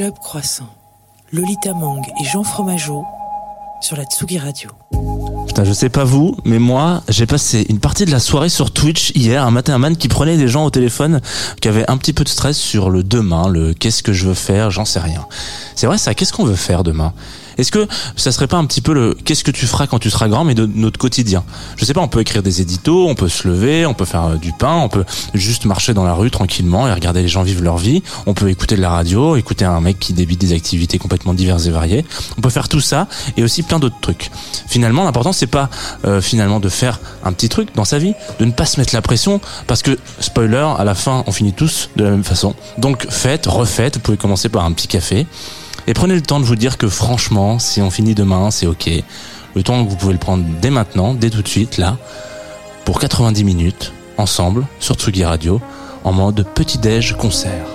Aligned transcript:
Club 0.00 0.18
Croissant, 0.18 0.74
Lolita 1.30 1.74
Mang 1.74 2.00
et 2.18 2.24
Jean 2.24 2.42
Fromageau 2.42 3.04
sur 3.82 3.98
la 3.98 4.04
Tsugi 4.04 4.38
Radio. 4.38 4.70
Putain, 5.46 5.64
je 5.64 5.74
sais 5.74 5.90
pas 5.90 6.04
vous, 6.04 6.38
mais 6.46 6.58
moi, 6.58 7.02
j'ai 7.10 7.26
passé 7.26 7.66
une 7.68 7.80
partie 7.80 8.06
de 8.06 8.10
la 8.10 8.18
soirée 8.18 8.48
sur 8.48 8.70
Twitch 8.70 9.12
hier, 9.14 9.44
un 9.44 9.50
matin 9.50 9.74
un 9.74 9.78
man 9.78 9.94
qui 9.98 10.08
prenait 10.08 10.38
des 10.38 10.48
gens 10.48 10.64
au 10.64 10.70
téléphone 10.70 11.20
qui 11.60 11.68
avaient 11.68 11.84
un 11.90 11.98
petit 11.98 12.14
peu 12.14 12.24
de 12.24 12.30
stress 12.30 12.56
sur 12.56 12.88
le 12.88 13.02
demain, 13.02 13.50
le 13.50 13.74
qu'est-ce 13.74 14.02
que 14.02 14.14
je 14.14 14.26
veux 14.26 14.32
faire, 14.32 14.70
j'en 14.70 14.86
sais 14.86 15.00
rien. 15.00 15.26
C'est 15.74 15.86
vrai 15.86 15.98
ça, 15.98 16.14
qu'est-ce 16.14 16.32
qu'on 16.32 16.46
veut 16.46 16.56
faire 16.56 16.82
demain? 16.82 17.12
Est-ce 17.60 17.72
que 17.72 17.86
ça 18.16 18.32
serait 18.32 18.46
pas 18.46 18.56
un 18.56 18.64
petit 18.64 18.80
peu 18.80 18.92
le 18.92 19.16
qu'est-ce 19.24 19.44
que 19.44 19.50
tu 19.50 19.66
feras 19.66 19.86
quand 19.86 19.98
tu 19.98 20.10
seras 20.10 20.28
grand, 20.28 20.44
mais 20.44 20.54
de 20.54 20.66
notre 20.66 20.98
quotidien? 20.98 21.44
Je 21.76 21.84
sais 21.84 21.94
pas, 21.94 22.00
on 22.00 22.08
peut 22.08 22.20
écrire 22.20 22.42
des 22.42 22.60
éditos, 22.60 23.08
on 23.08 23.14
peut 23.14 23.28
se 23.28 23.46
lever, 23.48 23.86
on 23.86 23.94
peut 23.94 24.04
faire 24.04 24.24
euh, 24.24 24.36
du 24.36 24.52
pain, 24.52 24.76
on 24.76 24.88
peut 24.88 25.04
juste 25.34 25.64
marcher 25.64 25.94
dans 25.94 26.04
la 26.04 26.14
rue 26.14 26.30
tranquillement 26.30 26.88
et 26.88 26.92
regarder 26.92 27.22
les 27.22 27.28
gens 27.28 27.42
vivre 27.42 27.62
leur 27.62 27.78
vie. 27.78 28.02
On 28.26 28.34
peut 28.34 28.48
écouter 28.48 28.76
de 28.76 28.80
la 28.80 28.90
radio, 28.90 29.36
écouter 29.36 29.64
un 29.64 29.80
mec 29.80 29.98
qui 29.98 30.12
débite 30.12 30.40
des 30.40 30.52
activités 30.52 30.98
complètement 30.98 31.34
diverses 31.34 31.66
et 31.66 31.70
variées. 31.70 32.04
On 32.38 32.40
peut 32.40 32.50
faire 32.50 32.68
tout 32.68 32.80
ça 32.80 33.08
et 33.36 33.42
aussi 33.42 33.62
plein 33.62 33.78
d'autres 33.78 34.00
trucs. 34.00 34.30
Finalement, 34.66 35.04
l'important 35.04 35.32
c'est 35.32 35.46
pas 35.46 35.70
euh, 36.04 36.20
finalement 36.20 36.60
de 36.60 36.68
faire 36.68 36.98
un 37.24 37.32
petit 37.32 37.48
truc 37.48 37.74
dans 37.74 37.84
sa 37.84 37.98
vie, 37.98 38.14
de 38.38 38.44
ne 38.44 38.52
pas 38.52 38.66
se 38.66 38.80
mettre 38.80 38.94
la 38.94 39.02
pression 39.02 39.40
parce 39.66 39.82
que 39.82 39.98
spoiler, 40.20 40.66
à 40.78 40.84
la 40.84 40.94
fin, 40.94 41.24
on 41.26 41.32
finit 41.32 41.52
tous 41.52 41.90
de 41.96 42.04
la 42.04 42.10
même 42.10 42.24
façon. 42.24 42.54
Donc 42.78 43.06
faites, 43.10 43.46
refaites. 43.46 43.96
Vous 43.96 44.00
pouvez 44.00 44.16
commencer 44.16 44.48
par 44.48 44.64
un 44.64 44.72
petit 44.72 44.88
café. 44.88 45.26
Et 45.86 45.94
prenez 45.94 46.14
le 46.14 46.22
temps 46.22 46.40
de 46.40 46.44
vous 46.44 46.56
dire 46.56 46.78
que 46.78 46.88
franchement, 46.88 47.58
si 47.58 47.80
on 47.82 47.90
finit 47.90 48.14
demain, 48.14 48.50
c'est 48.50 48.66
ok. 48.66 48.90
Le 49.54 49.62
temps 49.62 49.84
que 49.84 49.90
vous 49.90 49.96
pouvez 49.96 50.12
le 50.12 50.18
prendre 50.18 50.44
dès 50.60 50.70
maintenant, 50.70 51.14
dès 51.14 51.30
tout 51.30 51.42
de 51.42 51.48
suite, 51.48 51.78
là, 51.78 51.96
pour 52.84 53.00
90 53.00 53.44
minutes, 53.44 53.92
ensemble, 54.16 54.66
sur 54.78 54.94
Tsugi 54.94 55.24
Radio, 55.24 55.60
en 56.04 56.12
mode 56.12 56.46
petit-déj 56.54 57.16
concert. 57.16 57.66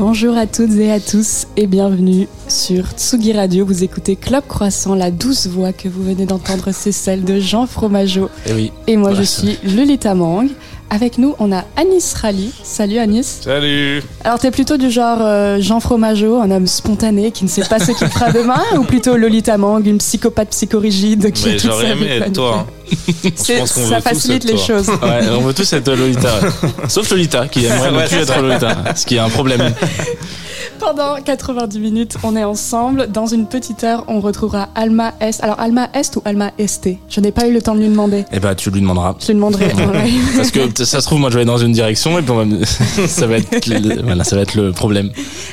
Bonjour 0.00 0.34
à 0.38 0.46
toutes 0.46 0.72
et 0.78 0.90
à 0.90 0.98
tous 0.98 1.46
et 1.58 1.66
bienvenue 1.66 2.26
sur 2.48 2.86
Tsugi 2.92 3.34
Radio. 3.34 3.66
Vous 3.66 3.84
écoutez 3.84 4.16
Club 4.16 4.44
Croissant, 4.48 4.94
la 4.94 5.10
douce 5.10 5.46
voix 5.46 5.74
que 5.74 5.88
vous 5.88 6.02
venez 6.02 6.24
d'entendre, 6.24 6.70
c'est 6.72 6.90
celle 6.90 7.22
de 7.22 7.38
Jean 7.38 7.66
Fromageau. 7.66 8.30
Et, 8.46 8.54
oui, 8.54 8.72
et 8.86 8.96
moi 8.96 9.12
je 9.12 9.22
suis 9.22 9.58
Lolita 9.62 10.14
Mang. 10.14 10.48
Avec 10.92 11.18
nous, 11.18 11.36
on 11.38 11.52
a 11.52 11.64
Anis 11.76 12.14
Rally. 12.20 12.52
Salut 12.64 12.98
Anis. 12.98 13.38
Salut. 13.42 14.02
Alors, 14.24 14.40
t'es 14.40 14.50
plutôt 14.50 14.76
du 14.76 14.90
genre 14.90 15.18
euh, 15.20 15.60
Jean 15.60 15.78
Fromageau, 15.78 16.40
un 16.40 16.50
homme 16.50 16.66
spontané 16.66 17.30
qui 17.30 17.44
ne 17.44 17.48
sait 17.48 17.62
pas 17.62 17.78
ce 17.78 17.92
qu'il 17.92 18.08
fera 18.08 18.32
demain, 18.32 18.60
ou 18.76 18.82
plutôt 18.82 19.16
Lolita 19.16 19.56
Mang, 19.56 19.86
une 19.86 19.98
psychopathe 19.98 20.50
psychorigide 20.50 21.30
qui 21.30 21.46
Mais 21.46 21.58
j'aurais 21.60 21.90
aimé 21.90 22.06
être 22.08 22.32
toi. 22.32 22.66
Hein. 22.66 23.30
ça 23.36 24.00
facilite 24.00 24.42
les 24.42 24.58
choses. 24.58 24.88
Ouais, 24.88 25.28
on 25.30 25.42
veut 25.42 25.54
tous 25.54 25.72
être 25.72 25.92
Lolita. 25.92 26.32
Sauf 26.88 27.08
Lolita 27.10 27.46
qui 27.46 27.66
aimerait 27.66 27.92
ne 27.92 28.08
plus 28.08 28.16
être 28.16 28.42
Lolita, 28.42 28.76
ce 28.96 29.06
qui 29.06 29.14
est 29.14 29.20
un 29.20 29.30
problème. 29.30 29.72
Pendant 30.80 31.16
90 31.22 31.78
minutes, 31.78 32.16
on 32.22 32.34
est 32.36 32.42
ensemble. 32.42 33.08
Dans 33.12 33.26
une 33.26 33.46
petite 33.46 33.84
heure, 33.84 34.04
on 34.08 34.20
retrouvera 34.20 34.70
Alma 34.74 35.12
Est. 35.20 35.44
Alors, 35.44 35.60
Alma 35.60 35.90
Est 35.92 36.16
ou 36.16 36.22
Alma 36.24 36.52
Est 36.58 36.88
Je 37.06 37.20
n'ai 37.20 37.32
pas 37.32 37.46
eu 37.46 37.52
le 37.52 37.60
temps 37.60 37.74
de 37.74 37.80
lui 37.80 37.88
demander. 37.88 38.24
Eh 38.32 38.40
ben, 38.40 38.54
tu 38.54 38.70
lui 38.70 38.80
demanderas. 38.80 39.14
Je 39.20 39.26
lui 39.26 39.34
demanderai. 39.34 39.68
Parce 40.36 40.50
que 40.50 40.84
ça 40.84 41.02
se 41.02 41.06
trouve, 41.06 41.20
moi, 41.20 41.28
je 41.28 41.38
vais 41.38 41.44
dans 41.44 41.58
une 41.58 41.72
direction 41.72 42.18
et 42.18 42.22
puis 42.22 42.32
ça, 43.08 43.26
va 43.26 43.36
être 43.36 43.66
le... 43.66 44.02
voilà, 44.02 44.24
ça 44.24 44.36
va 44.36 44.42
être 44.42 44.54
le 44.54 44.72
problème. 44.72 45.10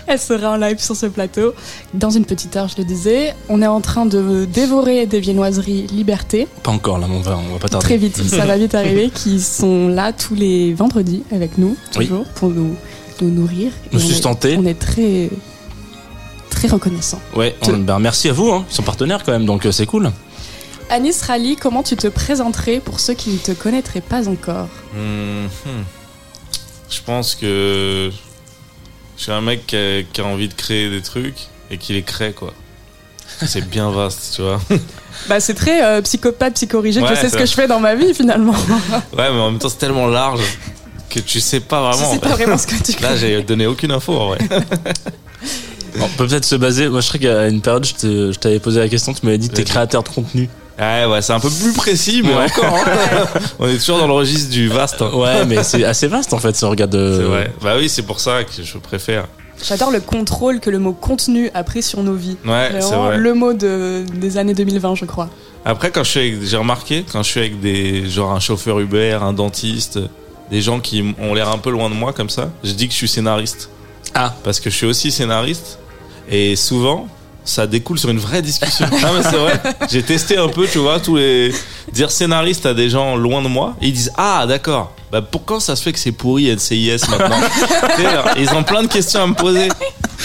Elle 0.07 0.17
sera 0.17 0.53
en 0.53 0.55
live 0.55 0.79
sur 0.79 0.95
ce 0.95 1.07
plateau. 1.07 1.53
Dans 1.93 2.09
une 2.09 2.23
petite 2.23 2.55
heure, 2.55 2.69
je 2.69 2.77
le 2.77 2.85
disais, 2.85 3.35
on 3.49 3.61
est 3.61 3.67
en 3.67 3.81
train 3.81 4.05
de 4.05 4.45
dévorer 4.45 5.07
des 5.07 5.19
viennoiseries 5.19 5.87
Liberté. 5.87 6.47
Pas 6.63 6.71
encore, 6.71 6.99
là, 6.99 7.07
on 7.11 7.19
va, 7.19 7.37
on 7.37 7.53
va 7.53 7.59
pas 7.59 7.67
tarder. 7.67 7.85
Très 7.85 7.97
vite, 7.97 8.15
ça 8.15 8.45
va 8.45 8.57
vite 8.57 8.75
arriver, 8.75 9.09
qui 9.09 9.41
sont 9.41 9.89
là 9.89 10.13
tous 10.13 10.35
les 10.35 10.73
vendredis 10.73 11.23
avec 11.33 11.57
nous, 11.57 11.75
toujours, 11.91 12.23
pour 12.35 12.49
nous 12.49 12.75
nous 13.21 13.29
nourrir. 13.29 13.71
Nous 13.91 13.99
sustenter. 13.99 14.55
On 14.57 14.65
est, 14.65 14.77
très 14.77 15.29
très 16.49 16.67
reconnaissant. 16.67 17.21
Ouais, 17.35 17.55
ben 17.67 17.99
merci 17.99 18.29
à 18.29 18.33
vous, 18.33 18.51
hein. 18.51 18.65
ils 18.69 18.73
sont 18.73 18.83
partenaires 18.83 19.23
quand 19.23 19.31
même, 19.31 19.45
donc 19.45 19.65
euh, 19.65 19.71
c'est 19.71 19.85
cool. 19.85 20.11
Anis 20.89 21.21
Rally, 21.21 21.55
comment 21.55 21.83
tu 21.83 21.95
te 21.95 22.07
présenterais 22.07 22.79
pour 22.79 22.99
ceux 22.99 23.13
qui 23.13 23.31
ne 23.31 23.37
te 23.37 23.51
connaîtraient 23.51 24.01
pas 24.01 24.27
encore? 24.27 24.69
Hmm. 24.93 25.47
Je 26.89 27.01
pense 27.05 27.35
que 27.35 28.09
je 29.17 29.21
suis 29.21 29.31
un 29.31 29.41
mec 29.41 29.67
qui 29.67 29.75
a, 29.75 30.25
envie 30.25 30.47
de 30.47 30.53
créer 30.53 30.89
des 30.89 31.01
trucs 31.01 31.47
et 31.69 31.77
qui 31.77 31.93
les 31.93 32.03
crée, 32.03 32.31
quoi. 32.31 32.53
C'est 33.45 33.65
bien 33.69 33.91
vaste, 33.91 34.33
tu 34.35 34.41
vois. 34.41 34.61
Bah, 35.27 35.39
c'est 35.39 35.55
très 35.55 35.83
euh, 35.83 36.01
psychopathe, 36.01 36.53
psychorigide. 36.53 37.03
je 37.09 37.15
sais 37.15 37.29
ce 37.29 37.37
que 37.37 37.45
je 37.45 37.53
fais 37.53 37.67
dans 37.67 37.79
ma 37.79 37.95
vie, 37.95 38.13
finalement. 38.13 38.53
ouais, 38.53 38.99
mais 39.31 39.39
en 39.39 39.51
même 39.51 39.59
temps, 39.59 39.69
c'est 39.69 39.79
tellement 39.79 40.07
large 40.07 40.41
que 41.09 41.19
tu 41.19 41.39
sais 41.39 41.59
pas 41.59 41.81
vraiment. 41.81 42.09
Tu 42.09 42.15
sais 42.15 42.21
pas 42.21 42.35
vraiment 42.35 42.57
ce 42.57 42.67
que 42.67 42.75
tu 42.83 42.99
Là, 43.01 43.15
j'ai 43.15 43.41
donné 43.43 43.65
aucune 43.67 43.91
info 43.91 44.13
en 44.13 44.27
vrai. 44.29 44.39
on 45.99 46.07
peut 46.17 46.27
peut-être 46.27 46.45
se 46.45 46.55
baser. 46.55 46.89
Moi, 46.89 47.01
je 47.01 47.07
serais 47.07 47.19
qu'à 47.19 47.47
une 47.47 47.61
période, 47.61 47.85
je 47.85 48.33
t'avais 48.33 48.59
posé 48.59 48.79
la 48.79 48.89
question, 48.89 49.13
tu 49.13 49.25
m'avais 49.25 49.37
dit 49.37 49.49
que 49.49 49.55
t'es 49.55 49.63
créateur 49.63 50.03
de 50.03 50.09
contenu. 50.09 50.49
Ouais, 50.79 51.05
ouais, 51.05 51.21
c'est 51.23 51.33
un 51.33 51.39
peu 51.39 51.49
plus 51.49 51.73
précis, 51.73 52.21
mais 52.23 52.35
encore. 52.35 52.77
Hein. 52.85 53.25
on 53.59 53.67
est 53.67 53.77
toujours 53.77 53.97
dans 53.97 54.05
le 54.05 54.13
registre 54.13 54.51
du 54.51 54.67
vaste. 54.67 55.01
Hein. 55.01 55.09
Ouais, 55.11 55.43
mais 55.45 55.63
c'est 55.63 55.83
assez 55.83 56.07
vaste 56.07 56.33
en 56.33 56.37
fait, 56.37 56.55
ce 56.55 56.65
regard 56.65 56.87
de. 56.87 57.17
C'est 57.17 57.25
vrai. 57.25 57.51
Bah 57.63 57.73
oui, 57.77 57.89
c'est 57.89 58.03
pour 58.03 58.19
ça 58.19 58.43
que 58.43 58.61
je 58.61 58.77
préfère. 58.77 59.25
J'adore 59.67 59.89
le 59.89 59.99
contrôle 59.99 60.59
que 60.59 60.69
le 60.69 60.77
mot 60.77 60.93
contenu 60.93 61.49
a 61.55 61.63
pris 61.63 61.81
sur 61.81 62.03
nos 62.03 62.13
vies. 62.13 62.37
Ouais, 62.45 62.69
c'est 62.79 62.95
vrai. 62.95 63.17
Le 63.17 63.33
mot 63.33 63.53
de, 63.53 64.03
des 64.13 64.37
années 64.37 64.53
2020, 64.53 64.93
je 64.93 65.05
crois. 65.05 65.29
Après, 65.65 65.89
quand 65.89 66.03
je 66.03 66.11
suis 66.11 66.47
j'ai 66.47 66.57
remarqué, 66.57 67.03
quand 67.11 67.23
je 67.23 67.29
suis 67.29 67.39
avec 67.39 67.59
des, 67.59 68.07
genre 68.07 68.31
un 68.31 68.39
chauffeur 68.39 68.79
Uber, 68.79 69.17
un 69.21 69.33
dentiste, 69.33 69.99
des 70.49 70.61
gens 70.61 70.79
qui 70.79 71.15
ont 71.19 71.33
l'air 71.33 71.49
un 71.49 71.57
peu 71.57 71.69
loin 71.69 71.89
de 71.89 71.95
moi 71.95 72.13
comme 72.13 72.29
ça, 72.29 72.49
je 72.63 72.71
dis 72.71 72.87
que 72.87 72.93
je 72.93 72.97
suis 72.97 73.07
scénariste. 73.07 73.69
Ah. 74.13 74.33
Parce 74.43 74.59
que 74.59 74.69
je 74.69 74.75
suis 74.75 74.85
aussi 74.85 75.11
scénariste. 75.11 75.79
Et 76.29 76.55
souvent, 76.55 77.07
ça 77.45 77.67
découle 77.67 77.97
sur 77.97 78.09
une 78.09 78.19
vraie 78.19 78.41
discussion. 78.41 78.85
ah 79.03 79.11
mais 79.15 79.23
c'est 79.23 79.37
vrai. 79.37 79.61
J'ai 79.89 80.03
testé 80.03 80.37
un 80.37 80.49
peu, 80.49 80.67
tu 80.67 80.79
vois, 80.79 80.99
tous 80.99 81.15
les 81.15 81.53
dire 81.91 82.11
scénariste 82.11 82.65
à 82.65 82.73
des 82.73 82.89
gens 82.89 83.15
loin 83.15 83.41
de 83.41 83.47
moi. 83.47 83.75
Et 83.81 83.87
ils 83.87 83.93
disent 83.93 84.11
ah 84.17 84.45
d'accord. 84.47 84.93
Bah 85.11 85.21
pourquoi 85.21 85.59
ça 85.59 85.75
se 85.75 85.83
fait 85.83 85.93
que 85.93 85.99
c'est 85.99 86.11
pourri 86.11 86.53
NCIS 86.53 86.99
maintenant 87.09 87.39
Ils 88.37 88.49
ont 88.51 88.63
plein 88.63 88.83
de 88.83 88.87
questions 88.87 89.23
à 89.23 89.27
me 89.27 89.33
poser. 89.33 89.69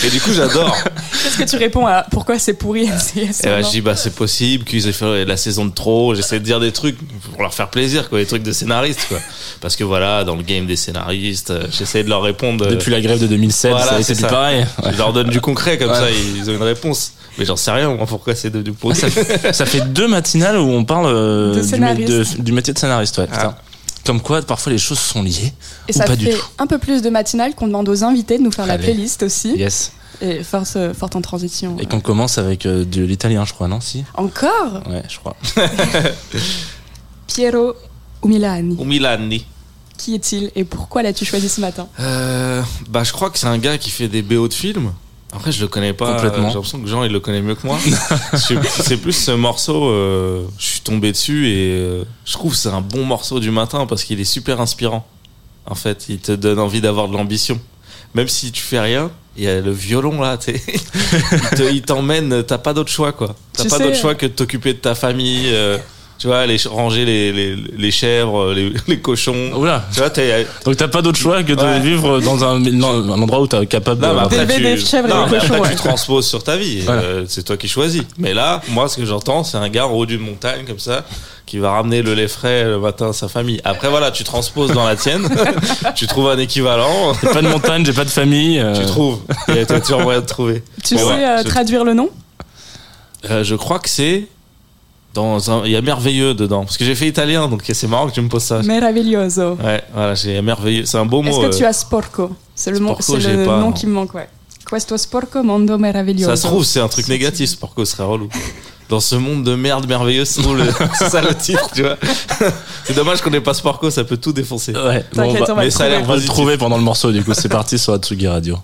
Et 0.04 0.10
du 0.10 0.20
coup, 0.20 0.32
j'adore. 0.32 0.76
Qu'est-ce 1.22 1.38
que 1.38 1.48
tu 1.48 1.56
réponds 1.56 1.86
à 1.86 2.04
pourquoi 2.10 2.38
c'est 2.38 2.54
pourri 2.54 2.88
NCIS 2.88 3.42
Et 3.44 3.46
bah, 3.46 3.62
je 3.62 3.70
dis 3.70 3.80
bah 3.80 3.94
c'est 3.94 4.14
possible 4.14 4.64
qu'ils 4.64 4.88
aient 4.88 4.92
fait 4.92 5.24
la 5.24 5.36
saison 5.36 5.66
de 5.66 5.72
trop. 5.72 6.14
J'essaie 6.14 6.40
de 6.40 6.44
dire 6.44 6.58
des 6.58 6.72
trucs 6.72 6.96
pour 7.30 7.42
leur 7.42 7.54
faire 7.54 7.68
plaisir, 7.68 8.08
quoi, 8.08 8.18
des 8.18 8.26
trucs 8.26 8.42
de 8.42 8.52
scénaristes, 8.52 9.06
quoi. 9.08 9.18
Parce 9.60 9.76
que 9.76 9.84
voilà, 9.84 10.24
dans 10.24 10.34
le 10.34 10.42
game 10.42 10.66
des 10.66 10.76
scénaristes, 10.76 11.50
euh, 11.50 11.66
j'essaie 11.70 12.02
de 12.02 12.08
leur 12.08 12.22
répondre. 12.22 12.66
Depuis 12.66 12.90
la 12.90 13.00
grève 13.00 13.20
de 13.20 13.28
2007, 13.28 13.74
c'est 14.02 14.14
plus 14.14 14.26
pareil. 14.26 14.66
Je 14.90 14.98
leur 14.98 15.12
donne 15.12 15.28
du 15.28 15.40
concret 15.40 15.78
comme 15.78 15.94
ça, 15.94 16.08
ils 16.10 16.50
ont 16.50 16.54
une 16.54 16.62
réponse. 16.62 17.12
Mais 17.38 17.44
j'en 17.44 17.56
sais 17.56 17.70
rien, 17.70 17.94
moi, 17.94 18.06
pourquoi 18.06 18.34
c'est 18.34 18.50
de, 18.50 18.60
du 18.60 18.74
ça, 18.92 19.52
ça, 19.52 19.64
fait 19.64 19.80
deux 19.92 20.06
matinales 20.06 20.58
où 20.58 20.68
on 20.68 20.84
parle 20.84 21.06
euh, 21.06 21.54
du, 21.54 22.42
du, 22.42 22.52
métier 22.52 22.74
de 22.74 22.78
scénariste, 22.78 23.16
ouais. 23.16 23.26
Ah. 23.32 23.56
Comme 24.04 24.20
quoi, 24.20 24.42
parfois 24.42 24.72
les 24.72 24.78
choses 24.78 24.98
sont 24.98 25.22
liées. 25.22 25.52
Et 25.88 25.92
ou 25.92 25.98
ça 25.98 26.04
pas 26.04 26.10
fait 26.12 26.16
du 26.16 26.30
tout. 26.30 26.36
un 26.58 26.66
peu 26.66 26.78
plus 26.78 27.02
de 27.02 27.10
matinale 27.10 27.54
qu'on 27.54 27.66
demande 27.68 27.88
aux 27.88 28.02
invités 28.04 28.38
de 28.38 28.42
nous 28.42 28.50
faire 28.52 28.66
la 28.66 28.78
playlist 28.78 29.22
aussi. 29.22 29.54
Yes. 29.56 29.92
Et 30.20 30.42
force, 30.44 30.74
euh, 30.76 30.92
forte 30.94 31.16
en 31.16 31.20
transition. 31.20 31.76
Et 31.80 31.86
qu'on 31.86 32.00
commence 32.00 32.38
avec 32.38 32.64
euh, 32.66 32.84
de 32.84 33.02
l'italien, 33.02 33.44
je 33.44 33.52
crois, 33.52 33.66
non 33.68 33.80
si? 33.80 34.04
Encore? 34.14 34.82
Ouais, 34.88 35.02
je 35.08 35.18
crois. 35.18 35.36
Piero 37.26 37.74
Umilani. 38.24 38.76
Umilani. 38.80 39.46
Qui 39.98 40.14
est-il 40.14 40.50
et 40.56 40.64
pourquoi 40.64 41.02
l'as-tu 41.02 41.24
choisi 41.24 41.48
ce 41.48 41.60
matin? 41.60 41.88
Euh, 42.00 42.62
Bah, 42.88 43.04
je 43.04 43.12
crois 43.12 43.30
que 43.30 43.38
c'est 43.38 43.46
un 43.46 43.58
gars 43.58 43.78
qui 43.78 43.90
fait 43.90 44.08
des 44.08 44.22
BO 44.22 44.48
de 44.48 44.54
films. 44.54 44.92
Après, 45.32 45.50
je 45.50 45.62
le 45.62 45.68
connais 45.68 45.94
pas. 45.94 46.14
Complètement. 46.14 46.48
J'ai 46.48 46.54
l'impression 46.54 46.80
que 46.80 46.88
Jean, 46.88 47.04
il 47.04 47.12
le 47.12 47.20
connaît 47.20 47.40
mieux 47.40 47.54
que 47.54 47.66
moi. 47.66 47.78
c'est 48.34 48.98
plus 48.98 49.12
ce 49.12 49.30
morceau, 49.30 49.88
euh, 49.88 50.44
je 50.58 50.66
suis 50.66 50.80
tombé 50.80 51.10
dessus 51.10 51.48
et 51.48 51.70
euh, 51.72 52.04
je 52.26 52.32
trouve 52.34 52.52
que 52.52 52.58
c'est 52.58 52.68
un 52.68 52.82
bon 52.82 53.04
morceau 53.04 53.40
du 53.40 53.50
matin 53.50 53.86
parce 53.86 54.04
qu'il 54.04 54.20
est 54.20 54.24
super 54.24 54.60
inspirant. 54.60 55.06
En 55.64 55.74
fait, 55.74 56.06
il 56.08 56.18
te 56.18 56.32
donne 56.32 56.58
envie 56.58 56.82
d'avoir 56.82 57.08
de 57.08 57.14
l'ambition. 57.14 57.58
Même 58.14 58.28
si 58.28 58.52
tu 58.52 58.62
fais 58.62 58.80
rien, 58.80 59.10
il 59.36 59.44
y 59.44 59.48
a 59.48 59.60
le 59.60 59.70
violon 59.70 60.20
là, 60.20 60.36
tu 60.36 60.54
il 61.72 61.82
t'emmène, 61.82 62.42
t'as 62.42 62.58
pas 62.58 62.74
d'autre 62.74 62.90
choix 62.90 63.12
quoi. 63.12 63.34
T'as 63.54 63.64
pas 63.64 63.78
d'autre 63.78 63.96
choix 63.96 64.14
que 64.14 64.26
de 64.26 64.32
t'occuper 64.32 64.74
de 64.74 64.78
ta 64.78 64.94
famille. 64.94 65.46
Euh, 65.46 65.78
tu 66.22 66.28
vois, 66.28 66.46
les, 66.46 66.56
ranger 66.66 67.04
les, 67.04 67.32
les, 67.32 67.56
les 67.76 67.90
chèvres, 67.90 68.52
les, 68.52 68.72
les, 68.86 69.00
cochons. 69.00 69.50
Oula. 69.56 69.84
Tu 69.92 69.98
vois, 69.98 70.08
t'es, 70.08 70.46
Donc 70.64 70.76
t'as 70.76 70.86
pas 70.86 71.02
d'autre 71.02 71.18
choix 71.18 71.42
que 71.42 71.52
de 71.52 71.82
vivre 71.82 72.20
dans 72.20 72.44
un, 72.44 72.64
un 72.64 73.08
endroit 73.20 73.40
où 73.40 73.48
t'es 73.48 73.66
capable 73.66 74.06
non, 74.06 74.22
de. 74.22 74.28
D'élever 74.28 74.60
des 74.60 74.76
chèvres 74.76 75.08
et 75.08 75.30
des 75.30 75.48
cochons. 75.48 75.62
tu 75.68 75.74
transposes 75.74 76.28
sur 76.28 76.44
ta 76.44 76.56
vie. 76.56 76.84
Euh, 76.88 77.24
c'est 77.26 77.42
toi 77.42 77.56
qui 77.56 77.66
choisis. 77.66 78.04
Mais 78.18 78.34
là, 78.34 78.60
moi, 78.68 78.86
ce 78.86 78.98
que 78.98 79.04
j'entends, 79.04 79.42
c'est 79.42 79.56
un 79.56 79.68
gars 79.68 79.88
en 79.88 79.90
haut 79.90 80.06
d'une 80.06 80.20
montagne 80.20 80.64
comme 80.64 80.78
ça 80.78 81.04
qui 81.44 81.58
va 81.58 81.72
ramener 81.72 82.02
le 82.02 82.14
lait 82.14 82.28
frais 82.28 82.66
le 82.66 82.78
matin 82.78 83.08
à 83.08 83.12
sa 83.12 83.26
famille. 83.26 83.60
Après, 83.64 83.88
voilà, 83.88 84.12
tu 84.12 84.22
transposes 84.22 84.70
dans 84.70 84.86
la 84.86 84.94
tienne. 84.94 85.28
tu 85.96 86.06
trouves 86.06 86.28
un 86.30 86.38
équivalent. 86.38 87.14
J'ai 87.20 87.30
pas 87.30 87.42
de 87.42 87.48
montagne, 87.48 87.84
j'ai 87.84 87.92
pas 87.92 88.04
de 88.04 88.10
famille. 88.10 88.60
Euh. 88.60 88.78
Tu 88.78 88.86
trouves. 88.86 89.18
Il 89.48 89.56
y 89.56 89.58
a 89.58 89.66
toujours 89.80 90.02
moyen 90.02 90.20
de 90.20 90.26
trouver. 90.26 90.62
Tu 90.84 90.96
sais 90.96 91.02
euh, 91.02 91.42
traduire 91.42 91.82
le 91.82 91.94
nom? 91.94 92.10
Je 93.28 93.56
crois 93.56 93.80
que 93.80 93.88
c'est 93.88 94.28
Dans 95.14 95.50
un, 95.50 95.64
il 95.64 95.72
y 95.72 95.76
a 95.76 95.82
merveilleux 95.82 96.34
dedans. 96.34 96.64
Parce 96.64 96.78
que 96.78 96.84
j'ai 96.84 96.94
fait 96.94 97.06
italien, 97.06 97.48
donc 97.48 97.62
c'est 97.64 97.86
marrant 97.86 98.08
que 98.08 98.14
tu 98.14 98.20
me 98.22 98.28
poses 98.28 98.44
ça. 98.44 98.62
Meraviglioso. 98.62 99.56
Ouais, 99.62 99.82
voilà, 99.92 100.14
j'ai 100.14 100.40
merveilleux. 100.40 100.86
C'est 100.86 100.98
un 100.98 101.04
beau 101.04 101.22
mot. 101.22 101.30
Est-ce 101.30 101.50
que 101.50 101.58
tu 101.58 101.64
as 101.64 101.72
sporco? 101.72 102.30
C'est 102.54 102.70
le, 102.70 102.78
nom, 102.78 102.96
le 102.96 103.60
nom 103.60 103.72
qui 103.72 103.86
me 103.86 103.92
manque, 103.92 104.14
ouais. 104.14 104.28
Questo 104.64 104.96
sporco 104.96 105.42
mondo 105.42 105.76
meraviglioso. 105.76 106.30
Ça 106.30 106.36
se 106.36 106.46
trouve, 106.46 106.64
c'est 106.64 106.80
un 106.80 106.88
truc 106.88 107.08
négatif, 107.08 107.50
sporco 107.50 107.84
serait 107.84 108.04
relou. 108.04 108.28
Dans 108.88 109.00
ce 109.00 109.16
monde 109.16 109.42
de 109.44 109.54
merde 109.54 109.86
merveilleux, 109.86 110.24
c'est 110.26 110.42
ça 111.08 111.22
le 111.22 111.34
titre, 111.34 111.70
tu 111.74 111.82
vois. 111.82 111.96
c'est 112.84 112.94
dommage 112.94 113.22
qu'on 113.22 113.30
n'ait 113.30 113.40
pas 113.40 113.54
Sporco, 113.54 113.90
ça 113.90 114.04
peut 114.04 114.18
tout 114.18 114.32
défoncer. 114.34 114.72
Ouais, 114.72 115.04
bon, 115.14 115.22
on 115.22 115.44
va, 115.44 115.54
mais 115.54 115.70
ça 115.70 115.86
on 116.00 116.04
va 116.04 116.16
le 116.16 116.24
trouver 116.24 116.58
pendant 116.58 116.76
le 116.76 116.82
morceau, 116.82 117.10
du 117.10 117.24
coup, 117.24 117.32
c'est 117.32 117.48
parti 117.48 117.78
sur 117.78 117.94
Atsugi 117.94 118.28
Radio. 118.28 118.58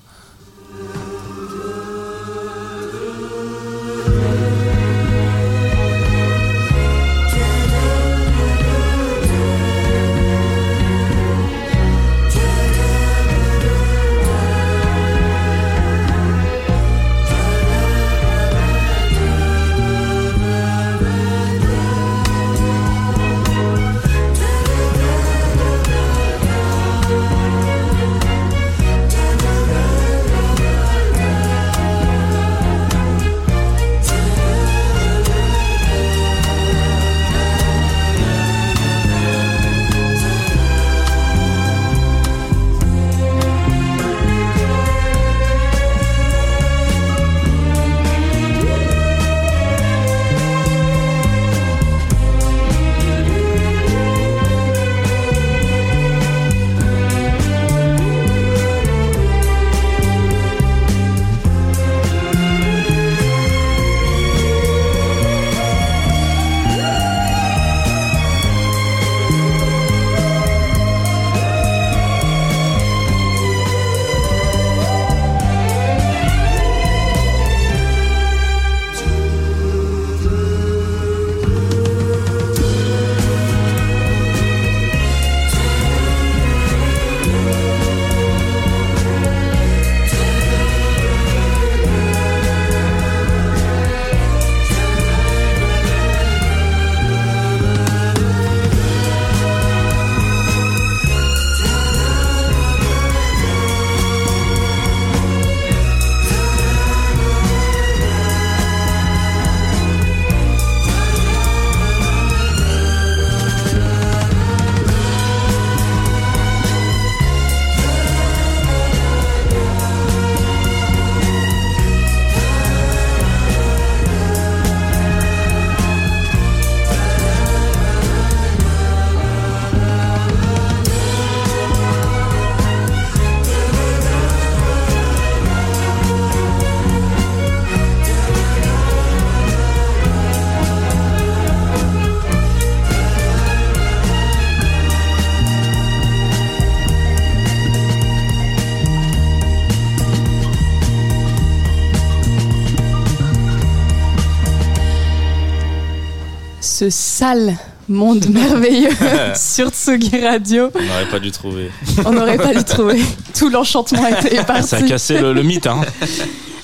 Ce 156.78 156.90
sale 156.90 157.56
monde 157.88 158.28
merveilleux 158.30 158.90
sur 159.34 159.70
Tsugi 159.70 160.24
Radio. 160.24 160.70
On 160.76 160.80
n'aurait 160.80 161.08
pas 161.10 161.18
dû 161.18 161.32
trouver. 161.32 161.72
On 162.06 162.12
n'aurait 162.12 162.36
pas 162.36 162.54
dû 162.54 162.62
trouver. 162.62 163.02
Tout 163.36 163.48
l'enchantement 163.48 164.06
était 164.06 164.44
parti. 164.44 164.68
Ça 164.68 164.76
a 164.76 164.82
cassé 164.82 165.18
le, 165.18 165.42
mythe. 165.42 165.66
Hein. 165.66 165.80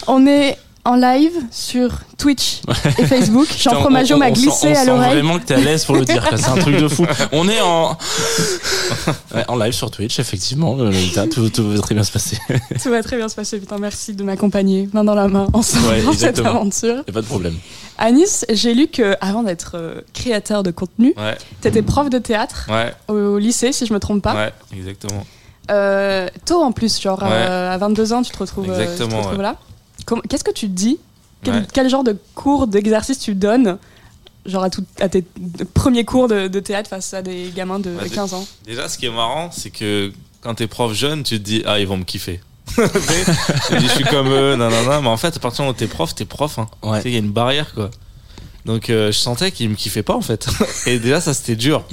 On 0.07 0.25
est 0.29 0.57
en 0.85 0.95
live 0.95 1.33
sur 1.51 1.91
Twitch 2.25 2.63
et 2.99 3.05
Facebook. 3.05 3.49
Jean 3.59 3.81
Fromageau 3.81 4.17
m'a 4.17 4.31
glissé 4.31 4.75
à 4.75 4.87
l'oreille. 4.87 5.13
vraiment 5.13 5.39
que 5.39 5.45
t'es 5.45 5.53
à 5.53 5.59
l'aise 5.59 5.85
pour 5.85 5.95
le 5.95 6.07
dire. 6.07 6.27
C'est 6.35 6.49
un 6.49 6.57
truc 6.57 6.81
de 6.81 6.89
fou. 6.89 7.05
On 7.33 7.47
est 7.51 7.61
en 7.61 7.99
en 9.47 9.57
live 9.57 9.75
sur 9.75 9.91
Twitch, 9.91 10.19
effectivement. 10.19 10.75
Tout, 11.31 11.51
tout, 11.51 11.71
va 11.71 11.81
très 11.81 11.95
bien 11.95 12.03
se 12.03 12.11
passer. 12.11 12.39
tout 12.83 12.89
va 12.89 13.03
très 13.03 13.19
bien 13.19 13.29
se 13.29 13.35
passer. 13.35 13.59
Putain, 13.61 13.77
merci 13.77 14.15
de 14.15 14.25
m'accompagner 14.25 14.89
main 14.95 15.05
dans 15.05 15.15
la 15.15 15.29
main 15.29 15.49
ensemble 15.53 16.03
dans 16.03 16.15
cette 16.15 16.39
aventure. 16.39 17.05
Y 17.07 17.11
a 17.11 17.13
pas 17.13 17.21
de 17.21 17.27
problème. 17.27 17.57
À 17.99 18.11
Nice, 18.11 18.47
j'ai 18.49 18.73
lu 18.73 18.87
que 18.87 19.17
avant 19.21 19.43
d'être 19.43 19.73
euh, 19.75 20.01
créateur 20.15 20.63
de 20.63 20.71
contenu, 20.71 21.15
tu 21.61 21.69
étais 21.69 21.83
prof 21.83 22.09
de 22.09 22.19
théâtre 22.19 22.71
au, 23.09 23.37
lycée, 23.37 23.73
si 23.73 23.85
je 23.85 23.93
me 23.93 24.01
trompe 24.01 24.23
pas. 24.23 24.35
Ouais, 24.35 24.53
exactement. 24.75 25.27
Euh, 25.71 26.29
tôt 26.47 26.63
en 26.63 26.73
plus, 26.73 26.99
genre 26.99 27.21
euh, 27.23 27.75
à 27.75 27.77
22 27.77 28.15
ans, 28.15 28.23
tu 28.23 28.33
te 28.33 28.39
retrouves, 28.39 28.71
exactement, 28.71 29.33
là. 29.33 29.57
Qu'est-ce 30.29 30.45
que 30.45 30.53
tu 30.53 30.69
te 30.69 30.73
dis 30.73 30.99
quel, 31.73 31.89
genre 31.89 32.05
de 32.05 32.17
cours 32.35 32.67
d'exercice 32.67 33.19
tu 33.19 33.35
donnes 33.35 33.79
genre 34.47 34.65
à, 34.65 34.71
tout, 34.71 34.85
à 35.01 35.09
tes 35.09 35.25
premiers 35.73 36.05
cours 36.05 36.29
de, 36.29 36.61
théâtre 36.61 36.91
face 36.91 37.15
à 37.15 37.23
des 37.23 37.51
gamins 37.55 37.79
de 37.79 37.97
15 38.13 38.35
ans? 38.35 38.47
Déjà, 38.67 38.89
ce 38.89 38.99
qui 38.99 39.07
est 39.07 39.11
marrant, 39.11 39.51
c'est 39.51 39.71
que 39.71 40.13
quand 40.43 40.55
t'es 40.55 40.67
prof 40.67 40.93
jeune, 40.93 41.23
tu 41.23 41.39
te 41.39 41.45
dis 41.45 41.63
ah 41.67 41.81
ils 41.81 41.87
vont 41.87 41.97
me 41.97 42.05
kiffer. 42.05 42.41
je 42.77 43.89
suis 43.89 44.05
comme 44.05 44.29
eux, 44.29 44.57
non, 44.57 44.71
non, 44.71 44.85
non. 44.85 45.03
Mais 45.03 45.09
en 45.09 45.17
fait, 45.17 45.37
à 45.37 45.41
partir 45.41 45.59
du 45.59 45.63
moment 45.63 45.71
où 45.71 45.79
t'es 45.79 45.87
prof, 45.87 46.15
t'es 46.15 46.25
prof. 46.25 46.59
Hein. 46.59 46.69
Il 47.05 47.13
y 47.13 47.17
a 47.17 47.19
une 47.19 47.31
barrière, 47.31 47.73
quoi. 47.75 47.91
Donc, 48.65 48.89
euh, 48.89 49.13
je 49.13 49.19
sentais 49.19 49.53
qu'il 49.53 49.69
me 49.69 49.75
kiffait 49.75 50.03
pas, 50.03 50.15
en 50.15 50.23
fait. 50.23 50.47
Et 50.87 50.99
déjà, 50.99 51.21
ça, 51.21 51.35
c'était 51.35 51.57
dur. 51.57 51.85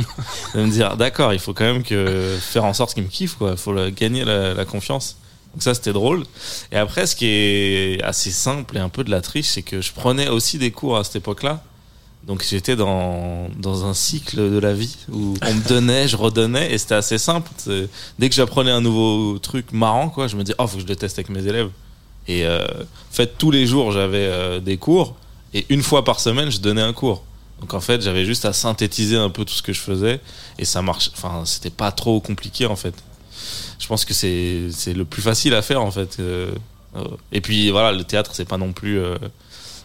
De 0.55 0.61
me 0.61 0.71
dire, 0.71 0.95
d'accord, 0.95 1.33
il 1.33 1.39
faut 1.39 1.53
quand 1.53 1.65
même 1.65 1.83
que 1.83 2.37
faire 2.39 2.63
en 2.63 2.73
sorte 2.73 2.93
qu'il 2.93 3.03
me 3.03 3.09
kiffe, 3.09 3.35
quoi. 3.35 3.51
Il 3.51 3.57
faut 3.57 3.75
gagner 3.91 4.23
la, 4.23 4.65
confiance. 4.65 5.17
Donc, 5.53 5.63
ça, 5.63 5.73
c'était 5.73 5.93
drôle. 5.93 6.23
Et 6.71 6.77
après, 6.77 7.05
ce 7.05 7.15
qui 7.15 7.25
est 7.25 8.01
assez 8.03 8.31
simple 8.31 8.77
et 8.77 8.79
un 8.79 8.89
peu 8.89 9.03
de 9.03 9.11
la 9.11 9.21
triche, 9.21 9.47
c'est 9.47 9.63
que 9.63 9.81
je 9.81 9.91
prenais 9.91 10.29
aussi 10.29 10.57
des 10.57 10.71
cours 10.71 10.97
à 10.97 11.03
cette 11.03 11.17
époque-là 11.17 11.63
donc 12.23 12.45
j'étais 12.47 12.75
dans, 12.75 13.49
dans 13.57 13.85
un 13.85 13.93
cycle 13.93 14.37
de 14.37 14.59
la 14.59 14.73
vie 14.73 14.95
où 15.11 15.35
on 15.41 15.53
me 15.53 15.67
donnait, 15.67 16.07
je 16.07 16.15
redonnais 16.15 16.71
et 16.71 16.77
c'était 16.77 16.95
assez 16.95 17.17
simple. 17.17 17.49
Dès 18.19 18.29
que 18.29 18.35
j'apprenais 18.35 18.71
un 18.71 18.81
nouveau 18.81 19.39
truc 19.39 19.71
marrant, 19.71 20.09
quoi, 20.09 20.27
je 20.27 20.35
me 20.35 20.43
dis 20.43 20.53
oh 20.59 20.67
faut 20.67 20.75
que 20.77 20.83
je 20.83 20.87
le 20.87 20.95
teste 20.95 21.17
avec 21.17 21.29
mes 21.29 21.45
élèves. 21.47 21.69
Et 22.27 22.45
euh, 22.45 22.63
en 22.63 23.13
fait 23.13 23.37
tous 23.39 23.49
les 23.49 23.65
jours 23.65 23.91
j'avais 23.91 24.27
euh, 24.27 24.59
des 24.59 24.77
cours 24.77 25.15
et 25.55 25.65
une 25.69 25.81
fois 25.81 26.05
par 26.05 26.19
semaine 26.19 26.51
je 26.51 26.59
donnais 26.59 26.83
un 26.83 26.93
cours. 26.93 27.23
Donc 27.59 27.73
en 27.73 27.81
fait 27.81 28.01
j'avais 28.01 28.25
juste 28.25 28.45
à 28.45 28.53
synthétiser 28.53 29.17
un 29.17 29.31
peu 29.31 29.43
tout 29.43 29.55
ce 29.55 29.63
que 29.63 29.73
je 29.73 29.81
faisais 29.81 30.21
et 30.59 30.65
ça 30.65 30.83
marche. 30.83 31.09
Enfin 31.15 31.41
c'était 31.45 31.71
pas 31.71 31.91
trop 31.91 32.19
compliqué 32.19 32.67
en 32.67 32.75
fait. 32.75 32.93
Je 33.79 33.87
pense 33.87 34.05
que 34.05 34.13
c'est 34.13 34.67
c'est 34.71 34.93
le 34.93 35.05
plus 35.05 35.21
facile 35.21 35.53
à 35.53 35.61
faire 35.61 35.81
en 35.81 35.91
fait. 35.91 36.17
Euh, 36.19 36.51
et 37.31 37.39
puis 37.41 37.71
voilà 37.71 37.91
le 37.93 38.03
théâtre 38.03 38.31
c'est 38.33 38.47
pas 38.47 38.57
non 38.57 38.73
plus 38.73 38.99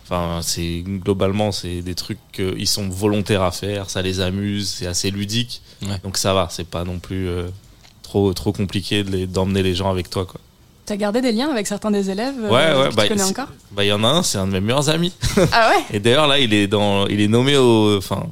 Enfin, 0.09 0.39
c'est 0.41 0.85
globalement 0.87 1.51
c'est 1.51 1.83
des 1.83 1.97
trucs 1.97 2.21
qu'ils 2.33 2.69
sont 2.69 2.89
volontaires 2.89 3.43
à 3.43 3.51
faire, 3.51 3.91
ça 3.91 4.03
les 4.03 4.21
amuse, 4.21 4.69
c'est 4.69 4.87
assez 4.87 5.11
ludique, 5.11 5.63
donc 6.05 6.17
ça 6.17 6.33
va, 6.33 6.47
c'est 6.49 6.69
pas 6.69 6.85
non 6.85 7.01
plus 7.01 7.27
euh, 7.29 7.49
trop 8.05 8.33
trop 8.33 8.53
compliqué 8.53 9.03
d'emmener 9.03 9.65
les 9.65 9.75
gens 9.75 9.91
avec 9.91 10.09
toi 10.09 10.25
quoi. 10.25 10.41
T'as 10.85 10.95
gardé 10.95 11.21
des 11.21 11.33
liens 11.33 11.51
avec 11.51 11.67
certains 11.67 11.91
des 11.91 12.09
élèves 12.09 12.37
Ouais, 12.39 12.51
ouais. 12.51 12.89
Que 12.91 12.95
bah, 12.95 13.03
tu 13.03 13.09
connais 13.09 13.25
encore? 13.25 13.49
Bah, 13.73 13.83
il 13.83 13.89
y 13.89 13.93
en 13.93 14.05
a 14.05 14.07
un, 14.07 14.23
c'est 14.23 14.39
un 14.39 14.47
de 14.47 14.53
mes 14.53 14.61
meilleurs 14.61 14.89
amis. 14.89 15.13
Ah 15.51 15.71
ouais? 15.71 15.85
Et 15.97 15.99
d'ailleurs, 15.99 16.29
là, 16.29 16.39
il 16.39 16.55
est, 16.55 16.69
dans, 16.69 17.09
il 17.09 17.21
est 17.21 17.27
nommé 17.27 17.57
au. 17.57 17.97
Enfin, 17.97 18.29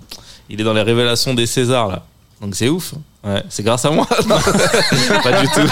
il 0.49 0.61
est 0.61 0.62
dans 0.62 0.73
les 0.73 0.83
révélations 0.83 1.35
des 1.35 1.47
Césars, 1.47 1.88
là. 1.88 2.07
Donc 2.40 2.54
c'est 2.54 2.69
ouf. 2.69 2.95
Ouais, 3.25 3.43
c'est 3.49 3.62
grâce 3.62 3.85
à 3.85 3.90
moi. 3.90 4.07
pas 5.23 5.40
du 5.40 5.49
tout. 5.49 5.69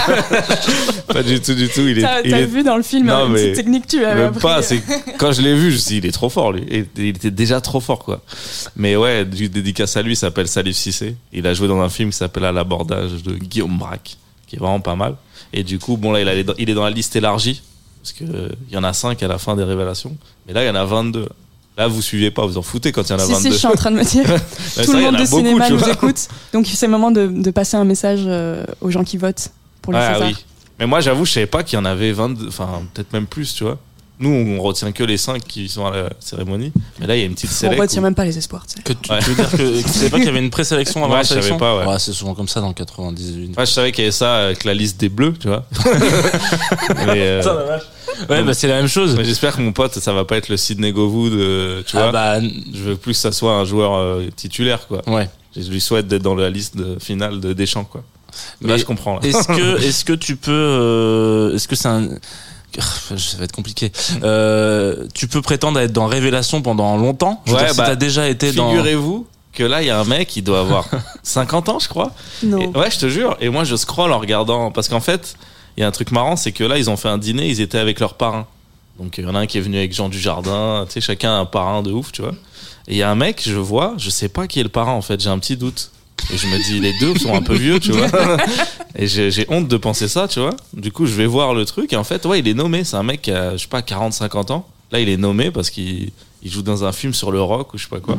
pas 1.07 1.21
du 1.21 1.39
tout, 1.39 1.53
du 1.53 1.69
tout. 1.69 1.81
Il 1.81 1.99
est. 1.99 2.01
T'as, 2.01 2.21
il 2.21 2.33
est... 2.33 2.45
vu 2.45 2.63
dans 2.63 2.77
le 2.77 2.83
film 2.83 3.07
non, 3.07 3.27
une 3.27 3.33
petite 3.33 3.55
technique 3.55 3.87
tu 3.87 4.03
avais 4.03 4.23
même 4.23 4.33
pas. 4.33 4.63
C'est 4.63 4.81
quand 5.19 5.31
je 5.31 5.41
l'ai 5.41 5.53
vu, 5.53 5.69
je 5.69 5.75
me 5.75 5.79
suis 5.79 5.89
dit, 5.89 5.97
il 5.97 6.05
est 6.07 6.11
trop 6.11 6.29
fort 6.29 6.51
lui. 6.51 6.63
Et 6.69 6.85
il 6.97 7.09
était 7.09 7.29
déjà 7.31 7.61
trop 7.61 7.79
fort 7.79 7.99
quoi. 7.99 8.21
Mais 8.75 8.95
ouais, 8.95 9.23
du 9.23 9.49
dédicace 9.49 9.95
à 9.97 10.01
lui, 10.01 10.13
il 10.13 10.17
s'appelle 10.17 10.47
Salif 10.47 10.75
Sissé. 10.75 11.15
Il 11.31 11.45
a 11.45 11.53
joué 11.53 11.67
dans 11.67 11.79
un 11.79 11.89
film 11.89 12.09
qui 12.09 12.17
s'appelle 12.17 12.45
À 12.45 12.51
l'abordage 12.51 13.21
de 13.23 13.35
Guillaume 13.35 13.77
Braque, 13.77 14.17
qui 14.47 14.55
est 14.55 14.59
vraiment 14.59 14.79
pas 14.79 14.95
mal. 14.95 15.15
Et 15.53 15.63
du 15.63 15.77
coup, 15.77 15.97
bon 15.97 16.11
là, 16.11 16.21
il, 16.21 16.45
il 16.57 16.69
est 16.69 16.73
dans 16.73 16.83
la 16.83 16.89
liste 16.89 17.15
élargie 17.15 17.61
parce 18.01 18.13
que 18.13 18.23
il 18.67 18.73
y 18.73 18.77
en 18.77 18.83
a 18.83 18.91
5 18.91 19.21
à 19.23 19.27
la 19.27 19.37
fin 19.37 19.55
des 19.55 19.63
révélations. 19.63 20.17
Mais 20.45 20.53
là, 20.53 20.63
il 20.63 20.67
y 20.67 20.69
en 20.69 20.75
a 20.75 20.83
22. 20.83 21.29
Là, 21.77 21.87
vous 21.87 22.01
suivez 22.01 22.29
pas, 22.29 22.45
vous 22.45 22.57
en 22.57 22.61
foutez 22.61 22.91
quand 22.91 23.01
il 23.01 23.09
y 23.09 23.13
en 23.13 23.19
a 23.19 23.25
22. 23.25 23.39
Si, 23.39 23.51
je 23.51 23.57
suis 23.57 23.67
en 23.67 23.73
train 23.73 23.89
de 23.89 23.95
me 23.95 24.03
dire. 24.03 24.25
tout 24.85 24.93
le 24.93 25.01
monde 25.01 25.15
du 25.15 25.25
cinéma 25.25 25.69
nous 25.69 25.89
écoute. 25.89 26.27
Donc, 26.53 26.67
c'est 26.67 26.85
le 26.85 26.91
moment 26.91 27.11
de, 27.11 27.27
de, 27.27 27.51
passer 27.51 27.77
un 27.77 27.83
message 27.83 28.21
euh, 28.25 28.63
aux 28.81 28.91
gens 28.91 29.03
qui 29.03 29.17
votent 29.17 29.49
pour 29.81 29.93
les 29.93 29.99
ah, 29.99 30.19
oui. 30.21 30.35
Mais 30.79 30.85
moi, 30.85 31.01
j'avoue, 31.01 31.25
je 31.25 31.31
savais 31.31 31.47
pas 31.47 31.63
qu'il 31.63 31.77
y 31.77 31.81
en 31.81 31.85
avait 31.85 32.11
22, 32.11 32.47
enfin, 32.47 32.83
peut-être 32.93 33.13
même 33.13 33.25
plus, 33.25 33.55
tu 33.55 33.63
vois. 33.63 33.79
Nous, 34.23 34.29
on 34.29 34.61
retient 34.61 34.91
que 34.93 35.03
les 35.03 35.17
5 35.17 35.43
qui 35.43 35.67
sont 35.67 35.85
à 35.85 35.91
la 35.91 36.09
cérémonie. 36.19 36.71
Mais 36.99 37.07
là, 37.07 37.15
il 37.15 37.19
y 37.19 37.23
a 37.23 37.25
une 37.25 37.33
petite 37.33 37.49
sélection. 37.49 37.79
On 37.79 37.81
retient 37.81 38.01
même 38.01 38.15
pas 38.15 38.23
les 38.23 38.37
espoirs. 38.37 38.65
Tu, 38.65 38.77
sais. 38.77 38.83
que 38.83 38.93
tu, 38.93 39.11
veux 39.11 39.35
dire 39.35 39.51
que 39.51 39.81
tu 39.81 39.89
savais 39.89 40.09
pas 40.09 40.17
qu'il 40.17 40.25
y 40.25 40.29
avait 40.29 40.39
une 40.39 40.49
présélection 40.49 41.03
avant 41.03 41.13
ouais, 41.13 41.19
la 41.19 41.23
sélection 41.25 41.55
je 41.55 41.59
savais 41.59 41.75
pas, 41.75 41.85
ouais. 41.85 41.91
ouais 41.91 41.99
c'est 41.99 42.13
souvent 42.13 42.33
comme 42.33 42.47
ça 42.47 42.61
dans 42.61 42.71
98. 42.71 43.57
Ouais, 43.57 43.65
je 43.65 43.71
savais 43.71 43.91
qu'il 43.91 44.03
y 44.03 44.07
avait 44.07 44.11
ça 44.11 44.45
avec 44.45 44.63
la 44.63 44.73
liste 44.73 44.99
des 44.99 45.09
bleus, 45.09 45.33
tu 45.37 45.49
vois. 45.49 45.65
mais, 47.05 47.19
euh... 47.19 47.79
Ouais, 48.29 48.43
bah 48.43 48.53
c'est 48.53 48.67
la 48.67 48.75
même 48.75 48.87
chose. 48.87 49.15
Mais 49.17 49.25
j'espère 49.25 49.55
que 49.55 49.61
mon 49.61 49.73
pote, 49.73 49.99
ça 49.99 50.13
va 50.13 50.23
pas 50.23 50.37
être 50.37 50.49
le 50.49 50.57
Sidney 50.57 50.91
Govwood, 50.91 51.33
euh, 51.33 51.83
tu 51.85 51.97
ah 51.97 52.03
vois. 52.03 52.11
Bah, 52.11 52.39
je 52.41 52.83
veux 52.83 52.95
plus 52.95 53.13
que 53.13 53.19
ça 53.19 53.31
soit 53.31 53.53
un 53.53 53.65
joueur 53.65 53.95
euh, 53.95 54.29
titulaire, 54.35 54.87
quoi. 54.87 55.01
Ouais. 55.07 55.29
Je 55.55 55.69
lui 55.69 55.81
souhaite 55.81 56.07
d'être 56.07 56.21
dans 56.21 56.35
la 56.35 56.49
liste 56.49 56.77
de 56.77 56.97
finale 56.99 57.39
de 57.39 57.53
Deschamps, 57.53 57.85
quoi. 57.85 58.03
Mais 58.61 58.69
là, 58.69 58.77
je 58.77 58.85
comprends. 58.85 59.19
Est-ce 59.21 59.47
que, 59.47 59.81
est-ce 59.83 60.05
que 60.05 60.13
tu 60.13 60.35
peux, 60.35 60.51
euh, 60.51 61.55
est-ce 61.55 61.67
que 61.67 61.75
c'est 61.75 61.87
un 61.87 62.09
ça 62.81 63.37
va 63.37 63.43
être 63.45 63.51
compliqué. 63.51 63.91
Euh, 64.23 65.07
tu 65.13 65.27
peux 65.27 65.41
prétendre 65.41 65.79
être 65.79 65.93
dans 65.93 66.07
Révélation 66.07 66.61
pendant 66.61 66.97
longtemps? 66.97 67.41
Je 67.45 67.53
ouais, 67.53 67.73
bah, 67.75 67.95
déjà 67.95 68.27
été 68.27 68.51
dans. 68.51 68.69
Figurez-vous 68.69 69.27
que 69.53 69.63
là, 69.63 69.81
il 69.81 69.87
y 69.87 69.91
a 69.91 69.99
un 69.99 70.03
mec, 70.03 70.35
il 70.35 70.43
doit 70.43 70.59
avoir 70.59 70.87
50 71.23 71.69
ans, 71.69 71.79
je 71.79 71.87
crois. 71.87 72.11
Non. 72.43 72.71
ouais, 72.71 72.89
je 72.89 72.99
te 72.99 73.09
jure. 73.09 73.37
Et 73.39 73.49
moi, 73.49 73.63
je 73.63 73.75
scroll 73.75 74.11
en 74.11 74.19
regardant, 74.19 74.71
parce 74.71 74.89
qu'en 74.89 74.99
fait, 74.99 75.35
il 75.77 75.81
y 75.81 75.83
a 75.83 75.87
un 75.87 75.91
truc 75.91 76.11
marrant, 76.11 76.35
c'est 76.35 76.51
que 76.51 76.63
là, 76.63 76.77
ils 76.77 76.89
ont 76.89 76.97
fait 76.97 77.09
un 77.09 77.17
dîner, 77.17 77.47
ils 77.47 77.61
étaient 77.61 77.77
avec 77.77 77.99
leurs 77.99 78.15
parrains. 78.15 78.47
Donc, 78.99 79.17
il 79.17 79.23
y 79.23 79.27
en 79.27 79.35
a 79.35 79.39
un 79.39 79.45
qui 79.45 79.57
est 79.57 79.61
venu 79.61 79.77
avec 79.77 79.93
Jean 79.93 80.09
Dujardin, 80.09 80.85
tu 80.87 80.93
sais, 80.93 81.01
chacun 81.01 81.39
un 81.39 81.45
parrain 81.45 81.81
de 81.81 81.91
ouf, 81.91 82.11
tu 82.11 82.21
vois. 82.21 82.33
Et 82.87 82.93
il 82.93 82.97
y 82.97 83.03
a 83.03 83.09
un 83.09 83.15
mec, 83.15 83.41
je 83.45 83.55
vois, 83.55 83.93
je 83.97 84.09
sais 84.09 84.29
pas 84.29 84.47
qui 84.47 84.59
est 84.59 84.63
le 84.63 84.69
parrain, 84.69 84.91
en 84.93 85.01
fait, 85.01 85.19
j'ai 85.21 85.29
un 85.29 85.39
petit 85.39 85.57
doute. 85.57 85.91
Et 86.31 86.37
je 86.37 86.47
me 86.47 86.63
dis, 86.63 86.79
les 86.79 86.93
deux 86.99 87.17
sont 87.19 87.33
un 87.33 87.41
peu 87.41 87.55
vieux, 87.55 87.79
tu 87.79 87.91
vois. 87.91 88.07
Et 88.95 89.07
j'ai 89.07 89.45
honte 89.49 89.67
de 89.67 89.77
penser 89.77 90.07
ça, 90.07 90.27
tu 90.27 90.39
vois. 90.39 90.55
Du 90.73 90.91
coup, 90.91 91.05
je 91.05 91.13
vais 91.13 91.25
voir 91.25 91.53
le 91.53 91.65
truc, 91.65 91.93
et 91.93 91.95
en 91.95 92.03
fait, 92.03 92.25
ouais, 92.27 92.39
il 92.39 92.47
est 92.47 92.53
nommé. 92.53 92.83
C'est 92.83 92.95
un 92.95 93.01
mec 93.01 93.23
qui 93.23 93.31
a, 93.31 93.53
je 93.53 93.63
sais 93.63 93.67
pas, 93.67 93.81
40, 93.81 94.13
50 94.13 94.51
ans. 94.51 94.67
Là, 94.91 94.99
il 94.99 95.09
est 95.09 95.17
nommé 95.17 95.49
parce 95.49 95.71
qu'il 95.71 96.11
il 96.45 96.51
joue 96.51 96.61
dans 96.61 96.83
un 96.83 96.91
film 96.91 97.13
sur 97.13 97.31
le 97.31 97.41
rock 97.41 97.73
ou 97.73 97.77
je 97.77 97.83
sais 97.83 97.89
pas 97.89 98.01
quoi. 98.01 98.17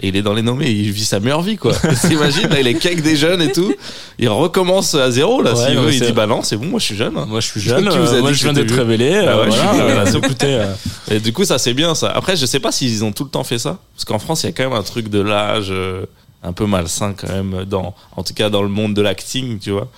Et 0.00 0.08
il 0.08 0.16
est 0.16 0.22
dans 0.22 0.32
les 0.32 0.40
nommés, 0.40 0.70
il 0.70 0.90
vit 0.92 1.04
sa 1.04 1.20
meilleure 1.20 1.42
vie, 1.42 1.56
quoi. 1.56 1.72
T'imagines, 2.08 2.48
là, 2.48 2.58
il 2.58 2.66
est 2.66 2.74
cake 2.74 3.02
des 3.02 3.16
jeunes 3.16 3.42
et 3.42 3.52
tout. 3.52 3.72
Il 4.18 4.30
recommence 4.30 4.94
à 4.94 5.10
zéro, 5.10 5.42
là, 5.42 5.54
s'il 5.54 5.78
veut. 5.78 5.92
Il 5.92 6.00
dit, 6.00 6.12
bah 6.12 6.26
non, 6.26 6.42
c'est 6.42 6.56
bon, 6.56 6.66
moi, 6.66 6.80
je 6.80 6.86
suis 6.86 6.96
jeune. 6.96 7.12
Moi, 7.12 7.40
je 7.40 7.46
suis 7.46 7.60
jeune. 7.62 7.86
Euh, 7.86 8.22
moi, 8.22 8.32
je 8.32 8.42
viens 8.42 8.54
d'être 8.54 8.74
révélé. 8.74 9.22
Bah 9.24 9.42
ouais, 9.42 9.48
voilà, 9.48 10.04
euh. 10.44 10.74
Et 11.10 11.20
du 11.20 11.34
coup, 11.34 11.44
ça, 11.44 11.58
c'est 11.58 11.74
bien, 11.74 11.94
ça. 11.94 12.10
Après, 12.10 12.34
je 12.34 12.46
sais 12.46 12.60
pas 12.60 12.72
s'ils 12.72 13.04
ont 13.04 13.12
tout 13.12 13.24
le 13.24 13.30
temps 13.30 13.44
fait 13.44 13.58
ça. 13.58 13.78
Parce 13.94 14.06
qu'en 14.06 14.18
France, 14.18 14.42
il 14.42 14.46
y 14.46 14.48
a 14.48 14.52
quand 14.52 14.64
même 14.64 14.78
un 14.78 14.82
truc 14.82 15.08
de 15.08 15.20
l'âge 15.20 15.68
euh, 15.70 16.06
un 16.46 16.52
peu 16.52 16.66
malsain, 16.66 17.14
quand 17.14 17.28
même, 17.28 17.64
dans, 17.64 17.94
en 18.16 18.22
tout 18.22 18.34
cas, 18.34 18.50
dans 18.50 18.62
le 18.62 18.68
monde 18.68 18.94
de 18.94 19.02
l'acting, 19.02 19.58
tu 19.58 19.72
vois. 19.72 19.88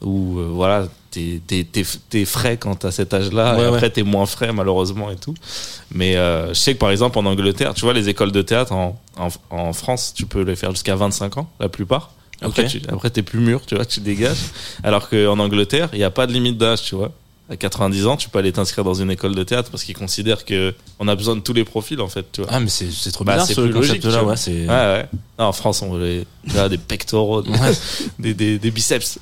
Où, 0.00 0.38
voilà, 0.52 0.86
t'es 1.10 2.24
frais 2.24 2.56
quand 2.56 2.76
t'as 2.76 2.92
cet 2.92 3.12
âge-là. 3.12 3.58
et 3.58 3.64
après, 3.64 3.90
t'es 3.90 4.04
moins 4.04 4.26
frais, 4.26 4.52
malheureusement, 4.52 5.10
et 5.10 5.16
tout. 5.16 5.34
Mais 5.92 6.16
euh, 6.16 6.48
je 6.48 6.54
sais 6.54 6.74
que, 6.74 6.78
par 6.78 6.90
exemple, 6.90 7.18
en 7.18 7.26
Angleterre, 7.26 7.74
tu 7.74 7.82
vois, 7.82 7.94
les 7.94 8.08
écoles 8.08 8.32
de 8.32 8.42
théâtre 8.42 8.72
en, 8.72 8.98
en, 9.50 9.72
France, 9.72 10.12
tu 10.14 10.26
peux 10.26 10.42
les 10.42 10.56
faire 10.56 10.70
jusqu'à 10.70 10.94
25 10.94 11.38
ans, 11.38 11.50
la 11.58 11.68
plupart. 11.68 12.12
Après, 12.40 12.66
tu, 12.66 12.80
après 12.88 13.10
t'es 13.10 13.22
plus 13.22 13.40
mûr, 13.40 13.66
tu 13.66 13.74
vois, 13.74 13.84
tu 13.84 13.98
dégages. 13.98 14.38
Alors 14.84 15.08
qu'en 15.08 15.40
Angleterre, 15.40 15.88
il 15.92 15.98
n'y 15.98 16.04
a 16.04 16.10
pas 16.10 16.28
de 16.28 16.32
limite 16.32 16.56
d'âge, 16.56 16.82
tu 16.82 16.94
vois 16.94 17.12
à 17.50 17.56
90 17.56 18.06
ans, 18.06 18.16
tu 18.16 18.28
peux 18.28 18.38
aller 18.38 18.52
t'inscrire 18.52 18.84
dans 18.84 18.94
une 18.94 19.10
école 19.10 19.34
de 19.34 19.42
théâtre 19.42 19.70
parce 19.70 19.82
qu'ils 19.82 19.96
considèrent 19.96 20.44
que 20.44 20.74
on 20.98 21.08
a 21.08 21.16
besoin 21.16 21.34
de 21.34 21.40
tous 21.40 21.54
les 21.54 21.64
profils 21.64 22.00
en 22.00 22.08
fait, 22.08 22.26
tu 22.30 22.42
vois. 22.42 22.50
Ah 22.52 22.60
mais 22.60 22.68
c'est 22.68 22.90
c'est 22.90 23.10
trop 23.10 23.24
bah, 23.24 23.40
c'est 23.40 23.54
ce 23.54 23.60
logique 23.62 24.04
là, 24.04 24.22
ouais, 24.22 24.36
c'est 24.36 24.66
ouais, 24.66 24.66
ouais. 24.68 25.08
Non, 25.38 25.46
en 25.46 25.52
France, 25.52 25.80
on 25.80 25.92
veut 25.92 26.24
des 26.44 26.78
pectoraux, 26.78 27.42
des, 28.18 28.34
des, 28.34 28.58
des, 28.58 28.70
biceps. 28.70 29.18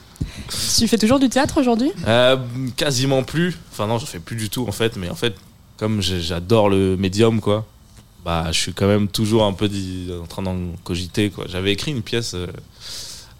Tu 0.78 0.88
fais 0.88 0.98
toujours 0.98 1.20
du 1.20 1.28
théâtre 1.28 1.60
aujourd'hui? 1.60 1.92
Euh, 2.06 2.36
Quasiment 2.76 3.22
plus. 3.22 3.56
Enfin 3.70 3.86
non, 3.86 3.98
je 3.98 4.06
fais 4.06 4.18
plus 4.18 4.36
du 4.36 4.50
tout 4.50 4.66
en 4.66 4.72
fait, 4.72 4.96
mais 4.96 5.08
en 5.08 5.14
fait, 5.14 5.34
comme 5.76 6.02
j'adore 6.02 6.68
le 6.68 6.96
médium 6.96 7.40
quoi, 7.40 7.64
bah 8.24 8.46
je 8.50 8.58
suis 8.58 8.72
quand 8.72 8.88
même 8.88 9.06
toujours 9.06 9.44
un 9.44 9.52
peu 9.52 9.70
en 10.20 10.26
train 10.26 10.42
d'en 10.42 10.56
cogiter 10.82 11.30
quoi. 11.30 11.44
J'avais 11.48 11.72
écrit 11.72 11.92
une 11.92 12.02
pièce 12.02 12.34
euh, 12.34 12.48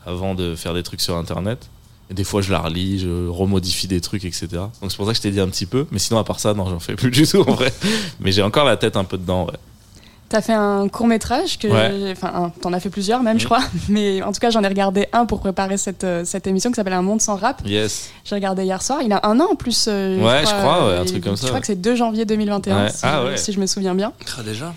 avant 0.06 0.36
de 0.36 0.54
faire 0.54 0.74
des 0.74 0.84
trucs 0.84 1.00
sur 1.00 1.16
internet 1.16 1.68
et 2.10 2.14
des 2.14 2.24
fois, 2.24 2.40
je 2.40 2.52
la 2.52 2.60
relis, 2.60 3.00
je 3.00 3.28
remodifie 3.28 3.88
des 3.88 4.00
trucs, 4.00 4.24
etc. 4.24 4.48
Donc 4.52 4.90
c'est 4.90 4.96
pour 4.96 5.06
ça 5.06 5.12
que 5.12 5.16
je 5.16 5.22
t'ai 5.22 5.30
dit 5.30 5.40
un 5.40 5.48
petit 5.48 5.66
peu. 5.66 5.86
Mais 5.90 5.98
sinon, 5.98 6.18
à 6.18 6.24
part 6.24 6.40
ça, 6.40 6.54
non, 6.54 6.68
j'en 6.68 6.78
fais 6.78 6.94
plus 6.94 7.10
du 7.10 7.26
tout 7.26 7.40
en 7.40 7.52
vrai. 7.52 7.72
Mais 8.20 8.32
j'ai 8.32 8.42
encore 8.42 8.64
la 8.64 8.76
tête 8.76 8.96
un 8.96 9.04
peu 9.04 9.18
dedans, 9.18 9.46
ouais. 9.46 9.58
T'as 10.28 10.40
fait 10.40 10.54
un 10.54 10.88
court 10.88 11.06
métrage 11.06 11.56
que, 11.56 12.10
enfin, 12.10 12.52
t'en 12.60 12.72
as 12.72 12.80
fait 12.80 12.90
plusieurs 12.90 13.22
même, 13.22 13.38
je 13.38 13.44
crois. 13.44 13.62
Mais 13.88 14.22
en 14.22 14.32
tout 14.32 14.40
cas, 14.40 14.50
j'en 14.50 14.62
ai 14.64 14.66
regardé 14.66 15.06
un 15.12 15.24
pour 15.24 15.38
préparer 15.38 15.76
cette, 15.76 16.02
euh, 16.02 16.24
cette 16.24 16.48
émission 16.48 16.70
qui 16.70 16.74
s'appelle 16.74 16.94
Un 16.94 17.02
monde 17.02 17.20
sans 17.20 17.36
rap. 17.36 17.62
Yes. 17.64 18.10
J'ai 18.24 18.34
regardé 18.34 18.64
hier 18.64 18.82
soir. 18.82 19.02
Il 19.04 19.12
a 19.12 19.24
un 19.24 19.38
an 19.38 19.46
en 19.52 19.54
plus. 19.54 19.86
Euh, 19.88 20.18
ouais, 20.18 20.40
je 20.40 20.50
crois, 20.50 20.88
ouais, 20.88 20.96
un 20.96 21.04
truc 21.04 21.22
comme 21.22 21.36
ça. 21.36 21.46
Je 21.46 21.48
crois 21.48 21.60
que 21.60 21.66
c'est 21.66 21.80
2 21.80 21.94
janvier 21.94 22.24
2021, 22.24 22.88
si, 22.88 22.96
ah, 23.04 23.22
si, 23.36 23.52
je 23.52 23.60
me 23.60 23.66
souviens 23.66 23.94
bien. 23.94 24.12
Ah, 24.36 24.42
déjà? 24.42 24.74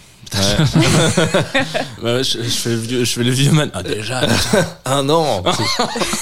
Ouais. 2.03 2.23
je, 2.23 2.37
fais 2.49 2.69
le 2.69 2.75
vieux, 2.75 3.03
je 3.03 3.13
fais 3.13 3.23
le 3.23 3.31
vieux 3.31 3.51
man. 3.51 3.69
Ah, 3.73 3.83
déjà. 3.83 4.21
Un 4.85 5.09
an. 5.09 5.43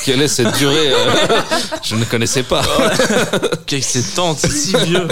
Quelle 0.05 0.21
est 0.21 0.27
cette 0.27 0.57
durée 0.57 0.93
euh, 0.93 1.41
Je 1.83 1.95
ne 1.95 2.05
connaissais 2.05 2.43
pas. 2.43 2.61
Qu'est-ce 3.65 3.99
que 3.99 4.35
c'est 4.37 4.49
si 4.49 4.75
vieux. 4.85 5.07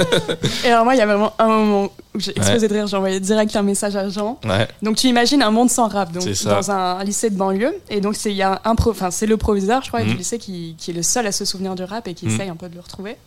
Et 0.64 0.70
alors, 0.70 0.86
moi, 0.86 0.96
il 0.96 0.98
y 0.98 1.02
a 1.02 1.06
vraiment 1.06 1.34
un 1.40 1.48
moment 1.48 1.92
où 2.14 2.20
j'ai 2.20 2.32
explosé 2.32 2.68
de 2.68 2.74
rire. 2.74 2.88
J'ai 2.88 2.98
envoyé 2.98 3.20
direct 3.20 3.56
un 3.56 3.64
message 3.64 3.96
à 3.96 4.10
Jean. 4.10 4.40
Donc, 4.82 4.98
tu 4.98 5.08
imagines 5.08 5.42
un 5.42 5.52
monde 5.52 5.70
sans 5.70 5.88
rap, 5.88 6.12
donc 6.12 6.24
dans 6.44 6.72
un, 6.72 7.04
lycée 7.04 7.30
de 7.30 7.38
banlieue. 7.38 7.76
Et 7.90 8.02
donc, 8.02 8.16
c'est 8.16 8.42
un 8.42 8.60
enfin, 8.66 9.12
c'est 9.12 9.26
le 9.26 9.38
proviseur, 9.38 9.84
je 9.84 9.90
crois, 9.90 10.02
du 10.04 10.12
mhm. 10.12 10.18
lycée 10.18 10.38
qui, 10.38 10.76
qui, 10.78 10.92
est 10.92 10.94
le 10.94 11.04
seul 11.04 11.28
à 11.28 11.32
se 11.32 11.46
souvenir 11.46 11.76
du 11.76 11.84
rap 11.84 12.08
et 12.08 12.14
qui 12.14 12.26
mhm. 12.26 12.34
essaye 12.34 12.50
un 12.50 12.56
peu 12.56 12.70
de 12.70 12.76
le 12.76 12.82
retrouver. 12.82 13.18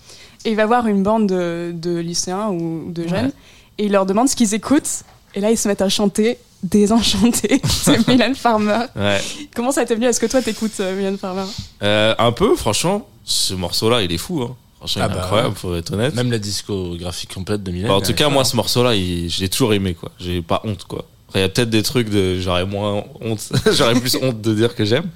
Et 0.45 0.51
il 0.51 0.57
va 0.57 0.67
voir 0.67 0.87
une 0.87 1.03
bande 1.03 1.27
de, 1.27 1.73
de 1.75 1.97
lycéens 1.97 2.49
ou 2.49 2.91
de 2.93 3.09
jeunes 3.09 3.33
et 3.79 3.87
il 3.87 3.93
leur 3.93 4.07
demande 4.07 4.29
ce 4.29 4.37
qu'ils 4.37 4.55
écoutent. 4.55 5.05
Et 5.39 5.41
là, 5.41 5.53
ils 5.53 5.57
se 5.57 5.69
mettent 5.69 5.83
à 5.83 5.89
chanter 5.89 6.37
Désenchanté 6.65 7.59
de 7.59 8.11
Mylène 8.11 8.35
Farmer. 8.35 8.87
Ouais. 8.97 9.21
Comment 9.55 9.71
ça 9.71 9.85
t'est 9.85 9.95
venu? 9.95 10.07
Est-ce 10.07 10.19
que 10.19 10.27
toi, 10.27 10.43
t'écoutes 10.43 10.81
euh, 10.81 10.97
Mylène 10.97 11.17
Farmer? 11.17 11.45
Euh, 11.85 12.13
Un 12.19 12.33
peu, 12.33 12.57
franchement. 12.57 13.09
Ce 13.25 13.55
morceau-là, 13.55 14.03
il 14.03 14.11
est 14.11 14.19
fou. 14.19 14.43
Hein. 14.43 14.57
Franchement, 14.79 15.03
ah 15.05 15.09
bah, 15.09 15.23
incroyable, 15.23 15.55
faut 15.55 15.77
être 15.77 15.93
honnête. 15.93 16.13
Même 16.17 16.33
la 16.33 16.41
discographie 16.41 17.29
complète 17.29 17.63
de 17.63 17.71
Mylène. 17.71 17.87
Bah, 17.87 17.95
en 17.95 18.01
tout 18.01 18.15
cas, 18.15 18.29
moi, 18.29 18.45
ce 18.45 18.57
morceau-là, 18.57 18.97
je 18.97 19.41
l'ai 19.41 19.49
toujours 19.49 19.73
aimé, 19.75 19.95
quoi. 19.95 20.11
J'ai 20.19 20.43
pas 20.43 20.61
honte, 20.65 20.83
quoi. 20.83 21.05
il 21.37 21.41
y 21.41 21.45
a 21.45 21.49
peut-être 21.49 21.71
des 21.71 21.85
trucs 21.85 22.09
de, 22.09 22.41
j'aurais 22.41 22.67
moins 22.67 23.05
honte, 23.21 23.53
j'aurais 23.73 23.95
plus 23.95 24.17
honte 24.21 24.41
de 24.41 24.55
dire 24.55 24.75
que 24.75 24.85
j'aime. 24.85 25.09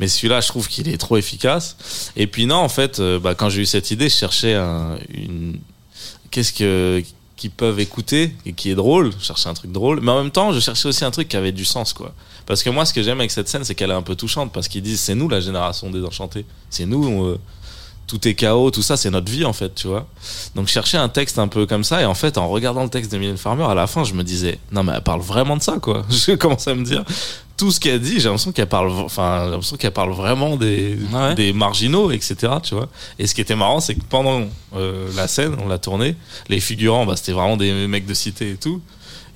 Mais 0.00 0.08
celui-là, 0.08 0.40
je 0.40 0.48
trouve 0.48 0.66
qu'il 0.66 0.88
est 0.88 0.96
trop 0.96 1.18
efficace. 1.18 1.76
Et 2.16 2.26
puis 2.26 2.46
non, 2.46 2.56
en 2.56 2.70
fait, 2.70 3.00
euh, 3.00 3.18
bah, 3.18 3.34
quand 3.34 3.50
j'ai 3.50 3.60
eu 3.60 3.66
cette 3.66 3.90
idée, 3.90 4.08
je 4.08 4.14
cherchais 4.14 4.54
un, 4.54 4.96
une, 5.12 5.58
qu'est-ce 6.30 6.54
que, 6.54 7.02
qui 7.36 7.48
peuvent 7.50 7.78
écouter 7.80 8.34
et 8.46 8.52
qui 8.52 8.70
est 8.70 8.74
drôle. 8.74 9.12
Je 9.20 9.48
un 9.48 9.54
truc 9.54 9.70
drôle, 9.70 10.00
mais 10.00 10.10
en 10.10 10.22
même 10.22 10.30
temps, 10.30 10.52
je 10.52 10.60
cherchais 10.60 10.88
aussi 10.88 11.04
un 11.04 11.10
truc 11.10 11.28
qui 11.28 11.36
avait 11.36 11.52
du 11.52 11.64
sens, 11.64 11.92
quoi. 11.92 12.14
Parce 12.46 12.62
que 12.62 12.70
moi, 12.70 12.86
ce 12.86 12.94
que 12.94 13.02
j'aime 13.02 13.18
avec 13.18 13.30
cette 13.30 13.48
scène, 13.48 13.64
c'est 13.64 13.74
qu'elle 13.74 13.90
est 13.90 13.94
un 13.94 14.02
peu 14.02 14.14
touchante, 14.14 14.52
parce 14.52 14.68
qu'ils 14.68 14.82
disent 14.82 15.00
c'est 15.00 15.14
nous 15.14 15.28
la 15.28 15.40
génération 15.40 15.90
des 15.90 16.02
enchantés, 16.04 16.44
c'est 16.70 16.86
nous. 16.86 17.24
Euh, 17.24 17.38
tout 18.06 18.26
est 18.28 18.34
chaos, 18.34 18.70
tout 18.70 18.82
ça, 18.82 18.96
c'est 18.96 19.10
notre 19.10 19.30
vie 19.30 19.44
en 19.44 19.52
fait, 19.52 19.74
tu 19.74 19.88
vois. 19.88 20.06
Donc 20.54 20.68
chercher 20.68 20.96
un 20.96 21.08
texte 21.08 21.38
un 21.38 21.48
peu 21.48 21.66
comme 21.66 21.84
ça, 21.84 22.00
et 22.02 22.04
en 22.04 22.14
fait, 22.14 22.38
en 22.38 22.48
regardant 22.48 22.82
le 22.82 22.88
texte 22.88 23.12
de 23.12 23.18
Mylène 23.18 23.36
Farmer, 23.36 23.64
à 23.64 23.74
la 23.74 23.86
fin, 23.86 24.04
je 24.04 24.14
me 24.14 24.22
disais, 24.22 24.58
non 24.72 24.82
mais 24.84 24.92
elle 24.94 25.02
parle 25.02 25.20
vraiment 25.20 25.56
de 25.56 25.62
ça, 25.62 25.78
quoi. 25.80 26.04
Je 26.10 26.32
commence 26.32 26.68
à 26.68 26.74
me 26.74 26.84
dire, 26.84 27.04
tout 27.56 27.70
ce 27.70 27.80
qu'elle 27.80 28.00
dit, 28.00 28.20
j'ai 28.20 28.24
l'impression 28.24 28.52
qu'elle 28.52 28.68
parle, 28.68 28.90
enfin, 28.90 29.44
j'ai 29.44 29.50
l'impression 29.50 29.76
qu'elle 29.76 29.92
parle 29.92 30.12
vraiment 30.12 30.56
des, 30.56 30.98
des 31.36 31.52
marginaux, 31.52 32.10
etc., 32.10 32.36
tu 32.62 32.74
vois. 32.74 32.88
Et 33.18 33.26
ce 33.26 33.34
qui 33.34 33.40
était 33.40 33.56
marrant, 33.56 33.80
c'est 33.80 33.94
que 33.94 34.04
pendant 34.08 34.42
euh, 34.76 35.08
la 35.16 35.26
scène, 35.26 35.56
on 35.64 35.68
l'a 35.68 35.78
tournée, 35.78 36.16
les 36.48 36.60
figurants, 36.60 37.06
bah, 37.06 37.16
c'était 37.16 37.32
vraiment 37.32 37.56
des 37.56 37.86
mecs 37.86 38.06
de 38.06 38.14
cité 38.14 38.50
et 38.52 38.56
tout. 38.56 38.82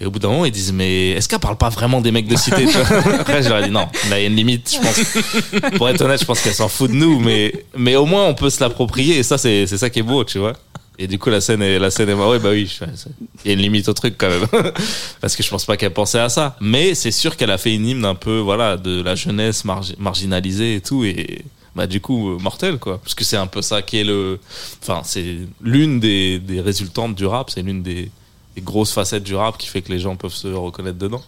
Et 0.00 0.06
au 0.06 0.10
bout 0.10 0.18
d'un 0.18 0.28
moment, 0.28 0.46
ils 0.46 0.50
disent, 0.50 0.72
mais 0.72 1.10
est-ce 1.10 1.28
qu'elle 1.28 1.40
parle 1.40 1.58
pas 1.58 1.68
vraiment 1.68 2.00
des 2.00 2.10
mecs 2.10 2.26
de 2.26 2.36
cité 2.36 2.66
Après, 3.20 3.42
je 3.42 3.50
leur 3.50 3.58
ai 3.58 3.64
dit, 3.64 3.70
non, 3.70 3.86
là, 4.08 4.18
il 4.18 4.22
y 4.22 4.24
a 4.24 4.28
une 4.28 4.36
limite, 4.36 4.74
je 4.74 4.78
pense. 4.80 5.70
Pour 5.76 5.90
être 5.90 6.00
honnête, 6.00 6.20
je 6.20 6.24
pense 6.24 6.40
qu'elle 6.40 6.54
s'en 6.54 6.68
fout 6.68 6.90
de 6.90 6.96
nous, 6.96 7.20
mais, 7.20 7.52
mais 7.76 7.96
au 7.96 8.06
moins, 8.06 8.24
on 8.24 8.34
peut 8.34 8.48
se 8.48 8.60
l'approprier, 8.60 9.18
et 9.18 9.22
ça, 9.22 9.36
c'est 9.36 9.66
ça 9.66 9.90
qui 9.90 9.98
est 9.98 10.02
beau, 10.02 10.24
tu 10.24 10.38
vois. 10.38 10.54
Et 10.98 11.06
du 11.06 11.18
coup, 11.18 11.28
la 11.28 11.42
scène 11.42 11.60
est, 11.60 11.78
la 11.78 11.90
scène 11.90 12.08
est, 12.08 12.14
ouais, 12.14 12.38
bah 12.38 12.50
oui, 12.50 12.78
il 13.44 13.48
y 13.48 13.50
a 13.50 13.52
une 13.54 13.60
limite 13.60 13.88
au 13.88 13.92
truc 13.92 14.14
quand 14.16 14.28
même. 14.28 14.46
Parce 15.20 15.36
que 15.36 15.42
je 15.42 15.50
pense 15.50 15.66
pas 15.66 15.76
qu'elle 15.76 15.92
pensait 15.92 16.18
à 16.18 16.30
ça. 16.30 16.56
Mais 16.60 16.94
c'est 16.94 17.10
sûr 17.10 17.36
qu'elle 17.36 17.50
a 17.50 17.58
fait 17.58 17.74
une 17.74 17.86
hymne 17.86 18.04
un 18.04 18.14
peu, 18.14 18.38
voilà, 18.38 18.78
de 18.78 19.02
la 19.02 19.14
jeunesse 19.14 19.64
marginalisée 19.64 20.76
et 20.76 20.80
tout, 20.80 21.04
et, 21.04 21.44
bah 21.76 21.86
du 21.86 22.00
coup 22.00 22.36
mortel 22.40 22.78
quoi 22.78 22.98
parce 22.98 23.14
que 23.14 23.22
c'est 23.22 23.36
un 23.36 23.46
peu 23.46 23.62
ça 23.62 23.80
qui 23.80 23.98
est 23.98 24.02
le 24.02 24.40
enfin 24.82 25.02
c'est 25.04 25.36
l'une 25.62 26.00
des, 26.00 26.40
des 26.40 26.60
résultantes 26.60 27.14
du 27.14 27.26
rap 27.26 27.48
c'est 27.48 27.62
l'une 27.62 27.80
des, 27.80 28.10
des 28.60 28.64
grosses 28.64 28.92
facettes 28.92 29.22
du 29.22 29.34
rap 29.34 29.58
qui 29.58 29.66
fait 29.66 29.82
que 29.82 29.90
les 29.90 29.98
gens 29.98 30.16
peuvent 30.16 30.34
se 30.34 30.48
reconnaître 30.48 30.98
dedans. 30.98 31.22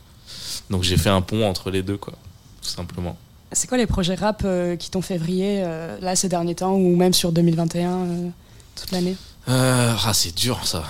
Donc 0.70 0.82
j'ai 0.82 0.96
fait 0.96 1.08
un 1.08 1.22
pont 1.22 1.44
entre 1.48 1.70
les 1.70 1.82
deux, 1.82 1.96
quoi, 1.96 2.14
tout 2.60 2.68
simplement. 2.68 3.16
C'est 3.52 3.68
quoi 3.68 3.78
les 3.78 3.86
projets 3.86 4.14
rap 4.14 4.42
euh, 4.44 4.76
qui 4.76 4.90
t'ont 4.90 5.02
fait 5.02 5.18
vriller 5.18 5.62
euh, 5.64 5.98
là 6.00 6.16
ces 6.16 6.28
derniers 6.28 6.54
temps 6.54 6.74
ou 6.74 6.96
même 6.96 7.12
sur 7.12 7.32
2021 7.32 7.90
euh, 7.90 8.28
toute 8.76 8.90
l'année? 8.92 9.16
Ah 9.46 10.12
c'est 10.14 10.34
dur 10.34 10.60
ça. 10.64 10.84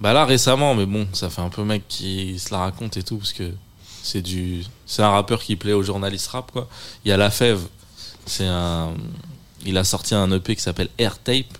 Bah 0.00 0.12
là 0.12 0.24
récemment, 0.24 0.74
mais 0.74 0.86
bon, 0.86 1.06
ça 1.12 1.28
fait 1.30 1.42
un 1.42 1.48
peu 1.48 1.64
mec 1.64 1.82
qui 1.88 2.38
se 2.38 2.52
la 2.52 2.58
raconte 2.58 2.96
et 2.96 3.02
tout 3.02 3.18
parce 3.18 3.32
que 3.32 3.52
c'est 4.02 4.22
du, 4.22 4.64
c'est 4.86 5.02
un 5.02 5.10
rappeur 5.10 5.42
qui 5.42 5.56
plaît 5.56 5.74
aux 5.74 5.82
journalistes 5.82 6.28
rap 6.28 6.50
quoi. 6.50 6.68
Il 7.04 7.08
y 7.08 7.12
a 7.12 7.16
La 7.16 7.30
Fève, 7.30 7.60
c'est 8.26 8.46
un, 8.46 8.94
il 9.64 9.76
a 9.76 9.84
sorti 9.84 10.14
un 10.14 10.30
EP 10.32 10.56
qui 10.56 10.62
s'appelle 10.62 10.88
Air 10.98 11.18
Tape 11.18 11.58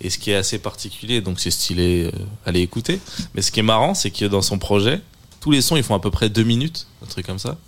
et 0.00 0.10
ce 0.10 0.18
qui 0.18 0.30
est 0.30 0.36
assez 0.36 0.58
particulier, 0.58 1.20
donc 1.20 1.40
c'est 1.40 1.50
stylé, 1.50 2.04
euh, 2.04 2.18
allez 2.46 2.60
écouter. 2.60 3.00
Mais 3.34 3.42
ce 3.42 3.50
qui 3.50 3.60
est 3.60 3.64
marrant, 3.64 3.94
c'est 3.94 4.10
que 4.10 4.24
dans 4.24 4.42
son 4.42 4.58
projet, 4.58 5.00
tous 5.40 5.50
les 5.50 5.60
sons, 5.60 5.76
ils 5.76 5.82
font 5.82 5.94
à 5.94 6.00
peu 6.00 6.10
près 6.10 6.28
deux 6.28 6.42
minutes, 6.42 6.86
un 7.02 7.06
truc 7.06 7.26
comme 7.26 7.38
ça. 7.38 7.58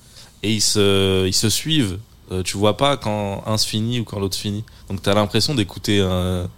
Et 0.42 0.52
ils 0.52 0.62
se, 0.62 1.48
suivent. 1.48 1.98
Euh, 2.30 2.42
tu 2.42 2.56
vois 2.56 2.76
pas 2.76 2.96
quand 2.96 3.42
un 3.46 3.58
se 3.58 3.66
finit 3.66 4.00
ou 4.00 4.04
quand 4.04 4.18
l'autre 4.18 4.36
finit. 4.36 4.64
Donc 4.88 5.02
t'as 5.02 5.14
l'impression 5.14 5.54
d'écouter 5.54 6.00
un, 6.00 6.48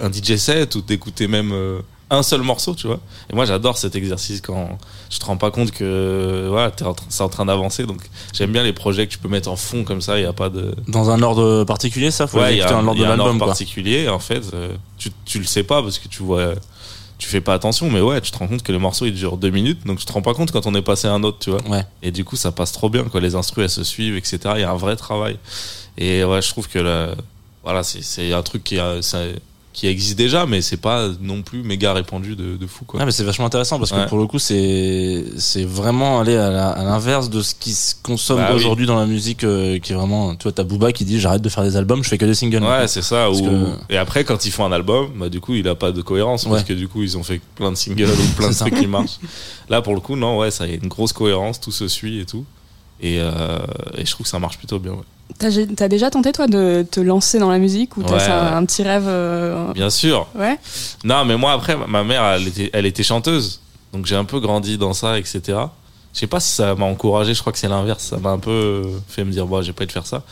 un, 0.00 0.12
DJ 0.12 0.36
set 0.36 0.74
ou 0.74 0.82
d'écouter 0.82 1.28
même 1.28 1.52
euh, 1.52 1.80
un 2.12 2.22
seul 2.22 2.42
morceau, 2.42 2.74
tu 2.74 2.86
vois. 2.86 3.00
Et 3.30 3.34
moi, 3.34 3.44
j'adore 3.46 3.78
cet 3.78 3.96
exercice 3.96 4.40
quand 4.40 4.78
je 5.10 5.18
te 5.18 5.24
rends 5.24 5.38
pas 5.38 5.50
compte 5.50 5.70
que 5.70 6.46
voilà, 6.48 6.70
c'est 7.08 7.22
en 7.22 7.28
train 7.28 7.46
d'avancer. 7.46 7.84
Donc, 7.84 8.00
j'aime 8.32 8.52
bien 8.52 8.62
les 8.62 8.72
projets 8.72 9.06
que 9.06 9.12
tu 9.12 9.18
peux 9.18 9.28
mettre 9.28 9.50
en 9.50 9.56
fond 9.56 9.82
comme 9.84 10.02
ça. 10.02 10.18
Il 10.18 10.22
y 10.22 10.26
a 10.26 10.32
pas 10.32 10.50
de 10.50 10.74
dans 10.88 11.10
un 11.10 11.22
ordre 11.22 11.64
particulier, 11.64 12.10
ça. 12.10 12.26
Faut 12.26 12.38
ouais, 12.38 12.54
il 12.54 12.58
y 12.58 12.62
a 12.62 12.76
un 12.76 12.86
ordre, 12.86 13.04
un 13.04 13.18
ordre 13.18 13.38
particulier. 13.38 14.08
En 14.08 14.18
fait, 14.18 14.42
euh, 14.52 14.74
tu 14.98 15.10
tu 15.24 15.38
le 15.38 15.44
sais 15.44 15.62
pas 15.62 15.82
parce 15.82 15.98
que 15.98 16.08
tu 16.08 16.22
vois, 16.22 16.54
tu 17.18 17.28
fais 17.28 17.40
pas 17.40 17.54
attention. 17.54 17.90
Mais 17.90 18.00
ouais, 18.00 18.20
tu 18.20 18.30
te 18.30 18.38
rends 18.38 18.46
compte 18.46 18.62
que 18.62 18.72
le 18.72 18.78
morceau 18.78 19.06
il 19.06 19.14
dure 19.14 19.38
deux 19.38 19.50
minutes. 19.50 19.86
Donc, 19.86 19.98
tu 19.98 20.04
te 20.04 20.12
rends 20.12 20.22
pas 20.22 20.34
compte 20.34 20.52
quand 20.52 20.66
on 20.66 20.74
est 20.74 20.82
passé 20.82 21.08
à 21.08 21.12
un 21.12 21.22
autre, 21.22 21.38
tu 21.40 21.50
vois. 21.50 21.62
Ouais. 21.68 21.84
Et 22.02 22.10
du 22.10 22.24
coup, 22.24 22.36
ça 22.36 22.52
passe 22.52 22.72
trop 22.72 22.90
bien. 22.90 23.04
Quoi, 23.04 23.20
les 23.20 23.34
instrus 23.34 23.64
elles 23.64 23.70
se 23.70 23.84
suivent, 23.84 24.16
etc. 24.16 24.38
Il 24.56 24.60
y 24.60 24.64
a 24.64 24.70
un 24.70 24.76
vrai 24.76 24.96
travail. 24.96 25.38
Et 25.96 26.24
ouais, 26.24 26.42
je 26.42 26.48
trouve 26.50 26.68
que 26.68 27.14
voilà, 27.64 27.82
c'est 27.82 28.32
un 28.32 28.42
truc 28.42 28.64
qui 28.64 28.78
a, 28.78 29.00
qui 29.72 29.86
existe 29.86 30.18
déjà, 30.18 30.44
mais 30.44 30.60
c'est 30.60 30.76
pas 30.76 31.08
non 31.20 31.42
plus 31.42 31.62
méga 31.62 31.92
répandu 31.92 32.36
de, 32.36 32.56
de 32.56 32.66
fou 32.66 32.84
quoi. 32.84 33.00
Ah, 33.00 33.06
mais 33.06 33.12
c'est 33.12 33.24
vachement 33.24 33.46
intéressant 33.46 33.78
parce 33.78 33.90
que 33.90 34.08
pour 34.08 34.18
le 34.18 34.26
coup 34.26 34.38
c'est 34.38 35.24
c'est 35.38 35.64
vraiment 35.64 36.20
aller 36.20 36.36
à 36.36 36.50
l'inverse 36.84 37.30
de 37.30 37.40
ce 37.40 37.54
qui 37.54 37.72
se 37.72 37.94
consomme 38.02 38.38
bah 38.38 38.54
aujourd'hui 38.54 38.86
dans 38.86 38.98
la 38.98 39.06
musique 39.06 39.44
euh, 39.44 39.78
qui 39.78 39.92
est 39.92 39.96
vraiment 39.96 40.34
tu 40.34 40.42
vois 40.44 40.52
t'as 40.52 40.64
Booba 40.64 40.92
qui 40.92 41.04
dit 41.04 41.18
j'arrête 41.20 41.42
de 41.42 41.48
faire 41.48 41.64
des 41.64 41.76
albums 41.76 42.04
je 42.04 42.08
fais 42.08 42.18
que 42.18 42.26
des 42.26 42.34
singles. 42.34 42.62
Ouais 42.62 42.86
c'est 42.86 43.02
ça 43.02 43.28
et 43.88 43.96
après 43.96 44.24
quand 44.24 44.44
ils 44.44 44.50
font 44.50 44.64
un 44.64 44.72
album 44.72 45.10
bah 45.16 45.28
du 45.28 45.40
coup 45.40 45.54
il 45.54 45.66
a 45.68 45.74
pas 45.74 45.92
de 45.92 46.02
cohérence 46.02 46.44
parce 46.44 46.64
que 46.64 46.74
du 46.74 46.88
coup 46.88 47.02
ils 47.02 47.16
ont 47.16 47.22
fait 47.22 47.40
plein 47.54 47.70
de 47.70 47.76
singles 47.76 48.10
ou 48.10 48.34
plein 48.36 48.50
de 48.50 48.54
trucs 48.54 48.74
qui 48.74 48.86
marchent. 48.86 49.18
Là 49.68 49.80
pour 49.80 49.94
le 49.94 50.00
coup 50.00 50.16
non 50.16 50.38
ouais 50.38 50.50
ça 50.50 50.66
y 50.66 50.72
a 50.72 50.74
une 50.74 50.88
grosse 50.88 51.12
cohérence 51.12 51.60
tout 51.60 51.72
se 51.72 51.88
suit 51.88 52.20
et 52.20 52.26
tout 52.26 52.44
et, 53.02 53.18
euh, 53.20 53.58
et 53.96 54.06
je 54.06 54.10
trouve 54.12 54.24
que 54.24 54.30
ça 54.30 54.38
marche 54.38 54.58
plutôt 54.58 54.78
bien. 54.78 54.92
Ouais. 54.92 55.66
T'as 55.76 55.88
déjà 55.88 56.10
tenté 56.10 56.30
toi 56.32 56.46
de 56.46 56.86
te 56.88 57.00
lancer 57.00 57.38
dans 57.38 57.50
la 57.50 57.58
musique 57.58 57.96
ou 57.96 58.02
t'as 58.02 58.54
un, 58.54 58.64
petit 58.64 58.82
rêve 58.82 59.06
euh, 59.06 59.72
Bien 59.72 59.90
sûr. 59.90 60.28
Ouais. 60.36 60.58
Non, 61.04 61.24
mais 61.24 61.36
moi 61.36 61.52
après, 61.52 61.76
ma 61.76 62.04
mère, 62.04 62.24
elle 62.24 62.48
était, 62.48 62.70
elle 62.72 62.86
était 62.86 63.02
chanteuse, 63.02 63.60
donc 63.92 64.06
j'ai 64.06 64.14
un 64.14 64.24
peu 64.24 64.40
grandi 64.40 64.78
dans 64.78 64.94
ça, 64.94 65.18
etc. 65.18 65.40
Je 66.12 66.20
sais 66.20 66.26
pas 66.26 66.40
si 66.40 66.54
ça 66.54 66.74
m'a 66.74 66.84
encouragé. 66.84 67.34
Je 67.34 67.40
crois 67.40 67.52
que 67.52 67.58
c'est 67.58 67.68
l'inverse. 67.68 68.04
Ça 68.04 68.18
m'a 68.18 68.30
un 68.30 68.38
peu 68.38 68.82
fait 69.08 69.24
me 69.24 69.32
dire 69.32 69.46
bon, 69.46 69.62
j'ai 69.62 69.72
pas 69.72 69.86
de 69.86 69.92
faire 69.92 70.06
ça, 70.06 70.22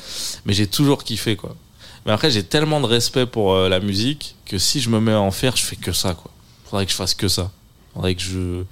mais 0.44 0.52
j'ai 0.52 0.66
toujours 0.66 1.02
kiffé 1.02 1.36
quoi. 1.36 1.56
Mais 2.06 2.12
après, 2.12 2.30
j'ai 2.30 2.44
tellement 2.44 2.80
de 2.80 2.86
respect 2.86 3.26
pour 3.26 3.52
euh, 3.52 3.68
la 3.68 3.80
musique 3.80 4.36
que 4.46 4.58
si 4.58 4.80
je 4.80 4.90
me 4.90 5.00
mets 5.00 5.12
à 5.12 5.20
en 5.20 5.30
faire, 5.30 5.56
je 5.56 5.62
fais 5.62 5.76
que 5.76 5.92
ça 5.92 6.14
quoi. 6.14 6.30
Faudrait 6.66 6.86
que 6.86 6.92
je 6.92 6.96
fasse 6.96 7.14
que 7.14 7.28
ça. 7.28 7.50
Faudrait 7.94 8.14
que 8.14 8.22
je 8.22 8.64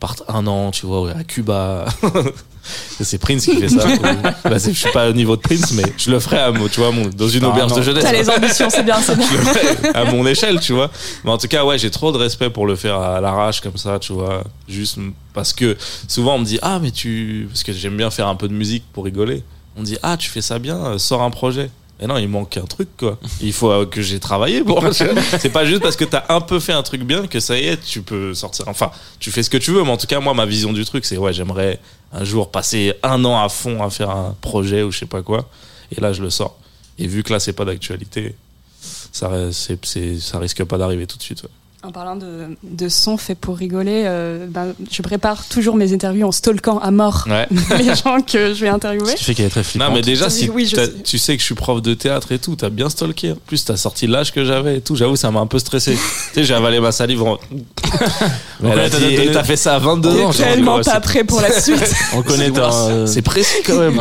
parte 0.00 0.22
un 0.28 0.46
an, 0.46 0.70
tu 0.70 0.86
vois, 0.86 1.10
à 1.10 1.24
Cuba. 1.24 1.86
c'est 3.00 3.18
Prince 3.18 3.44
qui 3.44 3.56
fait 3.56 3.68
ça. 3.68 3.86
bah, 4.44 4.58
je 4.58 4.70
suis 4.70 4.90
pas 4.92 5.08
au 5.08 5.12
niveau 5.12 5.36
de 5.36 5.40
Prince, 5.40 5.72
mais 5.72 5.82
je 5.96 6.10
le 6.10 6.20
ferai 6.20 6.38
à, 6.38 6.52
tu 6.70 6.80
vois, 6.80 6.92
mon, 6.92 7.08
dans 7.08 7.28
une 7.28 7.44
auberge 7.44 7.72
de 7.72 7.82
jeunesse. 7.82 8.04
T'as 8.04 8.12
les 8.12 8.28
ambitions, 8.30 8.70
c'est 8.70 8.82
bien, 8.82 9.00
c'est 9.00 9.16
bien. 9.82 9.92
à 9.94 10.04
mon 10.04 10.26
échelle, 10.26 10.60
tu 10.60 10.72
vois. 10.72 10.90
Mais 11.24 11.30
en 11.30 11.38
tout 11.38 11.48
cas, 11.48 11.64
ouais, 11.64 11.78
j'ai 11.78 11.90
trop 11.90 12.12
de 12.12 12.18
respect 12.18 12.50
pour 12.50 12.66
le 12.66 12.76
faire 12.76 12.98
à 12.98 13.20
l'arrache 13.20 13.60
comme 13.60 13.76
ça, 13.76 13.98
tu 13.98 14.12
vois. 14.12 14.44
Juste 14.68 14.98
parce 15.34 15.52
que 15.52 15.76
souvent 16.06 16.36
on 16.36 16.38
me 16.38 16.44
dit, 16.44 16.58
ah, 16.62 16.78
mais 16.80 16.90
tu, 16.90 17.48
parce 17.48 17.62
que 17.62 17.72
j'aime 17.72 17.96
bien 17.96 18.10
faire 18.10 18.28
un 18.28 18.36
peu 18.36 18.48
de 18.48 18.54
musique 18.54 18.84
pour 18.92 19.04
rigoler. 19.04 19.42
On 19.76 19.80
me 19.80 19.86
dit, 19.86 19.98
ah, 20.02 20.16
tu 20.16 20.28
fais 20.30 20.42
ça 20.42 20.58
bien, 20.58 20.98
sors 20.98 21.22
un 21.22 21.30
projet. 21.30 21.70
Et 22.00 22.06
non, 22.06 22.16
il 22.16 22.28
manque 22.28 22.56
un 22.56 22.64
truc, 22.64 22.88
quoi. 22.96 23.18
Il 23.40 23.52
faut 23.52 23.70
euh, 23.70 23.84
que 23.84 24.02
j'ai 24.02 24.20
travaillé 24.20 24.62
pour. 24.62 24.84
c'est 24.92 25.50
pas 25.50 25.64
juste 25.64 25.82
parce 25.82 25.96
que 25.96 26.04
t'as 26.04 26.24
un 26.28 26.40
peu 26.40 26.60
fait 26.60 26.72
un 26.72 26.82
truc 26.82 27.02
bien 27.02 27.26
que 27.26 27.40
ça 27.40 27.58
y 27.58 27.64
est, 27.64 27.84
tu 27.84 28.02
peux 28.02 28.34
sortir. 28.34 28.68
Enfin, 28.68 28.92
tu 29.18 29.32
fais 29.32 29.42
ce 29.42 29.50
que 29.50 29.56
tu 29.56 29.72
veux, 29.72 29.82
mais 29.82 29.90
en 29.90 29.96
tout 29.96 30.06
cas, 30.06 30.20
moi, 30.20 30.32
ma 30.32 30.46
vision 30.46 30.72
du 30.72 30.84
truc, 30.84 31.04
c'est 31.04 31.16
ouais, 31.16 31.32
j'aimerais 31.32 31.80
un 32.12 32.24
jour 32.24 32.50
passer 32.50 32.94
un 33.02 33.24
an 33.24 33.42
à 33.42 33.48
fond 33.48 33.82
à 33.82 33.90
faire 33.90 34.10
un 34.10 34.36
projet 34.40 34.82
ou 34.82 34.92
je 34.92 35.00
sais 35.00 35.06
pas 35.06 35.22
quoi. 35.22 35.48
Et 35.90 36.00
là, 36.00 36.12
je 36.12 36.22
le 36.22 36.30
sors. 36.30 36.56
Et 36.98 37.06
vu 37.08 37.22
que 37.22 37.32
là, 37.32 37.40
c'est 37.40 37.52
pas 37.52 37.64
d'actualité, 37.64 38.34
ça, 38.80 39.30
ça 39.52 40.38
risque 40.38 40.64
pas 40.64 40.78
d'arriver 40.78 41.06
tout 41.06 41.18
de 41.18 41.22
suite. 41.22 41.42
En 41.84 41.92
parlant 41.92 42.16
de, 42.16 42.56
de 42.64 42.88
son 42.88 43.16
fait 43.16 43.36
pour 43.36 43.56
rigoler, 43.56 44.02
euh, 44.06 44.48
ben, 44.48 44.74
je 44.90 45.00
prépare 45.00 45.46
toujours 45.46 45.76
mes 45.76 45.92
interviews 45.92 46.26
en 46.26 46.32
stalkant 46.32 46.80
à 46.80 46.90
mort 46.90 47.28
les 47.78 47.94
gens 47.94 48.20
que 48.20 48.52
je 48.52 48.60
vais 48.62 48.68
interviewer. 48.68 49.12
Ce 49.12 49.14
qui 49.14 49.24
fait 49.24 49.34
qu'elle 49.34 49.46
est 49.46 49.50
très 49.50 49.62
flippante. 49.62 49.90
Non, 49.90 49.94
mais 49.94 50.02
déjà, 50.02 50.28
si 50.28 50.50
tu 51.04 51.18
sais 51.18 51.36
que 51.36 51.40
je 51.40 51.44
suis 51.46 51.54
prof 51.54 51.80
de 51.80 51.94
théâtre 51.94 52.32
et 52.32 52.40
tout, 52.40 52.56
t'as 52.56 52.70
bien 52.70 52.90
stalké. 52.90 53.30
En 53.30 53.38
plus, 53.46 53.64
t'as 53.64 53.76
sorti 53.76 54.08
l'âge 54.08 54.32
que 54.32 54.44
j'avais 54.44 54.78
et 54.78 54.80
tout. 54.80 54.96
J'avoue, 54.96 55.14
ça 55.14 55.30
m'a 55.30 55.38
un 55.38 55.46
peu 55.46 55.60
stressé. 55.60 55.92
tu 55.94 56.00
sais, 56.34 56.44
j'ai 56.44 56.54
avalé 56.54 56.80
ma 56.80 56.90
salive. 56.90 57.22
En... 57.22 57.36
et 58.64 59.30
t'as 59.32 59.44
fait 59.44 59.56
ça 59.56 59.76
à 59.76 59.78
22 59.78 60.20
ans. 60.22 60.32
tellement 60.32 60.80
pas 60.80 60.98
prêt 60.98 61.22
pour 61.22 61.40
la 61.40 61.52
suite. 61.60 61.94
On 62.12 62.22
connaît 62.22 62.50
euh, 62.58 63.06
C'est 63.06 63.22
précis 63.22 63.62
quand 63.64 63.78
même. 63.78 64.00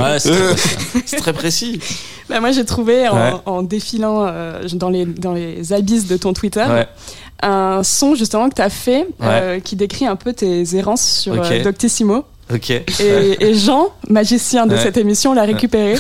c'est 1.06 1.18
très 1.18 1.34
précis. 1.34 1.80
Bah, 2.28 2.40
moi, 2.40 2.52
j'ai 2.52 2.66
trouvé 2.66 3.08
en, 3.08 3.42
en 3.46 3.62
défilant 3.62 4.26
euh, 4.28 4.64
dans, 4.74 4.90
les, 4.90 5.06
dans 5.06 5.34
les 5.34 5.74
abysses 5.74 6.08
de 6.08 6.18
ton 6.18 6.34
Twitter 6.34 6.66
un 7.42 7.84
son 7.84 8.16
justement 8.16 8.50
que 8.50 8.56
tu 8.56 8.62
as 8.62 8.70
fait 8.70 9.08
euh, 9.22 9.60
qui 9.60 9.76
décrit 9.76 10.06
un 10.06 10.16
peu 10.16 10.34
tes 10.34 10.76
errances 10.76 11.22
sur 11.22 11.34
euh, 11.34 11.64
Doctissimo. 11.64 12.26
Ok. 12.54 12.70
Et, 12.72 13.54
Jean, 13.54 13.90
magicien 14.10 14.68
de 14.68 14.78
cette 14.78 14.98
émission, 14.98 15.34
l'a 15.34 15.44
récupéré. 15.44 15.96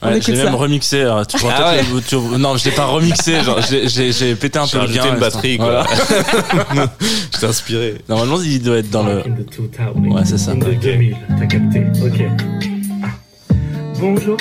Ouais, 0.00 0.20
je 0.20 0.32
l'ai 0.32 0.44
même 0.44 0.54
remixé. 0.54 1.04
tu 1.28 1.36
ah 1.50 1.74
non, 2.38 2.56
je 2.56 2.64
l'ai 2.64 2.70
pas 2.70 2.86
remixé. 2.86 3.38
j'ai 3.68 4.34
pété 4.36 4.58
un 4.58 4.66
peu 4.66 4.80
le 4.80 4.86
gain. 4.86 5.14
une 5.14 5.20
batterie, 5.20 5.58
quoi. 5.58 5.84
je 7.34 7.38
t'ai 7.38 7.46
inspiré. 7.46 7.96
Normalement, 8.08 8.40
il 8.40 8.62
doit 8.62 8.78
être 8.78 8.90
dans 8.90 9.02
le. 9.02 9.22
Ouais, 10.08 10.22
c'est 10.24 10.38
ça. 10.38 10.52
Ok. 10.52 12.22
Ah. 13.02 13.08
Bonjour. 14.00 14.36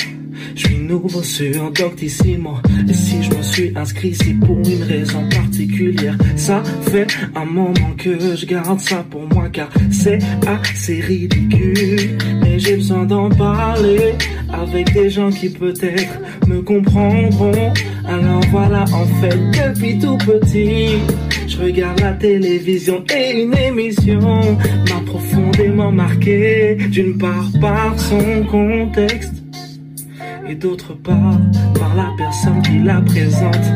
Je 0.55 0.67
suis 0.67 0.77
nouveau 0.77 1.23
sur 1.23 1.71
Doctissimo. 1.71 2.55
Et 2.89 2.93
si 2.93 3.23
je 3.23 3.33
me 3.35 3.41
suis 3.41 3.71
inscrit 3.75 4.15
c'est 4.15 4.33
pour 4.33 4.57
une 4.57 4.83
raison 4.83 5.27
particulière. 5.29 6.17
Ça 6.35 6.63
fait 6.83 7.07
un 7.35 7.45
moment 7.45 7.93
que 7.97 8.35
je 8.35 8.45
garde 8.45 8.79
ça 8.79 9.05
pour 9.09 9.27
moi 9.33 9.49
Car 9.51 9.69
c'est 9.91 10.19
assez 10.47 11.01
ridicule. 11.01 12.17
Mais 12.41 12.59
j'ai 12.59 12.75
besoin 12.75 13.05
d'en 13.05 13.29
parler 13.29 14.13
Avec 14.51 14.93
des 14.93 15.09
gens 15.09 15.29
qui 15.29 15.49
peut-être 15.49 16.19
me 16.47 16.61
comprendront. 16.61 17.73
Alors 18.05 18.41
voilà 18.51 18.85
en 18.93 19.05
fait 19.21 19.37
depuis 19.51 19.99
tout 19.99 20.17
petit 20.17 20.97
je 21.47 21.57
regarde 21.63 22.01
la 22.01 22.11
télévision 22.11 23.03
et 23.15 23.41
une 23.41 23.57
émission 23.57 24.19
m'a 24.19 25.01
profondément 25.05 25.91
marqué. 25.91 26.75
D'une 26.89 27.17
part 27.17 27.47
par 27.61 27.97
son 27.97 28.43
contexte 28.43 29.33
et 30.49 30.55
d'autre 30.55 30.93
part 30.93 31.39
par 31.73 31.95
la 31.95 32.09
personne 32.17 32.61
qui 32.61 32.79
la 32.79 33.01
présente. 33.01 33.67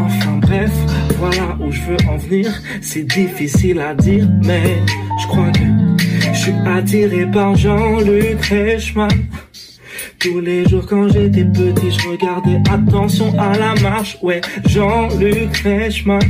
Enfin 0.00 0.38
bref, 0.40 0.70
voilà 1.18 1.56
où 1.60 1.70
je 1.70 1.80
veux 1.82 1.96
en 2.08 2.16
venir. 2.16 2.50
C'est 2.80 3.04
difficile 3.04 3.80
à 3.80 3.94
dire, 3.94 4.28
mais 4.44 4.76
je 5.22 5.26
crois 5.26 5.50
que 5.50 5.60
je 6.32 6.38
suis 6.38 6.54
attiré 6.66 7.26
par 7.30 7.54
Jean-Luc 7.56 8.44
Reichmann. 8.44 9.10
Tous 10.18 10.40
les 10.40 10.66
jours 10.68 10.86
quand 10.86 11.08
j'étais 11.08 11.44
petit, 11.44 11.90
je 11.90 12.08
regardais 12.08 12.60
attention 12.70 13.38
à 13.38 13.56
la 13.56 13.74
marche. 13.82 14.18
Ouais, 14.22 14.40
Jean-Luc 14.66 15.56
Reichmann. 15.58 16.22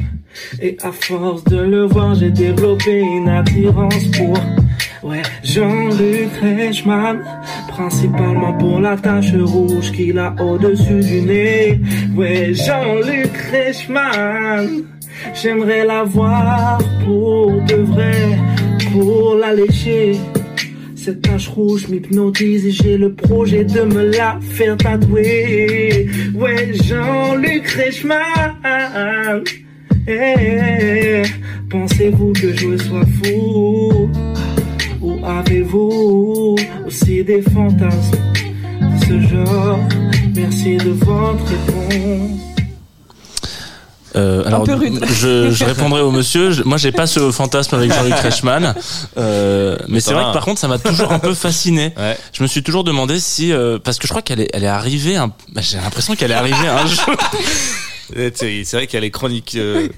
Et 0.61 0.77
à 0.83 0.93
force 0.93 1.45
de 1.45 1.59
le 1.59 1.87
voir, 1.87 2.15
j'ai 2.15 2.31
développé 2.31 3.01
une 3.01 3.29
attirance 3.29 4.05
pour 4.17 4.37
Ouais, 5.03 5.23
Jean-Luc 5.45 6.31
Reichmann, 6.43 7.23
principalement 7.77 8.55
pour 8.55 8.81
la 8.81 8.97
tache 8.97 9.35
rouge 9.35 9.93
qu'il 9.93 10.19
a 10.19 10.35
au-dessus 10.41 11.01
du 11.01 11.21
nez. 11.21 11.81
Ouais, 12.17 12.55
Jean-Luc 12.55 13.37
Reichmann, 13.51 14.85
j'aimerais 15.35 15.85
la 15.85 16.03
voir 16.05 16.79
pour 17.05 17.53
de 17.71 17.77
vrai, 17.93 18.39
pour 18.93 19.37
la 19.37 19.53
lécher. 19.53 20.17
Cette 20.95 21.21
tache 21.23 21.49
rouge 21.49 21.89
m'hypnotise 21.89 22.67
et 22.67 22.71
j'ai 22.71 22.97
le 22.97 23.13
projet 23.13 23.65
de 23.65 23.83
me 23.83 24.11
la 24.17 24.39
faire 24.41 24.77
tatouer. 24.79 26.09
Ouais, 26.35 26.73
Jean-Luc 26.83 27.69
Reichmann. 27.69 29.45
Eh, 30.09 31.23
pensez-vous 31.69 32.33
que 32.33 32.57
je 32.57 32.77
sois 32.79 33.07
fou? 33.23 34.11
Ou 35.27 35.31
avez-vous 35.31 36.57
aussi 36.87 37.25
des 37.25 37.43
fantasmes 37.43 38.19
de 38.81 39.05
ce 39.05 39.21
genre? 39.29 39.79
Merci 40.35 40.77
de 40.77 40.91
votre 40.91 41.45
réponse. 41.45 42.41
Euh, 44.15 44.45
alors, 44.47 44.65
Je, 44.65 45.51
je, 45.51 45.65
répondrai 45.65 46.01
au 46.01 46.11
monsieur. 46.11 46.51
moi, 46.65 46.79
j'ai 46.79 46.93
pas 46.93 47.07
ce 47.07 47.31
fantasme 47.33 47.75
avec 47.75 47.93
Jean-Luc 47.93 48.15
Reichmann, 48.15 48.75
euh, 49.19 49.77
mais 49.89 50.01
c'est 50.01 50.15
vrai 50.15 50.25
que 50.25 50.33
par 50.33 50.45
contre, 50.45 50.59
ça 50.59 50.69
m'a 50.69 50.79
toujours 50.79 51.13
un 51.13 51.19
peu 51.19 51.35
fasciné. 51.35 51.93
Ouais. 51.97 52.17
Je 52.33 52.43
me 52.43 52.49
suis 52.49 52.63
toujours 52.63 52.85
demandé 52.85 53.19
si, 53.19 53.53
euh, 53.53 53.79
parce 53.83 53.99
que 53.99 54.07
je 54.07 54.13
crois 54.13 54.23
qu'elle 54.23 54.41
est, 54.41 54.51
elle 54.53 54.65
est 54.65 54.69
arrivée. 54.69 55.17
Un... 55.17 55.29
Bah, 55.53 55.61
j'ai 55.61 55.79
l'impression 55.79 56.15
qu'elle 56.15 56.31
est 56.31 56.35
arrivée 56.35 56.69
un 56.69 56.87
jour. 56.87 57.17
c'est 58.35 58.73
vrai 58.73 58.87
qu'elle 58.87 59.05
est 59.05 59.11
chronique. 59.11 59.55
Euh, 59.57 59.89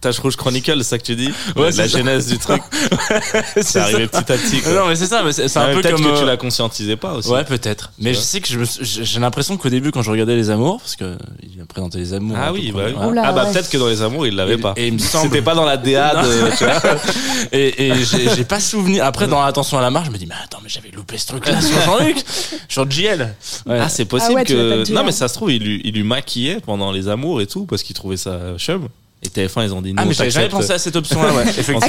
Tache 0.00 0.18
Rouge 0.20 0.36
Chronicle, 0.36 0.78
c'est 0.78 0.90
ça 0.90 0.98
que 0.98 1.02
tu 1.02 1.16
dis 1.16 1.30
ouais, 1.56 1.72
La 1.72 1.88
genèse 1.88 2.28
du 2.28 2.38
truc. 2.38 2.62
c'est 3.60 3.80
arrivé 3.80 4.06
petit 4.06 4.32
à 4.32 4.36
petit. 4.36 4.62
Non, 4.68 4.86
mais 4.86 4.94
c'est 4.94 5.06
ça, 5.06 5.22
mais 5.24 5.32
c'est 5.32 5.56
un 5.56 5.74
peu 5.74 5.82
comme. 5.82 5.96
que 5.96 6.16
tu 6.18 6.22
euh, 6.22 6.24
la 6.24 6.36
conscientisais 6.36 6.96
pas 6.96 7.14
aussi. 7.14 7.28
Ouais, 7.28 7.44
peut-être. 7.44 7.92
Mais 7.98 8.14
je 8.14 8.20
sais 8.20 8.40
que 8.40 8.48
j'ai 8.80 9.20
l'impression 9.20 9.56
qu'au 9.56 9.68
début, 9.68 9.90
quand 9.90 10.02
je 10.02 10.10
regardais 10.10 10.36
Les 10.36 10.50
Amours, 10.50 10.78
parce 10.78 10.96
que 10.96 11.16
il 11.42 11.60
a 11.60 11.66
présenté 11.66 11.98
Les 11.98 12.14
Amours. 12.14 12.36
Ah 12.40 12.52
oui, 12.52 12.72
bah, 12.74 12.82
ah 13.22 13.32
bah 13.32 13.46
peut-être 13.52 13.70
que 13.70 13.78
dans 13.78 13.88
Les 13.88 14.02
Amours, 14.02 14.26
il 14.26 14.36
l'avait 14.36 14.58
pas. 14.58 14.74
Et 14.76 14.86
il 14.88 14.94
me 14.94 14.98
semble. 14.98 15.24
C'était 15.24 15.42
pas 15.42 15.54
dans 15.54 15.64
la 15.64 15.76
DA 15.76 16.22
de. 16.22 16.56
tu 16.56 16.64
vois 16.64 16.80
et 17.52 17.88
et 17.88 17.94
j'ai 18.36 18.44
pas 18.44 18.60
souvenir. 18.60 19.04
Après, 19.04 19.26
dans 19.26 19.42
Attention 19.48 19.78
à 19.78 19.80
la 19.80 19.90
marche, 19.90 20.08
je 20.08 20.12
me 20.12 20.18
dis, 20.18 20.26
mais 20.26 20.34
attends, 20.44 20.58
mais 20.62 20.68
j'avais 20.68 20.90
loupé 20.90 21.16
ce 21.16 21.28
truc-là 21.28 21.60
sur 21.62 21.80
Jean-Luc, 21.80 22.18
sur 22.68 22.90
JL. 22.90 23.34
Ah, 23.68 23.88
c'est 23.88 24.04
possible 24.04 24.40
ah 24.40 24.44
que. 24.44 24.92
Non, 24.92 25.04
mais 25.04 25.12
ça 25.12 25.26
se 25.26 25.34
trouve, 25.34 25.50
il 25.50 25.62
lui 25.62 26.02
maquillait 26.02 26.60
pendant 26.60 26.92
Les 26.92 27.08
Amours 27.08 27.40
et 27.40 27.46
tout, 27.46 27.64
parce 27.64 27.82
qu'il 27.82 27.96
trouvait 27.96 28.16
ça 28.16 28.38
chum. 28.58 28.88
Et 29.22 29.28
TF1, 29.28 29.64
ils 29.64 29.74
ont 29.74 29.82
dit 29.82 29.92
non. 29.92 30.02
Ah, 30.02 30.04
mais 30.06 30.14
j'avais 30.14 30.30
jamais 30.30 30.48
pensé 30.48 30.72
à 30.72 30.78
cette 30.78 30.94
option-là, 30.94 31.34
ouais. 31.34 31.42
Effectivement, 31.48 31.80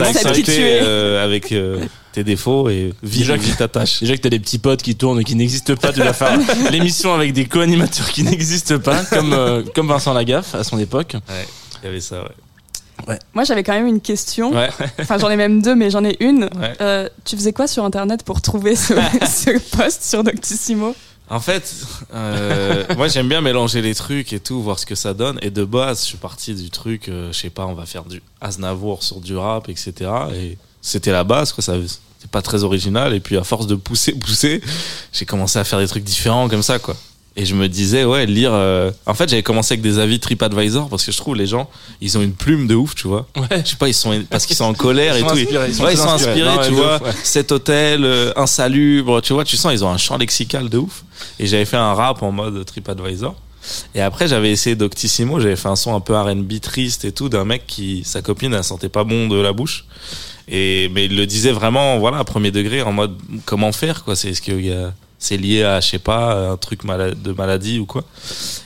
euh, 0.50 1.24
avec 1.24 1.52
euh, 1.52 1.86
tes 2.12 2.24
défauts 2.24 2.70
et 2.70 2.92
déjà 3.04 3.38
que 3.38 3.56
ta 3.56 3.68
tâche. 3.68 4.00
Déjà 4.02 4.18
que 4.18 4.22
t'as 4.22 4.30
des 4.30 4.40
petits 4.40 4.58
potes 4.58 4.82
qui 4.82 4.96
tournent 4.96 5.20
et 5.20 5.24
qui 5.24 5.36
n'existent 5.36 5.76
pas, 5.76 5.94
tu 5.94 6.00
vas 6.00 6.14
faire 6.14 6.40
l'émission 6.72 7.14
avec 7.14 7.34
des 7.34 7.46
co-animateurs 7.46 8.10
qui 8.12 8.24
n'existent 8.24 8.80
pas, 8.80 9.04
comme, 9.06 9.34
euh, 9.34 9.62
comme 9.76 9.88
Vincent 9.88 10.14
Lagaffe 10.14 10.56
à 10.56 10.64
son 10.64 10.80
époque. 10.80 11.16
Ouais, 11.30 11.46
il 11.84 11.86
y 11.86 11.90
avait 11.90 12.00
ça, 12.02 12.24
ouais. 12.24 12.30
Ouais. 13.08 13.20
Moi, 13.34 13.44
j'avais 13.44 13.64
quand 13.64 13.74
même 13.74 13.88
une 13.88 14.02
question. 14.02 14.52
Ouais. 14.52 14.70
Enfin, 15.00 15.18
j'en 15.18 15.30
ai 15.30 15.38
même 15.38 15.62
deux, 15.62 15.76
mais 15.76 15.90
j'en 15.90 16.04
ai 16.04 16.18
une. 16.20 16.50
Euh, 16.82 17.08
tu 17.24 17.38
faisais 17.38 17.54
quoi 17.54 17.68
sur 17.68 17.86
Internet 17.86 18.24
pour 18.24 18.42
trouver 18.42 18.76
ce, 18.76 18.94
ce 18.94 19.78
post 19.78 20.04
sur 20.04 20.24
Doctissimo? 20.24 20.96
En 21.30 21.40
fait, 21.40 21.86
euh, 22.14 22.86
moi 22.98 23.08
j'aime 23.08 23.30
bien 23.30 23.42
mélanger 23.42 23.82
les 23.82 23.94
trucs 23.94 24.34
et 24.34 24.40
tout, 24.40 24.62
voir 24.62 24.80
ce 24.80 24.86
que 24.86 24.96
ça 24.96 25.14
donne. 25.14 25.40
Et 25.42 25.52
de 25.52 25.64
base, 25.64 26.02
je 26.02 26.06
suis 26.06 26.18
parti 26.18 26.56
du 26.56 26.70
truc, 26.70 27.08
euh, 27.08 27.32
je 27.32 27.38
sais 27.38 27.50
pas, 27.50 27.66
on 27.66 27.74
va 27.74 27.86
faire 27.86 28.04
du 28.04 28.22
Aznavour 28.42 29.04
sur 29.04 29.20
du 29.20 29.38
rap, 29.38 29.70
etc. 29.70 29.94
Et 30.34 30.58
c'était 30.82 31.12
la 31.12 31.24
base, 31.24 31.54
quoi. 31.54 31.64
Ça, 31.64 31.76
c'est 32.20 32.32
pas 32.32 32.42
très 32.42 32.64
original. 32.64 33.14
Et 33.14 33.20
puis 33.20 33.38
à 33.38 33.44
force 33.44 33.68
de 33.68 33.76
pousser, 33.76 34.14
pousser, 34.14 34.62
j'ai 35.14 35.26
commencé 35.26 35.60
à 35.60 35.64
faire 35.64 35.80
des 35.80 35.88
trucs 35.88 36.04
différents 36.04 36.50
comme 36.50 36.64
ça, 36.64 36.80
quoi. 36.80 36.96
Et 37.40 37.46
je 37.46 37.56
me 37.56 37.70
disais, 37.70 38.04
ouais, 38.04 38.26
lire. 38.26 38.52
Euh, 38.54 38.92
en 39.06 39.14
fait, 39.14 39.30
j'avais 39.30 39.44
commencé 39.44 39.74
avec 39.74 39.82
des 39.82 39.98
avis 39.98 40.20
TripAdvisor 40.20 40.90
parce 40.90 41.06
que 41.06 41.14
je 41.14 41.18
trouve 41.18 41.38
les 41.38 41.48
gens, 41.48 41.70
ils 42.02 42.18
ont 42.18 42.22
une 42.22 42.34
plume 42.34 42.68
de 42.68 42.76
ouf, 42.76 42.96
tu 42.96 43.08
vois. 43.08 43.28
Ouais. 43.38 43.64
Je 43.64 43.70
sais 43.70 43.76
pas, 43.78 43.88
ils 43.88 43.94
sont 43.94 44.26
parce 44.30 44.46
qu'ils 44.46 44.58
sont 44.58 44.66
en 44.66 44.74
colère 44.74 45.16
et 45.16 45.22
tout. 45.22 45.30
Inspirés, 45.30 45.70
ils 45.70 45.74
sont, 45.74 45.84
ouais, 45.86 45.94
ils 45.94 45.98
sont 45.98 46.10
inspirés, 46.10 46.68
tu 46.68 46.74
vois. 46.74 47.00
Cet 47.24 47.54
hôtel 47.54 48.04
euh, 48.04 48.34
insalubre, 48.36 49.22
tu 49.22 49.32
vois, 49.32 49.46
tu 49.46 49.56
sens, 49.56 49.72
ils 49.72 49.86
ont 49.86 49.90
un 49.90 49.98
champ 49.98 50.18
lexical 50.18 50.68
de 50.68 50.80
ouf. 50.80 51.06
Et 51.40 51.48
j'avais 51.48 51.64
fait 51.64 51.78
un 51.78 51.94
rap 51.94 52.22
en 52.24 52.34
mode 52.34 52.66
TripAdvisor. 52.66 53.34
Et 53.96 54.02
après, 54.02 54.28
j'avais 54.28 54.52
essayé 54.52 54.76
Doctissimo, 54.76 55.40
j'avais 55.40 55.56
fait 55.56 55.70
un 55.70 55.78
son 55.78 55.96
un 55.96 56.02
peu 56.02 56.18
R&B 56.18 56.60
triste 56.62 57.06
et 57.06 57.14
tout 57.14 57.30
d'un 57.30 57.46
mec 57.46 57.66
qui, 57.68 58.04
sa 58.04 58.22
copine, 58.22 58.54
elle 58.54 58.66
sentait 58.66 58.90
pas 58.90 59.06
bon 59.06 59.30
de 59.30 59.40
la 59.40 59.54
bouche. 59.54 59.86
Et, 60.50 60.90
mais 60.94 61.06
il 61.06 61.16
le 61.16 61.26
disait 61.26 61.54
vraiment, 61.54 62.00
voilà, 62.00 62.18
à 62.18 62.26
premier 62.26 62.52
degré, 62.52 62.82
en 62.82 62.92
mode, 62.92 63.16
comment 63.46 63.72
faire, 63.72 64.04
quoi. 64.04 64.18
C'est 64.18 64.34
ce 64.34 64.42
qu'il 64.42 64.66
y 64.66 64.74
a, 64.74 64.94
c'est 65.20 65.38
lié 65.38 65.64
à, 65.64 65.82
je 65.82 65.90
sais 65.90 66.00
pas, 66.00 66.52
un 66.52 66.58
truc 66.58 66.86
de 66.86 67.32
maladie 67.34 67.80
ou 67.80 67.86
quoi. 67.86 68.04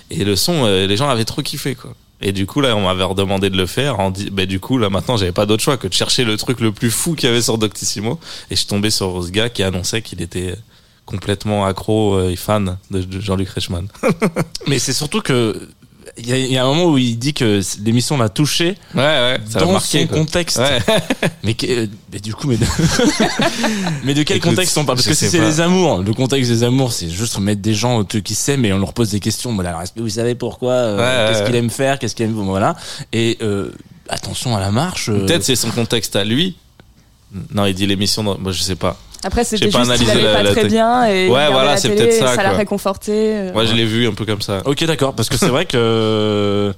Et 0.10 0.24
le 0.24 0.36
son, 0.36 0.66
euh, 0.66 0.88
les 0.88 0.96
gens 0.96 1.10
avaient 1.10 1.26
trop 1.26 1.42
kiffé, 1.42 1.76
quoi. 1.76 1.94
Et 2.22 2.32
du 2.32 2.46
coup, 2.46 2.62
là, 2.62 2.76
on 2.78 2.86
m'avait 2.86 3.04
redemandé 3.04 3.50
de 3.50 3.58
le 3.58 3.66
faire. 3.66 4.00
En 4.00 4.10
dit, 4.10 4.30
bah, 4.30 4.46
du 4.46 4.60
coup, 4.62 4.78
là, 4.78 4.90
maintenant, 4.90 5.18
j'avais 5.18 5.34
pas 5.34 5.46
d'autre 5.46 5.62
choix 5.62 5.76
que 5.76 5.88
de 5.88 5.94
chercher 5.94 6.24
le 6.24 6.38
truc 6.38 6.62
le 6.62 6.72
plus 6.72 6.90
fou 6.90 7.16
qu'il 7.16 7.28
y 7.28 7.32
avait 7.32 7.42
sur 7.42 7.58
Doctissimo. 7.58 8.18
Et 8.50 8.56
je 8.56 8.60
suis 8.60 8.68
tombé 8.68 8.92
sur 8.92 9.22
ce 9.24 9.30
gars 9.30 9.50
qui 9.50 9.62
annonçait 9.62 10.02
qu'il 10.02 10.22
était 10.22 10.56
complètement 11.06 11.66
accro 11.66 12.16
euh, 12.16 12.30
et 12.30 12.38
fan 12.38 12.78
de 12.92 13.06
Jean-Luc 13.20 13.50
Reichmann. 13.50 13.88
Mais 14.68 14.80
c'est 14.80 14.94
surtout 14.94 15.20
que 15.20 15.68
il 16.18 16.28
y, 16.28 16.58
a 16.58 16.64
un 16.64 16.68
moment 16.68 16.92
où 16.92 16.98
il 17.00 17.18
dit 17.18 17.34
que 17.34 17.60
l'émission 17.84 18.18
l'a 18.18 18.30
touché 18.30 18.78
ouais, 18.94 19.02
ouais, 19.02 19.40
ça 19.50 19.60
dans 19.60 19.72
marqué, 19.72 20.02
son 20.02 20.14
contexte. 20.14 20.60
Ouais. 20.60 20.80
mais, 21.44 21.56
mais, 22.12 22.20
du 22.20 22.36
coup, 22.36 22.48
mais 22.48 22.58
de, 22.58 22.66
mais 24.04 24.14
de 24.14 24.22
quel 24.22 24.40
contexte 24.40 24.78
on 24.78 24.86
parle? 24.86 24.98
Parce 24.98 25.08
que 25.08 25.16
si 25.16 25.28
c'est 25.28 25.40
les 25.40 25.60
amours, 25.60 26.04
le 26.04 26.14
contexte 26.14 26.52
des 26.52 26.64
amours, 26.64 26.94
c'est 26.94 27.10
juste 27.10 27.40
mettre 27.40 27.62
des 27.62 27.74
gens 27.74 28.04
qui 28.04 28.36
s'aiment 28.36 28.64
et 28.66 28.74
on 28.74 28.78
leur 28.78 28.94
pose 28.94 29.10
des 29.10 29.20
questions. 29.20 29.54
Voilà, 29.56 29.82
est-ce 29.82 29.94
que 29.94 30.02
vous 30.02 30.10
savez 30.10 30.36
pourquoi 30.36 30.74
euh, 30.74 31.30
Qu'est-ce 31.30 31.44
qu'il 31.46 31.56
aime 31.56 31.72
faire 31.72 31.98
Qu'est-ce 31.98 32.16
qu'il 32.16 32.26
aime 32.26 32.34
Voilà. 32.34 32.76
Et 33.12 33.40
euh, 33.42 33.72
attention 34.08 34.56
à 34.56 34.60
la 34.60 34.70
marche. 34.70 35.10
Euh, 35.10 35.26
Peut-être 35.26 35.44
c'est 35.44 35.56
son 35.56 35.72
contexte 35.72 36.16
à 36.16 36.24
lui. 36.24 36.58
Non, 37.52 37.66
il 37.66 37.74
dit 37.74 37.88
l'émission. 37.88 38.22
Moi, 38.22 38.52
je 38.52 38.62
sais 38.62 38.76
pas. 38.76 39.00
Après, 39.24 39.44
c'était 39.44 39.72
juste 39.72 39.96
qu'il 39.96 40.10
allait 40.10 40.34
pas 40.34 40.52
très 40.52 40.66
bien 40.66 41.06
et 41.06 41.30
ouais, 41.30 41.52
voilà, 41.52 41.78
c'est 41.78 41.90
peut-être 41.90 42.14
ça. 42.14 42.36
Ça 42.36 42.44
l'a 42.44 42.52
réconforté. 42.52 43.52
Moi, 43.54 43.66
je 43.66 43.74
l'ai 43.74 43.86
vu 43.86 44.08
un 44.08 44.14
peu 44.14 44.26
comme 44.26 44.42
ça. 44.42 44.62
Ok, 44.66 44.84
d'accord, 44.86 45.14
parce 45.14 45.30
que 45.30 45.38
c'est 45.38 45.48
vrai 45.48 45.66
que 45.66 46.74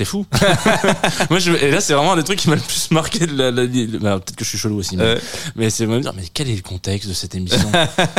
c'est 0.00 0.06
fou. 0.06 0.24
Moi, 1.30 1.40
je, 1.40 1.52
et 1.52 1.70
là, 1.70 1.82
c'est 1.82 1.92
vraiment 1.92 2.14
un 2.14 2.16
des 2.16 2.22
trucs 2.22 2.38
qui 2.38 2.48
m'a 2.48 2.54
le 2.54 2.62
plus 2.62 2.90
marqué 2.90 3.26
de 3.26 3.36
la. 3.36 3.50
Bah, 3.50 4.18
peut-être 4.18 4.34
que 4.34 4.44
je 4.44 4.48
suis 4.48 4.56
chelou 4.56 4.78
aussi, 4.78 4.96
mais, 4.96 5.18
mais 5.56 5.68
c'est 5.68 5.84
me 5.84 6.00
dire, 6.00 6.14
mais 6.16 6.22
quel 6.32 6.48
est 6.48 6.56
le 6.56 6.62
contexte 6.62 7.06
de 7.06 7.12
cette 7.12 7.34
émission? 7.34 7.70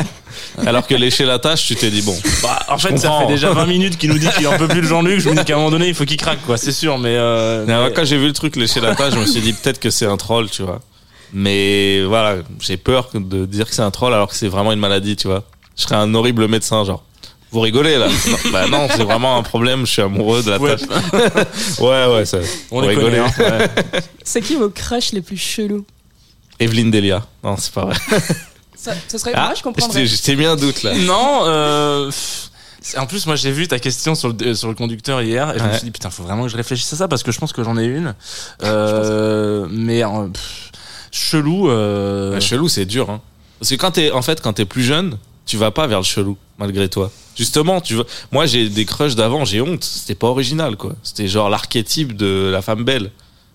Alors 0.68 0.86
que 0.86 0.94
lécher 0.94 1.26
la 1.26 1.40
tâche, 1.40 1.66
tu 1.66 1.76
t'es 1.76 1.90
dit 1.90 2.04
bon. 2.04 2.16
Bah, 2.44 2.60
en 2.70 2.78
fait, 2.78 2.96
ça 2.98 3.12
fait 3.22 3.34
déjà 3.34 3.52
20 3.52 3.66
minutes 3.68 3.98
qu'il 3.98 4.12
nous 4.12 4.20
dit 4.20 4.30
qu'il 4.38 4.48
en 4.48 4.58
peut 4.58 4.68
plus 4.68 4.82
de 4.82 4.86
Jean-Luc. 4.86 5.22
Je 5.22 5.30
me 5.30 5.36
dis 5.36 5.44
qu'à 5.44 5.54
un 5.54 5.58
moment 5.58 5.72
donné, 5.72 5.88
il 5.88 5.96
faut 5.96 6.06
qu'il 6.06 6.18
craque, 6.18 6.46
quoi. 6.46 6.56
C'est 6.56 6.72
sûr, 6.72 7.00
mais. 7.00 7.16
Euh, 7.16 7.66
mais... 7.66 7.92
Quand 7.94 8.06
j'ai 8.06 8.18
vu 8.20 8.28
le 8.28 8.34
truc 8.34 8.58
lécher 8.58 8.80
la 8.80 8.94
tâche, 8.94 9.16
je 9.16 9.20
me 9.20 9.26
suis 9.26 9.42
dit 9.42 9.54
peut-être 9.54 9.80
que 9.80 9.90
c'est 9.90 10.06
un 10.06 10.18
troll, 10.18 10.52
tu 10.52 10.62
vois. 10.62 10.82
Mais 11.34 12.04
voilà, 12.04 12.38
j'ai 12.60 12.78
peur 12.78 13.10
de 13.14 13.46
dire 13.46 13.68
que 13.68 13.74
c'est 13.74 13.82
un 13.82 13.92
troll 13.92 14.14
alors 14.14 14.30
que 14.30 14.36
c'est 14.36 14.48
vraiment 14.48 14.72
une 14.72 14.80
maladie, 14.80 15.16
tu 15.16 15.28
vois. 15.28 15.44
Je 15.78 15.84
serais 15.84 15.96
un 15.96 16.14
horrible 16.14 16.48
médecin, 16.48 16.84
genre. 16.84 17.04
Vous 17.52 17.60
rigolez 17.60 17.98
là 17.98 18.08
non, 18.08 18.38
Bah 18.52 18.68
non, 18.68 18.88
c'est 18.90 19.04
vraiment 19.04 19.38
un 19.38 19.44
problème. 19.44 19.86
Je 19.86 19.92
suis 19.92 20.02
amoureux 20.02 20.42
de 20.42 20.52
la 20.52 20.60
tâche. 20.60 20.82
ouais, 21.80 22.06
ouais, 22.14 22.26
ça. 22.26 22.40
On 22.72 22.78
rigolait. 22.78 23.20
Hein. 23.20 23.30
C'est 24.24 24.42
qui 24.42 24.56
vos 24.56 24.70
crushs 24.70 25.12
les 25.12 25.22
plus 25.22 25.38
chelous? 25.38 25.86
Evelyne 26.60 26.92
Delia. 26.92 27.26
Non, 27.44 27.58
c'est 27.58 27.74
pas 27.74 27.86
vrai. 27.86 27.96
Ça, 28.82 28.94
ce 29.08 29.20
serait 29.20 29.34
ah, 29.36 29.48
moi, 29.48 29.54
je 29.56 29.62
comprendrais. 29.62 30.08
J'ai 30.08 30.36
mis 30.36 30.46
un 30.46 30.56
doute 30.56 30.82
là. 30.82 30.96
Non. 30.96 31.42
Euh... 31.46 32.12
En 32.98 33.06
plus, 33.06 33.28
moi, 33.28 33.36
j'ai 33.36 33.52
vu 33.52 33.68
ta 33.68 33.78
question 33.78 34.16
sur 34.16 34.34
le, 34.34 34.56
sur 34.56 34.70
le 34.70 34.74
conducteur 34.74 35.22
hier 35.22 35.56
et 35.56 35.60
je 35.60 35.64
me 35.64 35.72
suis 35.74 35.84
dit, 35.84 35.92
putain, 35.92 36.10
faut 36.10 36.24
vraiment 36.24 36.44
que 36.44 36.50
je 36.50 36.58
réfléchisse 36.58 36.92
à 36.94 36.96
ça 36.96 37.08
parce 37.08 37.22
que 37.22 37.32
je 37.32 37.38
pense 37.38 37.54
que 37.54 37.64
j'en 37.64 37.78
ai 37.78 37.86
une. 37.86 38.16
Euh, 38.64 39.68
mais 39.70 40.02
chelou. 41.12 41.70
Euh... 41.70 42.40
chelou, 42.40 42.68
c'est 42.70 42.86
dur. 42.86 43.10
Hein. 43.10 43.22
Parce 43.60 43.70
que 43.70 43.76
quand 43.76 43.92
t'es, 43.92 44.12
en 44.12 44.22
fait, 44.22 44.42
quand 44.42 44.54
t'es 44.54 44.66
plus 44.66 44.84
jeune, 44.84 45.18
tu 45.46 45.58
vas 45.58 45.72
pas 45.72 45.88
vers 45.88 46.00
le 46.00 46.06
chelou, 46.06 46.38
malgré 46.58 46.90
toi. 46.90 47.12
Justement, 47.36 47.82
tu 47.82 47.96
vois. 47.96 48.06
Moi, 48.32 48.46
j'ai 48.46 48.70
des 48.70 48.86
crushs 48.86 49.16
d'avant, 49.16 49.46
j'ai 49.46 49.62
honte. 49.62 49.84
C'était 49.84 50.16
pas 50.16 50.28
original, 50.28 50.76
quoi. 50.76 50.94
C'était 51.04 51.28
genre 51.28 51.50
l'archétype 51.50 52.16
de 52.16 52.50
la 52.52 52.62
femme 52.62 52.84
belle. 52.84 53.12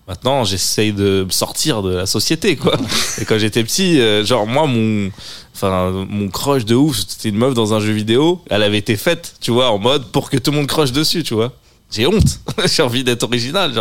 Maintenant, 0.07 0.45
j'essaye 0.45 0.93
de 0.93 1.27
sortir 1.29 1.81
de 1.81 1.93
la 1.93 2.05
société, 2.05 2.55
quoi. 2.55 2.77
Et 3.19 3.25
quand 3.25 3.37
j'étais 3.37 3.63
petit, 3.63 3.99
euh, 3.99 4.23
genre 4.23 4.47
moi, 4.47 4.65
mon, 4.65 5.11
enfin, 5.53 5.91
mon 6.09 6.29
crush 6.29 6.63
de 6.63 6.75
ouf, 6.75 6.97
c'était 7.05 7.29
une 7.29 7.37
meuf 7.37 7.53
dans 7.53 7.73
un 7.73 7.81
jeu 7.81 7.91
vidéo. 7.91 8.41
Elle 8.49 8.63
avait 8.63 8.77
été 8.77 8.95
faite, 8.95 9.35
tu 9.41 9.51
vois, 9.51 9.69
en 9.69 9.79
mode 9.79 10.05
pour 10.11 10.29
que 10.29 10.37
tout 10.37 10.51
le 10.51 10.57
monde 10.57 10.67
crush 10.67 10.93
dessus, 10.93 11.23
tu 11.23 11.33
vois. 11.33 11.51
J'ai 11.91 12.07
honte. 12.07 12.39
j'ai 12.65 12.83
envie 12.83 13.03
d'être 13.03 13.23
original. 13.23 13.73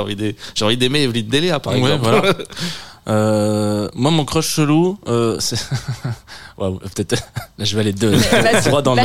J'ai 0.55 0.65
envie 0.65 0.77
d'aimer 0.77 1.03
Evelyne 1.03 1.29
Delia, 1.29 1.61
par 1.61 1.75
exemple. 1.75 2.03
Voilà. 2.03 2.35
Euh, 3.09 3.89
moi, 3.95 4.11
mon 4.11 4.25
crush 4.25 4.49
chelou, 4.49 4.99
euh, 5.07 5.37
c'est. 5.39 5.57
peut-être. 6.59 7.23
Là, 7.59 7.65
je 7.65 7.75
vais 7.75 7.83
aller 7.83 7.93
deux. 7.93 8.17
droit 8.67 8.83
dans 8.83 8.95
le. 8.95 9.03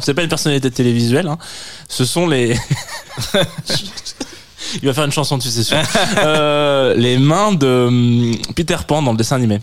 C'est 0.00 0.14
pas 0.14 0.22
une 0.22 0.28
personnalité 0.28 0.70
télévisuelle. 0.70 1.28
Hein. 1.28 1.38
Ce 1.88 2.04
sont 2.04 2.26
les. 2.26 2.56
Il 4.82 4.88
va 4.88 4.94
faire 4.94 5.04
une 5.04 5.12
chanson 5.12 5.36
dessus, 5.38 5.50
c'est 5.50 5.62
sûr. 5.62 5.76
euh, 6.18 6.94
les 6.94 7.18
mains 7.18 7.52
de 7.52 7.84
hum, 7.88 8.36
Peter 8.56 8.76
Pan 8.86 9.02
dans 9.02 9.12
le 9.12 9.18
dessin 9.18 9.36
animé. 9.36 9.60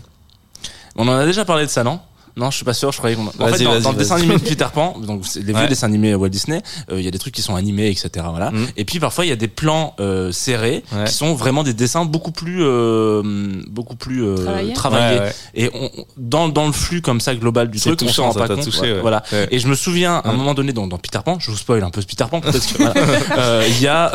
On 0.96 1.08
en 1.08 1.16
a 1.16 1.26
déjà 1.26 1.44
parlé 1.44 1.66
de 1.66 1.70
ça, 1.70 1.82
non? 1.84 2.00
Non, 2.36 2.50
je 2.50 2.56
suis 2.56 2.64
pas 2.64 2.74
sûr. 2.74 2.92
Je 2.92 2.98
croyais 2.98 3.16
qu'on. 3.16 3.26
En 3.26 3.48
fait, 3.48 3.64
dans, 3.64 3.92
le 3.92 3.98
dessin 3.98 4.16
animé 4.16 4.34
de 4.34 4.40
Peter 4.48 4.66
Pan, 4.72 4.96
donc 4.98 5.24
les 5.34 5.52
vieux 5.52 5.68
dessins 5.68 5.86
animés 5.86 6.14
Walt 6.14 6.30
Disney, 6.30 6.62
euh, 6.90 6.98
il 6.98 7.04
y 7.04 7.08
a 7.08 7.10
des 7.10 7.18
trucs 7.18 7.34
qui 7.34 7.42
sont 7.42 7.54
animés, 7.54 7.90
etc. 7.90 8.26
Voilà. 8.30 8.50
Mm. 8.50 8.66
Et 8.76 8.84
puis 8.84 9.00
parfois 9.00 9.26
il 9.26 9.28
y 9.28 9.32
a 9.32 9.36
des 9.36 9.48
plans 9.48 9.94
euh, 10.00 10.32
serrés 10.32 10.82
qui 11.06 11.12
sont 11.12 11.34
vraiment 11.34 11.62
des 11.62 11.74
dessins 11.74 12.04
beaucoup 12.04 12.32
plus, 12.32 12.62
euh, 12.62 13.22
beaucoup 13.68 13.96
plus 13.96 14.24
euh, 14.24 14.72
travaillés. 14.74 15.20
Et 15.54 15.70
on, 15.74 15.90
dans 16.16 16.48
dans 16.48 16.66
le 16.66 16.72
flux 16.72 17.02
comme 17.02 17.20
ça 17.20 17.34
global 17.34 17.70
du 17.70 17.78
truc, 17.78 18.00
on 18.02 18.08
s'en 18.08 18.30
rend 18.30 18.34
pas 18.34 18.48
compte. 18.48 18.64
Touché, 18.64 18.98
voilà. 19.00 19.22
Et 19.50 19.58
je 19.58 19.68
me 19.68 19.74
souviens 19.74 20.16
à 20.16 20.30
un 20.30 20.32
moment 20.34 20.54
donné 20.54 20.72
dans, 20.72 20.86
dans 20.86 20.98
Peter 20.98 21.18
Pan, 21.24 21.38
je 21.38 21.50
vous 21.50 21.56
spoil 21.56 21.82
un 21.82 21.90
peu 21.90 22.00
ce 22.00 22.06
Peter 22.06 22.24
Pan 22.30 22.40
peut-être 22.40 22.62
il 23.68 23.82
y 23.82 23.88
a 23.88 24.10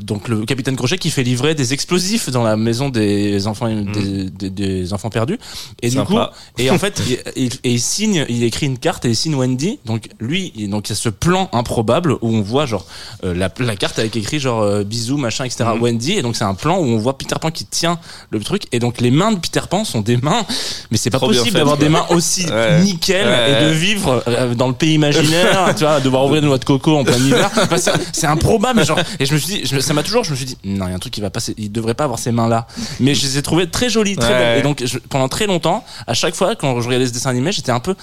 donc 0.00 0.28
le 0.28 0.44
capitaine 0.44 0.76
Crochet 0.76 0.98
qui 0.98 1.10
fait 1.10 1.22
livrer 1.22 1.54
des 1.54 1.72
explosifs 1.72 2.28
dans 2.30 2.42
la 2.42 2.56
maison 2.56 2.88
des 2.90 3.46
enfants 3.46 3.70
mm. 3.70 4.30
des, 4.32 4.50
des, 4.50 4.92
enfants 4.92 5.10
perdus. 5.10 5.38
Et 5.80 5.88
du 5.88 6.00
coup, 6.02 6.18
et 6.58 6.70
en 6.70 6.78
fait 6.78 7.00
et, 7.36 7.48
il 7.64 7.80
signe, 7.80 8.24
il 8.28 8.42
écrit 8.44 8.66
une 8.66 8.78
carte 8.78 9.04
et 9.04 9.10
il 9.10 9.16
signe 9.16 9.34
Wendy. 9.34 9.78
Donc 9.84 10.08
lui, 10.20 10.52
donc 10.68 10.88
il 10.88 10.92
y 10.92 10.94
a 10.94 10.96
ce 10.96 11.08
plan 11.08 11.48
improbable 11.52 12.12
où 12.20 12.28
on 12.28 12.42
voit 12.42 12.66
genre 12.66 12.86
euh, 13.24 13.34
la, 13.34 13.50
la, 13.58 13.76
carte 13.76 13.98
avec 13.98 14.16
écrit 14.16 14.38
genre 14.38 14.62
euh, 14.62 14.84
bisous 14.84 15.16
machin 15.16 15.44
etc. 15.44 15.64
Mhm. 15.74 15.82
Wendy 15.82 16.12
et 16.12 16.22
donc 16.22 16.36
c'est 16.36 16.44
un 16.44 16.54
plan 16.54 16.78
où 16.78 16.84
on 16.84 16.98
voit 16.98 17.18
Peter 17.18 17.36
Pan 17.40 17.50
qui 17.50 17.64
tient 17.64 17.98
le 18.30 18.40
truc 18.40 18.64
et 18.72 18.78
donc 18.78 19.00
les 19.00 19.10
mains 19.10 19.32
de 19.32 19.38
Peter 19.38 19.60
Pan 19.68 19.84
sont 19.84 20.00
des 20.00 20.16
mains, 20.16 20.44
mais 20.90 20.98
c'est 20.98 21.10
pas 21.10 21.18
possible 21.18 21.56
d'avoir 21.56 21.76
des 21.76 21.88
mains 21.88 22.06
aussi 22.10 22.46
nickel 22.82 23.26
et 23.26 23.64
de 23.64 23.70
vivre 23.70 24.22
euh, 24.28 24.54
dans 24.54 24.68
le 24.68 24.74
pays 24.74 24.94
imaginaire, 24.94 25.74
tu 25.76 25.84
vois, 25.84 26.00
devoir 26.00 26.24
ouvrir 26.24 26.42
une 26.42 26.48
noix 26.48 26.58
de 26.58 26.64
coco 26.64 26.96
en 26.96 27.04
plein 27.04 27.16
hiver. 27.16 27.50
c'est 28.12 28.26
improbable. 28.26 28.84
Genre, 28.84 28.98
et 29.18 29.26
je 29.26 29.34
me 29.34 29.38
suis 29.38 29.62
dit, 29.62 29.82
ça 29.82 29.94
m'a 29.94 30.02
toujours, 30.02 30.24
je 30.24 30.30
me 30.30 30.36
suis 30.36 30.44
dit, 30.44 30.58
non, 30.64 30.86
il 30.86 30.90
y 30.90 30.92
a 30.92 30.96
un 30.96 30.98
truc 30.98 31.12
qui 31.12 31.20
va 31.20 31.30
passer. 31.30 31.54
Il 31.58 31.72
devrait 31.72 31.94
pas 31.94 32.04
avoir 32.04 32.18
ces 32.18 32.32
mains 32.32 32.48
là. 32.48 32.66
Mais 33.00 33.14
je 33.14 33.22
les 33.26 33.38
ai 33.38 33.42
trouvées 33.42 33.68
très 33.68 33.88
jolies, 33.88 34.16
très 34.16 34.32
belles. 34.32 34.58
Et 34.58 34.62
donc 34.62 34.82
pendant 35.08 35.28
très 35.28 35.46
longtemps, 35.46 35.84
à 36.06 36.14
chaque 36.14 36.34
fois 36.34 36.54
quand 36.56 36.80
je 36.80 36.86
regardais 36.86 37.10
ce 37.12 37.18
dessin 37.18 37.30
animé, 37.30 37.52
j'étais 37.52 37.72
un 37.72 37.80
peu 37.80 37.94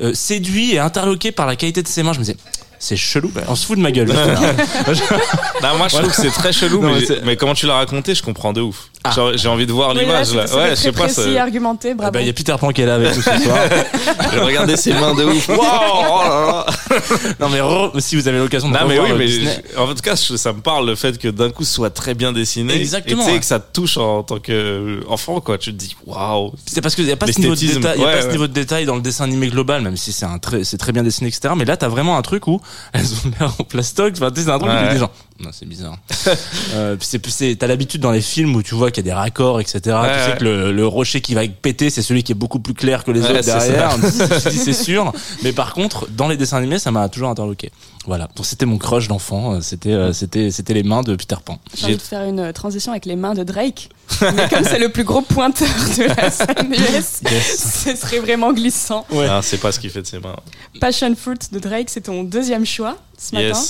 euh, 0.00 0.12
séduit 0.14 0.74
et 0.74 0.78
interloqué 0.78 1.32
par 1.32 1.46
la 1.46 1.56
qualité 1.56 1.82
de 1.82 1.88
ses 1.88 2.02
mains. 2.02 2.12
Je 2.12 2.18
me 2.18 2.24
disais, 2.24 2.36
c'est 2.78 2.96
chelou. 2.96 3.32
On 3.48 3.54
se 3.54 3.66
fout 3.66 3.76
de 3.76 3.82
ma 3.82 3.90
gueule. 3.90 4.08
non, 5.62 5.76
moi 5.78 5.88
je 5.88 5.96
trouve 5.96 6.10
que 6.10 6.16
c'est 6.16 6.30
très 6.30 6.52
chelou, 6.52 6.80
mais, 6.80 6.98
mais, 7.24 7.36
comment 7.36 7.54
tu 7.54 7.66
l'as 7.66 7.74
raconté, 7.74 8.14
je 8.14 8.22
comprends 8.22 8.52
de 8.52 8.60
ouf. 8.60 8.88
Ah. 9.04 9.32
J'ai 9.34 9.48
envie 9.48 9.66
de 9.66 9.72
voir 9.72 9.94
l'image 9.94 10.34
là. 10.34 10.44
Ouais, 10.54 10.70
je 10.70 10.74
sais 10.74 10.92
pas. 10.92 11.08
C'est 11.08 11.38
argumenté, 11.38 11.94
bravo. 11.94 12.10
Il 12.14 12.20
bah, 12.20 12.22
y 12.22 12.28
a 12.28 12.32
Peter 12.32 12.54
Pan 12.58 12.72
qui 12.72 12.82
est 12.82 12.86
là 12.86 12.96
avec 12.96 13.14
nous 13.14 13.22
ce 13.22 13.38
soir. 13.38 13.58
J'ai 14.32 14.40
regardé 14.40 14.76
ses 14.76 14.92
mains 14.92 15.14
de 15.14 15.24
ouf. 15.24 15.48
Wow, 15.56 15.62
oh 15.62 16.22
là 16.22 16.46
là. 16.46 17.36
Non 17.40 17.48
mais 17.48 18.00
si 18.00 18.16
vous 18.16 18.28
avez 18.28 18.38
l'occasion 18.38 18.68
de 18.68 18.74
non, 18.74 18.86
mais 18.86 18.98
oui, 18.98 19.10
mais 19.16 19.78
en 19.78 19.86
tout 19.94 20.02
cas, 20.02 20.16
ça 20.16 20.52
me 20.52 20.60
parle 20.60 20.86
le 20.86 20.94
fait 20.94 21.18
que 21.18 21.28
d'un 21.28 21.50
coup 21.50 21.64
ce 21.64 21.72
soit 21.72 21.90
très 21.90 22.14
bien 22.14 22.32
dessiné. 22.32 22.74
Exactement. 22.74 23.22
Et 23.22 23.26
tu 23.26 23.32
sais 23.32 23.38
que 23.38 23.44
ça 23.44 23.58
te 23.58 23.72
touche 23.72 23.96
en 23.96 24.22
tant 24.22 24.38
qu'enfant 24.38 25.40
quoi. 25.40 25.56
Tu 25.58 25.72
te 25.72 25.76
dis 25.76 25.96
waouh. 26.04 26.52
C'est 26.66 26.80
parce 26.80 26.94
qu'il 26.94 27.04
n'y 27.04 27.12
a 27.12 27.16
pas 27.16 27.26
ce 27.26 27.40
niveau 27.40 27.54
de 27.54 27.60
détail. 27.60 27.94
Il 27.96 28.02
y 28.02 28.04
a 28.04 28.12
pas 28.12 28.22
ce 28.22 28.28
niveau 28.28 28.46
de 28.46 28.52
détail 28.52 28.84
dans 28.86 28.96
le 28.96 29.02
dessin 29.02 29.24
animé 29.24 29.48
global, 29.48 29.82
même 29.82 29.96
si 29.96 30.12
c'est 30.12 30.26
un 30.26 30.38
très, 30.38 30.64
c'est 30.64 30.78
très 30.78 30.92
bien 30.92 31.02
dessiné, 31.02 31.28
etc. 31.28 31.54
Mais 31.56 31.64
là, 31.64 31.76
t'as 31.76 31.88
vraiment 31.88 32.16
un 32.16 32.22
truc 32.22 32.46
où 32.48 32.60
elles 32.92 33.06
ont 33.06 33.30
l'air 33.38 33.54
en 33.58 33.64
plastoc. 33.64 34.14
Enfin, 34.16 34.30
c'est 34.34 34.48
un 34.48 34.58
truc 34.58 34.70
où 34.70 34.92
des 34.92 34.98
gens. 34.98 35.10
Non, 35.38 35.50
c'est 35.52 35.68
bizarre. 35.68 35.96
euh, 36.74 36.96
c'est 37.00 37.24
c'est, 37.26 37.56
t'as 37.56 37.66
l'habitude 37.66 38.00
dans 38.00 38.10
les 38.10 38.22
films 38.22 38.56
où 38.56 38.62
tu 38.62 38.74
vois 38.74 38.90
qu'il 38.90 39.04
y 39.04 39.08
a 39.08 39.10
des 39.10 39.16
raccords, 39.16 39.60
etc. 39.60 39.80
tu 39.80 39.88
sais 39.88 40.36
que 40.38 40.44
le, 40.44 40.72
le, 40.72 40.86
rocher 40.86 41.20
qui 41.20 41.34
va 41.34 41.46
péter, 41.46 41.90
c'est 41.90 42.02
celui 42.02 42.22
qui 42.22 42.32
est 42.32 42.36
beaucoup 42.36 42.58
plus 42.58 42.72
clair 42.72 43.04
que 43.04 43.10
les 43.10 43.20
autres 43.20 43.40
derrière. 43.40 43.96
c'est 44.38 44.72
sûr. 44.72 45.12
Mais 45.42 45.52
par 45.52 45.74
contre, 45.74 46.08
dans 46.10 46.28
les 46.28 46.36
dessins 46.36 46.56
animés, 46.56 46.78
ça 46.78 46.90
m'a 46.90 47.08
toujours 47.08 47.28
interloqué. 47.28 47.70
Voilà. 48.06 48.28
Donc 48.36 48.46
c'était 48.46 48.66
mon 48.66 48.78
crush 48.78 49.08
d'enfant. 49.08 49.60
C'était, 49.60 49.92
euh, 49.92 50.12
c'était, 50.12 50.50
c'était 50.50 50.74
les 50.74 50.82
mains 50.84 51.02
de 51.02 51.14
Peter 51.16 51.36
Pan. 51.44 51.58
J'ai 51.74 51.86
envie 51.86 51.96
de 51.96 52.02
faire 52.02 52.22
une 52.22 52.38
euh, 52.40 52.52
transition 52.52 52.92
avec 52.92 53.04
les 53.04 53.16
mains 53.16 53.34
de 53.34 53.42
Drake. 53.42 53.90
Mais 54.20 54.48
comme 54.48 54.64
c'est 54.64 54.78
le 54.78 54.90
plus 54.90 55.04
gros 55.04 55.22
pointeur 55.22 55.68
de 55.98 56.04
la 56.04 56.30
scène 56.30 56.72
US, 56.72 57.20
ce 57.58 57.96
serait 57.96 58.20
vraiment 58.20 58.52
glissant. 58.52 59.04
Ouais. 59.10 59.26
Ah, 59.28 59.40
c'est 59.42 59.58
pas 59.58 59.72
ce 59.72 59.80
qu'il 59.80 59.90
fait 59.90 60.02
de 60.02 60.06
ses 60.06 60.20
mains. 60.20 60.36
Passion 60.80 61.14
Fruit 61.16 61.38
de 61.50 61.58
Drake, 61.58 61.90
c'est 61.90 62.02
ton 62.02 62.22
deuxième 62.22 62.64
choix 62.64 62.96
ce 63.18 63.34
matin. 63.34 63.60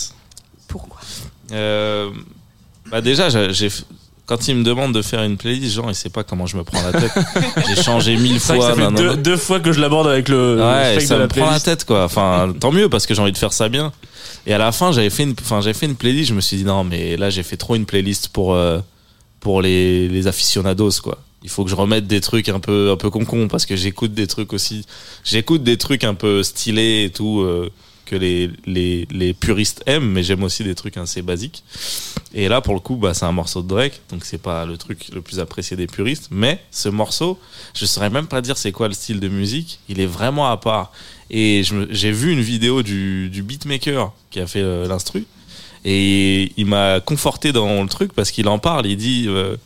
Pourquoi? 0.69 1.01
Euh, 1.53 2.11
bah 2.91 3.01
déjà, 3.01 3.29
j'ai 3.29 3.71
quand 4.27 4.49
il 4.49 4.57
me 4.57 4.65
demande 4.65 4.93
de 4.93 5.03
faire 5.03 5.23
une 5.23 5.37
playlist, 5.37 5.75
genre, 5.75 5.89
il 5.89 5.95
sait 5.95 6.11
pas 6.11 6.25
comment 6.25 6.47
je 6.47 6.57
me 6.57 6.65
prends 6.65 6.83
la 6.83 7.01
tête. 7.01 7.13
J'ai 7.69 7.81
changé 7.81 8.17
mille 8.17 8.41
fois. 8.41 8.61
Ça 8.61 8.75
fait 8.75 9.17
deux, 9.23 9.37
fois 9.37 9.61
que 9.61 9.73
je 9.73 9.81
l'aborde 9.81 10.09
avec 10.09 10.29
le. 10.29 10.61
Ouais, 10.61 11.01
ça 11.01 11.17
me 11.17 11.29
prend 11.29 11.51
la 11.51 11.61
tête, 11.61 11.85
quoi. 11.85 12.05
Enfin, 12.05 12.53
tant 12.59 12.73
mieux 12.73 12.89
parce 12.89 13.07
que 13.07 13.15
j'ai 13.15 13.23
envie 13.23 13.33
de 13.33 13.39
faire 13.39 13.53
ça 13.53 13.69
bien. 13.69 13.93
Et 14.47 14.53
à 14.53 14.59
la 14.59 14.73
fin, 14.73 14.91
j'avais 14.91 15.11
fait 15.11 15.23
une, 15.23 15.35
enfin, 15.41 15.61
j'avais 15.61 15.75
fait 15.75 15.87
une 15.87 15.95
playlist. 15.95 16.29
Je 16.29 16.35
me 16.35 16.41
suis 16.41 16.57
dit 16.57 16.65
non, 16.65 16.83
mais 16.83 17.17
là, 17.17 17.31
j'ai 17.31 17.45
fait 17.45 17.57
trop 17.57 17.77
une 17.77 17.87
playlist 17.87 18.29
pour 18.29 18.55
euh, 18.55 18.81
pour 19.39 19.63
les 19.63 20.09
les 20.09 20.27
aficionados, 20.27 21.01
quoi. 21.03 21.19
Il 21.45 21.49
faut 21.49 21.63
que 21.63 21.71
je 21.71 21.77
remette 21.77 22.09
des 22.09 22.21
trucs 22.21 22.49
un 22.49 22.59
peu 22.59 22.91
un 22.91 22.97
peu 22.97 23.11
concon 23.11 23.47
parce 23.47 23.65
que 23.65 23.77
j'écoute 23.77 24.13
des 24.13 24.27
trucs 24.27 24.53
aussi. 24.53 24.85
J'écoute 25.23 25.63
des 25.63 25.77
trucs 25.77 26.03
un 26.03 26.15
peu 26.15 26.43
stylés 26.43 27.05
et 27.05 27.11
tout. 27.11 27.41
Euh, 27.41 27.71
que 28.07 28.17
les, 28.17 28.51
les, 28.67 29.07
les 29.11 29.35
puristes 29.35 29.83
aiment, 29.85 30.13
mais 30.13 30.23
j'aime 30.23 30.45
aussi 30.45 30.63
des 30.65 30.75
trucs 30.75 30.97
assez 30.97 31.23
basiques. 31.23 31.65
Et 32.35 32.49
là, 32.49 32.61
pour 32.61 32.75
le 32.75 32.81
coup, 32.81 32.97
bah, 32.97 33.15
c'est 33.15 33.25
un 33.25 33.33
morceau 33.33 33.63
de 33.63 33.69
Drake, 33.69 34.01
donc 34.11 34.25
c'est 34.25 34.41
pas 34.41 34.67
le 34.67 34.77
truc 34.77 35.09
le 35.15 35.23
plus 35.23 35.41
apprécié 35.41 35.77
des 35.77 35.87
puristes, 35.87 36.29
mais 36.31 36.61
ce 36.71 36.89
morceau, 36.89 37.39
je 37.75 37.87
saurais 37.87 38.11
même 38.11 38.27
pas 38.27 38.41
dire 38.41 38.59
c'est 38.59 38.73
quoi 38.73 38.89
le 38.89 38.95
style 38.95 39.21
de 39.21 39.29
musique, 39.29 39.81
il 39.89 40.01
est 40.01 40.07
vraiment 40.07 40.51
à 40.51 40.57
part. 40.57 40.93
Et 41.31 41.63
j'ai 41.91 42.13
vu 42.13 42.33
une 42.33 42.41
vidéo 42.41 42.83
du, 42.83 43.31
du 43.31 43.43
beatmaker 43.43 44.13
qui 44.31 44.41
a 44.41 44.47
fait 44.47 44.61
euh, 44.61 44.87
l'instru, 44.87 45.25
et 45.85 46.53
il 46.57 46.67
m'a 46.67 47.01
conforté 47.01 47.53
dans 47.53 47.83
le 47.83 47.89
truc 47.89 48.13
parce 48.13 48.31
qu'il 48.31 48.49
en 48.49 48.59
parle, 48.59 48.87
il 48.87 48.97
dit... 48.97 49.27
Euh, 49.29 49.57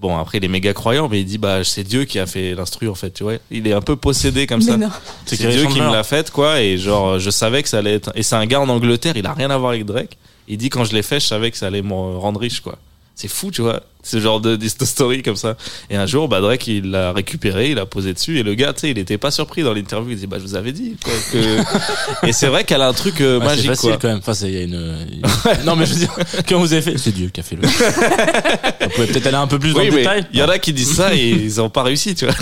Bon, 0.00 0.16
après, 0.16 0.38
il 0.38 0.44
est 0.44 0.48
méga 0.48 0.72
croyant, 0.74 1.08
mais 1.08 1.22
il 1.22 1.24
dit, 1.24 1.38
bah, 1.38 1.64
c'est 1.64 1.82
Dieu 1.82 2.04
qui 2.04 2.20
a 2.20 2.26
fait 2.26 2.54
l'instru, 2.54 2.88
en 2.88 2.94
fait, 2.94 3.10
tu 3.10 3.24
vois. 3.24 3.32
Il 3.50 3.66
est 3.66 3.72
un 3.72 3.80
peu 3.80 3.96
possédé 3.96 4.46
comme 4.46 4.62
ça. 4.62 4.78
C'est 5.26 5.36
Dieu 5.36 5.66
qui 5.66 5.80
me 5.80 5.90
l'a 5.90 6.04
fait, 6.04 6.30
quoi, 6.30 6.60
et 6.60 6.78
genre, 6.78 7.18
je 7.18 7.30
savais 7.30 7.64
que 7.64 7.68
ça 7.68 7.78
allait 7.78 7.94
être. 7.94 8.12
Et 8.14 8.22
c'est 8.22 8.36
un 8.36 8.46
gars 8.46 8.60
en 8.60 8.68
Angleterre, 8.68 9.16
il 9.16 9.26
a 9.26 9.34
rien 9.34 9.50
à 9.50 9.58
voir 9.58 9.72
avec 9.72 9.84
Drake. 9.84 10.16
Il 10.48 10.58
dit, 10.58 10.70
quand 10.70 10.84
je 10.84 10.94
l'ai 10.94 11.02
fait, 11.02 11.20
je 11.20 11.26
savais 11.26 11.50
que 11.50 11.56
ça 11.56 11.66
allait 11.66 11.82
me 11.82 11.92
rendre 11.92 12.40
riche, 12.40 12.60
quoi. 12.60 12.78
C'est 13.14 13.28
fou, 13.28 13.50
tu 13.50 13.62
vois 13.62 13.82
ce 14.02 14.20
genre 14.20 14.40
de, 14.40 14.58
story 14.68 15.22
comme 15.22 15.36
ça. 15.36 15.56
Et 15.90 15.96
un 15.96 16.06
jour, 16.06 16.28
bah, 16.28 16.40
Drake, 16.40 16.66
il 16.66 16.90
l'a 16.90 17.12
récupéré, 17.12 17.70
il 17.70 17.76
l'a 17.76 17.86
posé 17.86 18.14
dessus, 18.14 18.38
et 18.38 18.42
le 18.42 18.54
gars, 18.54 18.72
tu 18.72 18.80
sais, 18.80 18.90
il 18.90 18.98
était 18.98 19.18
pas 19.18 19.30
surpris 19.30 19.62
dans 19.62 19.74
l'interview. 19.74 20.12
Il 20.12 20.18
dit, 20.18 20.26
bah, 20.26 20.38
je 20.38 20.44
vous 20.44 20.54
avais 20.54 20.72
dit, 20.72 20.96
quoi, 21.02 21.12
que... 21.32 22.26
et 22.26 22.32
c'est 22.32 22.46
vrai 22.46 22.64
qu'elle 22.64 22.82
a 22.82 22.88
un 22.88 22.92
truc 22.92 23.20
euh, 23.20 23.38
magique, 23.38 23.62
C'est 23.62 23.68
facile, 23.68 23.98
quand 24.00 24.08
même. 24.08 24.20
Enfin, 24.26 24.32
il 24.46 24.54
y 24.54 24.58
a 24.58 24.62
une, 24.62 25.06
non, 25.64 25.76
mais 25.76 25.86
je 25.86 25.94
veux 25.94 25.98
dire, 26.00 26.16
quand 26.48 26.58
vous 26.58 26.72
avez 26.72 26.82
fait, 26.82 26.98
c'est 26.98 27.12
Dieu 27.12 27.28
qui 27.28 27.40
a 27.40 27.42
fait 27.42 27.56
le. 27.56 27.62
vous 27.66 28.90
pouvez 28.94 29.06
peut-être 29.08 29.26
aller 29.26 29.36
un 29.36 29.46
peu 29.46 29.58
plus 29.58 29.72
dans 29.72 29.82
le 29.82 29.90
détail. 29.90 30.26
Il 30.32 30.38
y 30.38 30.42
en 30.42 30.48
a 30.48 30.58
qui 30.58 30.72
disent 30.72 30.96
ça 30.96 31.14
et 31.14 31.28
ils 31.28 31.60
ont 31.60 31.70
pas 31.70 31.82
réussi, 31.82 32.14
tu 32.14 32.26
vois. 32.26 32.34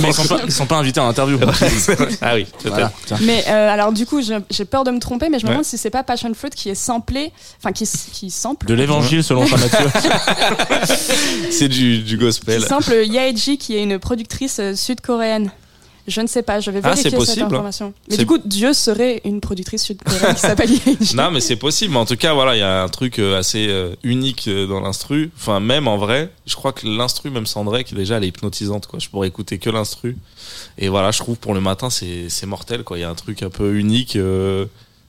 mais 0.00 0.08
ils 0.08 0.14
sont 0.14 0.26
pas, 0.26 0.40
ils 0.44 0.52
sont 0.52 0.66
pas 0.66 0.76
invités 0.76 1.00
à 1.00 1.04
l'interview. 1.04 1.38
ah 2.20 2.34
oui, 2.34 2.46
voilà, 2.64 2.92
Mais, 3.20 3.44
euh, 3.48 3.70
alors, 3.70 3.92
du 3.92 4.06
coup, 4.06 4.20
j'ai 4.22 4.64
peur 4.64 4.84
de 4.84 4.90
me 4.90 5.00
tromper, 5.00 5.28
mais 5.28 5.38
je 5.38 5.46
me 5.46 5.50
demande 5.50 5.64
si 5.64 5.78
c'est 5.78 5.90
pas 5.90 6.02
Passion 6.02 6.32
Fruit 6.34 6.50
qui 6.50 6.68
est 6.68 6.74
samplé, 6.74 7.32
enfin, 7.58 7.72
qui, 7.72 7.88
qui 8.12 8.30
sample. 8.30 8.66
De 8.66 8.74
l'évangile 8.74 9.24
selon 9.24 9.46
Saint 9.46 9.56
Matthieu. 9.56 9.86
c'est 11.50 11.68
du, 11.68 12.00
du 12.00 12.16
gospel. 12.16 12.62
Simple, 12.62 13.04
Yaeji 13.04 13.58
qui 13.58 13.76
est 13.76 13.82
une 13.82 13.98
productrice 13.98 14.58
euh, 14.60 14.74
sud-coréenne. 14.74 15.50
Je 16.06 16.22
ne 16.22 16.26
sais 16.26 16.42
pas, 16.42 16.58
je 16.58 16.70
vais 16.70 16.80
ah, 16.82 16.94
vérifier 16.94 17.10
cette 17.10 17.42
information. 17.42 17.92
Mais 18.08 18.16
du 18.16 18.24
coup, 18.24 18.38
Dieu 18.42 18.72
serait 18.72 19.20
une 19.26 19.42
productrice 19.42 19.84
sud-coréenne 19.84 20.34
qui 20.34 20.40
s'appelle 20.40 20.70
Yaeji. 20.70 21.16
Non, 21.16 21.30
mais 21.30 21.40
c'est 21.40 21.56
possible. 21.56 21.92
Mais 21.92 21.98
en 21.98 22.06
tout 22.06 22.16
cas, 22.16 22.32
voilà, 22.32 22.56
il 22.56 22.60
y 22.60 22.62
a 22.62 22.82
un 22.82 22.88
truc 22.88 23.18
euh, 23.18 23.38
assez 23.38 23.66
euh, 23.68 23.94
unique 24.02 24.48
dans 24.48 24.80
l'instru. 24.80 25.30
Enfin, 25.36 25.60
même 25.60 25.86
en 25.86 25.98
vrai, 25.98 26.32
je 26.46 26.54
crois 26.54 26.72
que 26.72 26.86
l'instru, 26.86 27.28
même 27.28 27.44
Sandré, 27.44 27.84
qui 27.84 27.94
déjà, 27.94 28.16
elle 28.16 28.24
est 28.24 28.28
hypnotisante. 28.28 28.86
Quoi. 28.86 28.98
Je 29.00 29.10
pourrais 29.10 29.28
écouter 29.28 29.58
que 29.58 29.68
l'instru. 29.68 30.16
Et 30.78 30.88
voilà, 30.88 31.10
je 31.10 31.18
trouve 31.18 31.36
pour 31.36 31.52
le 31.52 31.60
matin, 31.60 31.90
c'est 31.90 32.46
mortel. 32.46 32.84
Quoi. 32.84 32.96
Il 32.96 33.02
y 33.02 33.04
a 33.04 33.10
un 33.10 33.14
truc 33.14 33.42
un 33.42 33.50
peu 33.50 33.76
unique 33.76 34.16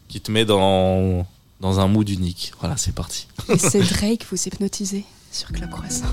qui 0.09 0.19
te 0.19 0.31
met 0.31 0.43
dans, 0.43 1.25
dans 1.61 1.79
un 1.79 1.87
mood 1.87 2.09
unique. 2.09 2.51
Voilà, 2.59 2.75
c'est 2.75 2.93
parti. 2.93 3.27
c'est 3.57 3.79
Drake, 3.79 4.25
vous 4.29 4.37
hypnotisez 4.37 5.05
sur 5.31 5.51
Club 5.51 5.69
Croissant. 5.69 6.07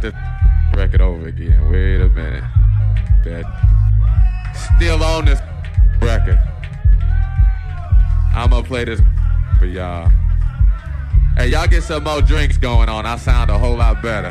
Start 0.00 0.14
this 0.14 0.78
record 0.78 1.00
over 1.00 1.28
again. 1.28 1.70
Wait 1.70 2.00
a 2.00 2.08
minute. 2.08 2.44
That 3.24 3.44
still 4.76 5.02
on 5.02 5.24
this 5.26 5.40
record. 6.00 6.38
I'm 8.34 8.50
gonna 8.50 8.66
play 8.66 8.84
this 8.84 9.00
for 9.58 9.66
y'all. 9.66 10.10
Hey, 11.36 11.48
y'all 11.48 11.66
get 11.66 11.82
some 11.82 12.04
more 12.04 12.22
drinks 12.22 12.56
going 12.56 12.88
on. 12.88 13.06
I 13.06 13.16
sound 13.16 13.50
a 13.50 13.58
whole 13.58 13.76
lot 13.76 14.02
better. 14.02 14.30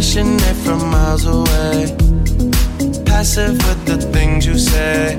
Passionate 0.00 0.56
from 0.64 0.90
miles 0.90 1.26
away. 1.26 1.94
Passive 3.04 3.52
with 3.66 3.84
the 3.84 3.98
things 4.14 4.46
you 4.46 4.58
say. 4.58 5.18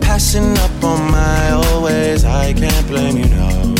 Passing 0.00 0.56
up 0.58 0.84
on 0.84 1.10
my 1.10 1.50
always. 1.50 2.24
I 2.24 2.52
can't 2.52 2.86
blame 2.86 3.16
you, 3.16 3.28
no. 3.34 3.74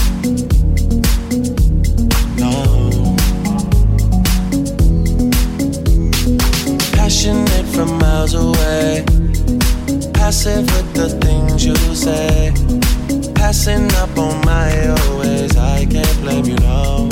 No. 2.42 3.16
Passionate 6.98 7.66
from 7.74 7.96
miles 7.96 8.34
away. 8.34 9.04
Passive 10.12 10.66
with 10.74 10.92
the 10.94 11.08
things 11.22 11.64
you 11.64 11.76
say. 11.94 12.52
Passing 13.36 13.86
up 14.02 14.18
on 14.18 14.44
my 14.44 14.88
always. 14.88 15.56
I 15.56 15.86
can't 15.86 16.20
blame 16.20 16.46
you, 16.46 16.56
no. 16.56 17.03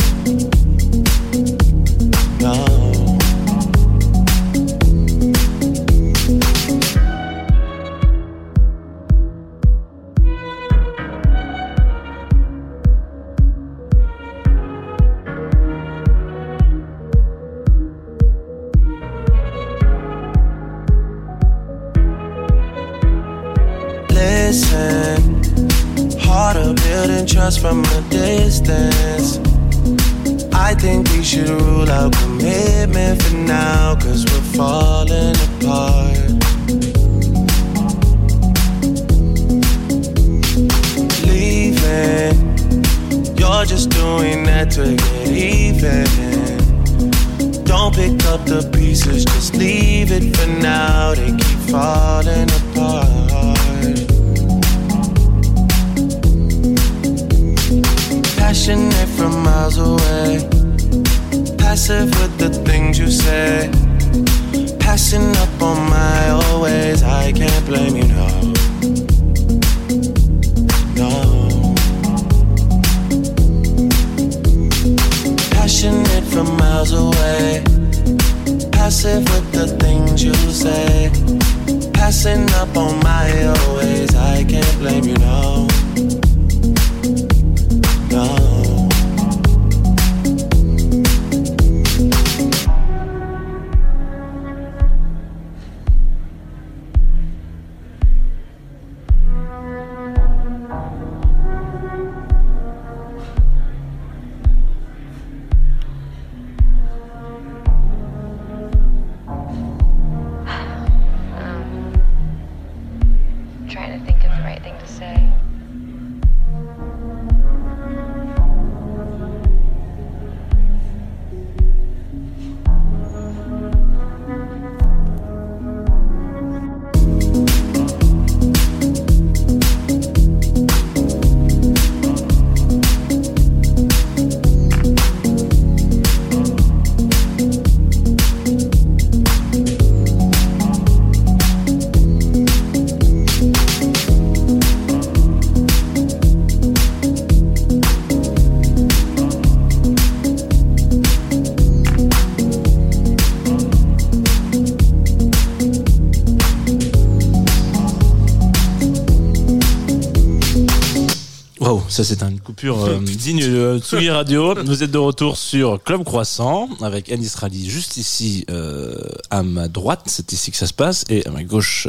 Ça 161.93 162.05
c'est 162.05 162.23
une 162.23 162.41
coupure 162.41 162.85
euh, 162.85 162.99
digne 163.03 163.41
de 163.41 163.79
Tsugi 163.79 164.09
Radio. 164.09 164.55
Vous 164.65 164.83
êtes 164.83 164.91
de 164.91 164.99
retour 164.99 165.37
sur 165.37 165.83
Club 165.83 166.05
Croissant 166.05 166.71
avec 166.81 167.13
Anis 167.13 167.35
Rally 167.35 167.69
juste 167.69 167.99
ici 167.99 168.47
euh, 168.51 168.97
à 169.29 169.43
ma 169.43 169.69
droite, 169.69 170.05
c'est 170.07 170.33
ici 170.33 170.51
que 170.51 170.57
ça 170.57 170.67
se 170.67 170.73
passe, 170.73 171.05
et 171.11 171.27
à 171.27 171.31
ma 171.31 171.45
gauche 171.45 171.89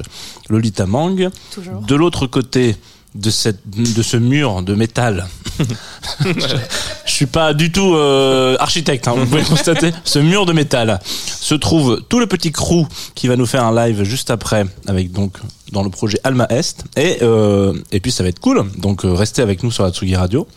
Lolita 0.49 0.85
Mang. 0.85 1.29
Toujours. 1.51 1.81
De 1.81 1.95
l'autre 1.95 2.27
côté 2.27 2.75
de 3.15 3.29
cette 3.29 3.61
de 3.69 4.01
ce 4.01 4.17
mur 4.17 4.61
de 4.61 4.75
métal. 4.75 5.27
je, 7.13 7.17
suis 7.17 7.25
pas 7.27 7.53
du 7.53 7.71
tout 7.71 7.93
euh, 7.95 8.55
architecte, 8.59 9.07
hein, 9.07 9.13
vous 9.15 9.25
pouvez 9.27 9.43
constater. 9.55 9.91
Ce 10.03 10.19
mur 10.19 10.45
de 10.45 10.53
métal 10.53 10.99
se 11.05 11.53
trouve 11.55 12.01
tout 12.09 12.19
le 12.19 12.25
petit 12.27 12.51
crew 12.51 12.87
qui 13.15 13.27
va 13.27 13.35
nous 13.35 13.45
faire 13.45 13.63
un 13.63 13.75
live 13.75 14.03
juste 14.03 14.31
après 14.31 14.65
avec 14.87 15.11
donc 15.11 15.37
dans 15.71 15.83
le 15.83 15.89
projet 15.89 16.19
Alma 16.23 16.47
Est. 16.49 16.83
Et, 16.97 17.19
euh, 17.21 17.73
et 17.91 17.99
puis 17.99 18.11
ça 18.11 18.23
va 18.23 18.29
être 18.29 18.39
cool. 18.39 18.65
Donc 18.77 19.05
euh, 19.05 19.13
restez 19.13 19.41
avec 19.41 19.61
nous 19.63 19.71
sur 19.71 19.83
la 19.83 19.91
Tsugi 19.91 20.15
Radio. 20.15 20.47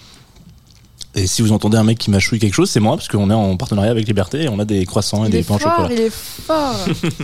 Et 1.14 1.26
si 1.26 1.40
vous 1.40 1.52
entendez 1.52 1.78
un 1.78 1.84
mec 1.84 1.98
qui 1.98 2.10
mâchouille 2.10 2.38
quelque 2.38 2.54
chose, 2.54 2.70
c'est 2.70 2.80
moi, 2.80 2.96
parce 2.96 3.08
qu'on 3.08 3.30
est 3.30 3.34
en 3.34 3.56
partenariat 3.56 3.90
avec 3.90 4.06
Liberté 4.06 4.42
et 4.42 4.48
on 4.48 4.58
a 4.58 4.66
des 4.66 4.84
croissants 4.84 5.24
et 5.24 5.30
des 5.30 5.42
pains 5.42 5.54
au 5.54 5.58
chocolat. 5.58 5.88
Il 5.90 6.00
est 6.00 6.12
fort 6.12 6.76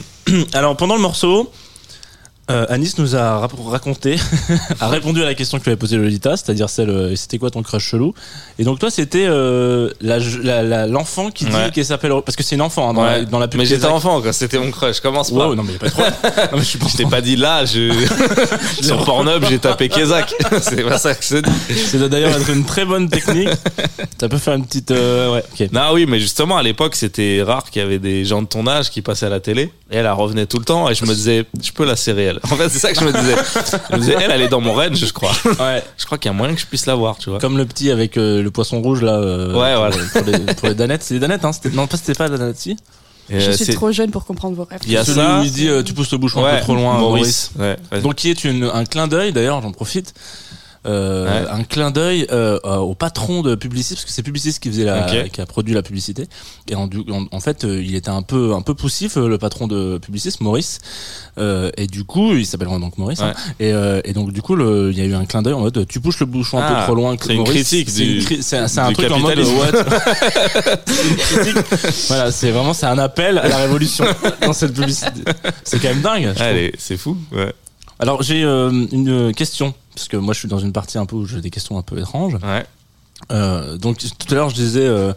Alors 0.55 0.77
pendant 0.77 0.95
le 0.95 1.03
morceau, 1.03 1.53
euh, 2.51 2.67
Anis 2.69 2.99
nous 2.99 3.15
a 3.15 3.39
raconté, 3.39 4.17
a 4.81 4.89
répondu 4.89 5.23
à 5.23 5.25
la 5.25 5.35
question 5.35 5.59
que 5.59 5.65
tu 5.65 5.71
avais 5.71 5.77
posée 5.77 5.97
Lolita, 5.97 6.37
c'est-à-dire 6.37 6.69
celle, 6.69 6.91
euh, 6.91 7.15
c'était 7.15 7.39
quoi 7.39 7.51
ton 7.51 7.63
crush 7.63 7.91
chelou? 7.91 8.15
Et 8.59 8.65
donc 8.65 8.81
toi, 8.81 8.91
c'était 8.91 9.27
euh, 9.29 9.91
l'enfant 10.89 11.31
qui 11.31 11.45
dit 11.45 11.53
qu'elle 11.73 11.85
s'appelle 11.85 12.13
parce 12.27 12.35
que 12.35 12.43
c'est 12.43 12.57
une 12.57 12.63
enfant 12.63 12.91
hein, 12.91 12.95
dans, 12.95 13.05
la, 13.05 13.25
dans, 13.25 13.39
la, 13.39 13.47
pub. 13.47 13.61
Mais 13.61 13.67
j'étais 13.67 13.87
enfant, 13.87 14.21
quoi. 14.21 14.33
C'était 14.33 14.59
mon 14.59 14.73
crush. 14.73 14.99
Commence 14.99 15.31
pas. 15.31 15.55
non 15.55 15.63
mais 15.63 15.75
pas 15.75 15.89
trop. 15.89 16.03
non, 16.03 16.59
mais 16.59 16.63
je, 16.63 16.79
je 16.79 16.97
t'ai 16.97 17.07
pas 17.07 17.21
dit 17.21 17.37
là. 17.37 17.65
Je... 17.65 17.93
Sur 18.83 19.05
Pornhub, 19.05 19.45
j'ai 19.49 19.61
tapé 19.61 19.89
Kezak. 19.89 20.35
c'est 20.63 20.83
pas 20.83 20.99
ça 20.99 21.15
que 21.15 21.25
je 21.25 21.37
dis. 21.37 21.75
C'est 21.75 22.09
d'ailleurs 22.09 22.37
une 22.51 22.65
très 22.65 22.85
bonne 22.85 23.09
technique. 23.09 23.51
Ça 24.21 24.29
peut 24.29 24.39
faire 24.39 24.55
une 24.55 24.67
petite. 24.67 24.91
ouais. 24.91 25.45
Non 25.71 25.93
oui, 25.93 26.07
mais 26.09 26.19
justement 26.19 26.57
à 26.57 26.63
l'époque, 26.65 26.97
c'était 26.97 27.43
rare 27.47 27.71
qu'il 27.71 27.83
y 27.83 27.85
avait 27.85 28.01
des 28.01 28.25
gens 28.25 28.43
de 28.43 28.49
ton 28.49 28.67
âge 28.67 28.91
qui 28.91 29.01
passaient 29.01 29.27
à 29.27 29.31
la 29.31 29.41
télé. 29.41 29.71
Et 29.93 29.97
elle, 29.97 30.11
revenait 30.11 30.47
tout 30.47 30.59
le 30.59 30.65
temps. 30.65 30.91
Et 30.91 30.95
je 30.95 31.05
me 31.05 31.15
disais, 31.15 31.45
je 31.63 31.71
peux 31.71 31.85
la 31.85 31.97
serrer 31.97 32.32
elle. 32.33 32.41
En 32.43 32.57
fait, 32.57 32.69
c'est 32.69 32.79
ça 32.79 32.93
que 32.93 32.99
je 32.99 33.05
me 33.05 33.13
disais. 33.13 33.35
Je 33.91 33.97
me 33.97 34.01
disais, 34.01 34.17
elle, 34.21 34.31
elle 34.31 34.43
est 34.43 34.49
dans 34.49 34.61
mon 34.61 34.73
range, 34.73 34.97
je 34.97 35.13
crois. 35.13 35.33
Ouais. 35.45 35.83
Je 35.97 36.05
crois 36.07 36.19
qu'il 36.19 36.31
y 36.31 36.35
a 36.35 36.37
moyen 36.37 36.55
que 36.55 36.61
je 36.61 36.67
puisse 36.67 36.87
la 36.87 36.95
voir, 36.95 37.19
tu 37.19 37.31
vois. 37.31 37.39
Comme 37.39 37.57
le 37.57 37.67
petit 37.67 37.91
avec 37.91 38.17
euh, 38.17 38.43
le 38.43 38.51
poisson 38.51 38.81
rouge, 38.81 39.03
là. 39.03 39.15
Euh, 39.15 39.53
ouais, 39.53 39.77
voilà. 39.77 39.97
Pour, 40.13 40.23
les, 40.25 40.55
pour 40.55 40.69
les 40.69 40.75
danettes. 40.75 41.03
C'est 41.03 41.15
des 41.15 41.21
danettes, 41.21 41.45
hein. 41.45 41.53
Non, 41.73 41.87
pas, 41.87 41.97
c'était 41.97 42.15
pas 42.15 42.29
la 42.29 42.39
danette, 42.39 42.59
si. 42.59 42.77
je 43.31 43.37
euh, 43.37 43.53
suis 43.53 43.75
trop 43.75 43.93
jeune 43.93 44.11
pour 44.11 44.25
comprendre 44.25 44.57
vos 44.57 44.65
rêves. 44.65 44.81
Il 44.85 44.93
y 44.93 44.97
a 44.97 45.05
ça. 45.05 45.41
Où 45.41 45.45
il 45.45 45.53
dit, 45.53 45.69
tu 45.85 45.95
pousses 45.95 46.13
le 46.13 46.19
bouchon 46.19 46.45
un 46.45 46.57
peu 46.57 46.61
trop 46.61 46.75
loin, 46.75 46.99
Maurice. 46.99 47.53
Ouais, 47.59 47.77
Donc, 48.03 48.17
qui 48.17 48.31
est 48.31 48.45
une, 48.45 48.65
un 48.65 48.85
clin 48.85 49.07
d'œil, 49.07 49.33
d'ailleurs, 49.33 49.63
j'en 49.63 49.73
profite 49.73 50.15
euh, 50.85 51.47
un 51.49 51.63
clin 51.63 51.93
d'œil 51.93 52.27
euh, 52.33 52.59
au 52.65 52.95
patron 52.97 53.43
de 53.43 53.55
Publicis 53.55 53.95
parce 53.95 54.05
que 54.05 54.11
c'est 54.11 54.25
Publicis 54.25 54.59
qui 54.61 54.69
faisait 54.69 54.85
la, 54.85 55.03
qui 55.29 55.41
a 55.41 55.47
produit 55.47 55.75
la 55.75 55.83
publicité. 55.83 56.27
Et 56.69 56.75
en, 56.75 56.89
en, 57.31 57.41
fait 57.41 57.65
euh, 57.65 57.81
il 57.81 57.95
était 57.95 58.11
un 58.11 58.23
peu 58.23 58.53
un 58.55 58.63
peu 58.63 58.75
poussif 58.75 59.15
le 59.17 59.39
patron 59.39 59.69
de 59.69 59.99
Publicis 59.99 60.35
Maurice. 60.41 60.81
Et 61.39 61.87
du 61.87 62.05
coup 62.05 62.35
il 62.35 62.47
s'appelle 62.47 62.69
donc 62.69 62.99
Maurice 62.99 63.21
hein. 63.21 63.33
et, 63.61 63.73
et 64.05 64.13
donc 64.13 64.33
du 64.33 64.43
coup 64.43 64.57
il 64.57 64.97
y 64.97 65.01
a 65.01 65.05
eu 65.05 65.15
un 65.15 65.25
clin 65.25 65.43
d'œil 65.43 65.53
en 65.55 65.61
mode 65.61 65.87
tu 65.87 66.01
pousses 66.01 66.19
le 66.21 66.27
bouchon 66.27 66.59
un 66.59 66.69
peu 66.69 66.75
ah, 66.77 66.83
trop 66.85 66.95
loin 66.95 67.17
c'est 67.21 67.35
une 67.35 67.45
critique 67.45 67.89
c'est 67.89 68.57
un, 68.57 68.93
truc 68.93 69.11
en 69.11 69.19
mode 69.19 69.39
what 69.39 69.85
voilà 72.09 72.31
c'est 72.31 72.51
vraiment 72.51 72.75
c'est 72.75 72.87
un 72.87 72.99
appel 72.99 73.39
à 73.39 73.49
la 73.49 73.59
révolution 73.59 74.05
dans 74.43 74.53
cette 74.53 74.75
publicité. 74.75 75.23
C'est 75.65 75.81
quand 75.81 75.89
même 75.89 76.03
dingue 76.03 76.33
Allez, 76.39 76.73
c'est 76.79 76.97
fou 76.97 77.17
ouais. 77.33 77.53
Alors 77.99 78.23
j'ai 78.23 78.43
une 78.43 79.33
question 79.35 79.75
parce 79.95 80.09
que 80.09 80.17
moi 80.17 80.35
je 80.35 80.41
suis 80.41 80.49
dans 80.49 80.59
une 80.59 80.73
partie 80.73 80.99
un 80.99 81.07
peu 81.07 81.17
où 81.17 81.27
j'ai 81.27 81.41
des 81.41 81.51
questions 81.51 81.79
un 81.79 81.83
peu 81.83 81.99
étranges. 81.99 82.35
Ouais. 82.43 82.65
Euh, 83.31 83.77
donc 83.77 83.99
tout 83.99 84.27
à 84.31 84.35
l'heure 84.35 84.51
je 84.51 84.55
disais 84.55 84.85
euh, 84.85 85.13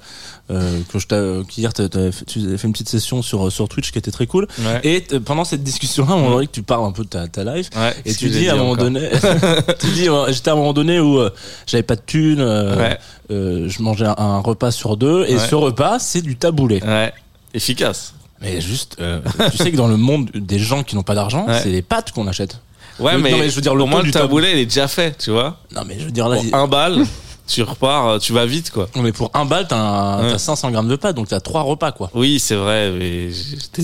euh, 0.52 0.80
que 0.94 1.00
je 1.00 1.42
qu'hier 1.44 1.74
tu 1.74 1.82
avais 1.82 2.12
fait 2.12 2.68
une 2.68 2.72
petite 2.72 2.90
session 2.90 3.24
sur 3.24 3.52
sur 3.52 3.68
Twitch 3.68 3.92
qui 3.92 3.98
était 3.98 4.12
très 4.12 4.28
cool. 4.28 4.48
Et 4.84 5.02
pendant 5.26 5.44
cette 5.44 5.64
discue-là 5.64 6.06
on 6.10 6.32
dirait 6.32 6.46
que 6.46 6.52
tu 6.52 6.62
parles 6.62 6.86
un 6.86 6.92
peu 6.92 7.04
de 7.04 7.10
ta, 7.10 7.28
ta 7.28 7.44
life 7.44 7.70
et 8.06 8.14
tu 8.14 8.30
dis 8.30 8.48
à 8.50 8.54
un 8.54 8.58
moment 8.58 8.76
donné 8.76 9.10
tu 9.80 9.88
dis 9.88 10.08
j'étais 10.30 10.50
à 10.50 10.54
un 10.54 10.58
moment 10.58 10.74
donné 10.74 11.00
où 11.00 11.20
j'avais 11.66 11.84
pas 11.84 11.96
de 11.96 12.02
thunes 12.06 12.46
je 13.30 13.82
mangeais 13.82 14.06
un, 14.06 14.40
repas 14.40 14.72
sur 14.72 14.98
deux 14.98 15.26
et 15.28 15.40
ce 15.40 15.56
repas 15.56 16.00
c'est 16.00 16.22
du 16.22 16.36
taboulé. 16.36 16.82
Ouais. 16.84 17.14
Efficace. 17.54 18.14
Mais 18.42 18.62
juste 18.62 18.98
tu 19.52 19.58
sais 19.58 19.72
que 19.72 19.78
dans 19.78 19.88
le 19.88 19.98
monde 19.98 20.30
des 20.36 20.60
gens 20.60 20.84
qui 20.84 20.96
n'ont 20.96 21.04
pas 21.04 21.16
d'argent 21.16 21.48
c'est 21.62 21.70
les 21.70 21.82
pâtes 21.82 22.12
qu'on 22.12 22.28
achète 22.28 22.60
Ouais, 23.00 23.18
mais, 23.18 23.50
je 23.50 23.56
veux 23.56 23.62
dire, 23.62 23.76
le 23.76 23.86
moins 23.86 24.04
du 24.04 24.12
taboulet, 24.12 24.54
il 24.54 24.60
est 24.60 24.66
déjà 24.66 24.88
fait, 24.88 25.18
tu 25.18 25.32
vois. 25.32 25.58
Non, 25.74 25.82
mais 25.86 26.00
je 26.00 26.06
veux 26.06 26.12
dire, 26.12 26.30
là, 26.30 26.40
un 26.54 26.68
balle, 26.68 27.06
tu 27.48 27.62
repars, 27.62 28.08
euh, 28.08 28.20
tu 28.20 28.34
vas 28.34 28.46
vite, 28.46 28.72
quoi. 28.72 28.88
Non, 28.96 29.02
mais 29.02 29.12
pour 29.12 29.30
un 29.34 29.46
balle, 29.46 29.68
t'as 29.68 30.38
500 30.38 30.72
grammes 30.72 30.88
de 30.88 30.96
pâtes, 30.96 31.16
donc 31.16 31.28
t'as 31.28 31.40
trois 31.40 31.62
repas, 31.62 31.92
quoi. 31.92 32.10
Oui, 32.14 32.40
c'est 32.40 32.56
vrai, 32.56 32.92
mais 32.92 33.30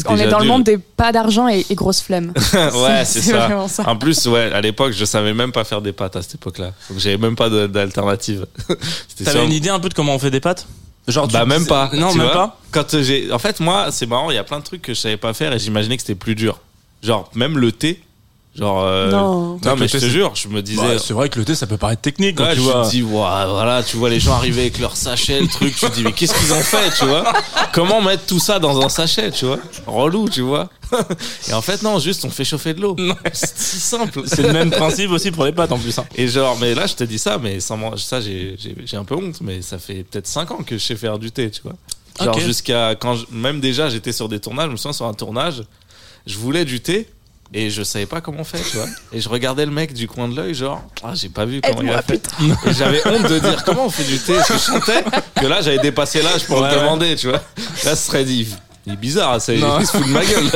On 0.07 0.17
est 0.17 0.27
dans 0.27 0.39
le 0.39 0.45
monde 0.45 0.63
des 0.63 0.77
pas 0.77 1.11
d'argent 1.11 1.47
et, 1.47 1.65
grosses 1.71 2.01
flemmes. 2.01 2.33
ouais, 2.53 3.05
c'est 3.05 3.21
ça. 3.21 3.49
En 3.85 3.95
plus, 3.95 4.25
ouais, 4.27 4.51
à 4.51 4.61
l'époque, 4.61 4.93
je 4.93 5.05
savais 5.05 5.33
même 5.33 5.51
pas 5.51 5.63
faire 5.63 5.81
des 5.81 5.93
pâtes 5.93 6.15
à 6.15 6.21
cette 6.21 6.35
époque-là. 6.35 6.71
Donc 6.89 6.99
j'avais 6.99 7.17
même 7.17 7.35
pas 7.35 7.49
d'alternative. 7.49 8.45
T'avais 9.23 9.45
une 9.45 9.53
idée 9.53 9.69
un 9.69 9.79
peu 9.79 9.89
de 9.89 9.93
comment 9.93 10.15
on 10.15 10.19
fait 10.19 10.31
des 10.31 10.39
pâtes? 10.39 10.67
Genre, 11.07 11.27
bah 11.27 11.45
même 11.45 11.65
pas. 11.65 11.89
Non, 11.93 12.13
même 12.13 12.29
pas. 12.29 12.59
Quand 12.71 13.01
j'ai, 13.01 13.31
en 13.31 13.39
fait, 13.39 13.59
moi, 13.59 13.87
c'est 13.91 14.05
marrant, 14.05 14.29
il 14.29 14.35
y 14.35 14.39
a 14.39 14.43
plein 14.43 14.59
de 14.59 14.63
trucs 14.63 14.81
que 14.81 14.93
je 14.93 14.99
savais 14.99 15.17
pas 15.17 15.33
faire 15.33 15.51
et 15.53 15.59
j'imaginais 15.59 15.97
que 15.97 16.03
c'était 16.03 16.15
plus 16.15 16.35
dur. 16.35 16.59
Genre, 17.01 17.29
même 17.33 17.57
le 17.57 17.71
thé, 17.71 18.01
Genre, 18.53 18.83
euh, 18.83 19.09
non. 19.09 19.59
non 19.63 19.75
mais 19.77 19.87
je 19.87 19.97
te 19.97 20.05
jure, 20.05 20.35
je 20.35 20.49
me 20.49 20.61
disais. 20.61 20.81
Bah, 20.81 20.99
c'est 20.99 21.13
vrai 21.13 21.29
que 21.29 21.39
le 21.39 21.45
thé, 21.45 21.55
ça 21.55 21.67
peut 21.67 21.77
paraître 21.77 22.01
technique. 22.01 22.37
Ouais, 22.37 22.53
tu 22.53 22.57
je 22.57 22.61
vois. 22.61 22.83
me 22.85 22.89
dis, 22.89 23.01
voilà, 23.01 23.81
tu 23.81 23.95
vois 23.95 24.09
les 24.09 24.19
gens 24.19 24.33
arriver 24.33 24.61
avec 24.63 24.79
leur 24.79 24.97
sachet, 24.97 25.39
le 25.39 25.47
truc. 25.47 25.73
Tu 25.73 25.85
te 25.85 25.93
dis, 25.93 26.03
mais 26.03 26.11
qu'est-ce 26.11 26.37
qu'ils 26.37 26.51
ont 26.51 26.61
fait, 26.61 26.91
tu 26.97 27.05
vois? 27.05 27.31
Comment 27.73 28.01
mettre 28.01 28.25
tout 28.25 28.39
ça 28.39 28.59
dans 28.59 28.81
un 28.81 28.89
sachet, 28.89 29.31
tu 29.31 29.45
vois? 29.45 29.59
Relou, 29.87 30.27
tu 30.27 30.41
vois? 30.41 30.69
Et 31.49 31.53
en 31.53 31.61
fait, 31.61 31.81
non, 31.81 31.99
juste 31.99 32.25
on 32.25 32.29
fait 32.29 32.43
chauffer 32.43 32.73
de 32.73 32.81
l'eau. 32.81 32.97
C'est 33.31 33.57
si 33.57 33.79
simple. 33.79 34.23
C'est 34.25 34.43
le 34.43 34.51
même 34.51 34.69
principe 34.69 35.11
aussi 35.11 35.31
pour 35.31 35.45
les 35.45 35.53
pâtes 35.53 35.71
en 35.71 35.77
plus. 35.77 35.97
Hein. 35.97 36.05
Et 36.15 36.27
genre, 36.27 36.57
mais 36.59 36.75
là, 36.75 36.87
je 36.87 36.95
te 36.95 37.05
dis 37.05 37.19
ça, 37.19 37.37
mais 37.37 37.61
sans 37.61 37.95
ça, 37.95 38.19
j'ai 38.19 38.57
un 38.97 39.05
peu 39.05 39.15
honte, 39.15 39.39
mais 39.39 39.61
ça 39.61 39.79
fait 39.79 40.03
peut-être 40.03 40.27
5 40.27 40.51
ans 40.51 40.63
que 40.65 40.77
je 40.77 40.83
sais 40.83 40.97
faire 40.97 41.19
du 41.19 41.31
thé, 41.31 41.49
tu 41.49 41.61
vois? 41.61 41.75
Genre 42.19 42.37
jusqu'à 42.39 42.95
quand, 42.95 43.15
même 43.31 43.61
déjà, 43.61 43.87
j'étais 43.87 44.11
sur 44.11 44.27
des 44.27 44.41
tournages. 44.41 44.67
Je 44.67 44.71
me 44.71 44.77
souviens 44.77 44.93
sur 44.93 45.05
un 45.05 45.13
tournage, 45.13 45.63
je 46.27 46.37
voulais 46.37 46.65
du 46.65 46.81
thé 46.81 47.07
et 47.53 47.69
je 47.69 47.83
savais 47.83 48.05
pas 48.05 48.21
comment 48.21 48.43
faire, 48.43 48.61
tu 48.69 48.77
vois. 48.77 48.87
Et 49.11 49.19
je 49.19 49.27
regardais 49.27 49.65
le 49.65 49.71
mec 49.71 49.93
du 49.93 50.07
coin 50.07 50.27
de 50.29 50.35
l'œil, 50.35 50.53
genre, 50.53 50.81
ah, 51.03 51.11
j'ai 51.13 51.29
pas 51.29 51.45
vu 51.45 51.59
comment 51.61 51.81
il 51.81 51.89
a 51.89 52.01
fait. 52.01 52.25
Et 52.65 52.73
j'avais 52.73 53.05
honte 53.05 53.29
de 53.29 53.39
dire 53.39 53.63
comment 53.65 53.85
on 53.85 53.89
fait 53.89 54.05
du 54.05 54.17
thé? 54.19 54.35
Parce 54.35 54.47
que 54.47 54.53
je 54.53 54.59
sentais 54.59 55.03
que 55.35 55.45
là, 55.45 55.61
j'avais 55.61 55.79
dépassé 55.79 56.21
l'âge 56.21 56.45
pour 56.45 56.61
le 56.61 56.69
demander, 56.69 57.15
tu 57.15 57.27
vois. 57.27 57.41
Là, 57.83 57.95
ce 57.95 58.07
serait 58.07 58.23
dit, 58.23 58.47
il 58.85 58.93
est 58.93 58.97
bizarre, 58.97 59.41
ça, 59.41 59.53
il 59.53 59.61
se 59.61 59.91
fout 59.91 60.07
de 60.07 60.11
ma 60.11 60.25
gueule. 60.25 60.45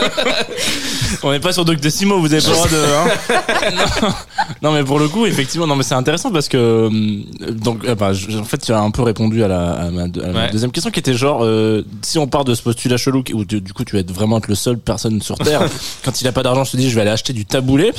On 1.24 1.32
n'est 1.32 1.40
pas 1.40 1.54
sur 1.54 1.66
Doctissimo, 1.66 2.20
vous 2.20 2.34
avez 2.34 2.42
pas 2.42 2.50
le 2.50 2.56
droit 2.56 2.68
de. 2.68 4.04
Hein 4.04 4.14
non. 4.62 4.72
mais 4.72 4.84
pour 4.84 5.00
le 5.00 5.08
coup, 5.08 5.26
effectivement, 5.26 5.68
non, 5.68 5.76
mais 5.76 5.84
c'est 5.84 5.96
intéressant 5.96 6.32
parce 6.32 6.48
que 6.48 6.58
euh, 6.58 7.52
donc, 7.52 7.86
bah, 7.86 8.12
en 8.12 8.44
fait, 8.44 8.58
tu 8.58 8.72
as 8.72 8.80
un 8.80 8.92
peu 8.92 9.02
répondu 9.02 9.44
à 9.44 9.48
la, 9.48 9.90
ma, 9.92 10.08
deuxième 10.50 10.72
question 10.72 10.92
qui 10.92 11.00
était 11.00 11.14
genre, 11.14 11.44
euh, 11.44 11.84
si 12.02 12.18
on 12.18 12.28
part 12.28 12.46
de 12.46 12.54
ce 12.54 12.62
postulat 12.62 12.98
chelou 12.98 13.24
où 13.34 13.46
du 13.46 13.74
coup 13.74 13.84
tu 13.86 13.96
vas 13.96 14.02
être 14.02 14.12
vraiment 14.12 14.38
être 14.38 14.48
le 14.48 14.56
seul 14.56 14.78
personne 14.78 15.22
sur 15.22 15.38
terre, 15.38 15.62
quand 16.04 16.22
il 16.22 16.28
a 16.28 16.32
pas 16.32 16.44
d'argent, 16.44 16.64
je 16.64 16.72
te 16.72 16.78
dis, 16.78 16.90
je 16.90 16.96
vais 16.96 17.02
aller 17.02 17.12
acheter 17.12 17.34
du 17.34 17.46
taboulé. 17.46 17.92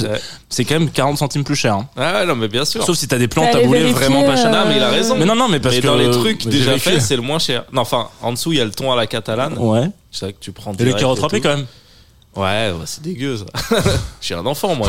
C'est 0.48 0.64
quand 0.64 0.78
même 0.78 0.90
40 0.90 1.18
centimes 1.18 1.44
plus 1.44 1.56
cher. 1.56 1.74
Hein. 1.74 1.88
Ah 1.96 2.24
non, 2.24 2.36
mais 2.36 2.48
bien 2.48 2.64
sûr. 2.64 2.84
Sauf 2.84 2.96
si 2.96 3.08
t'as 3.08 3.18
des 3.18 3.28
plans 3.28 3.50
taboulés 3.50 3.92
vraiment 3.92 4.22
pas 4.24 4.36
chers. 4.36 4.50
Non, 4.50 4.64
mais 4.68 4.76
il 4.76 4.82
a 4.82 4.90
raison. 4.90 5.16
Mais 5.18 5.24
non, 5.24 5.34
non, 5.34 5.48
mais 5.48 5.60
parce 5.60 5.76
que 5.76 5.86
dans 5.86 5.96
les 5.96 6.10
trucs 6.10 6.46
déjà 6.46 6.78
faits, 6.78 7.00
c'est 7.00 7.16
le 7.16 7.22
moins 7.22 7.38
cher. 7.38 7.64
Non, 7.72 7.82
enfin, 7.82 8.08
en 8.22 8.32
dessous, 8.32 8.52
il 8.52 8.58
y 8.58 8.60
a 8.60 8.64
le 8.64 8.70
thon 8.70 8.92
à 8.92 8.96
la 8.96 9.06
catalane. 9.06 9.56
Ouais. 9.58 9.90
C'est 10.10 10.26
vrai 10.26 10.32
que 10.32 10.40
tu 10.40 10.52
prends. 10.52 10.72
Et 10.78 10.84
les 10.84 10.94
carottes 10.94 11.20
râpées 11.20 11.40
quand 11.40 11.56
même. 11.56 11.66
Ouais, 12.36 12.72
c'est 12.84 13.02
dégueu 13.02 13.38
ça. 13.38 13.80
J'ai 14.20 14.34
un 14.34 14.44
enfant 14.44 14.74
moi. 14.74 14.88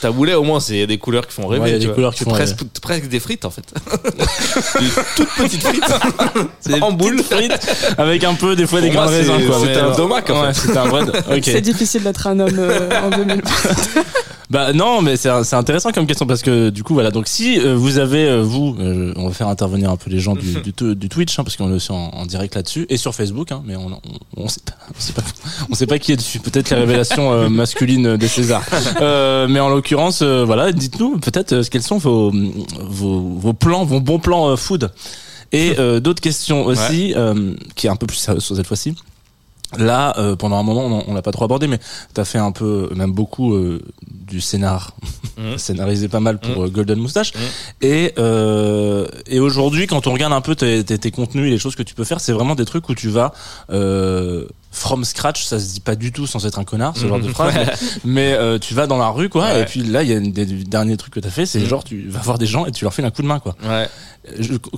T'as 0.00 0.10
boulet 0.10 0.34
au 0.34 0.44
moins, 0.44 0.60
c'est 0.60 0.86
des 0.86 0.98
couleurs 0.98 1.26
qui 1.26 1.34
font 1.34 1.46
rêver. 1.46 1.70
Il 1.70 1.72
y 1.72 1.76
a 1.76 1.78
des 1.78 1.92
couleurs 1.92 2.14
qui 2.14 2.24
font 2.24 2.30
presque, 2.30 2.62
presque 2.80 3.08
des 3.08 3.20
frites 3.20 3.44
en 3.44 3.50
fait. 3.50 3.64
des 4.80 4.86
toutes 5.16 5.34
petites 5.36 5.62
frites. 5.62 5.84
C'est 6.60 6.80
en 6.82 6.92
boule 6.92 7.22
frites 7.22 7.68
avec 7.98 8.24
un 8.24 8.34
peu 8.34 8.54
des 8.54 8.66
fois 8.66 8.80
des 8.80 8.90
grains 8.90 9.06
de 9.06 9.10
raisin. 9.10 9.38
C'était 9.60 9.78
un 9.78 9.96
domac 9.96 10.30
en 10.30 10.44
fait. 10.44 10.54
C'était 10.54 10.78
un 10.78 10.88
vrai. 10.88 11.04
C'est 11.42 11.60
difficile 11.60 12.04
d'être 12.04 12.26
un 12.26 12.38
homme 12.38 12.58
euh, 12.58 12.90
en 13.02 13.10
2020. 13.10 13.42
Bah 14.48 14.72
non, 14.72 15.02
mais 15.02 15.16
c'est 15.16 15.28
intéressant 15.54 15.90
comme 15.90 16.06
question 16.06 16.26
parce 16.26 16.42
que 16.42 16.70
du 16.70 16.84
coup 16.84 16.94
voilà. 16.94 17.10
Donc 17.10 17.26
si 17.26 17.58
euh, 17.58 17.74
vous 17.74 17.98
avez 17.98 18.28
euh, 18.28 18.42
vous, 18.42 18.76
euh, 18.78 19.12
on 19.16 19.26
va 19.26 19.34
faire 19.34 19.48
intervenir 19.48 19.90
un 19.90 19.96
peu 19.96 20.08
les 20.08 20.20
gens 20.20 20.34
du, 20.34 20.60
du, 20.62 20.94
du 20.94 21.08
Twitch 21.08 21.36
hein, 21.38 21.42
parce 21.42 21.56
qu'on 21.56 21.70
est 21.70 21.74
aussi 21.74 21.90
en, 21.90 22.10
en 22.10 22.26
direct 22.26 22.54
là-dessus 22.54 22.86
et 22.88 22.96
sur 22.96 23.14
Facebook, 23.14 23.50
hein, 23.50 23.62
mais 23.66 23.74
on, 23.74 23.86
on, 23.88 24.00
on, 24.36 24.48
sait 24.48 24.60
pas, 24.64 24.74
on 24.96 25.00
sait 25.00 25.12
pas, 25.12 25.22
on 25.70 25.74
sait 25.74 25.86
pas 25.86 25.98
qui 25.98 26.12
est 26.12 26.16
dessus. 26.16 26.38
Peut-être 26.38 26.70
les 26.70 26.76
révélations 26.76 27.50
masculines 27.50 28.16
de 28.16 28.26
César. 28.26 28.62
mais 29.00 29.60
en 29.60 29.68
l'occurrence, 29.68 30.22
voilà, 30.22 30.70
dites-nous 30.70 31.18
peut-être 31.18 31.68
quels 31.68 31.82
sont 31.82 31.98
vos, 31.98 32.32
vos, 32.80 33.20
vos 33.20 33.52
plans, 33.52 33.84
vos 33.84 34.00
bons 34.00 34.20
plans 34.20 34.56
food. 34.56 34.92
Et 35.52 35.74
d'autres 36.00 36.20
questions 36.20 36.66
aussi, 36.66 37.14
qui 37.74 37.86
est 37.86 37.90
un 37.90 37.96
peu 37.96 38.06
plus 38.06 38.16
sérieux 38.16 38.40
cette 38.40 38.66
fois-ci. 38.66 38.94
Là, 39.78 40.14
euh, 40.18 40.36
pendant 40.36 40.56
un 40.56 40.62
moment, 40.62 41.04
on, 41.06 41.14
l'a 41.14 41.22
pas 41.22 41.32
trop 41.32 41.44
abordé, 41.44 41.66
mais 41.66 41.78
tu 42.14 42.20
as 42.20 42.24
fait 42.24 42.38
un 42.38 42.52
peu, 42.52 42.88
même 42.94 43.12
beaucoup 43.12 43.54
euh, 43.54 43.80
du 44.06 44.40
scénar, 44.40 44.94
mmh. 45.36 45.56
scénarisé 45.58 46.08
pas 46.08 46.20
mal 46.20 46.38
pour 46.38 46.62
mmh. 46.62 46.66
euh, 46.66 46.68
Golden 46.68 46.98
Moustache. 46.98 47.32
Mmh. 47.34 47.38
Et 47.82 48.14
et 49.28 49.40
aujourd'hui, 49.40 49.86
quand 49.86 50.06
on 50.06 50.12
regarde 50.12 50.32
un 50.32 50.40
peu 50.40 50.54
tes, 50.54 50.84
tes, 50.84 51.10
contenus 51.10 51.48
et 51.48 51.50
les 51.50 51.58
choses 51.58 51.76
que 51.76 51.82
tu 51.82 51.94
peux 51.94 52.04
faire, 52.04 52.20
c'est 52.20 52.32
vraiment 52.32 52.54
des 52.54 52.64
trucs 52.64 52.88
où 52.88 52.94
tu 52.94 53.08
vas 53.08 53.32
from 54.76 55.04
scratch, 55.04 55.44
ça 55.44 55.58
se 55.58 55.72
dit 55.74 55.80
pas 55.80 55.96
du 55.96 56.12
tout 56.12 56.26
sans 56.26 56.46
être 56.46 56.58
un 56.58 56.64
connard, 56.64 56.96
ce 56.96 57.06
genre 57.06 57.18
de 57.18 57.28
phrase. 57.28 57.54
Mais, 58.04 58.36
tu 58.60 58.74
vas 58.74 58.86
dans 58.86 58.98
la 58.98 59.08
rue, 59.08 59.28
quoi. 59.28 59.58
Et 59.58 59.64
puis 59.64 59.82
là, 59.82 60.02
il 60.02 60.08
y 60.08 60.14
a 60.14 60.20
des 60.20 60.46
derniers 60.46 60.96
trucs 60.96 61.14
que 61.14 61.20
tu 61.20 61.28
as 61.28 61.30
fait, 61.30 61.46
c'est 61.46 61.64
genre 61.66 61.84
tu 61.84 62.08
vas 62.08 62.20
voir 62.20 62.38
des 62.38 62.46
gens 62.46 62.66
et 62.66 62.72
tu 62.72 62.84
leur 62.84 62.94
fais 62.94 63.04
un 63.04 63.10
coup 63.10 63.22
de 63.22 63.26
main, 63.26 63.38
quoi. 63.38 63.56
Ouais 63.64 63.88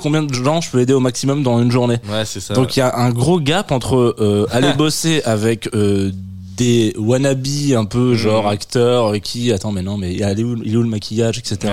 combien 0.00 0.22
de 0.22 0.32
gens 0.32 0.60
je 0.60 0.70
peux 0.70 0.80
aider 0.80 0.92
au 0.92 1.00
maximum 1.00 1.42
dans 1.42 1.60
une 1.60 1.70
journée? 1.70 1.98
Ouais, 2.08 2.24
c'est 2.24 2.40
ça. 2.40 2.54
Donc 2.54 2.76
il 2.76 2.80
y 2.80 2.82
a 2.82 2.96
un 2.96 3.10
gros 3.10 3.40
gap 3.40 3.72
entre 3.72 4.16
euh, 4.18 4.46
aller 4.50 4.72
bosser 4.76 5.22
avec 5.24 5.68
euh, 5.74 6.10
des 6.56 6.94
wannabes 6.98 7.46
un 7.76 7.84
peu 7.84 8.10
mhm. 8.10 8.14
genre 8.14 8.48
acteurs 8.48 9.14
euh, 9.14 9.18
qui 9.18 9.52
attends 9.52 9.70
mais 9.70 9.82
non 9.82 9.96
mais 9.96 10.12
il 10.14 10.22
est 10.22 10.42
où, 10.42 10.60
il 10.64 10.74
est 10.74 10.76
où 10.76 10.82
le 10.82 10.88
maquillage 10.88 11.38
etc 11.38 11.72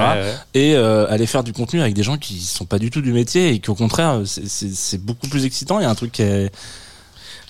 et 0.54 0.76
euh, 0.76 1.08
aller 1.10 1.26
faire 1.26 1.44
du 1.44 1.54
contenu 1.54 1.82
avec 1.82 1.96
des 1.96 2.04
gens 2.04 2.18
qui 2.18 2.40
sont 2.40 2.66
pas 2.66 2.78
du 2.78 2.92
tout 2.92 3.02
du 3.02 3.12
métier 3.12 3.50
et 3.50 3.60
qui 3.60 3.72
au 3.72 3.76
contraire 3.76 4.22
c'est 4.26 5.04
beaucoup 5.04 5.28
plus 5.28 5.46
excitant 5.46 5.80
il 5.80 5.84
y 5.84 5.86
a 5.86 5.90
un 5.90 5.96
truc 5.96 6.12
qui 6.12 6.22
est 6.22 6.52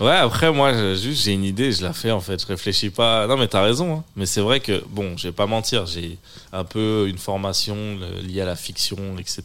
Ouais, 0.02 0.12
après, 0.12 0.52
moi, 0.52 0.74
juste, 0.96 1.24
j'ai 1.24 1.32
une 1.32 1.46
idée, 1.46 1.72
je 1.72 1.82
la 1.82 1.94
fais, 1.94 2.12
en 2.12 2.20
fait. 2.20 2.42
Je 2.42 2.48
réfléchis 2.48 2.90
pas. 2.90 3.28
Non, 3.28 3.38
mais 3.38 3.48
t'as 3.48 3.62
raison. 3.62 3.98
Hein. 3.98 4.04
Mais 4.18 4.26
c'est 4.26 4.42
vrai 4.42 4.60
que, 4.60 4.84
bon, 4.90 5.16
je 5.18 5.28
vais 5.28 5.34
pas 5.34 5.46
mentir, 5.46 5.86
j'ai 5.86 6.18
un 6.52 6.66
peu 6.66 7.06
une 7.08 7.18
formation 7.18 7.76
liée 8.22 8.42
à 8.42 8.46
la 8.46 8.58
fiction, 8.58 8.98
etc., 9.18 9.42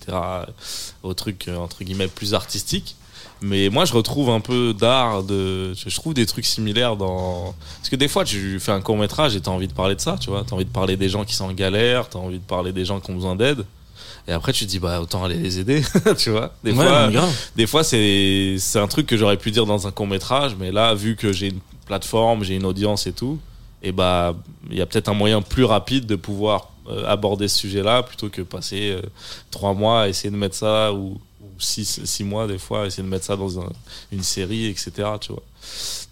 au 1.03 1.15
truc, 1.15 1.47
euh, 1.47 1.57
entre 1.57 1.85
guillemets, 1.85 2.09
plus 2.09 2.35
artistique. 2.35 2.97
Mais 3.43 3.71
moi, 3.71 3.85
je 3.85 3.95
retrouve 3.95 4.29
un 4.29 4.41
peu 4.41 4.75
d'art, 4.75 5.23
de, 5.23 5.73
je 5.75 5.95
trouve 5.97 6.15
des 6.15 6.27
trucs 6.27 6.45
similaires 6.45 6.97
dans. 6.97 7.55
Parce 7.79 7.89
que 7.89 7.97
des 7.97 8.09
fois, 8.09 8.25
tu 8.25 8.61
fais 8.61 8.73
un 8.73 8.83
court 8.83 8.99
métrage 8.99 9.35
et 9.35 9.41
t'as 9.41 9.51
envie 9.51 9.69
de 9.69 9.73
parler 9.73 9.95
de 9.95 10.01
ça, 10.01 10.17
tu 10.21 10.31
vois. 10.31 10.45
T'as 10.47 10.55
envie 10.57 10.67
de 10.67 10.71
parler 10.71 10.97
des 10.97 11.09
gens 11.09 11.25
qui 11.25 11.35
sont 11.35 11.47
en 11.47 11.53
galère, 11.53 12.09
t'as 12.09 12.19
envie 12.19 12.39
de 12.39 12.45
parler 12.45 12.73
des 12.73 12.85
gens 12.85 13.01
qui 13.01 13.11
ont 13.11 13.15
besoin 13.15 13.37
d'aide. 13.37 13.65
Et 14.31 14.33
après, 14.33 14.53
tu 14.53 14.65
te 14.65 14.71
dis, 14.71 14.79
bah, 14.79 15.01
autant 15.01 15.25
aller 15.25 15.35
les 15.35 15.59
aider, 15.59 15.83
tu 16.17 16.31
vois. 16.31 16.55
Des 16.63 16.73
fois, 16.73 17.11
des 17.57 17.67
fois, 17.67 17.83
c'est, 17.83 18.55
c'est 18.61 18.79
un 18.79 18.87
truc 18.87 19.09
que 19.09 19.17
j'aurais 19.17 19.37
pu 19.37 19.51
dire 19.51 19.67
dans 19.67 19.89
un 19.89 19.91
court 19.91 20.07
métrage, 20.07 20.55
mais 20.57 20.71
là, 20.71 20.95
vu 20.95 21.17
que 21.17 21.33
j'ai 21.33 21.49
une 21.49 21.59
plateforme, 21.87 22.45
j'ai 22.45 22.55
une 22.55 22.65
audience 22.65 23.09
et 23.09 23.13
tout, 23.13 23.41
et 23.83 23.91
bah, 23.91 24.37
il 24.71 24.77
y 24.77 24.81
a 24.81 24.87
peut-être 24.87 25.09
un 25.09 25.15
moyen 25.15 25.43
plus 25.43 25.65
rapide 25.65 26.07
de 26.07 26.15
pouvoir 26.15 26.71
euh, 26.89 27.05
aborder 27.09 27.49
ce 27.49 27.59
sujet-là 27.59 28.05
plutôt 28.05 28.29
que 28.29 28.43
passer 28.43 28.93
euh, 28.93 29.03
trois 29.51 29.75
mois 29.75 30.03
à 30.03 30.09
essayer 30.09 30.31
de 30.31 30.37
mettre 30.37 30.55
ça 30.55 30.93
ou, 30.93 31.21
six, 31.61 32.01
six 32.05 32.25
mois 32.25 32.47
des 32.47 32.59
fois, 32.59 32.87
essayer 32.87 33.03
de 33.03 33.09
mettre 33.09 33.25
ça 33.25 33.37
dans 33.37 33.49
une 34.13 34.23
série, 34.23 34.67
etc. 34.67 34.93
Tu 35.21 35.33
vois. 35.33 35.43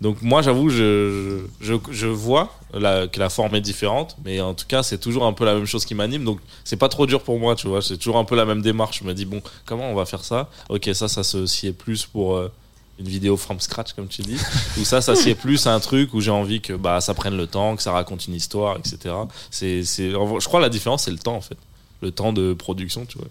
Donc 0.01 0.23
moi, 0.23 0.43
j'avoue, 0.43 0.69
je, 0.69 1.41
je, 1.61 2.07
vois 2.07 2.53
que 2.73 3.19
la 3.19 3.31
forme 3.31 3.55
est 3.57 3.61
différente, 3.61 4.17
mais 4.25 4.41
en 4.41 4.55
tout 4.55 4.67
cas, 4.67 4.83
c'est 4.83 4.99
toujours 4.99 5.25
un 5.25 5.33
peu 5.33 5.45
la 5.45 5.55
même 5.55 5.67
chose 5.67 5.85
qui 5.85 5.95
m'anime. 5.95 6.25
Donc 6.25 6.41
c'est 6.65 6.77
pas 6.77 6.89
trop 6.89 7.07
dur 7.07 7.23
pour 7.23 7.39
moi, 7.39 7.55
tu 7.55 7.67
vois. 7.67 7.83
C'est 7.83 7.97
toujours 7.97 8.19
un 8.19 8.25
peu 8.25 8.37
la 8.37 8.45
même 8.45 8.63
démarche. 8.63 9.01
Je 9.01 9.05
me 9.05 9.15
dis 9.15 9.25
bon, 9.25 9.43
comment 9.65 9.91
on 9.91 9.95
va 9.95 10.05
faire 10.05 10.25
ça? 10.25 10.49
Ok, 10.69 10.89
ça, 10.93 11.09
ça 11.09 11.25
se 11.25 11.47
sied 11.47 11.73
plus 11.73 12.07
pour 12.07 12.37
euh, 12.37 12.53
une 12.99 13.09
vidéo 13.09 13.37
from 13.37 13.59
scratch, 13.59 13.93
comme 13.95 14.09
tu 14.09 14.23
dis. 14.23 14.39
Ou 14.79 14.85
ça, 14.85 15.01
ça 15.01 15.17
sied 15.17 15.35
plus 15.35 15.67
un 15.67 15.81
truc 15.81 16.15
où 16.15 16.21
j'ai 16.21 16.31
envie 16.31 16.61
que 16.61 16.75
bah 16.75 17.01
ça 17.01 17.15
prenne 17.15 17.37
le 17.37 17.47
temps, 17.47 17.75
que 17.75 17.83
ça 17.83 17.93
raconte 17.93 18.27
une 18.27 18.35
histoire, 18.35 18.77
etc. 18.77 19.15
C'est, 19.51 19.83
c'est, 19.85 20.11
je 20.11 20.45
crois 20.45 20.61
la 20.61 20.69
différence, 20.69 21.05
c'est 21.05 21.11
le 21.11 21.19
temps 21.19 21.37
en 21.37 21.41
fait, 21.41 21.59
le 22.03 22.11
temps 22.11 22.33
de 22.33 22.53
production, 22.53 23.07
tu 23.07 23.19
vois 23.19 23.29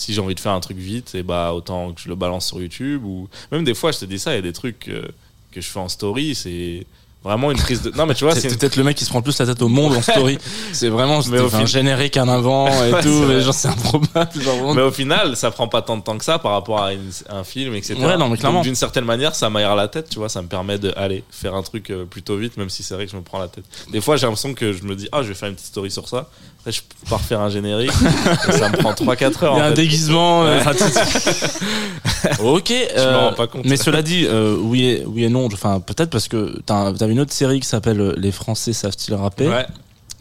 si 0.00 0.14
j'ai 0.14 0.20
envie 0.20 0.34
de 0.34 0.40
faire 0.40 0.52
un 0.52 0.60
truc 0.60 0.78
vite, 0.78 1.14
et 1.14 1.22
bah 1.22 1.52
autant 1.52 1.92
que 1.92 2.00
je 2.00 2.08
le 2.08 2.14
balance 2.14 2.46
sur 2.46 2.60
YouTube 2.60 3.04
ou 3.04 3.28
même 3.52 3.64
des 3.64 3.74
fois 3.74 3.92
je 3.92 3.98
te 3.98 4.04
dis 4.06 4.18
ça, 4.18 4.32
il 4.32 4.36
y 4.36 4.38
a 4.38 4.42
des 4.42 4.52
trucs 4.52 4.88
euh, 4.88 5.08
que 5.52 5.60
je 5.60 5.68
fais 5.68 5.78
en 5.78 5.88
story, 5.88 6.34
c'est 6.34 6.86
vraiment 7.22 7.50
une 7.50 7.58
prise 7.58 7.82
de 7.82 7.90
non 7.90 8.06
mais 8.06 8.14
tu 8.14 8.24
vois 8.24 8.34
c'est 8.34 8.48
peut-être 8.58 8.76
le 8.76 8.84
mec 8.84 8.96
qui 8.96 9.04
se 9.04 9.10
prend 9.10 9.20
plus 9.20 9.38
la 9.38 9.44
tête 9.44 9.60
au 9.60 9.68
monde 9.68 9.94
en 9.94 10.00
story. 10.00 10.38
C'est 10.72 10.88
vraiment 10.88 11.20
mais 11.30 11.38
un 11.38 11.66
générique 11.66 12.16
un 12.16 12.28
avant 12.28 12.68
et 12.68 12.90
tout 13.02 13.24
mais 13.28 13.42
genre 13.42 13.52
c'est 13.52 13.68
improbable 13.68 14.30
mais 14.74 14.80
au 14.80 14.90
final 14.90 15.36
ça 15.36 15.50
prend 15.50 15.68
pas 15.68 15.82
tant 15.82 15.98
de 15.98 16.02
temps 16.02 16.16
que 16.16 16.24
ça 16.24 16.38
par 16.38 16.52
rapport 16.52 16.78
à, 16.78 16.90
un 17.28 17.44
film 17.44 17.74
etc 17.74 17.94
ouais, 18.00 18.16
non, 18.16 18.28
mais 18.30 18.38
clairement. 18.38 18.62
d'une 18.62 18.74
certaine 18.74 19.04
manière 19.04 19.34
ça 19.34 19.50
m'aère 19.50 19.76
la 19.76 19.88
tête 19.88 20.08
tu 20.08 20.18
vois 20.18 20.30
ça 20.30 20.40
me 20.40 20.48
permet 20.48 20.78
de 20.78 20.94
aller 20.96 21.22
faire 21.30 21.54
un 21.54 21.62
truc 21.62 21.90
euh, 21.90 22.06
plutôt 22.06 22.36
vite 22.38 22.56
même 22.56 22.70
si 22.70 22.82
c'est 22.82 22.94
vrai 22.94 23.04
que 23.04 23.12
je 23.12 23.16
me 23.16 23.22
prends 23.22 23.38
la 23.38 23.48
tête. 23.48 23.64
Des 23.90 24.00
fois 24.00 24.16
j'ai 24.16 24.26
l'impression 24.26 24.54
que 24.54 24.72
je 24.72 24.84
me 24.84 24.96
dis 24.96 25.08
ah 25.12 25.22
je 25.22 25.28
vais 25.28 25.34
faire 25.34 25.50
une 25.50 25.56
petite 25.56 25.68
story 25.68 25.90
sur 25.90 26.08
ça 26.08 26.30
après, 26.60 26.72
je 26.72 26.82
pars 27.08 27.20
faire 27.22 27.40
un 27.40 27.48
générique. 27.48 27.90
ça 27.92 28.68
me 28.68 28.76
prend 28.76 28.92
3-4 28.92 29.44
heures. 29.44 29.54
Il 29.54 29.58
y 29.58 29.62
a 29.62 29.64
un 29.66 29.72
déguisement. 29.72 30.44
Euh, 30.44 30.62
ok. 32.44 32.70
Euh, 32.70 33.32
pas 33.32 33.46
compte. 33.46 33.64
Mais 33.64 33.78
cela 33.78 34.02
dit, 34.02 34.26
euh, 34.26 34.58
oui, 34.60 34.84
et, 34.84 35.04
oui 35.06 35.24
et 35.24 35.30
non. 35.30 35.46
Enfin, 35.46 35.80
peut-être 35.80 36.10
parce 36.10 36.28
que 36.28 36.60
t'avais 36.66 37.12
une 37.12 37.20
autre 37.20 37.32
série 37.32 37.60
qui 37.60 37.66
s'appelle 37.66 38.14
Les 38.18 38.30
Français 38.30 38.74
savent-ils 38.74 39.14
rapper? 39.14 39.48
Ouais. 39.48 39.66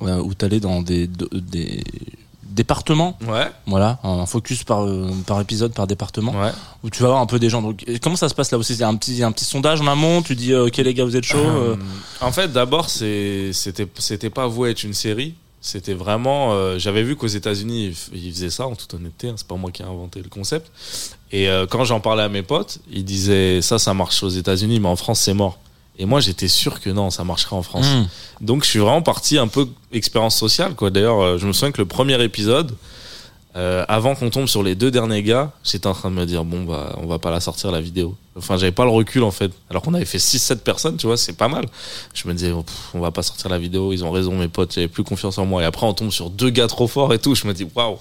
Où 0.02 0.34
t'allais 0.34 0.62
dans 0.62 0.82
des, 0.82 1.08
des 1.08 1.84
départements. 2.44 3.18
Ouais. 3.28 3.52
Voilà, 3.68 4.00
un 4.04 4.26
focus 4.26 4.64
par, 4.64 4.88
par 5.28 5.42
épisode, 5.42 5.74
par 5.74 5.88
département. 5.88 6.32
Ouais. 6.32 6.52
Où 6.86 6.90
tu 6.90 7.02
vas 7.02 7.10
avoir 7.10 7.22
un 7.22 7.26
peu 7.26 7.40
des 7.40 7.50
gens. 7.50 7.62
Donc, 7.62 7.84
comment 8.02 8.16
ça 8.16 8.30
se 8.30 8.34
passe 8.34 8.50
là 8.52 8.58
aussi? 8.58 8.76
Il 8.76 8.80
y 8.80 8.84
a 8.84 8.88
un 8.88 8.96
petit, 8.96 9.22
un 9.24 9.34
petit 9.34 9.44
sondage 9.44 9.82
en 9.82 9.88
amont. 9.88 10.22
Tu 10.22 10.38
dis, 10.38 10.56
ok 10.56 10.78
les 10.78 10.94
gars, 10.94 11.04
vous 11.04 11.18
êtes 11.18 11.26
chaud. 11.26 11.76
En 12.22 12.32
fait, 12.32 12.50
d'abord, 12.54 12.90
c'était, 12.90 13.86
c'était 13.98 14.30
pas 14.30 14.48
voué 14.48 14.70
être 14.70 14.84
une 14.84 14.94
série. 14.94 15.36
C'était 15.62 15.94
vraiment. 15.94 16.54
Euh, 16.54 16.80
j'avais 16.80 17.04
vu 17.04 17.16
qu'aux 17.16 17.28
États-Unis, 17.28 17.94
ils 18.14 18.32
faisaient 18.32 18.50
ça, 18.50 18.66
en 18.68 18.76
toute 18.76 18.94
honnêteté. 18.94 19.30
Hein, 19.30 19.34
c'est 19.36 19.48
pas 19.48 19.56
moi 19.56 19.72
qui 19.72 19.82
ai 19.82 19.86
inventé 19.86 20.22
le 20.22 20.30
concept. 20.30 20.72
Et 21.32 21.50
euh, 21.50 21.66
quand 21.68 21.84
j'en 21.84 22.00
parlais 22.00 22.24
à 22.24 22.30
mes 22.30 22.44
potes, 22.44 22.80
ils 22.90 23.04
disaient 23.04 23.62
ça, 23.62 23.78
ça 23.78 23.94
marche 23.94 24.24
aux 24.24 24.30
États-Unis, 24.30 24.80
mais 24.80 24.88
en 24.88 24.96
France, 24.96 25.20
c'est 25.20 25.34
mort. 25.34 25.60
Et 25.98 26.06
moi, 26.06 26.22
j'étais 26.22 26.48
sûr 26.48 26.80
que 26.80 26.90
non, 26.90 27.10
ça 27.10 27.26
marcherait 27.26 27.58
en 27.58 27.62
France. 27.62 27.88
Hmm. 27.88 28.08
Donc, 28.40 28.64
je 28.64 28.70
suis 28.70 28.80
vraiment 28.80 29.02
parti 29.02 29.38
un 29.38 29.48
peu 29.48 29.68
expérience 29.92 30.38
sociale, 30.38 30.74
quoi. 30.76 30.92
D'ailleurs, 30.92 31.20
euh, 31.20 31.38
je 31.38 31.46
me 31.46 31.52
souviens 31.52 31.74
que 31.74 31.82
le 31.82 31.88
premier 31.88 32.24
épisode, 32.24 32.74
euh, 33.56 33.84
avant 33.88 34.14
qu'on 34.14 34.30
tombe 34.30 34.48
sur 34.48 34.62
les 34.62 34.76
deux 34.76 34.92
derniers 34.92 35.24
gars, 35.24 35.52
j'étais 35.64 35.88
en 35.88 35.94
train 35.94 36.12
de 36.12 36.16
me 36.16 36.26
dire 36.26 36.44
bon 36.46 36.66
bah 36.66 36.96
on 37.02 37.08
va 37.08 37.18
pas 37.18 37.32
la 37.32 37.40
sortir 37.40 37.72
la 37.72 37.82
vidéo. 37.82 38.16
Enfin 38.38 38.58
j'avais 38.58 38.72
pas 38.72 38.84
le 38.84 38.92
recul 38.92 39.24
en 39.24 39.32
fait. 39.32 39.52
Alors 39.72 39.82
qu'on 39.82 39.96
avait 39.96 40.06
fait 40.06 40.20
6 40.20 40.38
7 40.38 40.64
personnes, 40.64 40.98
tu 40.98 41.08
vois, 41.08 41.18
c'est 41.18 41.34
pas 41.34 41.48
mal. 41.48 41.66
Je 42.14 42.28
me 42.28 42.34
disais 42.34 42.54
on 42.94 43.00
va 43.00 43.10
pas 43.10 43.24
sortir 43.24 43.50
la 43.50 43.58
vidéo, 43.58 43.92
ils 43.92 44.06
ont 44.06 44.12
raison 44.12 44.38
mes 44.38 44.50
potes, 44.50 44.76
j'avais 44.76 44.88
plus 44.88 45.04
confiance 45.04 45.40
en 45.40 45.48
moi 45.48 45.64
et 45.64 45.66
après 45.66 45.88
on 45.88 45.94
tombe 45.96 46.12
sur 46.12 46.30
deux 46.30 46.52
gars 46.52 46.68
trop 46.68 46.88
forts 46.88 47.12
et 47.12 47.18
tout, 47.18 47.34
je 47.34 47.48
me 47.48 47.54
dis 47.54 47.68
waouh. 47.76 47.98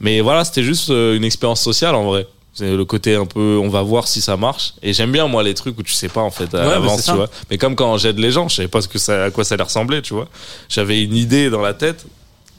Mais 0.00 0.22
voilà, 0.22 0.44
c'était 0.46 0.62
juste 0.62 0.88
euh, 0.88 1.16
une 1.16 1.24
expérience 1.24 1.60
sociale 1.60 1.94
en 1.94 2.04
vrai. 2.04 2.26
C'est 2.54 2.74
le 2.74 2.84
côté 2.86 3.14
un 3.14 3.26
peu 3.26 3.60
on 3.62 3.68
va 3.68 3.82
voir 3.82 4.08
si 4.08 4.22
ça 4.22 4.38
marche 4.38 4.72
et 4.82 4.94
j'aime 4.94 5.12
bien 5.12 5.28
moi 5.28 5.42
les 5.42 5.54
trucs 5.54 5.78
où 5.78 5.82
tu 5.82 5.92
sais 5.92 6.08
pas 6.08 6.22
en 6.22 6.30
fait 6.30 6.52
à 6.54 6.64
l'avance, 6.64 7.04
tu 7.04 7.12
vois. 7.12 7.28
Mais 7.50 7.58
comme 7.58 7.76
quand 7.76 7.98
j'aide 7.98 8.18
les 8.18 8.32
gens, 8.32 8.48
je 8.48 8.56
savais 8.56 8.68
pas 8.68 8.80
ce 8.80 8.88
que 8.88 8.98
ça 8.98 9.24
à 9.24 9.30
quoi 9.30 9.44
ça 9.44 9.54
allait 9.54 9.64
ressembler, 9.64 10.00
tu 10.00 10.14
vois. 10.14 10.28
J'avais 10.70 11.02
une 11.04 11.14
idée 11.14 11.50
dans 11.50 11.60
la 11.60 11.74
tête 11.74 12.06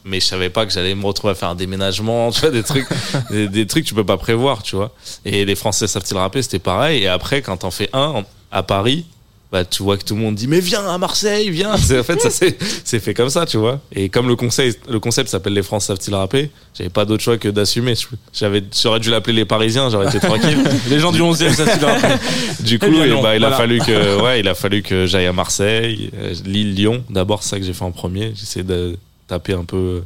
mais 0.10 0.20
je 0.20 0.26
savais 0.26 0.50
pas 0.50 0.66
que 0.66 0.74
j'allais 0.74 0.96
me 0.96 1.06
retrouver 1.06 1.32
à 1.32 1.36
faire 1.36 1.50
un 1.50 1.56
déménagement, 1.56 2.32
tu 2.32 2.42
vois, 2.42 2.52
des 2.52 2.64
trucs, 2.64 2.88
des, 3.32 3.68
trucs 3.68 3.84
que 3.84 3.90
tu 3.90 3.96
peux 3.96 4.04
pas 4.04 4.18
prévoir, 4.18 4.64
tu 4.64 4.76
vois. 4.76 4.92
Et 5.26 5.46
les 5.46 5.56
Français 5.56 5.88
savent-ils 5.88 6.18
rapper, 6.18 6.42
c'était 6.42 6.60
pareil. 6.60 7.04
Et 7.04 7.08
après, 7.08 7.42
quand 7.42 7.58
t'en 7.58 7.72
fais 7.72 7.90
un 7.94 8.24
à 8.52 8.64
Paris, 8.64 9.06
bah 9.52 9.66
tu 9.66 9.82
vois 9.82 9.98
que 9.98 10.04
tout 10.04 10.14
le 10.14 10.22
monde 10.22 10.36
dit 10.36 10.48
mais 10.48 10.60
viens 10.60 10.88
à 10.88 10.98
Marseille, 11.00 11.50
viens. 11.50 11.74
En 12.00 12.04
fait, 12.04 12.22
ça 12.22 12.30
c'est 12.30 13.00
fait 13.00 13.14
comme 13.16 13.30
ça, 13.30 13.46
tu 13.46 13.58
vois. 13.58 13.80
Et 13.96 14.10
comme 14.10 14.28
le 14.28 14.36
concept, 14.36 14.88
le 14.90 15.00
concept 15.00 15.30
s'appelle 15.30 15.54
les 15.54 15.64
Français 15.64 15.88
savent-ils 15.88 16.14
rapper, 16.14 16.52
j'avais 16.78 16.92
pas 16.92 17.06
d'autre 17.06 17.24
choix 17.24 17.38
que 17.38 17.50
d'assumer. 17.50 17.96
J'avais, 18.32 18.64
j'aurais 18.82 19.00
dû 19.00 19.10
l'appeler 19.10 19.36
les 19.36 19.46
Parisiens, 19.46 19.90
j'aurais 19.90 20.08
été 20.08 20.20
tranquille. 20.20 20.60
les 20.90 21.00
gens 21.00 21.12
du 21.12 21.22
11e 21.22 21.54
savent-ils 21.54 21.86
rapper. 21.86 22.16
Du 22.60 22.78
coup, 22.78 22.86
eh 22.92 23.22
bah, 23.22 23.36
il 23.36 23.44
a 23.44 23.52
fallu 23.52 23.80
que, 23.80 24.22
ouais, 24.22 24.40
il 24.40 24.48
a 24.48 24.54
fallu 24.54 24.84
que 24.84 25.08
j'aille 25.08 25.26
à 25.26 25.34
Marseille, 25.34 26.12
euh, 26.16 26.34
Lille, 26.46 26.76
Lyon. 26.76 27.04
D'abord, 27.10 27.42
c'est 27.42 27.50
ça 27.50 27.60
que 27.60 27.66
j'ai 27.66 27.74
fait 27.74 27.86
en 27.86 27.92
premier. 27.92 28.34
J'essaie 28.36 28.64
de 28.64 28.98
taper 29.30 29.54
un 29.54 29.64
peu 29.64 30.04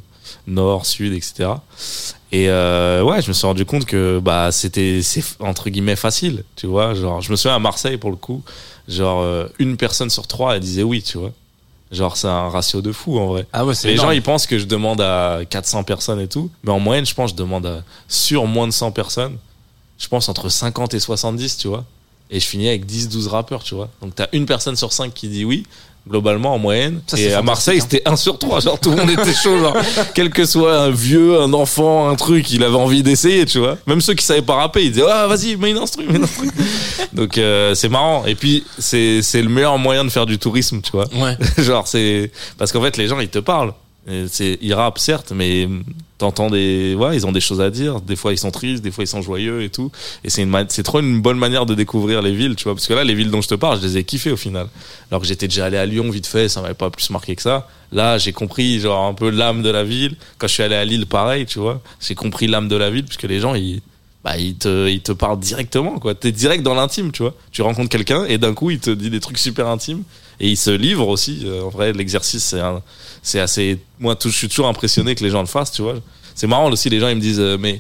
nord, 0.48 0.86
sud, 0.86 1.14
etc. 1.14 1.50
Et 2.32 2.50
euh, 2.50 3.04
ouais, 3.04 3.22
je 3.22 3.28
me 3.28 3.34
suis 3.34 3.46
rendu 3.46 3.66
compte 3.66 3.86
que 3.86 4.20
bah 4.20 4.52
c'était 4.52 5.02
c'est 5.02 5.24
entre 5.40 5.70
guillemets 5.70 5.96
facile, 5.96 6.44
tu 6.56 6.68
vois. 6.68 6.94
Genre, 6.94 7.22
je 7.22 7.32
me 7.32 7.36
souviens 7.36 7.56
à 7.56 7.60
Marseille 7.60 7.98
pour 7.98 8.10
le 8.10 8.16
coup, 8.16 8.42
genre 8.88 9.22
euh, 9.22 9.48
une 9.60 9.78
personne 9.78 10.10
sur 10.10 10.28
trois 10.28 10.56
elle 10.56 10.62
disait 10.62 10.84
oui, 10.84 11.02
tu 11.04 11.18
vois. 11.18 11.32
Genre 11.92 12.18
c'est 12.18 12.28
un 12.28 12.50
ratio 12.50 12.82
de 12.82 12.92
fou 12.92 13.20
en 13.20 13.28
vrai. 13.28 13.46
Ah 13.54 13.66
ouais, 13.66 13.76
Les 13.84 13.98
gens 13.98 14.10
ils 14.10 14.24
pensent 14.24 14.48
que 14.48 14.58
je 14.58 14.66
demande 14.66 15.00
à 15.00 15.42
400 15.48 15.84
personnes 15.84 16.20
et 16.20 16.28
tout, 16.28 16.50
mais 16.64 16.72
en 16.72 16.80
moyenne 16.80 17.06
je 17.06 17.14
pense 17.14 17.32
que 17.32 17.38
je 17.38 17.44
demande 17.44 17.68
à 17.68 17.84
sur 18.08 18.48
moins 18.48 18.68
de 18.68 18.74
100 18.74 18.92
personnes. 18.92 19.38
Je 20.00 20.08
pense 20.08 20.28
entre 20.28 20.50
50 20.50 20.96
et 20.96 21.00
70, 21.00 21.58
tu 21.58 21.68
vois. 21.68 21.86
Et 22.32 22.40
je 22.40 22.48
finis 22.48 22.68
avec 22.68 22.88
10-12 22.88 23.28
rappeurs, 23.28 23.64
tu 23.64 23.76
vois. 23.76 23.90
Donc 24.02 24.16
t'as 24.16 24.28
une 24.34 24.48
personne 24.48 24.76
sur 24.76 24.92
5 24.92 25.14
qui 25.14 25.28
dit 25.28 25.46
oui, 25.46 25.68
globalement 26.08 26.54
en 26.54 26.60
moyenne. 26.60 27.02
et 27.18 27.34
à 27.34 27.42
Marseille, 27.42 27.80
hein. 27.80 27.88
c'était 27.90 28.08
1 28.08 28.16
sur 28.16 28.38
3. 28.38 28.60
Genre, 28.62 28.80
tout 28.80 28.92
le 28.92 28.98
monde 28.98 29.10
était 29.10 29.34
chaud. 29.34 29.58
Genre, 29.58 29.76
quel 30.14 30.30
que 30.30 30.46
soit 30.46 30.78
un 30.78 30.90
vieux, 30.90 31.40
un 31.40 31.54
enfant, 31.54 32.10
un 32.10 32.16
truc, 32.16 32.52
il 32.52 32.64
avait 32.64 32.76
envie 32.76 33.04
d'essayer, 33.04 33.46
tu 33.46 33.60
vois. 33.60 33.78
Même 33.88 34.02
ceux 34.02 34.14
qui 34.14 34.26
savaient 34.26 34.42
pas 34.42 34.56
rapper, 34.56 34.84
ils 34.84 34.92
disaient, 34.92 35.06
ah, 35.10 35.28
vas-y, 35.28 35.56
mets 35.56 35.72
une 35.72 35.78
instru, 35.78 36.06
mets 36.06 36.18
une 36.18 36.24
instru. 36.24 36.50
Donc, 37.14 37.38
euh, 37.38 37.74
c'est 37.76 37.90
marrant. 37.90 38.26
Et 38.26 38.36
puis, 38.36 38.64
c'est, 38.78 39.22
c'est 39.22 39.42
le 39.42 39.50
meilleur 39.50 39.78
moyen 39.78 40.04
de 40.04 40.10
faire 40.10 40.26
du 40.26 40.38
tourisme, 40.38 40.82
tu 40.82 40.92
vois. 40.92 41.08
Ouais. 41.14 41.38
genre, 41.64 41.88
c'est, 41.88 42.32
parce 42.58 42.72
qu'en 42.72 42.82
fait, 42.82 42.98
les 42.98 43.08
gens, 43.08 43.20
ils 43.20 43.30
te 43.30 43.40
parlent. 43.40 43.74
C'est, 44.28 44.58
ils 44.62 44.74
rappent, 44.74 45.00
certes, 45.00 45.32
mais 45.34 45.70
t'entends 46.18 46.50
des, 46.50 46.94
ouais, 46.96 47.16
ils 47.16 47.26
ont 47.26 47.32
des 47.32 47.40
choses 47.40 47.62
à 47.62 47.70
dire. 47.70 48.02
Des 48.02 48.18
fois, 48.18 48.34
ils 48.34 48.38
sont 48.38 48.52
tristes, 48.52 48.84
des 48.84 48.92
fois, 48.92 49.04
ils 49.06 49.08
sont 49.08 49.22
joyeux 49.22 49.64
et 49.64 49.70
tout. 49.70 49.92
Et 50.26 50.30
c'est 50.30 50.42
une, 50.42 50.66
c'est 50.70 50.84
trop 50.84 51.00
une 51.00 51.22
bonne 51.22 51.38
manière 51.38 51.66
de 51.66 51.74
découvrir 51.74 52.22
les 52.22 52.34
villes, 52.34 52.56
tu 52.56 52.66
vois. 52.66 52.76
Parce 52.76 52.88
que 52.88 52.94
là, 52.94 53.04
les 53.04 53.14
villes 53.14 53.32
dont 53.32 53.42
je 53.42 53.48
te 53.48 53.56
parle, 53.56 53.80
je 53.80 53.86
les 53.86 53.98
ai 53.98 54.04
kiffées 54.04 54.32
au 54.32 54.38
final. 54.38 54.68
Alors 55.10 55.22
que 55.22 55.28
j'étais 55.28 55.48
déjà 55.48 55.66
allé 55.66 55.78
à 55.78 55.86
Lyon 55.86 56.10
vite 56.10 56.28
fait, 56.28 56.50
ça 56.50 56.62
m'avait 56.62 56.74
pas 56.74 56.90
plus 56.90 57.10
marqué 57.12 57.36
que 57.36 57.42
ça. 57.42 57.70
Là, 57.94 58.18
j'ai 58.18 58.34
compris, 58.34 58.80
genre, 58.80 59.06
un 59.06 59.14
peu 59.14 59.30
l'âme 59.30 59.62
de 59.62 59.70
la 59.70 59.86
ville. 59.86 60.18
Quand 60.38 60.48
je 60.48 60.54
suis 60.54 60.64
allé 60.64 60.76
à 60.76 60.84
Lille, 60.84 61.06
pareil, 61.06 61.46
tu 61.46 61.60
vois. 61.60 61.82
J'ai 62.02 62.16
compris 62.16 62.48
l'âme 62.48 62.68
de 62.68 62.76
la 62.76 62.90
ville, 62.90 63.06
puisque 63.06 63.24
les 63.24 63.40
gens, 63.40 63.56
ils, 63.56 63.82
bah, 64.24 64.38
ils 64.38 64.56
te, 64.56 64.90
ils 64.90 65.02
te 65.02 65.14
parlent 65.14 65.40
directement, 65.40 66.00
quoi. 66.00 66.14
T'es 66.14 66.34
direct 66.34 66.64
dans 66.64 66.74
l'intime, 66.74 67.14
tu 67.14 67.22
vois. 67.22 67.36
Tu 67.52 67.62
rencontres 67.62 67.90
quelqu'un 67.90 68.26
et 68.26 68.38
d'un 68.38 68.54
coup, 68.54 68.70
il 68.70 68.80
te 68.80 68.90
dit 68.90 69.10
des 69.10 69.22
trucs 69.22 69.38
super 69.38 69.68
intimes 69.68 70.04
et 70.40 70.50
il 70.50 70.58
se 70.58 70.72
livre 70.72 71.08
aussi. 71.08 71.42
Euh, 71.46 71.64
en 71.64 71.70
vrai, 71.70 71.94
l'exercice, 71.94 72.44
c'est 72.44 72.62
c'est 73.22 73.40
assez. 73.40 73.80
Moi, 74.00 74.18
je 74.22 74.30
suis 74.30 74.50
toujours 74.50 74.68
impressionné 74.68 75.16
que 75.16 75.24
les 75.24 75.30
gens 75.30 75.42
le 75.42 75.48
fassent, 75.48 75.72
tu 75.72 75.82
vois. 75.82 75.96
C'est 76.36 76.48
marrant 76.48 76.72
aussi, 76.72 76.90
les 76.90 77.00
gens 77.00 77.10
ils 77.10 77.16
me 77.16 77.22
disent, 77.22 77.40
euh, 77.40 77.58
mais 77.60 77.80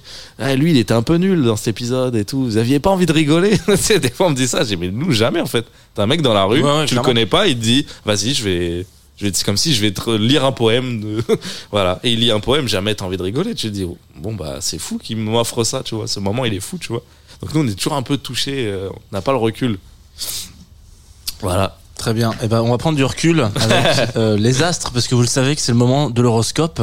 lui 0.56 0.72
il 0.72 0.78
était 0.78 0.93
un 0.93 1.01
peu 1.01 1.16
nul 1.16 1.43
dans 1.43 1.56
cet 1.56 1.70
épisode 1.70 2.16
et 2.16 2.26
tout. 2.26 2.43
Vous 2.43 2.58
aviez 2.58 2.80
pas 2.80 2.91
envie 2.91 3.06
de 3.06 3.14
rigoler? 3.14 3.51
Des 3.99 4.12
fois 4.12 4.28
on 4.28 4.30
me 4.30 4.36
dit 4.36 4.47
ça, 4.47 4.64
j'ai 4.64 4.76
mais 4.76 4.89
nous 4.89 5.12
jamais 5.12 5.41
en 5.41 5.45
fait. 5.45 5.66
T'as 5.95 6.04
un 6.04 6.08
mec 6.08 6.22
dans 6.22 6.34
la 6.34 6.45
rue, 6.45 6.64
tu 6.88 6.95
le 6.95 7.01
connais 7.01 7.26
pas, 7.26 7.47
il 7.47 7.58
te 7.58 7.64
dit, 7.64 7.86
vas-y, 8.06 8.34
je 8.34 8.43
vais. 8.43 8.86
Je 9.16 9.28
vais, 9.28 9.32
c'est 9.34 9.43
comme 9.43 9.58
si 9.58 9.76
je 9.76 9.82
vais 9.82 9.91
te 9.91 10.10
lire 10.10 10.43
un 10.43 10.51
poème, 10.51 10.99
de... 10.99 11.24
voilà. 11.72 11.99
Et 12.04 12.14
il 12.14 12.20
lit 12.20 12.32
un 12.32 12.39
poème, 12.39 12.68
jamais 12.68 12.95
t'as 12.95 13.06
envie 13.06 13.18
de 13.18 13.22
rigoler. 13.22 13.54
Tu 13.54 13.68
te 13.68 13.74
dis, 13.74 13.88
bon 14.18 14.34
bah 14.34 14.58
c'est 14.60 14.80
fou 14.80 14.97
qu'il 14.97 15.18
m'offre 15.18 15.64
ça, 15.64 15.84
tu 15.84 15.95
vois. 15.95 16.08
Ce 16.08 16.20
moment 16.20 16.45
il 16.45 16.54
est 16.54 16.60
fou, 16.60 16.78
tu 16.80 16.88
vois. 16.89 17.04
Donc 17.41 17.54
nous 17.54 17.62
on 17.62 17.68
est 17.68 17.76
toujours 17.76 17.93
un 17.93 18.01
peu 18.01 18.18
touchés, 18.18 18.68
euh, 18.68 18.89
on 18.89 19.16
n'a 19.16 19.22
pas 19.22 19.32
le 19.32 19.38
recul. 19.38 19.78
Voilà. 21.41 21.78
Très 22.04 22.14
bien. 22.14 22.34
Eh 22.43 22.49
ben, 22.49 22.62
on 22.62 22.70
va 22.70 22.78
prendre 22.78 22.97
du 22.97 23.06
recul 23.06 23.39
avec 23.39 24.10
euh, 24.18 24.36
les 24.36 24.62
astres 24.62 24.91
parce 24.91 25.08
que 25.08 25.16
vous 25.16 25.22
le 25.22 25.28
savez 25.28 25.56
que 25.56 25.62
c'est 25.62 25.72
le 25.72 25.78
moment 25.78 26.10
de 26.10 26.22
l'horoscope. 26.22 26.82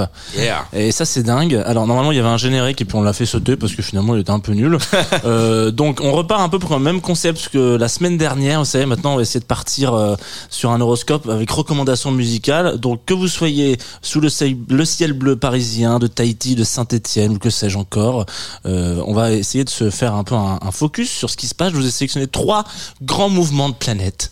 Et 0.72 0.92
ça 0.92 1.04
c'est 1.04 1.22
dingue. 1.22 1.62
Alors 1.66 1.86
normalement 1.86 2.10
il 2.10 2.16
y 2.16 2.20
avait 2.20 2.30
un 2.30 2.38
générique 2.38 2.80
et 2.80 2.86
puis 2.86 2.96
on 2.96 3.02
l'a 3.02 3.12
fait 3.12 3.26
sauter 3.26 3.58
parce 3.58 3.74
que 3.74 3.82
finalement 3.82 4.14
il 4.14 4.22
était 4.22 4.30
un 4.30 4.38
peu 4.38 4.52
nul. 4.52 4.78
euh, 5.26 5.70
donc 5.72 6.00
on 6.00 6.12
repart 6.12 6.40
un 6.40 6.48
peu 6.48 6.58
pour 6.58 6.74
le 6.74 6.82
même 6.82 7.02
concept 7.02 7.50
que 7.50 7.76
la 7.76 7.88
semaine 7.88 8.16
dernière. 8.16 8.60
Vous 8.60 8.64
savez 8.64 8.86
maintenant 8.86 9.12
on 9.12 9.16
va 9.16 9.20
essayer 9.20 9.40
de 9.40 9.44
partir 9.44 9.92
euh, 9.92 10.16
sur 10.48 10.70
un 10.70 10.80
horoscope 10.80 11.28
avec 11.28 11.50
recommandations 11.50 12.12
musicales. 12.12 12.78
Donc 12.78 13.04
que 13.04 13.12
vous 13.12 13.28
soyez 13.28 13.76
sous 14.00 14.22
le 14.22 14.30
ciel, 14.30 14.56
le 14.70 14.86
ciel 14.86 15.12
bleu 15.12 15.36
parisien, 15.36 15.98
de 15.98 16.06
Tahiti, 16.06 16.54
de 16.54 16.64
Saint-Étienne 16.64 17.32
ou 17.32 17.38
que 17.38 17.50
sais-je 17.50 17.76
encore, 17.76 18.24
on 18.64 19.12
va 19.12 19.32
essayer 19.32 19.64
de 19.64 19.68
se 19.68 19.90
faire 19.90 20.14
un 20.14 20.24
peu 20.24 20.34
un, 20.34 20.60
un, 20.62 20.70
focus 20.70 21.10
sur 21.10 21.28
ce 21.28 21.36
qui 21.36 21.46
se 21.46 21.54
passe. 21.54 21.72
Je 21.72 21.76
vous 21.76 21.86
ai 21.86 21.90
sélectionné 21.90 22.26
trois 22.26 22.64
grands 23.02 23.28
mouvements 23.28 23.68
de. 23.68 23.74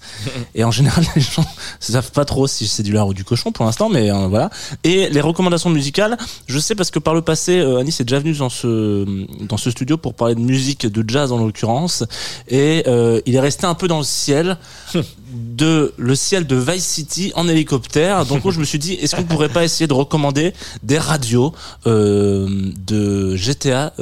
Et 0.55 0.65
en 0.65 0.71
général, 0.79 1.05
les 1.17 1.21
gens 1.21 1.43
ne 1.43 1.93
savent 1.93 2.13
pas 2.13 2.25
trop 2.25 2.47
si 2.47 2.67
c'est 2.67 2.83
du 2.83 2.93
lard 2.93 3.09
ou 3.09 3.15
du 3.15 3.25
cochon 3.25 3.53
pour 3.53 3.65
l'instant, 3.65 3.89
mais 3.89 4.11
euh, 4.11 4.29
voilà. 4.29 4.51
Et 4.85 5.09
les 5.11 5.21
recommandations 5.21 5.71
musicales, 5.71 6.17
je 6.47 6.59
sais 6.59 6.75
parce 6.75 6.91
que 6.91 6.99
par 6.99 7.15
le 7.15 7.23
passé, 7.23 7.59
euh, 7.59 7.79
Anis 7.79 8.01
est 8.01 8.05
déjà 8.05 8.19
venu 8.19 8.33
dans 8.33 8.49
ce 8.49 9.05
dans 9.45 9.57
ce 9.57 9.71
studio 9.71 9.97
pour 9.97 10.15
parler 10.15 10.35
de 10.35 10.41
musique, 10.41 10.87
de 10.87 11.05
jazz 11.09 11.33
en 11.33 11.39
l'occurrence, 11.39 12.05
et 12.49 12.85
euh, 12.87 13.21
il 13.27 13.35
est 13.35 13.41
resté 13.41 13.67
un 13.67 13.75
peu 13.75 13.89
dans 13.89 13.99
le 13.99 14.05
ciel. 14.05 14.57
de 15.31 15.93
le 15.99 16.15
ciel 16.15 16.47
de 16.47 16.57
Vice 16.57 16.87
City 16.87 17.33
en 17.35 17.49
hélicoptère. 17.49 18.25
Donc 18.25 18.51
je 18.51 18.59
me 18.59 18.65
suis 18.65 18.79
dit, 18.79 18.95
est-ce 18.95 19.15
qu'on 19.15 19.25
pourrait 19.25 19.51
pas 19.51 19.63
essayer 19.63 19.87
de 19.87 19.93
recommander 19.93 20.55
des 20.83 20.99
radios 20.99 21.53
euh, 21.87 22.73
de 22.87 23.37
GTA 23.37 23.93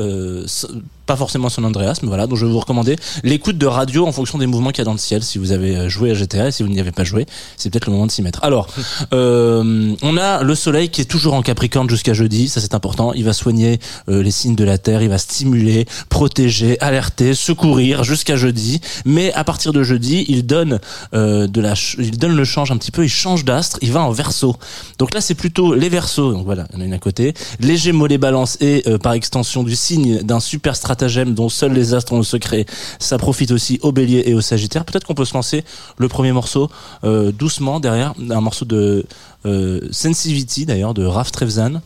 pas 1.06 1.16
forcément 1.16 1.48
San 1.48 1.64
Andreas, 1.64 2.00
mais 2.02 2.08
voilà. 2.08 2.26
Donc 2.26 2.38
je 2.38 2.46
vais 2.46 2.52
vous 2.52 2.58
recommander 2.58 2.96
l'écoute 3.22 3.58
de 3.58 3.66
radio 3.66 4.06
en 4.06 4.12
fonction 4.12 4.38
des 4.38 4.46
mouvements 4.46 4.70
qu'il 4.70 4.78
y 4.78 4.82
a 4.82 4.84
dans 4.84 4.92
le 4.92 4.98
ciel. 4.98 5.22
Si 5.22 5.38
vous 5.38 5.52
avez 5.52 5.76
euh, 5.76 5.88
joué 5.88 6.10
à 6.10 6.14
GTA, 6.14 6.48
et 6.48 6.50
si 6.50 6.62
vous 6.62 6.68
n'y 6.68 6.80
avez 6.80 6.92
pas 6.92 7.04
joué, 7.04 7.26
c'est 7.56 7.70
peut-être 7.70 7.86
le 7.86 7.92
moment 7.92 8.06
de 8.06 8.10
s'y 8.10 8.22
mettre. 8.22 8.42
Alors, 8.44 8.68
euh, 9.14 9.94
on 10.02 10.16
a 10.16 10.42
le 10.42 10.54
Soleil 10.54 10.88
qui 10.88 11.00
est 11.00 11.06
toujours 11.06 11.34
en 11.34 11.42
Capricorne 11.42 11.88
jusqu'à 11.88 12.12
jeudi. 12.12 12.48
Ça 12.48 12.60
c'est 12.60 12.74
important. 12.74 13.12
Il 13.12 13.24
va 13.24 13.32
soigner 13.32 13.78
euh, 14.08 14.22
les 14.22 14.30
signes 14.30 14.56
de 14.56 14.64
la 14.64 14.78
Terre. 14.78 15.02
Il 15.02 15.08
va 15.08 15.18
stimuler, 15.18 15.86
protéger, 16.08 16.80
alerter, 16.80 17.34
secourir 17.34 18.02
jusqu'à 18.02 18.36
jeudi. 18.36 18.80
Mais 19.04 19.32
à 19.34 19.44
partir 19.44 19.72
de 19.72 19.82
jeudi, 19.82 20.24
il 20.28 20.44
donne 20.44 20.80
euh, 21.14 21.46
de 21.46 21.60
la, 21.60 21.74
il 21.98 22.18
donne 22.18 22.34
le 22.34 22.44
change 22.44 22.72
un 22.72 22.76
petit 22.76 22.90
peu. 22.90 23.04
Il 23.04 23.08
change 23.08 23.44
d'astre. 23.44 23.78
Il 23.82 23.92
va 23.92 24.02
en 24.02 24.10
Verseau. 24.10 24.56
Donc 24.98 25.14
là, 25.14 25.20
c'est 25.20 25.34
plutôt 25.34 25.74
les 25.74 25.88
Verseaux. 25.88 26.32
Donc 26.32 26.44
voilà, 26.44 26.66
il 26.72 26.76
y 26.76 26.78
en 26.78 26.82
a 26.82 26.84
une 26.86 26.94
à 26.94 26.98
côté. 26.98 27.34
Les 27.60 27.76
Gémeaux, 27.76 28.06
les 28.06 28.18
Balances 28.18 28.56
et 28.60 28.82
euh, 28.86 28.98
par 28.98 29.12
extension 29.12 29.62
du 29.62 29.76
signe 29.76 30.22
d'un 30.22 30.40
super 30.40 30.74
stratège 30.74 30.95
dont 30.96 31.48
seuls 31.48 31.72
les 31.72 31.94
astres 31.94 32.12
ont 32.12 32.18
le 32.18 32.24
secret. 32.24 32.66
Ça 32.98 33.18
profite 33.18 33.50
aussi 33.50 33.78
au 33.82 33.92
bélier 33.92 34.24
et 34.26 34.34
au 34.34 34.40
sagittaire. 34.40 34.84
Peut-être 34.84 35.06
qu'on 35.06 35.14
peut 35.14 35.24
se 35.24 35.34
lancer 35.34 35.64
le 35.98 36.08
premier 36.08 36.32
morceau 36.32 36.70
euh, 37.04 37.32
doucement 37.32 37.80
derrière, 37.80 38.14
un 38.30 38.40
morceau 38.40 38.64
de 38.64 39.06
euh, 39.44 39.80
Sensivity 39.90 40.66
d'ailleurs, 40.66 40.94
de 40.94 41.04
Raph 41.04 41.32
Trevzan. 41.32 41.80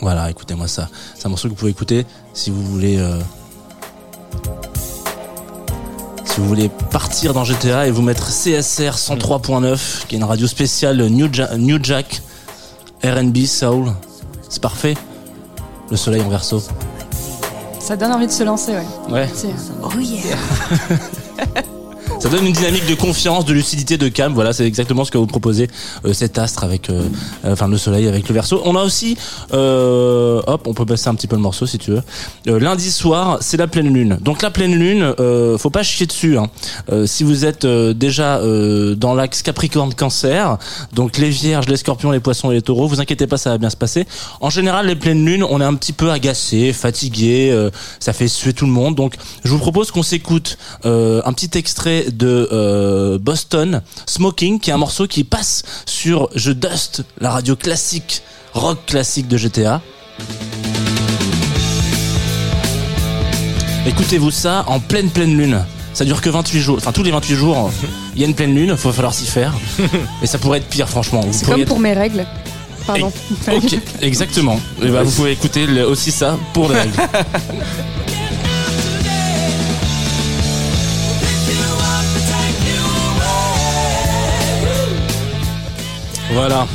Voilà, 0.00 0.30
écoutez-moi 0.30 0.68
ça. 0.68 0.88
C'est 1.16 1.26
un 1.26 1.30
morceau 1.30 1.48
que 1.48 1.50
vous 1.50 1.58
pouvez 1.58 1.70
écouter 1.70 2.06
si 2.34 2.50
vous 2.50 2.62
voulez... 2.62 2.98
Euh, 2.98 3.20
si 6.24 6.40
vous 6.40 6.48
voulez 6.48 6.70
partir 6.90 7.34
dans 7.34 7.44
GTA 7.44 7.86
et 7.86 7.90
vous 7.90 8.00
mettre 8.00 8.28
CSR 8.28 8.96
103.9, 8.96 10.06
qui 10.08 10.14
est 10.14 10.18
une 10.18 10.24
radio 10.24 10.46
spéciale 10.46 10.96
New, 11.08 11.28
New 11.58 11.78
Jack, 11.82 12.22
RB, 13.04 13.44
Soul, 13.44 13.92
c'est 14.48 14.62
parfait. 14.62 14.94
Le 15.90 15.96
soleil 15.98 16.22
en 16.22 16.30
verso. 16.30 16.62
Ça 17.82 17.96
donne 17.96 18.12
envie 18.12 18.28
de 18.28 18.32
se 18.32 18.44
lancer, 18.44 18.72
ouais. 18.72 19.12
Ouais. 19.12 19.28
Oh 19.82 19.98
yeah 19.98 20.36
Ça 22.22 22.28
donne 22.28 22.46
une 22.46 22.52
dynamique 22.52 22.86
de 22.86 22.94
confiance, 22.94 23.44
de 23.46 23.52
lucidité, 23.52 23.98
de 23.98 24.06
calme. 24.06 24.32
Voilà, 24.32 24.52
c'est 24.52 24.64
exactement 24.64 25.04
ce 25.04 25.10
que 25.10 25.18
vous 25.18 25.26
proposez 25.26 25.66
euh, 26.04 26.12
cet 26.12 26.38
astre 26.38 26.62
avec, 26.62 26.88
euh, 26.88 27.02
euh, 27.44 27.54
enfin 27.54 27.66
le 27.66 27.76
soleil 27.76 28.06
avec 28.06 28.28
le 28.28 28.34
verso. 28.34 28.62
On 28.64 28.76
a 28.76 28.84
aussi, 28.84 29.16
hop, 29.50 30.62
on 30.68 30.72
peut 30.72 30.86
passer 30.86 31.08
un 31.08 31.16
petit 31.16 31.26
peu 31.26 31.34
le 31.34 31.42
morceau 31.42 31.66
si 31.66 31.78
tu 31.78 31.90
veux. 31.90 32.60
lundi 32.60 32.92
soir, 32.92 33.38
c'est 33.40 33.56
la 33.56 33.66
pleine 33.66 33.92
lune. 33.92 34.18
Donc 34.20 34.40
la 34.42 34.52
pleine 34.52 34.72
lune, 34.76 35.12
faut 35.58 35.70
pas 35.70 35.82
chier 35.82 36.06
dessus. 36.06 36.38
Hein. 36.38 36.46
si 37.06 37.24
vous 37.24 37.44
êtes 37.44 37.66
déjà 37.66 38.40
dans 38.94 39.14
l'axe 39.16 39.42
Capricorne-Cancer, 39.42 40.58
donc 40.92 41.18
les 41.18 41.30
Vierges, 41.30 41.66
les 41.66 41.76
Scorpions, 41.76 42.12
les 42.12 42.20
Poissons 42.20 42.52
et 42.52 42.54
les 42.54 42.62
Taureaux, 42.62 42.86
vous 42.86 43.00
inquiétez 43.00 43.26
pas, 43.26 43.36
ça 43.36 43.50
va 43.50 43.58
bien 43.58 43.70
se 43.70 43.76
passer. 43.76 44.06
En 44.40 44.48
général, 44.48 44.86
les 44.86 44.94
pleines 44.94 45.24
lunes, 45.24 45.42
on 45.42 45.60
est 45.60 45.64
un 45.64 45.74
petit 45.74 45.92
peu 45.92 46.12
agacé, 46.12 46.72
fatigué, 46.72 47.68
ça 47.98 48.12
fait 48.12 48.28
suer 48.28 48.52
tout 48.52 48.66
le 48.66 48.72
monde. 48.72 48.94
Donc 48.94 49.16
je 49.42 49.50
vous 49.50 49.58
propose 49.58 49.90
qu'on 49.90 50.04
s'écoute 50.04 50.56
un 50.84 51.32
petit 51.32 51.58
extrait 51.58 52.11
de 52.12 52.48
euh, 52.52 53.18
Boston, 53.18 53.82
Smoking, 54.06 54.60
qui 54.60 54.70
est 54.70 54.72
un 54.72 54.78
morceau 54.78 55.06
qui 55.06 55.24
passe 55.24 55.62
sur 55.86 56.28
Je 56.34 56.52
Dust, 56.52 57.04
la 57.20 57.30
radio 57.30 57.56
classique, 57.56 58.22
rock 58.54 58.78
classique 58.86 59.28
de 59.28 59.36
GTA. 59.36 59.80
Écoutez-vous 63.86 64.30
ça 64.30 64.64
en 64.68 64.78
pleine 64.78 65.10
pleine 65.10 65.36
lune. 65.36 65.64
Ça 65.94 66.04
dure 66.04 66.20
que 66.20 66.30
28 66.30 66.60
jours. 66.60 66.76
Enfin, 66.78 66.92
tous 66.92 67.02
les 67.02 67.10
28 67.10 67.34
jours, 67.34 67.70
il 68.14 68.22
y 68.22 68.24
a 68.24 68.28
une 68.28 68.34
pleine 68.34 68.54
lune, 68.54 68.68
il 68.68 68.74
va 68.74 68.92
falloir 68.92 69.12
s'y 69.12 69.26
faire. 69.26 69.52
Et 70.22 70.26
ça 70.26 70.38
pourrait 70.38 70.58
être 70.58 70.68
pire, 70.68 70.88
franchement. 70.88 71.22
C'est 71.32 71.46
comme 71.46 71.64
pour 71.64 71.80
mes 71.80 71.92
règles. 71.92 72.26
Pardon. 72.86 73.12
ok, 73.52 73.78
exactement. 74.00 74.58
Et 74.82 74.88
bah, 74.88 75.02
vous 75.02 75.10
pouvez 75.10 75.32
écouter 75.32 75.66
aussi 75.82 76.10
ça 76.10 76.38
pour 76.52 76.68
les 76.68 76.76
règles. 76.80 76.92
Voilà. 86.34 86.66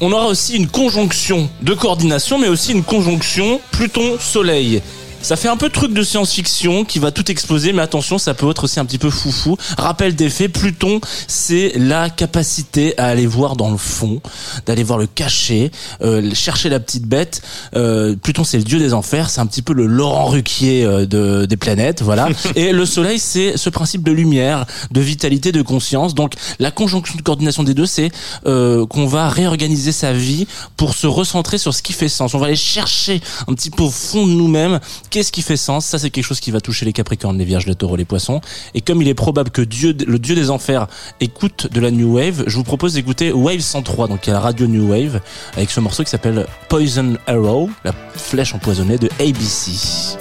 On 0.00 0.12
aura 0.12 0.26
aussi 0.26 0.56
une 0.56 0.66
conjonction 0.66 1.48
de 1.60 1.74
coordination, 1.74 2.38
mais 2.38 2.48
aussi 2.48 2.72
une 2.72 2.82
conjonction 2.82 3.60
Pluton-Soleil. 3.70 4.82
Ça 5.22 5.36
fait 5.36 5.48
un 5.48 5.56
peu 5.56 5.68
truc 5.68 5.94
de 5.94 6.02
science-fiction 6.02 6.84
qui 6.84 6.98
va 6.98 7.12
tout 7.12 7.30
exploser, 7.30 7.72
mais 7.72 7.82
attention, 7.82 8.18
ça 8.18 8.34
peut 8.34 8.50
être 8.50 8.64
aussi 8.64 8.80
un 8.80 8.84
petit 8.84 8.98
peu 8.98 9.08
foufou. 9.08 9.56
Rappel 9.78 10.16
des 10.16 10.28
faits, 10.28 10.52
Pluton, 10.52 11.00
c'est 11.28 11.72
la 11.76 12.10
capacité 12.10 12.98
à 12.98 13.06
aller 13.06 13.26
voir 13.26 13.54
dans 13.54 13.70
le 13.70 13.76
fond, 13.76 14.20
d'aller 14.66 14.82
voir 14.82 14.98
le 14.98 15.06
cachet, 15.06 15.70
euh, 16.02 16.34
chercher 16.34 16.68
la 16.68 16.80
petite 16.80 17.06
bête. 17.06 17.40
Euh, 17.76 18.16
Pluton, 18.20 18.42
c'est 18.42 18.58
le 18.58 18.64
dieu 18.64 18.80
des 18.80 18.94
enfers, 18.94 19.30
c'est 19.30 19.40
un 19.40 19.46
petit 19.46 19.62
peu 19.62 19.72
le 19.74 19.86
Laurent 19.86 20.26
Ruquier 20.26 20.84
euh, 20.84 21.06
de, 21.06 21.46
des 21.46 21.56
planètes, 21.56 22.02
voilà. 22.02 22.28
Et 22.56 22.72
le 22.72 22.84
Soleil, 22.84 23.20
c'est 23.20 23.56
ce 23.56 23.70
principe 23.70 24.02
de 24.02 24.10
lumière, 24.10 24.66
de 24.90 25.00
vitalité, 25.00 25.52
de 25.52 25.62
conscience. 25.62 26.14
Donc, 26.14 26.34
la 26.58 26.72
conjonction 26.72 27.16
de 27.16 27.22
coordination 27.22 27.62
des 27.62 27.74
deux, 27.74 27.86
c'est 27.86 28.10
euh, 28.46 28.86
qu'on 28.86 29.06
va 29.06 29.28
réorganiser 29.28 29.92
sa 29.92 30.12
vie 30.12 30.48
pour 30.76 30.94
se 30.94 31.06
recentrer 31.06 31.58
sur 31.58 31.72
ce 31.72 31.82
qui 31.82 31.92
fait 31.92 32.08
sens. 32.08 32.34
On 32.34 32.38
va 32.38 32.46
aller 32.46 32.56
chercher 32.56 33.20
un 33.46 33.54
petit 33.54 33.70
peu 33.70 33.84
au 33.84 33.90
fond 33.90 34.26
de 34.26 34.32
nous-mêmes 34.32 34.80
Qu'est-ce 35.12 35.30
qui 35.30 35.42
fait 35.42 35.58
sens? 35.58 35.84
Ça, 35.84 35.98
c'est 35.98 36.08
quelque 36.08 36.24
chose 36.24 36.40
qui 36.40 36.50
va 36.50 36.62
toucher 36.62 36.86
les 36.86 36.94
Capricornes, 36.94 37.36
les 37.36 37.44
Vierges, 37.44 37.66
les 37.66 37.74
Taureaux, 37.74 37.96
les 37.96 38.06
Poissons. 38.06 38.40
Et 38.72 38.80
comme 38.80 39.02
il 39.02 39.08
est 39.08 39.14
probable 39.14 39.50
que 39.50 39.60
Dieu, 39.60 39.94
le 40.06 40.18
Dieu 40.18 40.34
des 40.34 40.48
Enfers, 40.48 40.86
écoute 41.20 41.68
de 41.70 41.80
la 41.80 41.90
New 41.90 42.14
Wave, 42.14 42.44
je 42.46 42.56
vous 42.56 42.64
propose 42.64 42.94
d'écouter 42.94 43.30
Wave 43.30 43.60
103, 43.60 44.08
donc 44.08 44.26
a 44.26 44.32
la 44.32 44.40
radio 44.40 44.66
New 44.66 44.88
Wave, 44.88 45.20
avec 45.54 45.70
ce 45.70 45.80
morceau 45.80 46.02
qui 46.02 46.08
s'appelle 46.08 46.46
Poison 46.70 47.18
Arrow, 47.26 47.68
la 47.84 47.92
flèche 48.14 48.54
empoisonnée 48.54 48.96
de 48.96 49.10
ABC. 49.20 50.16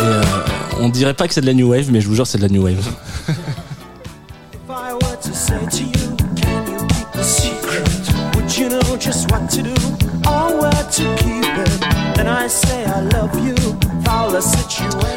Euh, 0.00 0.22
on 0.80 0.88
dirait 0.88 1.12
pas 1.12 1.28
que 1.28 1.34
c'est 1.34 1.42
de 1.42 1.46
la 1.46 1.52
New 1.52 1.68
Wave, 1.68 1.92
mais 1.92 2.00
je 2.00 2.08
vous 2.08 2.14
jure 2.14 2.26
c'est 2.26 2.38
de 2.38 2.42
la 2.42 2.48
New 2.48 2.62
Wave. 2.62 2.90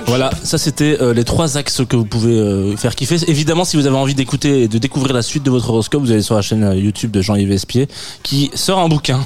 Voilà, 0.07 0.31
ça 0.43 0.57
c'était 0.57 0.97
euh, 0.99 1.13
les 1.13 1.23
trois 1.23 1.57
axes 1.57 1.81
que 1.87 1.95
vous 1.95 2.05
pouvez 2.05 2.39
euh, 2.39 2.75
faire 2.75 2.95
kiffer. 2.95 3.17
Évidemment, 3.27 3.65
si 3.65 3.77
vous 3.77 3.85
avez 3.85 3.95
envie 3.95 4.15
d'écouter 4.15 4.63
et 4.63 4.67
de 4.67 4.79
découvrir 4.79 5.13
la 5.13 5.21
suite 5.21 5.43
de 5.43 5.51
votre 5.51 5.69
horoscope, 5.69 6.01
vous 6.01 6.11
allez 6.11 6.23
sur 6.23 6.33
la 6.33 6.41
chaîne 6.41 6.63
euh, 6.63 6.75
YouTube 6.75 7.11
de 7.11 7.21
Jean-Yves 7.21 7.51
Espier 7.51 7.87
qui 8.23 8.49
sort 8.55 8.79
un 8.79 8.89
bouquin 8.89 9.19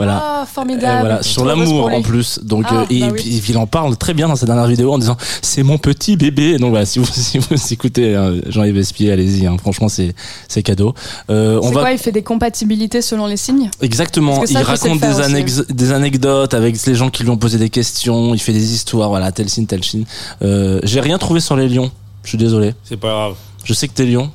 voilà. 0.00 0.22
Ah, 0.40 0.46
formidable. 0.46 1.00
voilà, 1.00 1.22
sur 1.22 1.44
l'amour 1.44 1.92
en 1.92 2.00
plus. 2.00 2.40
Donc 2.42 2.64
ah, 2.70 2.86
euh, 2.90 3.10
bah 3.10 3.16
il 3.48 3.58
en 3.58 3.66
parle 3.66 3.98
très 3.98 4.14
bien 4.14 4.28
dans 4.28 4.36
sa 4.36 4.46
dernière 4.46 4.66
vidéo 4.66 4.94
en 4.94 4.98
disant 4.98 5.18
c'est 5.42 5.62
mon 5.62 5.76
petit 5.76 6.16
bébé. 6.16 6.56
Donc 6.56 6.70
voilà, 6.70 6.86
si 6.86 6.98
vous 6.98 7.04
si 7.12 7.36
vous 7.36 7.54
écoutez 7.70 8.16
hein, 8.16 8.36
Jean-Yves 8.48 8.78
Espier, 8.78 9.12
allez-y. 9.12 9.46
Hein, 9.46 9.56
franchement, 9.60 9.90
c'est 9.90 10.14
c'est 10.48 10.62
cadeau. 10.62 10.94
Euh, 11.28 11.60
on 11.62 11.70
va... 11.70 11.82
quoi 11.82 11.92
Il 11.92 11.98
fait 11.98 12.12
des 12.12 12.22
compatibilités 12.22 13.02
selon 13.02 13.26
les 13.26 13.36
signes? 13.36 13.70
Exactement. 13.82 14.42
Il 14.46 14.56
raconte 14.56 15.00
des, 15.00 15.44
des 15.68 15.92
anecdotes 15.92 16.54
avec 16.54 16.82
les 16.86 16.94
gens 16.94 17.10
qui 17.10 17.22
lui 17.22 17.30
ont 17.30 17.36
posé 17.36 17.58
des 17.58 17.68
questions. 17.68 18.32
Il 18.32 18.40
fait 18.40 18.54
des 18.54 18.72
histoires. 18.72 19.10
Voilà, 19.10 19.32
tel 19.32 19.50
signe, 19.50 19.66
tel 19.66 19.84
signe. 19.84 20.06
Euh, 20.40 20.80
J'ai 20.82 21.00
rien 21.00 21.18
trouvé 21.18 21.40
sur 21.40 21.56
les 21.56 21.68
lions. 21.68 21.90
Je 22.24 22.30
suis 22.30 22.38
désolé. 22.38 22.72
C'est 22.84 22.96
pas 22.96 23.08
grave. 23.08 23.34
Je 23.64 23.74
sais 23.74 23.86
que 23.86 23.92
t'es 23.92 24.06
lion. 24.06 24.30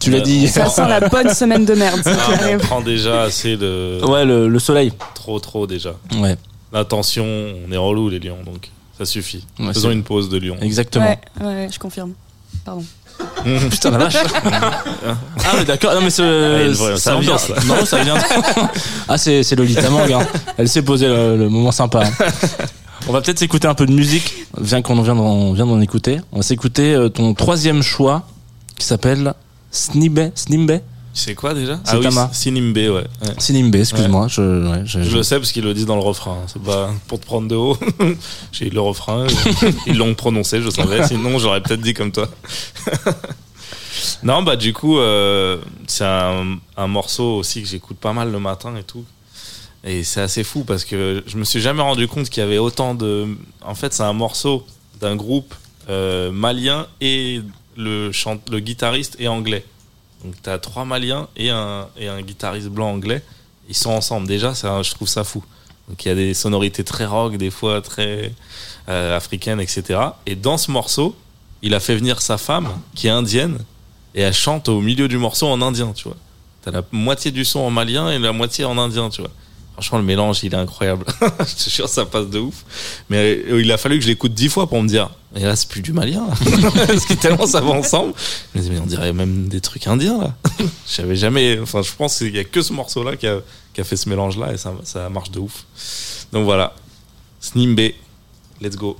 Tu 0.00 0.10
l'as 0.10 0.20
dit. 0.20 0.48
Ça 0.48 0.66
sent 0.66 0.88
la 0.88 1.08
bonne 1.08 1.32
semaine 1.32 1.64
de 1.64 1.74
merde. 1.74 2.00
on 2.06 2.58
prend 2.58 2.80
déjà 2.80 3.22
assez 3.22 3.56
de. 3.56 4.00
Ouais, 4.04 4.24
le, 4.24 4.58
soleil. 4.58 4.92
Trop, 5.14 5.38
trop 5.38 5.66
déjà. 5.66 5.94
Ouais. 6.16 6.36
La 6.72 6.84
tension, 6.84 7.24
on 7.24 7.70
est 7.72 7.76
relou 7.76 8.08
les 8.08 8.18
lions, 8.18 8.38
donc 8.44 8.70
ça 8.98 9.04
suffit. 9.04 9.44
Faisons 9.72 9.90
une 9.90 10.02
pause 10.02 10.28
de 10.28 10.38
lion. 10.38 10.56
Exactement. 10.60 11.16
Ouais, 11.40 11.46
ouais, 11.46 11.68
je 11.70 11.78
confirme. 11.78 12.14
Pardon. 12.64 12.84
Putain 13.70 13.90
la 13.90 13.98
vache. 13.98 14.16
ah 14.44 15.52
mais 15.58 15.64
d'accord. 15.64 15.94
Non 15.94 16.00
mais 16.00 16.10
ce, 16.10 16.92
ah, 16.92 16.96
ça, 16.96 17.16
vient. 17.16 17.36
Non 17.66 17.84
ça 17.84 18.02
vient. 18.02 18.14
ah 19.08 19.18
c'est 19.18 19.42
c'est 19.42 19.56
Lolita 19.56 19.90
Mang. 19.90 20.10
Hein. 20.10 20.26
Elle 20.56 20.68
s'est 20.68 20.82
posé 20.82 21.06
le, 21.06 21.48
moment 21.48 21.72
sympa. 21.72 22.04
Hein. 22.04 22.26
On 23.08 23.12
va 23.12 23.20
peut-être 23.20 23.38
s'écouter 23.38 23.68
un 23.68 23.74
peu 23.74 23.86
de 23.86 23.92
musique. 23.92 24.46
Vient 24.58 24.80
qu'on 24.80 25.00
vient 25.02 25.14
d'en 25.14 25.80
écouter. 25.80 26.20
On 26.32 26.38
va 26.38 26.42
s'écouter 26.42 26.94
euh, 26.94 27.08
ton 27.08 27.34
troisième 27.34 27.82
choix 27.82 28.26
qui 28.78 28.86
s'appelle 28.86 29.34
Snimbe. 29.70 30.32
Snimbe. 30.34 30.80
C'est 31.12 31.34
quoi 31.34 31.54
déjà 31.54 31.80
ah 31.86 32.30
Sinimbe, 32.32 32.76
ouais. 32.76 32.88
ouais. 32.88 33.04
Sinimbe, 33.38 33.74
excuse-moi. 33.74 34.28
Je, 34.28 34.84
je, 34.84 35.16
le 35.16 35.22
sais 35.22 35.36
parce 35.36 35.50
qu'ils 35.50 35.64
le 35.64 35.74
disent 35.74 35.86
dans 35.86 35.96
le 35.96 36.02
refrain. 36.02 36.38
C'est 36.46 36.62
pas 36.62 36.90
pour 37.08 37.18
te 37.18 37.26
prendre 37.26 37.48
de 37.48 37.56
haut. 37.56 37.76
J'ai 38.52 38.70
le 38.70 38.80
refrain. 38.80 39.26
ils 39.86 39.96
l'ont 39.98 40.14
prononcé, 40.14 40.62
je 40.62 40.70
savais. 40.70 41.06
Sinon, 41.06 41.38
j'aurais 41.38 41.60
peut-être 41.62 41.80
dit 41.80 41.94
comme 41.94 42.12
toi. 42.12 42.28
non, 44.22 44.42
bah 44.42 44.54
du 44.54 44.72
coup, 44.72 44.98
euh, 44.98 45.58
c'est 45.88 46.04
un, 46.04 46.58
un, 46.76 46.86
morceau 46.86 47.38
aussi 47.38 47.62
que 47.62 47.68
j'écoute 47.68 47.98
pas 47.98 48.12
mal 48.12 48.30
le 48.30 48.38
matin 48.38 48.76
et 48.76 48.84
tout. 48.84 49.04
Et 49.82 50.04
c'est 50.04 50.20
assez 50.20 50.44
fou 50.44 50.62
parce 50.62 50.84
que 50.84 51.24
je 51.26 51.36
me 51.36 51.44
suis 51.44 51.60
jamais 51.60 51.82
rendu 51.82 52.06
compte 52.06 52.28
qu'il 52.30 52.42
y 52.42 52.46
avait 52.46 52.58
autant 52.58 52.94
de. 52.94 53.26
En 53.62 53.74
fait, 53.74 53.92
c'est 53.92 54.04
un 54.04 54.12
morceau 54.12 54.64
d'un 55.00 55.16
groupe 55.16 55.54
euh, 55.88 56.30
malien 56.30 56.86
et 57.00 57.40
le, 57.80 58.58
guitariste 58.60 59.16
est 59.18 59.28
anglais. 59.28 59.64
Donc 60.24 60.34
tu 60.42 60.50
as 60.50 60.58
trois 60.58 60.84
Maliens 60.84 61.28
et 61.36 61.50
un, 61.50 61.88
et 61.96 62.08
un 62.08 62.20
guitariste 62.22 62.68
blanc 62.68 62.90
anglais. 62.90 63.22
Ils 63.68 63.76
sont 63.76 63.90
ensemble. 63.90 64.26
Déjà, 64.26 64.54
ça, 64.54 64.82
je 64.82 64.90
trouve 64.92 65.08
ça 65.08 65.24
fou. 65.24 65.44
Donc 65.88 66.04
il 66.04 66.08
y 66.08 66.10
a 66.10 66.14
des 66.14 66.34
sonorités 66.34 66.84
très 66.84 67.06
rock, 67.06 67.36
des 67.36 67.50
fois 67.50 67.80
très 67.80 68.32
euh, 68.88 69.16
africaines, 69.16 69.60
etc. 69.60 70.00
Et 70.26 70.36
dans 70.36 70.58
ce 70.58 70.70
morceau, 70.70 71.16
il 71.62 71.74
a 71.74 71.80
fait 71.80 71.96
venir 71.96 72.22
sa 72.22 72.38
femme, 72.38 72.68
qui 72.94 73.08
est 73.08 73.10
indienne, 73.10 73.58
et 74.14 74.20
elle 74.22 74.34
chante 74.34 74.68
au 74.68 74.80
milieu 74.80 75.08
du 75.08 75.18
morceau 75.18 75.48
en 75.48 75.60
indien, 75.60 75.92
tu 75.92 76.04
vois. 76.04 76.16
T'as 76.62 76.70
la 76.70 76.82
moitié 76.92 77.30
du 77.30 77.44
son 77.44 77.60
en 77.60 77.70
malien 77.70 78.10
et 78.10 78.18
la 78.18 78.32
moitié 78.32 78.64
en 78.64 78.78
indien, 78.78 79.08
tu 79.08 79.22
vois. 79.22 79.30
Franchement, 79.72 79.98
le 79.98 80.04
mélange, 80.04 80.40
il 80.42 80.52
est 80.52 80.56
incroyable. 80.56 81.06
je 81.20 81.64
te 81.64 81.70
jure, 81.70 81.88
ça 81.88 82.04
passe 82.04 82.26
de 82.26 82.38
ouf. 82.38 82.64
Mais 83.08 83.42
euh, 83.48 83.62
il 83.62 83.72
a 83.72 83.78
fallu 83.78 83.96
que 83.98 84.04
je 84.04 84.08
l'écoute 84.08 84.34
dix 84.34 84.48
fois 84.48 84.68
pour 84.68 84.82
me 84.82 84.88
dire, 84.88 85.10
et 85.34 85.40
là, 85.40 85.56
c'est 85.56 85.68
plus 85.68 85.80
du 85.80 85.92
malien. 85.92 86.26
Parce 86.86 87.06
que 87.06 87.14
tellement 87.14 87.46
ça 87.46 87.60
va 87.60 87.70
ensemble. 87.70 88.12
Mais 88.54 88.62
on 88.78 88.86
dirait 88.86 89.12
même 89.12 89.48
des 89.48 89.60
trucs 89.60 89.86
indiens, 89.86 90.18
là. 90.18 90.34
J'avais 90.86 91.16
jamais, 91.16 91.58
enfin, 91.60 91.82
je 91.82 91.92
pense 91.92 92.18
qu'il 92.18 92.34
y 92.34 92.38
a 92.38 92.44
que 92.44 92.62
ce 92.62 92.72
morceau-là 92.72 93.16
qui 93.16 93.26
a, 93.26 93.38
qui 93.72 93.80
a, 93.80 93.84
fait 93.84 93.96
ce 93.96 94.08
mélange-là 94.08 94.52
et 94.52 94.58
ça, 94.58 94.74
ça 94.84 95.08
marche 95.08 95.30
de 95.30 95.38
ouf. 95.38 95.64
Donc 96.32 96.44
voilà. 96.44 96.74
Snimbe. 97.40 97.92
Let's 98.60 98.76
go. 98.76 98.96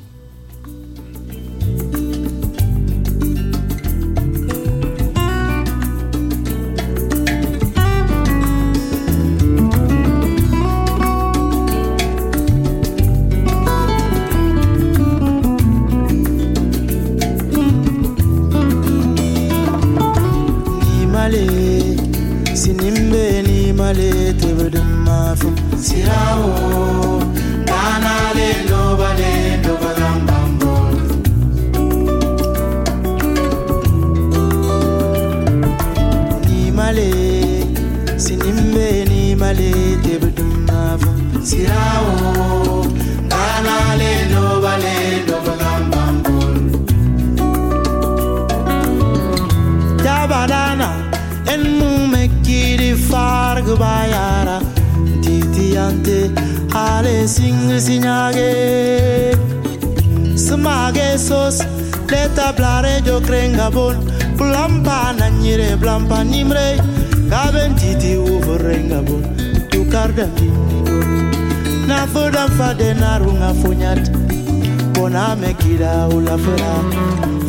fera 76.38 76.74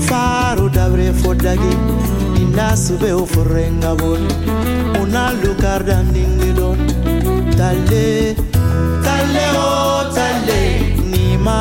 faro 0.07 0.67
dabre 0.69 1.11
fodagi 1.13 1.73
o 3.13 3.25
forenga 3.25 3.95
bon 3.95 4.23
una 5.01 5.31
lugar 5.41 5.83
dandingi 5.83 6.51
don 6.53 6.77
tale 7.57 8.35
tale 9.03 9.45
o 9.57 10.09
tale 10.15 10.61
nima 11.11 11.57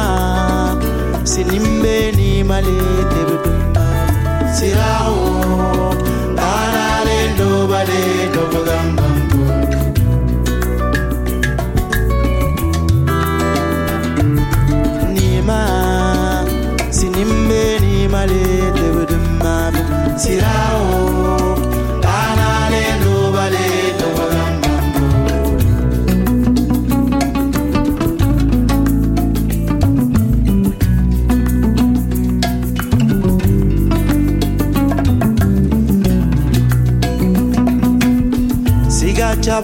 sinimbe 1.25 2.13
nima 2.17 2.61
le 2.61 2.79
tebe 3.13 3.37
sirao 4.57 5.95
le 7.07 7.21
no 7.39 7.67
bale 7.71 8.03
no 8.35 8.43
bagamba 8.53 9.00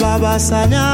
babasanya 0.03 0.86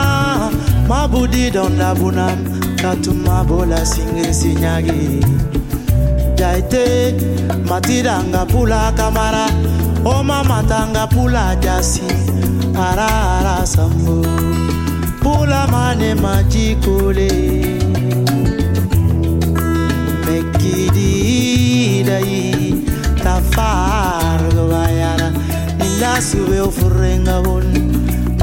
mabudi 0.89 1.51
donda 1.51 1.95
bunam 1.95 2.39
katuma 2.83 3.45
bola 3.49 3.85
singe 3.87 4.33
sinyagi. 4.41 5.23
Jaite 6.39 7.15
matiranga 7.69 8.43
pula 8.51 8.93
kamara 8.99 9.47
oma 10.05 10.43
matanga 10.51 11.05
pula 11.15 11.55
jasi 11.65 12.09
ara 12.87 13.09
ara 13.39 13.57
sambo 13.67 14.17
pula 15.23 15.63
mane 15.73 16.11
majikole 16.25 17.31
mekidi 20.27 22.03
dai 22.09 22.75
tafar 23.23 24.41
gawayara 24.57 25.29
ninda 25.79 26.13
sube 26.29 26.59
ofrenga 26.69 27.37
bon 27.45 27.67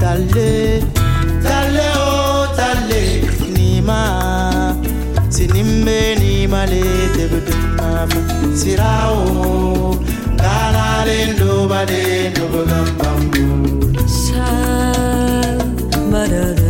talé 0.02 0.82
talé 1.44 1.88
o 1.98 2.48
talé. 2.58 3.04
Nima 3.56 4.02
sinimbe 5.30 6.00
nima 6.22 6.62
le 6.72 6.84
tebudumam 7.16 8.10
sirao 8.60 9.96
gana 10.42 10.88
lendo 11.08 11.68
bade 11.72 12.04
ndo 12.32 12.46
bagambambu 12.54 13.48
sa 14.08 14.48
madara. 16.12 16.69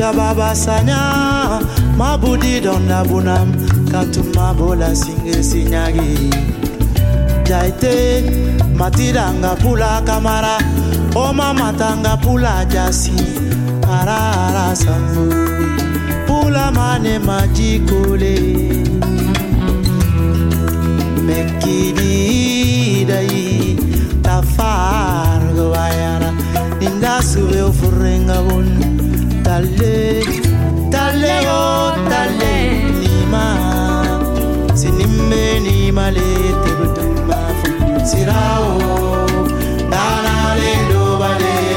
Siga 0.00 0.12
chababa 0.12 0.56
sanya 0.56 1.60
mabudi 1.94 2.58
donda 2.64 3.04
bunam 3.04 3.52
katuma 3.92 4.56
bola 4.56 4.96
singe 4.96 5.44
sinyagi 5.44 6.32
jaite 7.44 8.24
matiranga 8.80 9.52
pula 9.60 10.00
kamara. 10.06 10.56
Oma 11.14 11.52
matanga 11.52 12.16
pula 12.16 12.64
jasi 12.72 13.12
ara 13.84 14.20
ara 14.48 14.72
pula 16.26 16.72
mane 16.72 17.18
majikole 17.18 18.36
mekidi 21.26 23.04
dai 23.04 23.76
tafar 24.22 25.42
gawayara 25.56 26.30
ninda 26.80 27.20
sube 27.20 27.60
ofurrenga 27.68 28.38
bon 28.48 28.89
talé, 29.50 30.22
talé 30.92 31.36
oh 31.50 31.90
talé. 32.10 32.56
nima, 33.00 33.46
sinime 34.80 35.44
nima 35.64 36.06
le 36.16 36.28
tebutuma 36.62 37.40
fukutirao, 37.58 38.68
oh, 38.78 39.48
na 39.92 40.04
na 40.26 40.36
le 40.60 40.72
lo 40.90 41.04
bale. 41.20 41.69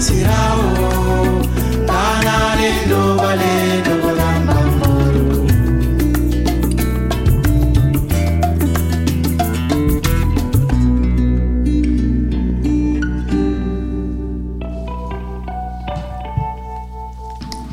Sirao 0.00 0.62
le 2.56 2.88
do 2.88 3.16
do 3.16 3.98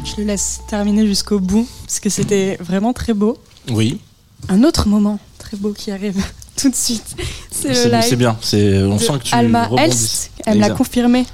Je 0.05 0.21
le 0.21 0.27
laisse 0.27 0.61
terminer 0.67 1.05
jusqu'au 1.07 1.39
bout, 1.39 1.67
parce 1.85 1.99
que 1.99 2.09
c'était 2.09 2.57
vraiment 2.59 2.93
très 2.93 3.13
beau. 3.13 3.37
Oui. 3.69 3.99
Un 4.49 4.63
autre 4.63 4.87
moment 4.87 5.19
très 5.39 5.57
beau 5.57 5.71
qui 5.71 5.91
arrive 5.91 6.23
tout 6.55 6.69
de 6.69 6.75
suite, 6.75 7.15
c'est 7.51 7.69
le 7.69 7.73
C'est 7.73 7.89
live. 7.89 8.05
c'est 8.07 8.15
bien. 8.15 8.37
C'est 8.41 8.83
on 8.83 8.99
sent 8.99 9.13
que 9.19 9.23
tu 9.23 9.35
Alma 9.35 9.65
rebondis. 9.65 9.83
Elst, 9.83 10.24
elle 10.45 10.59
l'a 10.59 10.67
Exact. 10.67 10.77
confirmé. 10.77 11.25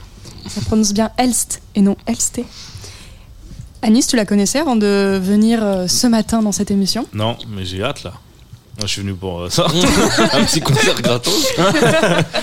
Ça 0.48 0.62
prononce 0.62 0.94
bien 0.94 1.12
Elst 1.18 1.62
et 1.76 1.82
non 1.82 1.96
Elsté. 2.08 2.46
Anis, 3.84 4.08
tu 4.08 4.16
la 4.16 4.26
connaissais 4.26 4.60
avant 4.60 4.76
de 4.76 5.20
venir 5.22 5.60
euh, 5.64 5.88
ce 5.88 6.06
matin 6.08 6.42
dans 6.44 6.52
cette 6.52 6.70
émission? 6.72 7.08
Non, 7.14 7.38
mais 7.50 7.66
j'ai 7.66 7.84
hâte 7.84 8.04
là. 8.04 8.14
Moi, 8.78 8.88
je 8.88 8.92
suis 8.94 9.02
venu 9.02 9.14
pour 9.16 9.42
euh, 9.42 9.50
ça. 9.50 9.66
un 10.34 10.44
petit 10.46 10.62
concert 10.62 11.00
gratos. 11.02 11.34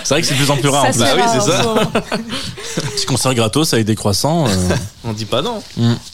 C'est 0.04 0.14
vrai 0.14 0.20
que 0.20 0.26
c'est 0.26 0.34
de 0.34 0.38
plus 0.38 0.50
en 0.50 0.56
plus 0.56 0.68
rare. 0.68 0.84
en 0.86 0.92
Ça, 0.92 1.06
plus. 1.14 1.22
c'est 1.22 1.38
oui, 1.38 1.40
c'est 1.44 1.50
ça. 1.50 1.62
moment. 1.62 1.80
Petit 2.96 3.06
concert 3.06 3.34
gratos 3.34 3.72
avec 3.72 3.86
des 3.86 3.94
croissants. 3.94 4.46
euh, 4.46 4.76
On 5.04 5.12
dit 5.12 5.24
pas 5.24 5.42
non. 5.42 5.62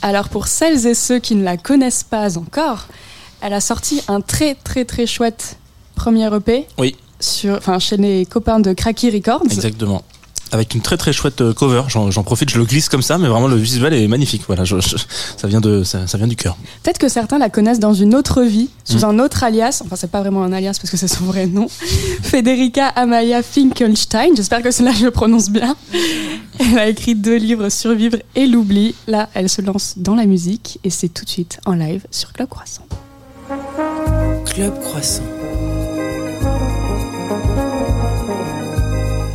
Alors 0.02 0.28
pour 0.28 0.46
celles 0.46 0.86
et 0.86 0.94
ceux 0.94 1.18
qui 1.18 1.34
ne 1.34 1.42
la 1.42 1.57
connaissent 1.57 2.05
pas 2.05 2.36
encore, 2.38 2.86
elle 3.40 3.52
a 3.55 3.61
sorti 3.61 4.02
un 4.09 4.20
très 4.20 4.55
très 4.55 4.84
très 4.84 5.07
chouette 5.07 5.57
premier 5.96 6.32
EP 6.34 6.66
Oui. 6.78 6.96
sur, 7.20 7.57
enfin, 7.57 7.78
chez 7.78 7.96
les 7.96 8.24
copains 8.26 8.61
de 8.61 8.72
Cracky 8.72 9.11
Records. 9.11 9.42
Exactement. 9.50 10.02
Avec 10.53 10.74
une 10.74 10.80
très 10.82 10.97
très 10.97 11.12
chouette 11.12 11.40
euh, 11.40 11.53
cover. 11.53 11.82
J'en 11.88 12.22
profite, 12.22 12.49
je 12.51 12.59
le 12.59 12.64
glisse 12.64 12.88
comme 12.88 13.03
ça, 13.03 13.18
mais 13.18 13.26
vraiment 13.28 13.49
le 13.49 13.57
visuel 13.57 13.92
est 13.95 14.07
magnifique. 14.07 14.42
Voilà, 14.47 14.64
je- 14.64 14.80
je- 14.80 14.97
ça 15.36 15.49
vient 15.49 15.61
de 15.61 15.82
ça, 15.82 16.07
ça 16.07 16.16
vient 16.16 16.26
du 16.28 16.36
cœur. 16.36 16.57
Peut-être 16.82 16.99
que 16.99 17.09
certains 17.09 17.38
la 17.38 17.49
connaissent 17.51 17.80
dans 17.80 17.95
une 17.95 18.14
autre 18.14 18.42
vie, 18.42 18.68
sous 18.84 18.99
Mm. 19.01 19.05
un 19.05 19.18
autre 19.18 19.42
alias. 19.42 19.80
Enfin, 19.84 19.97
c'est 19.97 20.11
pas 20.11 20.20
vraiment 20.20 20.45
un 20.45 20.53
alias 20.53 20.78
parce 20.80 20.90
que 20.90 20.97
c'est 20.97 21.09
son 21.09 21.24
vrai 21.24 21.47
nom. 21.47 21.66
Federica 22.22 22.86
Amaya 22.88 23.42
Finkelstein. 23.42 24.30
J'espère 24.36 24.62
que 24.62 24.70
cela 24.70 24.92
je 24.92 25.05
le 25.05 25.11
prononce 25.11 25.51
bien. 25.51 25.74
Elle 26.61 26.78
a 26.78 26.88
écrit 26.88 27.14
deux 27.16 27.36
livres, 27.36 27.68
Survivre 27.68 28.18
et 28.36 28.47
l'oubli. 28.47 28.95
Là, 29.09 29.28
elle 29.34 29.49
se 29.49 29.61
lance 29.61 29.95
dans 29.97 30.14
la 30.14 30.26
musique 30.26 30.78
et 30.84 30.90
c'est 30.90 31.09
tout 31.09 31.24
de 31.24 31.30
suite 31.30 31.59
en 31.66 31.72
live 31.72 32.03
sur 32.12 32.32
Club 32.32 32.49
Croissant. 32.49 32.86
Club 34.47 34.78
Croissant. 34.80 35.22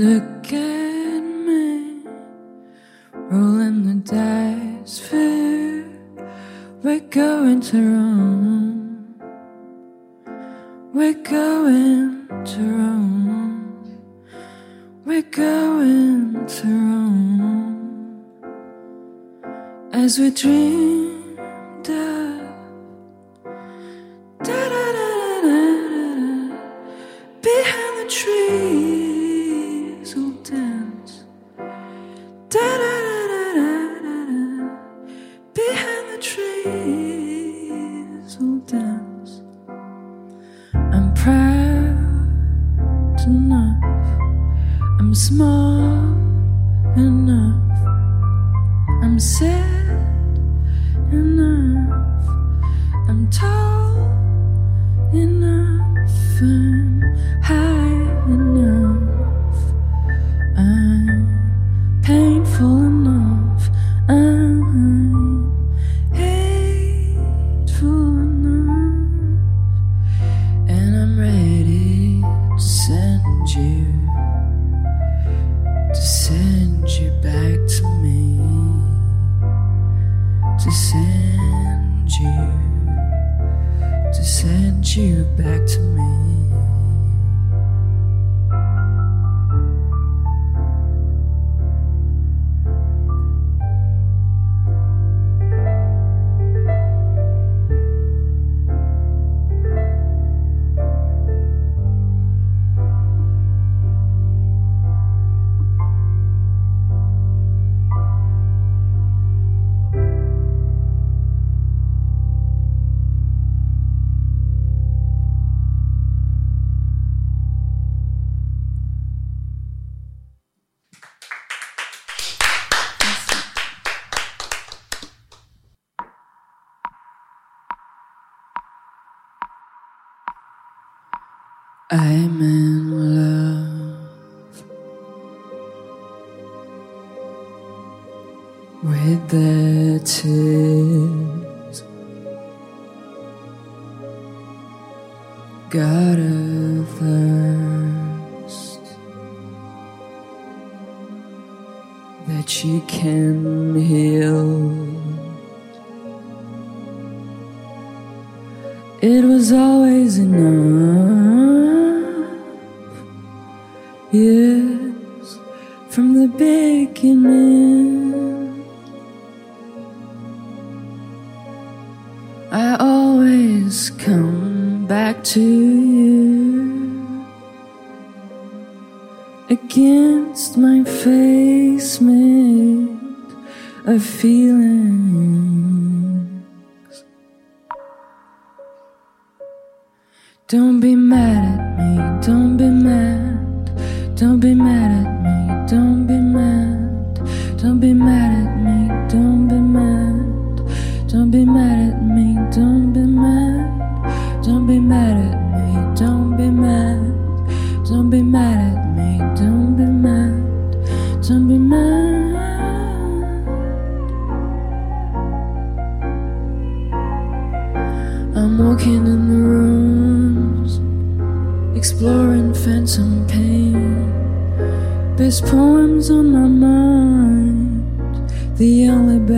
Look 0.00 0.50
at 0.54 1.20
me, 1.20 2.00
rolling 3.12 3.84
the 3.84 3.96
dice 4.10 4.98
for 4.98 5.16
you. 5.16 5.84
We're 6.82 7.00
going 7.00 7.60
to 7.60 7.76
Rome. 7.76 9.20
We're 10.94 11.12
going 11.12 12.26
to 12.46 12.60
Rome. 12.78 14.00
We're 15.04 15.20
going 15.20 16.46
to 16.46 16.66
Rome. 16.66 18.24
As 19.92 20.18
we 20.18 20.30
dreamed 20.30 20.99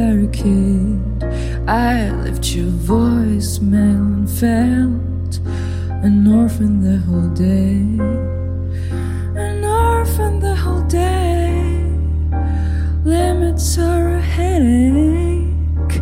barricade. 0.02 1.22
I 1.68 2.10
left 2.24 2.44
your 2.56 2.72
voicemail 2.90 4.04
and 4.16 4.28
felt 4.42 5.34
an 6.06 6.26
orphan 6.40 6.72
the 6.88 6.98
whole 7.06 7.30
day. 7.50 7.82
An 9.46 9.64
orphan 9.64 10.40
the 10.40 10.56
whole 10.56 10.86
day. 11.04 11.52
Limits 13.04 13.78
are 13.78 14.08
a 14.14 14.20
headache. 14.20 15.96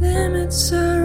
Limits 0.00 0.72
are 0.72 0.99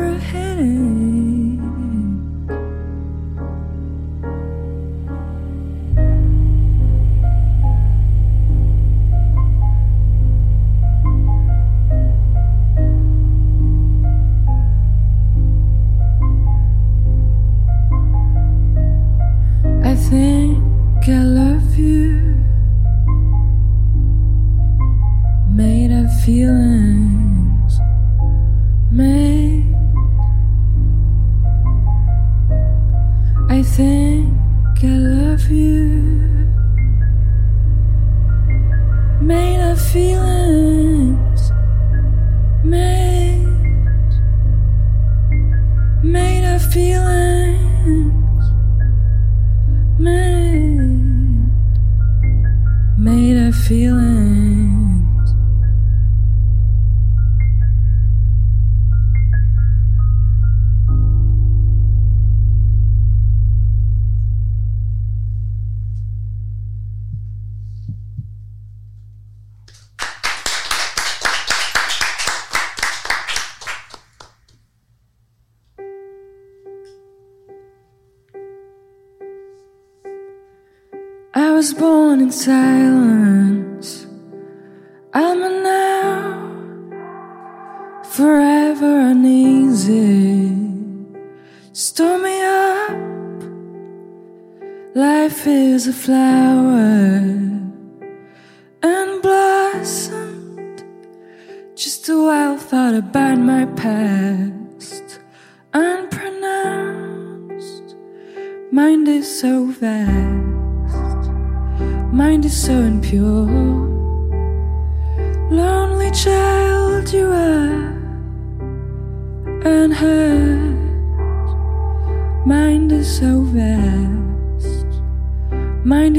flower 96.06 96.55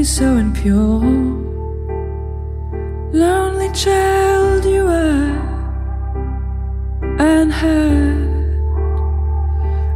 so 0.07 0.37
impure. 0.37 1.01
Lonely 3.11 3.69
child, 3.73 4.63
you 4.63 4.87
are 4.87 5.35
unheard. 7.19 8.37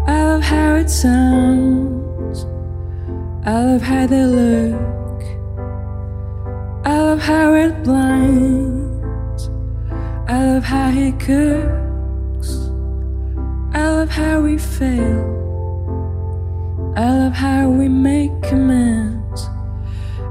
I 0.08 0.24
love 0.26 0.44
how 0.44 0.76
it 0.76 0.90
sounds, 0.90 2.44
I 3.46 3.64
love 3.64 3.82
how 3.82 4.06
they 4.06 4.26
look. 4.26 5.24
I 6.86 6.98
love 7.00 7.22
how 7.22 7.54
it 7.54 7.82
blinds. 7.84 9.50
I 10.28 10.46
love 10.46 10.66
how 10.66 10.90
he 10.90 11.14
cooks. 11.14 12.50
I 13.74 13.88
love 13.96 14.10
how 14.10 14.42
we 14.42 14.58
fail. 14.58 15.22
I 16.98 17.10
love 17.18 17.34
how 17.34 17.70
we 17.70 17.88
make 17.88 18.42
commands. 18.42 19.11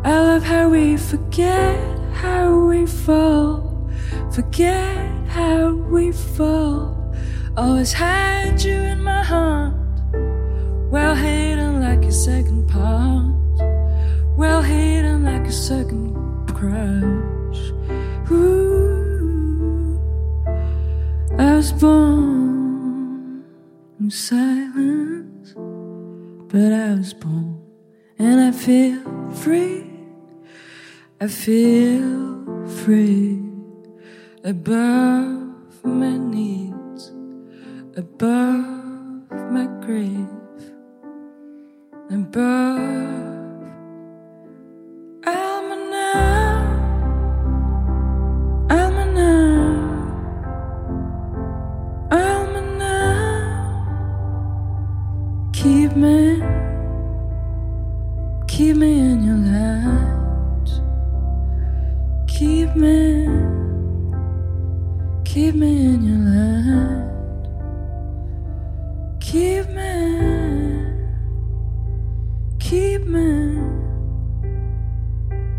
I 0.03 0.18
love 0.18 0.42
how 0.42 0.70
we 0.70 0.96
forget 0.96 1.78
how 2.14 2.59
we 2.68 2.86
fall. 2.86 3.90
Forget 4.32 5.28
how 5.28 5.74
we 5.74 6.11
fall. 6.11 7.14
Always 7.55 7.92
had 7.92 8.62
you 8.62 8.72
in 8.72 9.03
my 9.03 9.22
heart. 9.22 9.74
Well 10.90 11.14
hidden 11.14 11.80
like 11.82 12.03
a 12.07 12.12
second 12.12 12.66
part. 12.66 13.34
Well 14.38 14.62
hidden 14.62 15.24
like 15.24 15.46
a 15.46 15.53
second 15.53 16.14
crush. 16.55 17.61
Ooh, 18.30 20.01
I 21.38 21.57
was 21.57 21.72
born 21.72 23.44
in 24.01 24.11
silence, 24.11 25.53
but 26.51 26.72
I 26.72 26.94
was 26.94 27.12
born 27.12 27.61
and 28.18 28.40
I 28.40 28.51
feel 28.51 29.03
free. 29.32 29.89
I 31.23 31.29
feel 31.29 32.66
free 32.66 33.43
above 34.43 35.85
my 35.85 36.16
needs, 36.16 37.12
above 37.95 39.31
my 39.31 39.66
grief, 39.85 40.31
above. 42.11 43.11
I'm 45.27 45.37
Alma 45.37 45.77
now. 45.91 46.64
Alma 48.71 49.05
now. 49.12 49.77
Alma 52.11 52.62
now. 52.79 53.68
Keep 55.53 55.97
me, 55.97 56.43
keep 58.49 58.77
me 58.77 59.01
in 59.01 59.23
your 59.23 59.37
light. 59.37 60.09
Keep 62.71 62.83
me, 62.83 63.27
keep 65.25 65.55
me 65.57 65.87
in 65.87 66.03
your 66.07 66.18
light. 66.31 67.03
Keep 69.21 69.71
me, 69.71 69.93
keep 72.61 73.03
me. 73.09 73.59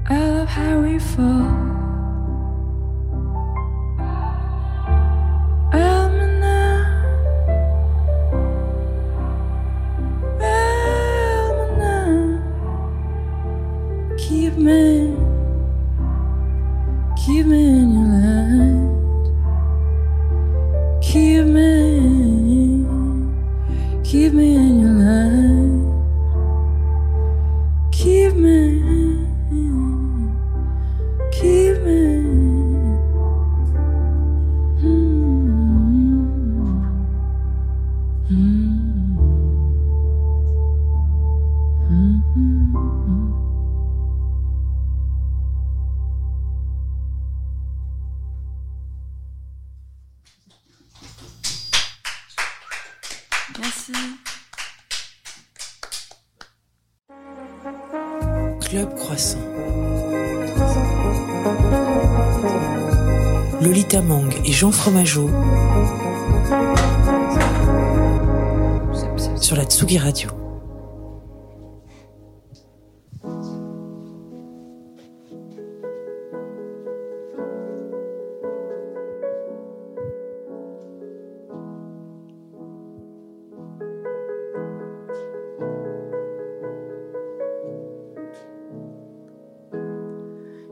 I 0.07 0.19
love 0.29 0.47
how 0.47 0.79
we 0.79 0.99
fall. 0.99 1.70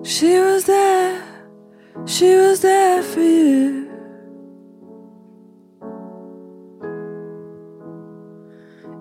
She 0.01 0.39
was 0.39 0.63
there, 0.63 1.21
she 2.05 2.33
was 2.35 2.61
there 2.61 3.03
for 3.03 3.19
you. 3.19 3.89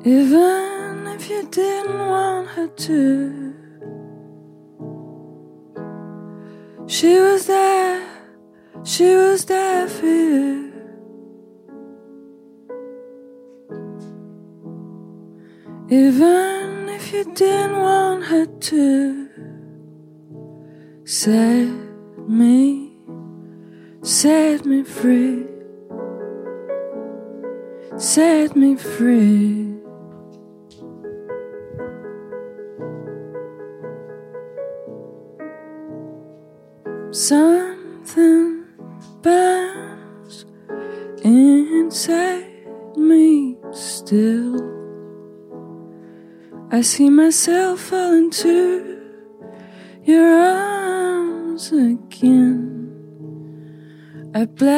Even 0.05 1.07
if 1.07 1.30
you 1.30 1.49
didn't 1.51 1.99
want 1.99 2.49
her 2.49 2.66
to, 2.66 3.55
she 6.88 7.18
was 7.20 7.46
there, 7.46 8.05
she 8.82 9.14
was 9.14 9.44
there 9.44 9.86
for 9.86 10.07
you. 10.07 10.72
Even 15.90 16.88
if 16.88 17.12
you 17.12 17.24
didn't 17.34 17.78
want 17.78 18.24
her 18.24 18.46
to, 18.46 19.07
set 21.28 21.68
me, 22.26 22.90
set 24.00 24.64
me 24.64 24.82
free, 24.82 25.44
set 27.98 28.56
me 28.56 28.76
free. 28.76 29.74
Something 37.10 38.64
burns 39.20 40.46
inside 41.22 42.66
me 42.96 43.59
still. 43.72 44.56
I 46.70 46.80
see 46.80 47.10
myself 47.10 47.80
falling 47.80 48.24
into 48.24 48.88
A 54.39 54.47
blood 54.47 54.77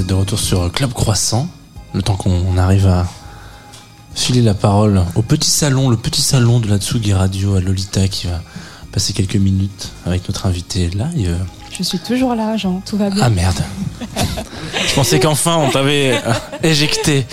Vous 0.00 0.04
êtes 0.04 0.08
de 0.08 0.14
retour 0.14 0.38
sur 0.38 0.72
Club 0.72 0.94
Croissant. 0.94 1.46
Le 1.92 2.00
temps 2.00 2.16
qu'on 2.16 2.56
arrive 2.56 2.86
à 2.86 3.06
filer 4.14 4.40
la 4.40 4.54
parole 4.54 5.02
au 5.14 5.20
petit 5.20 5.50
salon, 5.50 5.90
le 5.90 5.98
petit 5.98 6.22
salon 6.22 6.58
de 6.58 6.68
la 6.68 6.78
Tsugi 6.78 7.12
Radio 7.12 7.56
à 7.56 7.60
Lolita 7.60 8.08
qui 8.08 8.26
va 8.26 8.40
passer 8.92 9.12
quelques 9.12 9.36
minutes 9.36 9.92
avec 10.06 10.26
notre 10.26 10.46
invité 10.46 10.88
live. 10.88 11.36
Je 11.70 11.82
suis 11.82 11.98
toujours 11.98 12.34
là, 12.34 12.56
Jean, 12.56 12.80
tout 12.86 12.96
va 12.96 13.10
bien. 13.10 13.22
Ah 13.22 13.28
merde. 13.28 13.62
Je 14.88 14.94
pensais 14.94 15.20
qu'enfin 15.20 15.58
on 15.58 15.68
t'avait 15.68 16.14
euh, 16.14 16.32
éjecté. 16.62 17.26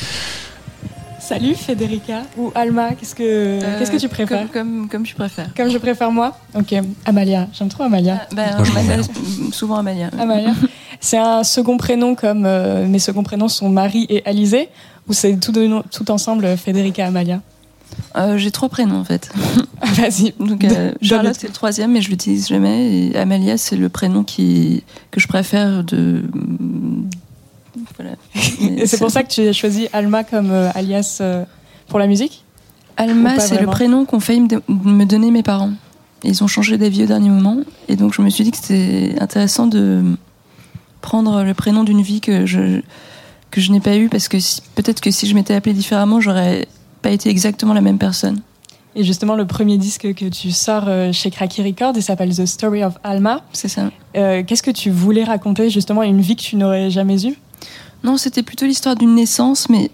Salut 1.22 1.56
Federica 1.56 2.24
ou 2.38 2.52
Alma, 2.54 2.96
qu'est-ce 2.96 3.16
que 3.16 3.24
euh, 3.24 3.80
qu'est-ce 3.80 3.92
que 3.92 3.98
tu 3.98 4.10
préfères 4.10 4.52
comme, 4.52 4.90
comme, 4.90 5.04
tu 5.04 5.16
préfères. 5.16 5.54
Comme 5.56 5.70
je 5.70 5.78
préfère 5.78 6.12
moi 6.12 6.38
Ok, 6.54 6.76
Amalia, 7.06 7.48
j'aime 7.54 7.70
trop 7.70 7.84
Amalia. 7.84 8.28
Ah, 8.36 8.36
ben, 8.36 9.02
souvent 9.54 9.78
Amalia. 9.78 10.10
Amalia. 10.20 10.52
C'est 11.00 11.18
un 11.18 11.44
second 11.44 11.78
prénom 11.78 12.16
comme 12.16 12.46
euh, 12.46 12.88
mes 12.88 13.00
seconds 13.00 13.24
prénoms 13.24 13.48
sont 13.48 13.70
Marie 13.70 14.06
et 14.10 14.24
Alizé 14.26 14.70
ou 15.08 15.14
c'est 15.14 15.38
tout, 15.38 15.54
tout 15.92 16.12
ensemble 16.12 16.58
Federica 16.58 17.06
Amalia 17.06 17.42
euh, 18.16 18.38
J'ai 18.38 18.52
trois 18.52 18.70
prénoms 18.70 18.98
en 18.98 19.04
fait. 19.04 19.32
Vas-y. 19.82 20.34
Donc 20.40 20.64
euh, 20.64 20.92
Charlotte 21.02 21.36
c'est 21.38 21.48
le 21.48 21.54
troisième 21.54 21.92
mais 21.92 22.02
je 22.02 22.10
l'utilise 22.10 22.48
jamais 22.48 23.08
et 23.08 23.16
Amalia 23.16 23.58
c'est 23.58 23.78
le 23.78 23.90
prénom 23.90 24.24
qui 24.24 24.84
que 25.12 25.20
je 25.20 25.28
préfère 25.28 25.84
de. 25.84 26.24
Voilà. 27.98 28.16
et 28.82 28.88
c'est 28.88 28.98
pour 28.98 29.12
ça 29.12 29.24
que 29.24 29.30
tu 29.30 29.48
as 29.48 29.54
choisi 29.54 29.88
Alma 29.94 30.24
comme 30.24 30.52
alias 30.52 31.22
pour 31.88 32.00
la 32.00 32.08
musique 32.08 32.44
Alma 32.98 33.40
c'est 33.40 33.62
le 33.62 33.68
prénom 33.68 34.06
qu'ont 34.06 34.20
failli 34.20 34.48
me 34.68 35.06
donner 35.06 35.32
mes 35.32 35.44
parents. 35.44 35.72
Ils 36.24 36.44
ont 36.44 36.48
changé 36.48 36.80
d'avis 36.80 37.04
au 37.04 37.06
dernier 37.06 37.30
moment 37.30 37.58
et 37.88 37.96
donc 37.96 38.14
je 38.14 38.24
me 38.24 38.30
suis 38.30 38.44
dit 38.44 38.50
que 38.50 38.58
c'était 38.58 39.16
intéressant 39.20 39.68
de 39.68 40.18
prendre 41.08 41.42
le 41.42 41.54
prénom 41.54 41.86
d'une 41.86 42.02
vie 42.02 42.20
que 42.20 42.46
je, 42.46 42.82
que 43.50 43.62
je 43.62 43.72
n'ai 43.72 43.80
pas 43.80 43.96
eue 43.96 44.10
parce 44.10 44.28
que 44.28 44.36
peut-être 44.76 45.00
que 45.00 45.10
si 45.10 45.26
je 45.26 45.36
m'étais 45.36 45.54
appelée 45.54 45.72
différemment, 45.74 46.20
j'aurais 46.20 46.68
pas 47.02 47.12
été 47.12 47.30
exactement 47.30 47.74
la 47.74 47.80
même 47.80 47.98
personne. 47.98 48.42
Et 48.94 49.06
justement, 49.06 49.36
le 49.38 49.48
premier 49.48 49.78
disque 49.78 50.14
que 50.14 50.26
tu 50.26 50.52
sors 50.52 50.84
euh, 50.90 51.14
chez 51.14 51.32
Cracky 51.32 51.64
Records, 51.64 51.94
il 51.96 52.04
s'appelle 52.04 52.36
The 52.36 52.46
Story 52.46 52.84
of 52.84 52.98
Alma. 53.06 53.42
C'est 53.54 53.70
ça. 53.70 53.90
Euh, 54.18 54.44
qu'est-ce 54.46 54.64
que 54.64 54.72
tu 54.72 54.90
voulais 54.90 55.24
raconter 55.24 55.70
justement 55.70 56.04
une 56.04 56.20
vie 56.20 56.36
que 56.36 56.42
tu 56.42 56.58
n'aurais 56.58 56.90
jamais 56.90 57.26
eue? 57.26 57.38
Non, 58.04 58.18
c'était 58.18 58.44
plutôt 58.44 58.66
l'histoire 58.66 58.98
d'une 58.98 59.16
naissance, 59.16 59.70
mais 59.70 59.90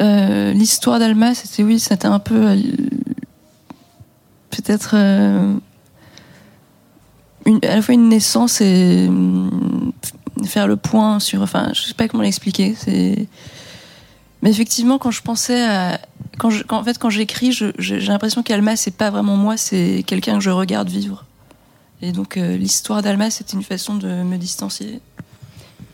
euh, 0.00 0.52
l'histoire 0.54 0.98
d'Alma, 0.98 1.36
c'était 1.36 1.62
oui, 1.62 1.78
c'était 1.78 2.08
un 2.08 2.18
peu 2.18 2.56
peut-être 4.50 4.96
à 7.46 7.76
la 7.76 7.82
fois 7.82 7.94
une 7.94 8.08
naissance 8.08 8.60
et 8.60 9.06
hum, 9.08 9.92
faire 10.44 10.66
le 10.66 10.76
point 10.76 11.20
sur. 11.20 11.42
Enfin, 11.42 11.70
je 11.74 11.82
sais 11.82 11.94
pas 11.94 12.08
comment 12.08 12.22
l'expliquer. 12.22 12.74
C'est. 12.76 13.26
Mais 14.42 14.50
effectivement, 14.50 14.98
quand 14.98 15.10
je 15.10 15.22
pensais 15.22 15.62
à. 15.64 16.00
Quand, 16.38 16.50
je, 16.50 16.64
en 16.70 16.82
fait, 16.82 16.98
quand 16.98 17.10
j'écris, 17.10 17.52
j'ai 17.52 18.00
l'impression 18.00 18.42
qu'Alma, 18.42 18.76
c'est 18.76 18.96
pas 18.96 19.10
vraiment 19.10 19.36
moi, 19.36 19.56
c'est 19.56 20.02
quelqu'un 20.06 20.34
que 20.34 20.40
je 20.40 20.50
regarde 20.50 20.88
vivre. 20.88 21.24
Et 22.00 22.10
donc, 22.10 22.36
euh, 22.36 22.56
l'histoire 22.56 23.02
d'Alma, 23.02 23.30
c'était 23.30 23.52
une 23.52 23.62
façon 23.62 23.94
de 23.94 24.08
me 24.08 24.36
distancier. 24.36 25.00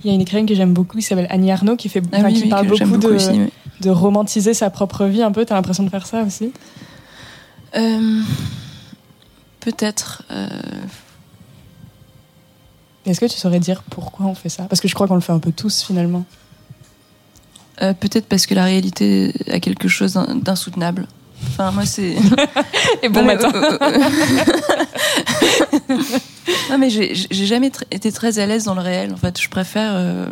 Il 0.02 0.08
y 0.08 0.10
a 0.10 0.14
une 0.14 0.20
écrivaine 0.20 0.46
que 0.46 0.54
j'ime 0.54 0.72
beaucoup 0.72 0.96
qui 0.96 1.02
s'appelle 1.02 1.26
Annie 1.28 1.50
Arnaud 1.50 1.76
qui, 1.76 1.88
fait, 1.88 2.02
ah 2.12 2.30
qui 2.30 2.48
parle 2.48 2.68
beaucoup, 2.68 2.96
de, 2.96 3.48
de 3.80 3.90
romantiser 3.90 4.54
sa 4.54 4.70
propre 4.70 5.06
vie 5.06 5.22
un 5.22 5.32
peu. 5.32 5.44
T'as 5.44 5.56
l'impression 5.56 5.82
de 5.82 5.90
faire 5.90 6.06
ça 6.06 6.22
aussi? 6.22 6.52
Euh, 7.76 8.22
Peut-être. 9.60 10.22
Euh, 10.30 10.48
est-ce 13.08 13.20
que 13.20 13.26
tu 13.26 13.38
saurais 13.38 13.60
dire 13.60 13.82
pourquoi 13.90 14.26
on 14.26 14.34
fait 14.34 14.48
ça? 14.48 14.64
Parce 14.64 14.80
que 14.80 14.88
je 14.88 14.94
crois 14.94 15.06
qu'on 15.06 15.14
le 15.14 15.20
fait 15.20 15.32
un 15.32 15.38
peu 15.38 15.52
tous 15.52 15.82
finalement. 15.82 16.24
Euh, 17.82 17.92
peut-être 17.94 18.26
parce 18.26 18.46
que 18.46 18.54
la 18.54 18.64
réalité 18.64 19.32
a 19.50 19.60
quelque 19.60 19.88
chose 19.88 20.14
d'insoutenable. 20.14 21.06
Enfin, 21.46 21.70
moi, 21.70 21.86
c'est. 21.86 22.16
Et 23.02 23.08
bon 23.08 23.24
matin. 23.24 23.52
non, 26.70 26.78
mais 26.78 26.90
j'ai 26.90 27.46
jamais 27.46 27.70
été 27.90 28.10
très 28.10 28.40
à 28.40 28.46
l'aise 28.46 28.64
dans 28.64 28.74
le 28.74 28.80
réel. 28.80 29.12
En 29.12 29.16
fait, 29.16 29.40
je 29.40 29.48
préfère 29.48 29.92
euh, 29.94 30.26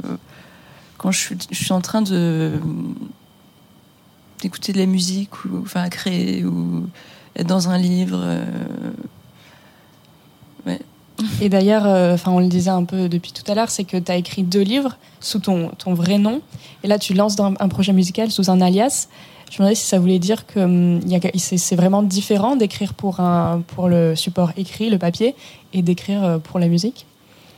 quand 0.98 1.12
je 1.12 1.18
suis, 1.18 1.38
je 1.50 1.64
suis, 1.64 1.72
en 1.72 1.80
train 1.80 2.02
de 2.02 2.54
d'écouter 4.42 4.72
de 4.72 4.78
la 4.78 4.86
musique 4.86 5.44
ou 5.44 5.60
enfin 5.62 5.88
créer 5.88 6.44
ou 6.44 6.88
être 7.36 7.46
dans 7.46 7.68
un 7.68 7.78
livre. 7.78 8.18
Euh. 8.20 8.44
Et 11.40 11.48
d'ailleurs, 11.48 11.86
euh, 11.86 12.14
enfin, 12.14 12.30
on 12.32 12.40
le 12.40 12.48
disait 12.48 12.70
un 12.70 12.84
peu 12.84 13.08
depuis 13.08 13.32
tout 13.32 13.50
à 13.50 13.54
l'heure, 13.54 13.70
c'est 13.70 13.84
que 13.84 13.96
tu 13.96 14.10
as 14.10 14.16
écrit 14.16 14.42
deux 14.42 14.62
livres 14.62 14.96
sous 15.20 15.38
ton, 15.38 15.70
ton 15.78 15.94
vrai 15.94 16.18
nom. 16.18 16.40
Et 16.82 16.88
là, 16.88 16.98
tu 16.98 17.14
lances 17.14 17.36
un, 17.40 17.68
projet 17.68 17.92
musical 17.92 18.30
sous 18.30 18.50
un 18.50 18.60
alias. 18.60 19.08
Je 19.50 19.54
me 19.54 19.58
demandais 19.58 19.74
si 19.74 19.86
ça 19.86 19.98
voulait 19.98 20.18
dire 20.18 20.46
que 20.46 20.60
hum, 20.60 21.00
c'est 21.36 21.76
vraiment 21.76 22.02
différent 22.02 22.56
d'écrire 22.56 22.94
pour, 22.94 23.20
pour 23.68 23.88
le 23.88 24.14
support 24.16 24.52
écrit, 24.56 24.90
le 24.90 24.98
papier, 24.98 25.34
et 25.72 25.82
d'écrire 25.82 26.24
euh, 26.24 26.38
pour 26.38 26.58
la 26.58 26.68
musique? 26.68 27.06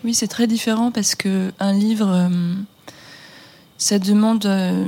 Oui, 0.05 0.15
c'est 0.15 0.29
très 0.29 0.47
différent 0.47 0.93
parce 0.93 1.15
que 1.15 1.53
un 1.59 1.73
livre, 1.73 2.07
hum, 2.07 2.65
ça 3.79 3.99
demande 3.99 4.45
euh, 4.47 4.85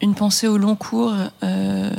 une 0.00 0.14
pensée 0.14 0.48
au 0.48 0.58
long 0.58 0.76
cours. 0.76 1.14
Euh, 1.42 1.90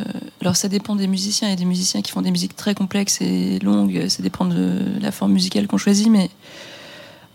alors 0.41 0.55
ça 0.55 0.67
dépend 0.67 0.95
des 0.95 1.07
musiciens. 1.07 1.47
Il 1.47 1.51
y 1.51 1.53
a 1.53 1.57
des 1.57 1.65
musiciens 1.65 2.01
qui 2.01 2.11
font 2.11 2.21
des 2.21 2.31
musiques 2.31 2.55
très 2.55 2.75
complexes 2.75 3.21
et 3.21 3.59
longues. 3.59 4.07
Ça 4.07 4.21
dépend 4.21 4.45
de 4.45 4.79
la 5.01 5.11
forme 5.11 5.33
musicale 5.33 5.67
qu'on 5.67 5.77
choisit. 5.77 6.09
Mais 6.09 6.29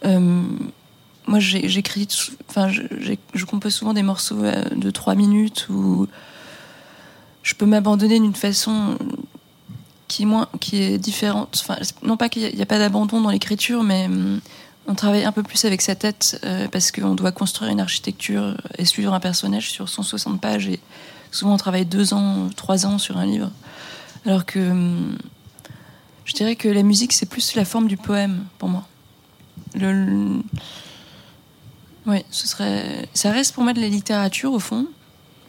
euh, 0.04 0.42
moi, 1.26 1.38
j'écris, 1.38 2.08
enfin, 2.48 2.70
je 2.70 3.44
compose 3.44 3.74
souvent 3.74 3.94
des 3.94 4.02
morceaux 4.02 4.42
euh, 4.42 4.64
de 4.74 4.90
trois 4.90 5.14
minutes 5.14 5.66
où 5.70 6.06
je 7.42 7.54
peux 7.54 7.66
m'abandonner 7.66 8.20
d'une 8.20 8.34
façon 8.34 8.98
qui 10.08 10.22
est, 10.22 10.26
moins, 10.26 10.48
qui 10.60 10.82
est 10.82 10.98
différente. 10.98 11.62
Enfin, 11.62 11.78
non 12.02 12.16
pas 12.16 12.28
qu'il 12.28 12.54
n'y 12.54 12.62
a, 12.62 12.66
pas 12.66 12.78
d'abandon 12.78 13.20
dans 13.20 13.30
l'écriture, 13.30 13.82
mais 13.82 14.08
on 14.86 14.94
travaille 14.94 15.24
un 15.24 15.32
peu 15.32 15.42
plus 15.42 15.64
avec 15.64 15.82
sa 15.82 15.94
tête 15.94 16.40
euh, 16.44 16.68
parce 16.68 16.90
qu'on 16.90 17.14
doit 17.14 17.32
construire 17.32 17.70
une 17.70 17.80
architecture 17.80 18.56
et 18.78 18.84
suivre 18.84 19.12
un 19.14 19.20
personnage 19.20 19.70
sur 19.70 19.88
160 19.88 20.40
pages. 20.40 20.68
Et 20.68 20.80
souvent, 21.30 21.54
on 21.54 21.58
travaille 21.58 21.86
deux 21.86 22.14
ans, 22.14 22.48
trois 22.56 22.86
ans 22.86 22.98
sur 22.98 23.16
un 23.16 23.26
livre. 23.26 23.50
Alors 24.26 24.44
que 24.44 24.58
hum, 24.58 25.18
je 26.24 26.34
dirais 26.34 26.56
que 26.56 26.68
la 26.68 26.82
musique, 26.82 27.12
c'est 27.12 27.26
plus 27.26 27.54
la 27.54 27.64
forme 27.64 27.88
du 27.88 27.96
poème 27.96 28.44
pour 28.58 28.68
moi. 28.68 28.86
Oui, 32.06 32.24
ce 32.30 32.48
serait. 32.48 33.08
Ça 33.14 33.30
reste 33.30 33.54
pour 33.54 33.62
moi 33.62 33.72
de 33.72 33.80
la 33.80 33.88
littérature 33.88 34.52
au 34.52 34.58
fond, 34.58 34.86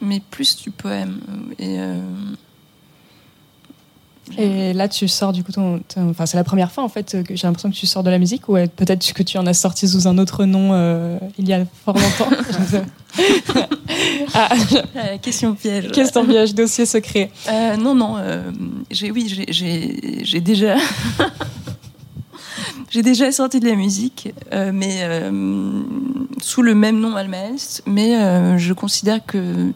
mais 0.02 0.20
plus 0.20 0.58
du 0.58 0.72
poème. 0.72 1.20
Euh, 1.60 2.02
et 4.38 4.74
là, 4.74 4.88
tu 4.88 5.08
sors 5.08 5.34
du 5.34 5.44
coup 5.44 5.52
ton. 5.52 5.82
enfin, 5.98 6.26
c'est 6.26 6.38
la 6.38 6.44
première 6.44 6.72
fois 6.72 6.84
en 6.84 6.90
fait 6.90 7.24
que 7.24 7.36
j'ai 7.36 7.48
l'impression 7.48 7.70
que 7.70 7.76
tu 7.76 7.88
sors 7.88 8.04
de 8.04 8.10
la 8.10 8.20
musique 8.20 8.50
ou 8.50 8.54
peut-être 8.54 9.14
que 9.14 9.24
tu 9.24 9.38
en 9.38 9.46
as 9.46 9.54
sorti 9.54 9.88
sous 9.88 10.08
un 10.08 10.18
autre 10.18 10.46
nom 10.46 10.72
euh, 10.74 11.18
il 11.38 11.48
y 11.48 11.54
a 11.54 11.66
fort 11.86 11.96
longtemps. 11.96 12.30
ah, 14.34 14.50
question 15.22 15.56
piège. 15.56 15.92
Question 15.92 16.26
piège, 16.26 16.54
dossier 16.54 16.86
secret. 16.86 17.32
Euh, 17.50 17.78
non, 17.78 17.96
non. 17.96 18.16
Euh, 18.18 18.52
j'ai, 18.90 19.12
oui, 19.12 19.28
j'ai 19.50 20.42
déjà. 20.42 20.76
j'ai 22.90 23.02
déjà 23.02 23.32
sorti 23.32 23.60
de 23.60 23.68
la 23.68 23.76
musique, 23.76 24.34
mais 24.52 25.08
sous 26.42 26.62
le 26.62 26.76
même 26.76 27.00
nom 27.00 27.16
Almaest. 27.16 27.84
Mais 27.86 28.58
je 28.58 28.74
considère 28.74 29.26
que 29.26 29.72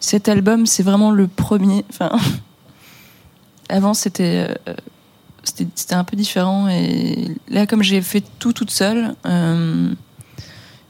cet 0.00 0.28
album, 0.28 0.66
c'est 0.66 0.82
vraiment 0.82 1.10
le 1.10 1.28
premier. 1.28 1.84
Enfin. 1.90 2.10
Avant, 3.72 3.94
c'était 3.94 4.46
euh, 4.68 4.74
c'était 5.44 5.94
un 5.94 6.04
peu 6.04 6.14
différent. 6.14 6.68
Et 6.68 7.28
là, 7.48 7.66
comme 7.66 7.82
j'ai 7.82 8.02
fait 8.02 8.22
tout 8.38 8.52
toute 8.52 8.70
seule, 8.70 9.14
euh, 9.26 9.92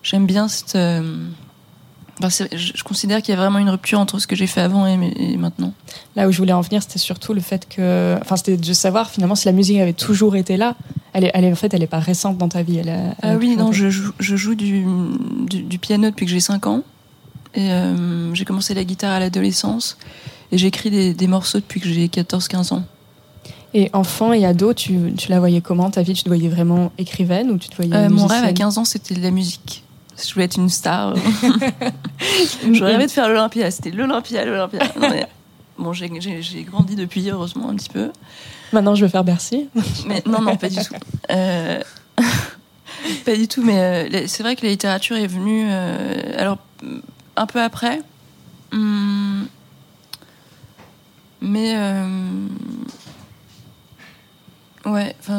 j'aime 0.03 0.27
bien 0.27 0.49
cette, 0.49 0.75
euh, 0.75 1.29
je, 2.21 2.83
considère 2.83 3.23
qu'il 3.23 3.35
y 3.35 3.39
a 3.39 3.41
vraiment 3.41 3.61
une 3.61 3.71
rupture 3.71 4.01
entre 4.01 4.19
ce 4.19 4.27
que 4.27 4.35
j'ai 4.35 4.49
fait 4.49 4.61
avant 4.61 4.87
et, 4.87 5.37
maintenant. 5.37 5.73
Là 6.17 6.27
où 6.27 6.33
je 6.33 6.39
voulais 6.39 6.53
en 6.53 6.61
venir, 6.61 6.83
c'était 6.83 6.99
surtout 6.99 7.35
le 7.35 7.41
fait 7.41 7.69
que, 7.69 8.19
enfin, 8.21 8.35
c'était 8.35 8.57
de 8.57 8.73
savoir 8.73 9.11
finalement 9.11 9.37
si 9.37 9.47
la 9.47 9.53
musique 9.53 9.79
avait 9.79 9.93
toujours 9.93 10.35
été 10.35 10.57
là. 10.57 10.75
Elle 11.13 11.25
est, 11.25 11.31
elle 11.35 11.45
est 11.45 11.53
en 11.53 11.57
fait, 11.57 11.73
elle 11.75 11.83
est 11.85 11.87
pas 11.87 12.01
récente 12.01 12.37
dans 12.37 12.49
ta 12.49 12.63
vie. 12.63 12.79
Elle, 12.79 13.15
ah 13.23 13.37
oui, 13.37 13.55
non, 13.55 13.71
je 13.71 13.91
joue, 13.91 14.13
je 14.19 14.35
joue 14.35 14.57
du, 14.57 14.85
du, 15.47 15.79
piano 15.79 16.11
depuis 16.11 16.27
que 16.27 16.33
j'ai 16.33 16.41
5 16.41 16.67
ans. 16.67 16.83
Et 17.55 17.71
euh, 17.71 18.35
j'ai 18.35 18.45
commencé 18.45 18.75
la 18.75 18.83
guitare 18.83 19.13
à 19.13 19.21
l'adolescence. 19.21 19.99
Et 20.53 20.59
j'écris 20.59 20.91
des, 20.91 21.15
des, 21.15 21.27
morceaux 21.27 21.59
depuis 21.59 21.81
que 21.81 21.89
j'ai 21.89 22.07
14-15 22.07 22.75
ans. 22.75 22.85
Et 23.75 23.89
enfant 23.95 24.33
et 24.33 24.45
ado, 24.45 24.75
tu, 24.75 25.15
tu, 25.17 25.31
la 25.31 25.39
voyais 25.39 25.63
comment 25.63 25.91
ta 25.91 26.03
vie? 26.03 26.13
Tu 26.13 26.25
te 26.25 26.29
voyais 26.29 26.49
vraiment 26.49 26.93
écrivaine 26.99 27.51
ou 27.51 27.57
tu 27.57 27.71
te 27.71 27.77
voyais 27.77 27.95
euh, 27.95 28.11
Mon 28.11 28.27
rêve 28.27 28.45
à 28.45 28.53
15 28.53 28.79
ans, 28.79 28.85
c'était 28.85 29.15
de 29.15 29.23
la 29.23 29.31
musique. 29.31 29.83
Je 30.23 30.33
voulais 30.35 30.45
être 30.45 30.59
une 30.59 30.69
star. 30.69 31.15
je 32.71 32.85
rêvais 32.85 33.07
de 33.07 33.11
faire 33.11 33.29
l'Olympia. 33.29 33.71
C'était 33.71 33.91
l'Olympia, 33.91 34.45
l'Olympia. 34.45 34.81
Bon, 35.79 35.95
j'ai 35.95 36.11
grandi 36.65 36.97
depuis, 36.97 37.31
heureusement, 37.31 37.71
un 37.71 37.77
petit 37.77 37.89
peu. 37.89 38.11
Maintenant, 38.75 38.95
je 38.95 39.05
veux 39.05 39.11
faire 39.11 39.25
Bercy. 39.25 39.69
Mais 40.07 40.23
non, 40.27 40.43
non, 40.43 40.57
pas 40.57 40.69
du 40.69 40.77
tout. 40.77 40.95
Euh, 41.31 41.81
pas 43.25 43.37
du 43.37 43.49
tout, 43.49 43.63
mais 43.63 43.81
euh, 43.81 44.25
c'est 44.27 44.43
vrai 44.43 44.55
que 44.55 44.65
la 44.65 44.71
littérature 44.71 45.17
est 45.17 45.27
venue. 45.27 45.73
Alors, 45.73 46.59
un 47.37 47.47
peu 47.47 47.61
après. 47.63 48.03
Hum, 48.73 49.47
mais. 51.41 51.75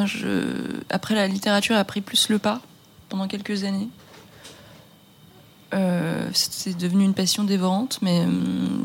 Je. 0.05 0.81
Après, 0.89 1.15
la 1.15 1.27
littérature 1.27 1.75
a 1.75 1.83
pris 1.83 2.01
plus 2.01 2.29
le 2.29 2.39
pas 2.39 2.61
pendant 3.09 3.27
quelques 3.27 3.63
années. 3.63 3.89
Euh, 5.73 6.27
c'est 6.33 6.77
devenu 6.77 7.03
une 7.03 7.13
passion 7.13 7.43
dévorante, 7.43 7.99
mais 8.01 8.19
euh, 8.19 8.27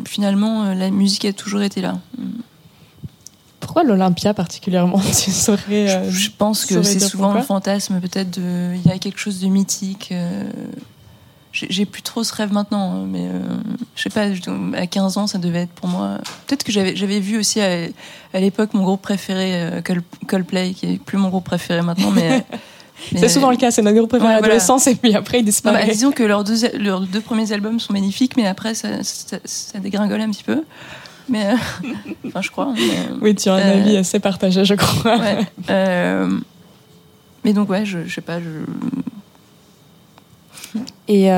finalement, 0.07 0.65
euh, 0.65 0.75
la 0.75 0.91
musique 0.91 1.25
a 1.25 1.33
toujours 1.33 1.61
été 1.61 1.83
là. 1.83 1.99
Pourquoi 3.61 3.83
l'Olympia 3.83 4.33
particulièrement 4.33 5.01
tu 5.25 5.31
saurais, 5.31 6.11
je, 6.11 6.31
pense 6.31 6.65
que 6.65 6.83
c'est 6.83 7.01
souvent 7.01 7.35
le 7.35 7.43
fantasme, 7.43 8.01
peut-être 8.01 8.39
il 8.39 8.81
y 8.87 8.91
a 8.91 8.99
quelque 8.99 9.19
chose 9.19 9.41
de 9.41 9.49
mythique. 9.49 10.15
j'ai 11.53 11.85
plus 11.85 12.03
trop 12.03 12.25
ce 12.25 12.35
rêve 12.35 12.53
maintenant, 12.53 12.93
hein, 12.93 13.07
mais 13.07 13.29
je 13.99 14.05
sais 14.05 14.11
pas, 14.11 14.29
à 14.77 14.87
15 14.87 15.19
ans, 15.19 15.27
ça 15.27 15.39
devait 15.39 15.63
être 15.63 15.73
pour 15.73 15.89
moi. 15.89 16.19
Peut-être 16.47 16.63
que 16.63 16.71
j'avais 16.71 17.21
vu 17.21 17.37
aussi 17.39 17.61
à, 17.61 17.89
à 18.33 18.41
l'époque 18.41 18.73
mon 18.73 18.85
groupe 18.85 19.03
préféré, 19.03 19.83
Coldplay, 20.29 20.73
qui 20.73 20.95
est 20.95 21.03
plus 21.03 21.19
mon 21.19 21.29
groupe 21.29 21.45
préféré 21.45 21.83
maintenant, 21.83 22.13
mais 22.13 22.45
c'est 23.17 23.29
souvent 23.29 23.51
le 23.51 23.57
cas, 23.57 23.71
c'est 23.71 23.83
notre 23.83 23.97
groupe 23.97 24.11
préféré 24.11 24.33
à 24.33 24.37
l'adolescence 24.37 24.87
et 24.87 24.95
puis 24.95 25.15
après 25.15 25.41
il 25.41 25.45
disparaît. 25.45 25.87
Bah, 25.87 25.93
disons 25.93 26.13
que 26.13 26.23
leurs 26.23 26.45
deux, 26.45 26.69
leurs 26.79 27.01
deux 27.01 27.21
premiers 27.21 27.53
albums 27.53 27.81
sont 27.81 27.93
magnifiques, 27.93 28.37
mais 28.37 28.47
après 28.47 28.75
ça, 28.75 28.89
ça, 29.03 29.79
dégringole 29.79 30.21
un 30.21 30.31
petit 30.31 30.45
peu. 30.45 30.63
Mais 31.29 31.47
euh, 31.47 31.55
enfin, 32.27 32.41
je 32.41 32.51
crois. 32.51 32.73
oui, 33.21 33.35
tu 33.35 33.49
as 33.49 33.55
un 33.55 33.59
euh, 33.59 33.81
avis 33.81 33.97
assez 33.97 34.21
partagé, 34.21 34.65
je 34.65 34.75
crois. 34.75 35.19
Euh, 35.71 36.39
mais 37.45 37.53
donc 37.53 37.69
ouais, 37.69 37.85
je, 37.85 38.05
je 38.07 38.15
sais 38.15 38.21
pas. 38.21 38.41
Je... 38.41 38.47
Et 41.09 41.31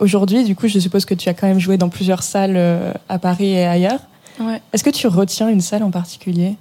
aujourd'hui, 0.00 0.44
du 0.44 0.56
coup, 0.56 0.68
je 0.68 0.78
suppose 0.78 1.04
que 1.04 1.14
tu 1.14 1.28
as 1.28 1.34
quand 1.34 1.46
même 1.46 1.60
joué 1.60 1.76
dans 1.76 1.88
plusieurs 1.88 2.22
salles 2.22 2.94
à 3.08 3.18
Paris 3.18 3.50
et 3.50 3.66
ailleurs. 3.66 4.00
Ouais. 4.40 4.62
Est-ce 4.72 4.84
que 4.84 4.90
tu 4.90 5.06
retiens 5.06 5.48
une 5.48 5.60
salle 5.60 5.82
en 5.82 5.90
particulier? 5.90 6.56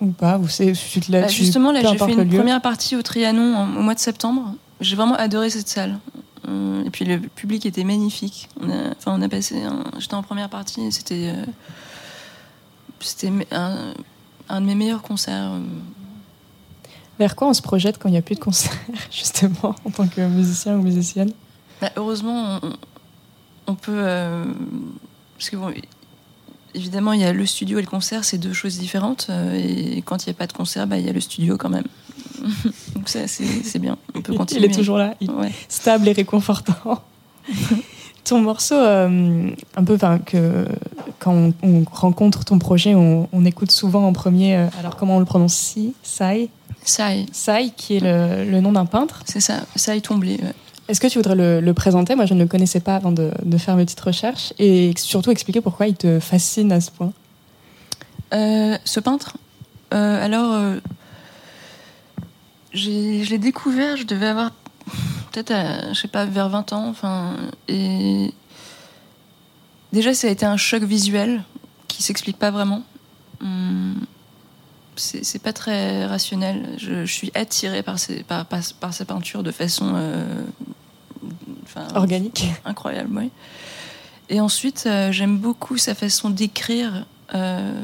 Ou 0.00 0.08
pas? 0.08 0.38
Ou 0.38 0.48
c'est 0.48 0.72
bah, 1.08 1.28
Justement, 1.28 1.72
là, 1.72 1.80
j'ai 1.82 1.98
fait 1.98 2.12
une 2.12 2.28
première 2.28 2.62
partie 2.62 2.96
au 2.96 3.02
Trianon 3.02 3.62
au 3.62 3.82
mois 3.82 3.94
de 3.94 4.00
septembre. 4.00 4.54
J'ai 4.80 4.96
vraiment 4.96 5.14
adoré 5.14 5.50
cette 5.50 5.68
salle. 5.68 5.98
Euh, 6.48 6.84
et 6.84 6.90
puis 6.90 7.04
le 7.04 7.20
public 7.20 7.66
était 7.66 7.84
magnifique. 7.84 8.48
On 8.60 8.70
a, 8.70 8.94
enfin, 8.96 9.14
on 9.16 9.22
a 9.22 9.28
passé. 9.28 9.62
J'étais 9.98 10.14
en 10.14 10.22
première 10.22 10.48
partie 10.48 10.82
et 10.82 10.90
c'était. 10.90 11.32
Euh, 11.34 11.44
c'était 13.00 13.30
un, 13.50 13.94
un, 14.48 14.60
de 14.60 14.66
mes 14.66 14.74
meilleurs 14.74 15.02
concerts. 15.02 15.52
Euh. 17.20 17.24
Vers 17.24 17.36
quoi 17.36 17.48
on 17.48 17.54
se 17.54 17.62
projette 17.62 17.98
quand 17.98 18.08
il 18.08 18.12
n'y 18.12 18.18
a 18.18 18.22
plus 18.22 18.34
de 18.34 18.40
concerts, 18.40 18.72
justement, 19.10 19.74
en 19.84 19.90
tant 19.90 20.08
que 20.08 20.20
musicien 20.26 20.76
ou 20.76 20.82
musicienne? 20.82 21.32
Bah, 21.80 21.90
Heureusement, 21.96 22.58
on, 22.62 22.72
on 23.68 23.74
peut. 23.74 24.04
parce 25.36 25.50
que 25.50 25.56
bon, 25.56 25.72
évidemment, 26.74 27.12
il 27.12 27.20
y 27.20 27.24
a 27.24 27.32
le 27.32 27.46
studio 27.46 27.78
et 27.78 27.82
le 27.82 27.86
concert, 27.86 28.24
c'est 28.24 28.38
deux 28.38 28.52
choses 28.52 28.78
différentes. 28.78 29.28
Euh, 29.30 29.54
et 29.54 30.02
quand 30.02 30.24
il 30.24 30.30
n'y 30.30 30.34
a 30.34 30.38
pas 30.38 30.46
de 30.46 30.52
concert, 30.52 30.86
bah, 30.86 30.98
il 30.98 31.06
y 31.06 31.08
a 31.08 31.12
le 31.12 31.20
studio 31.20 31.56
quand 31.56 31.68
même. 31.68 31.86
Donc 32.94 33.08
c'est 33.08 33.78
bien. 33.78 33.96
On 34.14 34.22
peut 34.22 34.34
continuer. 34.34 34.64
Il 34.64 34.70
est 34.70 34.74
toujours 34.74 34.98
là, 34.98 35.14
stable 35.68 36.08
et 36.08 36.12
réconfortant. 36.12 37.02
ton 38.24 38.40
morceau, 38.40 38.76
euh, 38.76 39.50
un 39.76 39.84
peu, 39.84 39.98
que 40.24 40.66
quand 41.18 41.52
on, 41.62 41.84
rencontre 41.90 42.44
ton 42.44 42.58
projet, 42.58 42.94
on, 42.94 43.44
écoute 43.44 43.70
souvent 43.70 44.06
en 44.06 44.12
premier. 44.12 44.56
Euh, 44.56 44.66
alors 44.78 44.96
comment 44.96 45.16
on 45.16 45.20
le 45.20 45.24
prononce? 45.24 45.54
Si, 45.54 45.94
Sai? 46.02 46.48
Sai. 46.84 47.26
Sai, 47.32 47.70
qui 47.76 47.96
est 47.96 48.00
le, 48.00 48.60
nom 48.60 48.72
d'un 48.72 48.86
peintre. 48.86 49.22
C'est 49.26 49.40
ça, 49.40 49.60
Sai 49.76 50.00
Tomblé. 50.00 50.40
Est-ce 50.88 51.00
que 51.00 51.06
tu 51.06 51.18
voudrais 51.18 51.60
le, 51.60 51.72
présenter? 51.72 52.16
Moi, 52.16 52.26
je 52.26 52.34
ne 52.34 52.40
le 52.40 52.48
connaissais 52.48 52.80
pas 52.80 52.96
avant 52.96 53.12
de, 53.12 53.30
faire 53.58 53.76
mes 53.76 53.84
petites 53.84 54.00
recherches 54.00 54.52
et 54.58 54.92
surtout 54.96 55.30
expliquer 55.30 55.60
pourquoi 55.60 55.86
il 55.86 55.94
te 55.94 56.18
fascine 56.18 56.72
à 56.72 56.80
ce 56.80 56.90
point. 56.90 57.12
Euh, 58.32 58.76
ce 58.84 59.00
peintre? 59.00 59.36
Euh, 59.94 60.24
Alors, 60.24 60.52
euh, 60.52 60.80
je 62.72 63.28
l'ai 63.28 63.38
découvert, 63.38 63.96
je 63.96 64.04
devais 64.04 64.26
avoir 64.26 64.50
peut-être, 65.30 65.52
je 65.92 66.00
sais 66.00 66.08
pas, 66.08 66.24
vers 66.24 66.48
20 66.48 66.72
ans. 66.72 66.88
Enfin, 66.88 67.36
et 67.68 68.32
déjà, 69.92 70.14
ça 70.14 70.28
a 70.28 70.30
été 70.30 70.46
un 70.46 70.56
choc 70.56 70.82
visuel 70.82 71.42
qui 71.88 72.02
s'explique 72.02 72.38
pas 72.38 72.50
vraiment. 72.50 72.82
Hum, 73.42 73.94
c'est 75.00 75.42
pas 75.42 75.52
très 75.52 76.06
rationnel. 76.06 76.76
Je, 76.78 77.04
suis 77.06 77.30
attirée 77.34 77.82
par 77.82 77.98
ces, 77.98 78.22
par, 78.22 78.46
par, 78.46 78.94
ces 78.94 79.04
peintures 79.04 79.42
de 79.42 79.50
façon 79.50 79.94
organique. 81.94 82.46
Incroyable, 82.64 83.10
oui. 83.16 83.30
Et 84.30 84.40
ensuite, 84.40 84.84
euh, 84.86 85.10
j'aime 85.10 85.38
beaucoup 85.38 85.76
sa 85.76 85.94
façon 85.94 86.30
d'écrire. 86.30 87.04
Euh, 87.34 87.82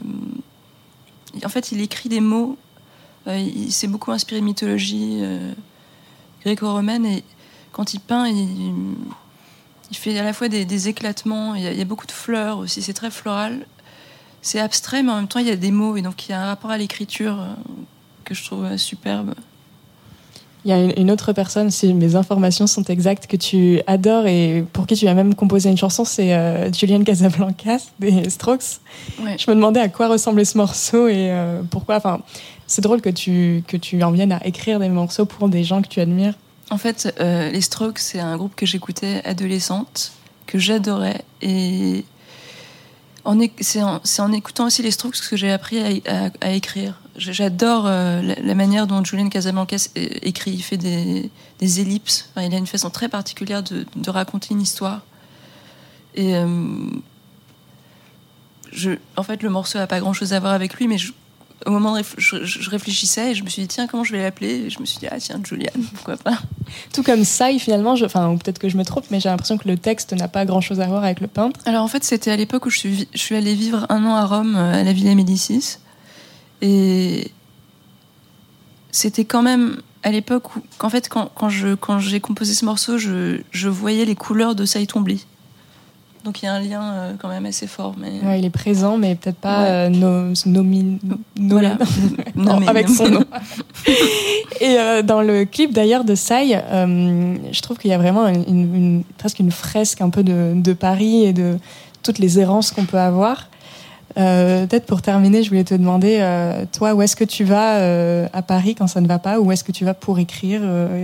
en 1.45 1.49
fait, 1.49 1.73
il 1.73 1.81
écrit 1.81 2.09
des 2.09 2.21
mots. 2.21 2.57
Euh, 3.27 3.37
il 3.37 3.73
s'est 3.73 3.89
beaucoup 3.89 4.13
inspiré 4.13 4.41
de 4.41 4.47
mythologie 4.47 5.21
gréco-romaine 6.43 7.05
et 7.05 7.25
quand 7.73 7.93
il 7.93 7.99
peint, 7.99 8.29
il, 8.29 8.85
il, 9.91 9.97
fait 9.97 10.17
à 10.17 10.23
la 10.23 10.33
fois 10.33 10.49
des, 10.49 10.89
éclatements. 10.89 11.57
Il 11.57 11.63
y, 11.63 11.67
a, 11.67 11.73
il 11.73 11.79
y, 11.79 11.83
a, 11.83 11.85
beaucoup 11.85 12.07
de 12.07 12.13
fleurs 12.13 12.59
aussi. 12.59 12.81
C'est 12.81 12.95
très 12.95 13.11
floral. 13.11 13.67
C'est 14.47 14.61
abstrait, 14.61 15.03
mais 15.03 15.11
en 15.11 15.17
même 15.17 15.27
temps, 15.27 15.41
il 15.41 15.49
y 15.49 15.51
a 15.51 15.57
des 15.57 15.73
mots 15.73 15.97
et 15.97 16.03
donc 16.03 16.29
il 16.29 16.31
y 16.31 16.33
a 16.33 16.41
un 16.41 16.47
rapport 16.47 16.71
à 16.71 16.79
l'écriture 16.79 17.37
que 18.25 18.33
je 18.33 18.45
trouve 18.45 18.77
superbe. 18.77 19.35
Il 20.65 20.69
y 20.69 20.73
a 20.73 21.01
une 21.01 21.11
autre 21.11 21.33
personne, 21.33 21.73
si 21.73 21.93
mes 21.93 22.15
informations 22.15 22.69
sont 22.69 22.85
exactes, 22.85 23.27
que 23.27 23.37
tu 23.37 23.81
adores 23.89 24.29
et 24.29 24.65
pour 24.73 24.87
qui 24.87 24.95
tu 24.95 25.09
as 25.09 25.15
même 25.15 25.35
composé 25.35 25.69
une 25.69 25.77
chanson, 25.77 26.05
c'est 26.05 26.33
euh, 26.33 26.73
Julian 26.73 27.03
Casablancas 27.03 27.89
des 27.99 28.31
Strokes. 28.31 28.79
Je 29.19 29.51
me 29.51 29.57
demandais 29.57 29.81
à 29.81 29.89
quoi 29.89 30.07
ressemblait 30.07 30.45
ce 30.45 30.57
morceau 30.57 31.09
et 31.09 31.33
euh, 31.33 31.63
pourquoi. 31.69 31.97
Enfin, 31.97 32.21
c'est 32.69 32.83
drôle 32.83 33.01
que 33.01 33.11
tu, 33.11 33.65
que 33.67 33.77
tu 33.77 34.01
en 34.05 34.13
viennes 34.13 34.31
à 34.31 34.47
écrire 34.47 34.79
des 34.79 34.91
morceaux 34.91 35.27
pour 35.27 35.49
des 35.49 35.65
gens 35.65 35.83
que 35.83 35.89
tu 35.89 35.99
admires. 35.99 36.35
En 36.71 36.79
fait, 36.79 37.13
euh, 37.19 37.51
les 37.51 37.63
Strokes, 37.63 37.99
c'est 37.99 38.21
un 38.21 38.37
groupe 38.37 38.55
que 38.55 38.65
j'écoutais 38.65 39.23
adolescente, 39.25 40.13
que 40.47 40.57
j'adorais 40.57 41.23
et 41.43 42.05
c'est 43.61 43.83
en, 43.83 44.33
écoutant 44.33 44.67
aussi 44.67 44.83
les 44.83 44.91
Strokes 44.91 45.21
que 45.29 45.37
j'ai 45.37 45.51
appris 45.51 46.03
à, 46.41 46.53
écrire. 46.53 47.01
J'adore 47.17 47.85
euh, 47.87 48.23
la, 48.23 48.55
manière 48.55 48.87
dont 48.87 49.03
Julian 49.03 49.29
Casablancas 49.29 49.89
écrit. 49.95 50.53
Il 50.53 50.63
fait 50.63 50.77
des, 50.77 51.31
ellipses. 51.81 52.31
il 52.37 52.55
a 52.55 52.59
une 52.59 52.67
façon 52.67 52.91
très 52.91 53.09
particulière 53.09 53.63
de, 53.63 54.11
raconter 54.11 54.55
une 54.55 54.61
histoire. 54.61 55.03
Et 56.15 56.37
euh, 56.37 56.47
en 59.17 59.23
fait, 59.23 59.43
le 59.43 59.51
morceau 59.51 59.79
n'a 59.79 59.87
pas 59.87 60.01
grand-chose 60.01 60.33
à 60.33 60.41
voir 60.41 60.53
avec 60.53 60.75
lui, 60.75 60.87
mais 60.87 60.99
au 61.65 61.71
moment 61.71 61.95
où 61.95 62.03
je, 62.19 62.71
réfléchissais 62.71 63.31
et 63.31 63.35
je 63.35 63.43
me 63.43 63.49
suis 63.49 63.63
dit 63.63 63.69
tiens 63.69 63.87
comment 63.87 64.05
je 64.05 64.13
vais 64.13 64.23
l'appeler? 64.23 64.67
Et 64.67 64.71
je 64.71 64.79
me 64.81 64.85
suis 64.85 64.99
dit 64.99 65.07
ah 65.11 65.19
tiens 65.19 65.41
Julian 65.43 65.71
pourquoi 65.95 66.17
pas? 66.17 66.39
Tout 66.93 67.03
comme 67.03 67.25
ça 67.25 67.51
finalement 67.59 67.93
enfin 67.93 68.37
peut-être 68.37 68.59
que 68.59 68.69
je 68.69 68.77
me 68.77 68.85
trompe 68.85 69.07
mais 69.11 69.21
j'ai 69.21 69.29
l'impression 69.29 69.57
que 69.57 69.67
le 69.69 69.79
texte 69.79 70.13
n'a 70.13 70.29
pas 70.29 70.45
grand 70.45 70.61
chose 70.61 70.81
à 70.81 70.87
voir 70.87 71.05
avec 71.05 71.21
le 71.21 71.29
peintre. 71.29 71.61
Alors 71.65 71.83
en 71.83 71.89
fait 71.89 72.05
c'était 72.05 72.31
à 72.31 72.37
l'époque 72.37 72.67
où 72.67 72.71
je 72.71 72.79
suis 72.79 73.09
je 73.13 73.19
suis 73.19 73.35
allée 73.35 73.55
vivre 73.55 73.87
un 73.89 74.05
an 74.05 74.15
à 74.15 74.27
Rome 74.27 74.57
euh, 74.57 74.81
à 74.81 74.83
la 74.83 74.93
Villa 74.93 75.15
Médicis. 75.15 75.79
Et 76.61 77.33
c'était 78.91 79.25
quand 79.25 79.43
même 79.43 79.81
à 80.03 80.11
l'époque 80.11 80.57
où 80.57 80.63
qu'en 80.79 80.91
fait 80.91 81.09
quand, 81.09 81.31
quand 81.35 81.49
je 81.49 81.75
quand 81.75 81.99
j'ai 81.99 82.21
composé 82.21 82.55
ce 82.55 82.65
morceau 82.65 82.99
je, 82.99 83.41
je 83.51 83.69
voyais 83.69 84.05
les 84.05 84.15
couleurs 84.15 84.55
de 84.55 84.65
Saïtombli 84.65 85.27
Donc 86.27 86.43
il 86.43 86.47
y 86.47 86.49
a 86.49 86.55
un 86.55 86.61
lien 86.61 86.83
euh, 86.83 87.13
quand 87.21 87.29
même 87.29 87.47
assez 87.47 87.69
fort. 87.69 87.95
Mais... 87.97 88.21
Ouais, 88.27 88.41
il 88.41 88.45
est 88.45 88.51
présent, 88.51 88.99
mais 88.99 89.15
peut-être 89.15 89.37
pas 89.37 89.89
nomi... 89.89 90.99
voilà. 91.37 91.79
avec 92.67 92.89
son 92.89 93.09
nom. 93.09 93.25
Et 94.61 94.77
euh, 94.77 95.03
dans 95.03 95.23
le 95.23 95.45
clip 95.45 95.73
d'ailleurs 95.73 96.03
de 96.03 96.17
Sai, 96.17 96.57
euh, 96.57 97.37
je 97.53 97.63
trouve 97.63 97.79
qu'il 97.79 97.93
y 97.93 97.95
a 97.95 97.99
vraiment 97.99 98.27
une, 98.27 99.05
presque 99.19 99.39
une 99.39 99.53
fresque 99.53 100.01
un 100.01 100.11
peu 100.11 100.25
de, 100.25 100.55
de, 100.57 100.73
Paris 100.73 101.25
et 101.25 101.33
de 101.33 101.59
toutes 102.03 102.19
les 102.19 102.41
errances 102.41 102.73
qu'on 102.73 102.87
peut 102.87 102.99
avoir. 102.99 103.49
peut-être 104.17 104.87
pour 104.87 105.03
terminer, 105.03 105.45
je 105.45 105.51
voulais 105.51 105.63
te 105.63 105.75
demander, 105.75 106.19
toi, 106.73 106.95
où 106.95 107.03
est-ce 107.03 107.15
que 107.15 107.25
tu 107.25 107.45
vas 107.45 108.27
à 108.33 108.43
Paris 108.43 108.75
quand 108.75 108.89
ça 108.89 109.01
ne 109.01 109.07
va 109.07 109.21
pas 109.21 109.39
Où 109.39 109.53
est-ce 109.53 109.63
que 109.63 109.73
tu 109.73 109.85
vas 109.85 109.95
pour 109.95 110.19
écrire 110.19 110.63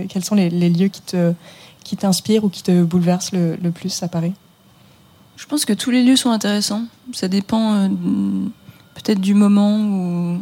Quels 0.09 0.25
sont 0.25 0.35
les, 0.35 0.49
les, 0.49 0.69
lieux 0.69 0.89
qui 0.89 1.01
te 1.01 1.33
qui 1.85 1.97
t'inspirent 1.97 2.45
ou 2.45 2.49
qui 2.49 2.63
te 2.63 2.83
bouleversent 2.83 3.33
le, 3.33 3.57
le 3.61 3.71
plus 3.71 4.03
à 4.03 4.07
Paris? 4.07 4.33
Je 5.37 5.45
pense 5.45 5.65
que 5.65 5.73
tous 5.73 5.91
les 5.91 6.03
lieux 6.03 6.15
sont 6.15 6.31
intéressants. 6.31 6.83
Ça 7.11 7.27
dépend 7.27 7.73
euh, 7.73 7.89
peut-être 8.95 9.19
du 9.19 9.33
moment 9.33 9.79
où. 9.79 10.41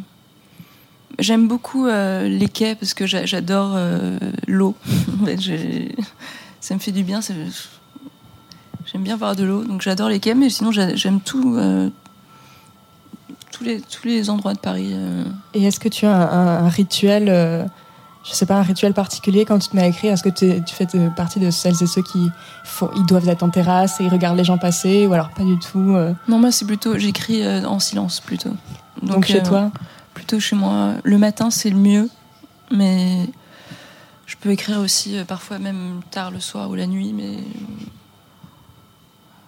J'aime 1.20 1.48
beaucoup 1.48 1.86
euh, 1.88 2.28
les 2.28 2.48
quais 2.48 2.74
parce 2.74 2.94
que 2.94 3.06
j'adore 3.06 3.74
euh, 3.76 4.18
l'eau. 4.48 4.76
ça 6.60 6.74
me 6.74 6.80
fait 6.80 6.92
du 6.92 7.04
bien. 7.04 7.20
J'aime 7.22 9.04
bien 9.04 9.18
voir 9.18 9.36
de 9.36 9.44
l'eau, 9.44 9.64
donc 9.64 9.82
j'adore 9.82 10.10
les 10.10 10.20
quais, 10.20 10.34
mais 10.34 10.50
sinon 10.50 10.72
j'aime 10.72 11.20
tous 11.22 11.58
les 14.06 14.30
endroits 14.30 14.54
de 14.54 14.60
Paris. 14.60 14.96
Et 15.54 15.64
est-ce 15.64 15.80
que 15.80 15.90
tu 15.90 16.06
as 16.06 16.32
un 16.64 16.70
rituel 16.70 17.70
je 18.24 18.32
sais 18.32 18.46
pas, 18.46 18.56
un 18.56 18.62
rituel 18.62 18.94
particulier 18.94 19.46
quand 19.46 19.60
tu 19.60 19.70
te 19.70 19.76
mets 19.76 19.84
à 19.84 19.88
écrire? 19.88 20.14
Est-ce 20.14 20.24
que 20.24 20.30
tu 20.30 20.76
fais 20.76 20.88
partie 21.16 21.40
de 21.40 21.50
celles 21.50 21.82
et 21.82 21.88
ceux 21.88 22.04
qui 22.04 22.30
ils 22.96 23.06
doivent 23.06 23.28
être 23.30 23.44
en 23.44 23.50
terrasse 23.50 24.00
et 24.00 24.04
ils 24.04 24.10
regardent 24.10 24.38
les 24.38 24.44
gens 24.44 24.58
passer 24.58 25.08
ou 25.08 25.14
alors 25.14 25.30
pas 25.30 25.44
du 25.44 25.58
tout 25.58 25.96
euh? 25.96 26.14
Non, 26.28 26.40
moi 26.40 26.52
c'est 26.52 26.66
plutôt, 26.66 26.98
j'écris 26.98 27.44
euh, 27.44 27.66
en 27.66 27.80
silence 27.80 28.20
plutôt. 28.20 28.52
Donc, 29.02 29.26
chez 29.26 29.42
euh, 29.42 29.46
toi? 29.46 29.72
Plutôt 30.14 30.40
chez 30.40 30.56
moi. 30.56 30.94
Le 31.04 31.18
matin 31.18 31.50
c'est 31.50 31.70
le 31.70 31.78
mieux, 31.78 32.10
mais 32.72 33.28
je 34.28 34.36
peux 34.38 34.52
écrire 34.52 34.80
aussi 34.80 35.18
parfois 35.28 35.58
même 35.58 36.02
tard 36.12 36.32
le 36.32 36.40
soir 36.40 36.70
ou 36.70 36.76
la 36.76 36.88
nuit, 36.88 37.14
mais 37.14 37.38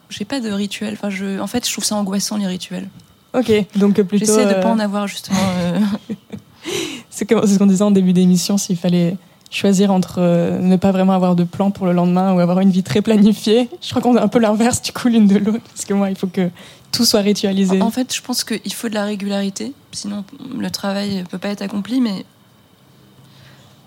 j'ai 0.10 0.26
pas 0.26 0.40
de 0.40 0.52
rituel. 0.52 0.94
Enfin, 0.94 1.10
je, 1.10 1.40
en 1.40 1.48
fait, 1.48 1.68
je 1.68 1.72
trouve 1.72 1.84
ça 1.84 1.96
angoissant 1.96 2.38
les 2.38 2.48
rituels. 2.48 2.88
Ok, 3.34 3.52
donc 3.76 4.00
plutôt. 4.02 4.26
J'essaie 4.26 4.46
de 4.46 4.62
pas 4.62 4.70
en 4.70 4.80
avoir 4.80 5.08
justement. 5.08 5.40
C'est 7.14 7.30
ce 7.30 7.60
qu'on 7.60 7.68
disait 7.68 7.84
en 7.84 7.92
début 7.92 8.12
d'émission, 8.12 8.58
s'il 8.58 8.76
fallait 8.76 9.18
choisir 9.52 9.92
entre 9.92 10.16
euh, 10.18 10.58
ne 10.58 10.78
pas 10.78 10.92
vraiment 10.92 11.14
avoir 11.14 11.36
de 11.36 11.44
plan 11.44 11.70
pour 11.70 11.86
le 11.86 11.94
lendemain 11.94 12.34
ou 12.34 12.40
avoir 12.40 12.60
une 12.60 12.72
vie 12.72 12.82
très 12.82 13.04
planifiée. 13.04 13.70
Je 13.84 13.90
crois 13.92 14.02
qu'on 14.02 14.18
est 14.18 14.20
un 14.20 14.28
peu 14.28 14.40
l'inverse 14.40 14.82
du 14.82 14.92
coup 14.92 15.10
l'une 15.10 15.28
de 15.28 15.38
l'autre, 15.38 15.62
parce 15.62 15.86
que 15.86 15.94
moi, 15.94 16.10
il 16.10 16.16
faut 16.16 16.26
que 16.26 16.50
tout 16.92 17.06
soit 17.06 17.20
ritualisé. 17.20 17.80
En 17.84 17.92
fait, 17.92 18.16
je 18.16 18.20
pense 18.20 18.44
qu'il 18.44 18.74
faut 18.74 18.90
de 18.90 18.96
la 18.96 19.06
régularité, 19.06 19.74
sinon 19.92 20.26
le 20.58 20.72
travail 20.72 21.18
ne 21.18 21.24
peut 21.24 21.38
pas 21.38 21.50
être 21.50 21.62
accompli, 21.62 22.02
mais 22.02 22.26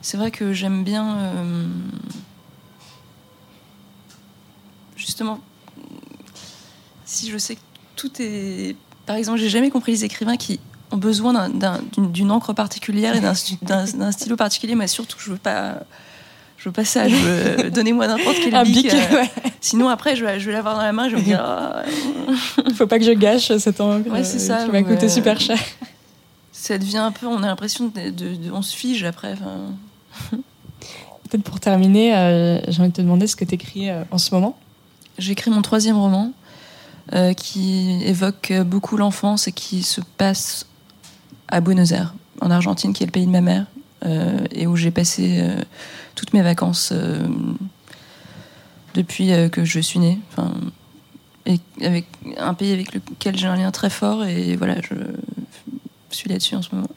c'est 0.03 0.17
vrai 0.17 0.31
que 0.31 0.53
j'aime 0.53 0.85
bien... 0.85 1.19
Euh, 1.19 1.67
justement, 4.95 5.41
si 7.05 7.29
je 7.29 7.39
sais 7.39 7.57
que 7.57 7.61
tout 7.97 8.13
est... 8.21 8.77
Par 9.05 9.17
exemple, 9.17 9.41
j'ai 9.41 9.49
jamais 9.49 9.71
compris 9.71 9.91
les 9.91 10.05
écrivains 10.05 10.37
qui 10.37 10.61
ont 10.93 10.97
besoin 10.97 11.51
d'une 11.97 12.31
encre 12.31 12.53
particulière 12.53 13.17
et 13.17 13.21
d'un 13.21 14.13
stylo 14.13 14.37
particulier. 14.37 14.75
mais 14.75 14.87
surtout, 14.87 15.19
je 15.19 15.31
veux 15.31 15.39
pas. 15.39 15.81
Je 16.59 16.71
veux 16.71 16.73
pas 16.73 16.85
ça. 16.85 17.07
Donnez-moi 17.71 18.07
n'importe 18.07 18.39
quel 18.43 18.65
bic. 18.65 18.93
Euh, 18.93 19.25
sinon, 19.61 19.89
après, 19.89 20.17
je 20.17 20.25
vais, 20.25 20.41
je 20.41 20.47
vais 20.47 20.53
l'avoir 20.53 20.75
dans 20.75 20.83
la 20.83 20.93
main. 20.93 21.09
Je 21.09 21.17
vais 21.17 21.21
me 21.21 21.27
dire. 21.27 21.45
Il 22.65 22.65
ne 22.71 22.75
faut 22.75 22.87
pas 22.87 22.99
que 22.99 23.05
je 23.05 23.13
gâche 23.13 23.57
cette 23.59 23.81
encre. 23.81 24.11
Ouais, 24.11 24.25
c'est 24.25 24.39
ça. 24.39 24.65
Qui 24.65 24.71
va 24.71 24.83
coûter 24.83 25.09
super 25.09 25.39
cher. 25.39 25.59
Ça 26.53 26.79
devient 26.79 26.99
un 26.99 27.13
peu. 27.13 27.27
On 27.27 27.43
a 27.43 27.47
l'impression 27.47 27.93
de, 27.95 28.51
on 28.53 28.63
se 28.63 28.75
fige 28.75 29.05
après. 29.05 29.35
Peut-être 31.29 31.43
pour 31.43 31.61
terminer, 31.61 32.17
euh, 32.17 32.59
j'ai 32.69 32.81
envie 32.81 32.91
de 32.91 32.97
te 32.97 33.03
demander 33.03 33.27
ce 33.27 33.37
que 33.37 33.45
tu 33.45 33.55
écris 33.55 33.91
euh, 33.91 34.03
en 34.11 34.19
ce 34.19 34.35
moment. 34.35 34.57
J'écris 35.19 35.51
mon 35.51 35.63
troisième 35.63 35.97
roman. 35.97 36.33
qui 37.37 38.03
évoque 38.03 38.53
beaucoup 38.65 38.97
l'enfance 38.97 39.47
et 39.47 39.53
qui 39.53 39.83
se 39.83 40.01
passe 40.17 40.67
à 41.49 41.61
Buenos 41.61 41.93
Aires, 41.93 42.15
en 42.41 42.51
Argentine, 42.51 42.93
qui 42.93 43.03
est 43.03 43.07
le 43.07 43.13
pays 43.13 43.27
de 43.27 43.31
ma 43.31 43.41
mère, 43.41 43.67
euh, 44.05 44.39
et 44.53 44.67
où 44.67 44.77
j'ai 44.77 44.91
passé 44.91 45.39
euh, 45.41 45.61
toutes 46.15 46.35
mes 46.35 46.43
vacances 46.43 46.91
euh, 46.93 47.27
depuis 48.95 49.31
que 49.51 49.65
je 49.65 49.81
suis 49.81 49.99
née. 49.99 50.19
Enfin, 50.33 50.53
et 51.45 51.59
avec 51.85 52.07
un 52.39 52.55
pays 52.55 52.73
avec 52.73 52.95
lequel 52.95 53.37
j'ai 53.37 53.47
un 53.47 53.57
lien 53.57 53.71
très 53.71 53.91
fort, 53.91 54.25
et 54.25 54.57
voilà, 54.57 54.77
je 54.81 54.95
suis 56.11 56.29
là-dessus 56.29 56.57
en 56.57 56.63
ce 56.63 56.75
moment. 56.75 56.89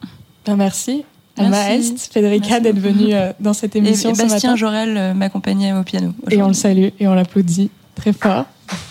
Ben 0.46 0.56
merci. 0.56 1.04
Alma 1.38 1.72
Est, 1.72 2.12
Federica, 2.12 2.60
d'être 2.60 2.80
venue 2.80 3.14
dans 3.40 3.54
cette 3.54 3.76
émission. 3.76 4.14
Et, 4.14 4.18
Bastien 4.18 4.58
Jorel 4.58 5.14
m'accompagnait 5.14 5.72
au 5.74 5.84
piano. 5.84 6.14
Et 6.30 6.42
on 6.42 6.50
le 6.50 6.54
salue 6.54 6.90
et 7.00 7.08
on 7.08 7.14
l'applaudit 7.14 7.70
très 7.96 8.12
fort. 8.12 8.46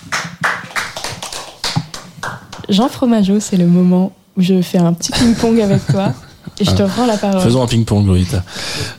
Jean 2.68 2.88
Fromageau, 2.88 3.40
c'est 3.40 3.56
le 3.56 3.66
moment 3.66 4.12
je 4.38 4.62
fais 4.62 4.78
un 4.78 4.92
petit 4.92 5.12
ping-pong 5.12 5.60
avec 5.60 5.86
toi. 5.86 6.12
Et 6.60 6.64
je 6.64 6.72
te 6.72 6.82
ah. 6.82 6.88
rends 6.96 7.06
la 7.06 7.16
parole. 7.16 7.40
Faisons 7.40 7.62
un 7.62 7.66
ping-pong, 7.66 8.06
Lorita. 8.06 8.42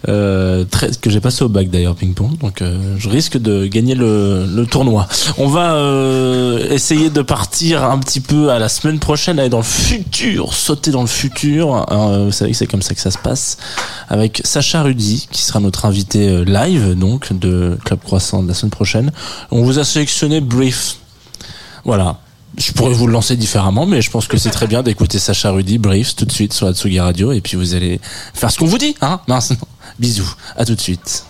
Euh, 0.07 0.65
que 1.01 1.09
j'ai 1.09 1.19
passé 1.19 1.43
au 1.43 1.49
bac 1.49 1.69
d'ailleurs, 1.69 1.95
ping-pong. 1.95 2.37
Donc 2.37 2.61
euh, 2.61 2.95
je 2.97 3.09
risque 3.09 3.37
de 3.37 3.65
gagner 3.65 3.95
le, 3.95 4.45
le 4.45 4.65
tournoi. 4.65 5.07
On 5.37 5.47
va 5.47 5.73
euh, 5.73 6.69
essayer 6.69 7.09
de 7.09 7.21
partir 7.21 7.83
un 7.83 7.99
petit 7.99 8.21
peu 8.21 8.49
à 8.49 8.59
la 8.59 8.69
semaine 8.69 8.99
prochaine, 8.99 9.39
aller 9.39 9.49
dans 9.49 9.57
le 9.57 9.63
futur, 9.63 10.53
sauter 10.53 10.91
dans 10.91 11.01
le 11.01 11.07
futur. 11.07 11.85
Euh, 11.91 12.25
vous 12.25 12.31
savez 12.31 12.51
que 12.51 12.57
c'est 12.57 12.67
comme 12.67 12.81
ça 12.81 12.93
que 12.93 13.01
ça 13.01 13.11
se 13.11 13.17
passe. 13.17 13.57
Avec 14.07 14.41
Sacha 14.45 14.81
Rudy, 14.81 15.27
qui 15.29 15.41
sera 15.41 15.59
notre 15.59 15.85
invité 15.85 16.29
euh, 16.29 16.43
live 16.45 16.97
donc 16.97 17.33
de 17.37 17.77
Club 17.83 17.99
Croissant 18.03 18.41
de 18.41 18.47
la 18.47 18.53
semaine 18.53 18.71
prochaine. 18.71 19.11
On 19.51 19.63
vous 19.63 19.79
a 19.79 19.83
sélectionné 19.83 20.39
Brief. 20.39 20.97
Voilà 21.83 22.19
je 22.57 22.71
pourrais 22.73 22.93
vous 22.93 23.07
le 23.07 23.13
lancer 23.13 23.35
différemment, 23.35 23.85
mais 23.85 24.01
je 24.01 24.09
pense 24.09 24.27
que 24.27 24.37
c'est 24.37 24.49
très 24.49 24.67
bien 24.67 24.83
d'écouter 24.83 25.19
Sacha 25.19 25.51
Rudy, 25.51 25.77
Briefs, 25.77 26.15
tout 26.15 26.25
de 26.25 26.31
suite 26.31 26.53
sur 26.53 26.67
Atsugi 26.67 26.99
Radio, 26.99 27.31
et 27.31 27.41
puis 27.41 27.57
vous 27.57 27.73
allez 27.73 27.99
faire 28.33 28.51
ce 28.51 28.57
qu'on 28.57 28.65
vous 28.65 28.77
dit, 28.77 28.95
hein 29.01 29.21
Bisous, 29.99 30.33
à 30.55 30.65
tout 30.65 30.75
de 30.75 30.81
suite. 30.81 31.25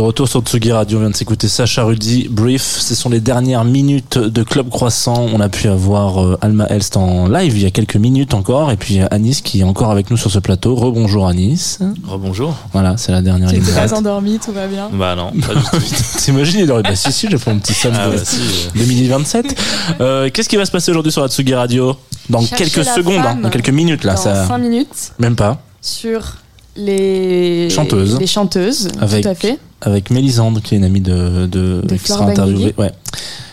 De 0.00 0.06
retour 0.06 0.28
sur 0.28 0.40
Tsugi 0.40 0.72
Radio, 0.72 0.96
on 0.96 1.00
vient 1.02 1.10
de 1.10 1.14
s'écouter 1.14 1.46
Sacha 1.46 1.84
Rudy, 1.84 2.26
Brief. 2.30 2.62
Ce 2.62 2.94
sont 2.94 3.10
les 3.10 3.20
dernières 3.20 3.66
minutes 3.66 4.16
de 4.16 4.42
Club 4.42 4.70
Croissant. 4.70 5.26
On 5.30 5.40
a 5.40 5.50
pu 5.50 5.68
avoir 5.68 6.24
euh, 6.24 6.38
Alma 6.40 6.64
Elst 6.70 6.96
en 6.96 7.28
live 7.28 7.54
il 7.54 7.62
y 7.62 7.66
a 7.66 7.70
quelques 7.70 7.96
minutes 7.96 8.32
encore, 8.32 8.70
et 8.70 8.78
puis 8.78 9.00
Anis 9.10 9.42
qui 9.42 9.60
est 9.60 9.62
encore 9.62 9.90
avec 9.90 10.10
nous 10.10 10.16
sur 10.16 10.30
ce 10.30 10.38
plateau. 10.38 10.74
Rebonjour 10.74 11.28
Anis. 11.28 11.80
Rebonjour. 12.08 12.56
Voilà, 12.72 12.96
c'est 12.96 13.12
la 13.12 13.20
dernière 13.20 13.50
ligne. 13.50 13.62
Tu 13.62 13.70
très 13.72 13.92
endormi, 13.92 14.38
tout 14.38 14.52
va 14.52 14.68
bien. 14.68 14.88
Bah 14.90 15.14
non, 15.16 15.32
pas 15.32 15.54
du 15.54 15.60
tout. 15.60 15.76
T'imagines, 16.16 16.60
il 16.60 16.72
aurait 16.72 16.82
bah 16.82 16.96
si 16.96 17.12
si, 17.12 17.28
j'ai 17.30 17.36
fait 17.36 17.52
mon 17.52 17.58
petit 17.58 17.74
somme 17.74 17.92
ah, 17.94 18.08
de 18.08 18.16
bah, 18.16 18.24
si. 18.24 18.70
2027. 18.76 19.60
Euh, 20.00 20.30
Qu'est-ce 20.32 20.48
qui 20.48 20.56
va 20.56 20.64
se 20.64 20.70
passer 20.70 20.92
aujourd'hui 20.92 21.12
sur 21.12 21.20
la 21.20 21.28
Tsugi 21.28 21.54
Radio? 21.54 21.94
Dans 22.30 22.42
quelques 22.42 22.86
secondes, 22.86 23.22
hein, 23.26 23.36
dans 23.42 23.50
quelques 23.50 23.68
minutes 23.68 24.04
là. 24.04 24.14
Dans 24.14 24.22
ça... 24.22 24.46
5 24.46 24.56
minutes. 24.56 25.12
Même 25.18 25.36
pas. 25.36 25.60
Sur 25.82 26.36
les 26.76 27.68
chanteuses. 27.70 28.18
Les 28.18 28.26
chanteuses, 28.26 28.88
avec, 29.00 29.22
tout 29.22 29.28
à 29.28 29.34
fait. 29.34 29.58
Avec 29.80 30.10
Mélisande, 30.10 30.62
qui 30.62 30.74
est 30.74 30.78
une 30.78 30.84
amie 30.84 31.00
de, 31.00 31.46
de, 31.46 31.82
qui 31.88 32.08
sera 32.08 32.26
interviewée, 32.26 32.74
ouais, 32.78 32.92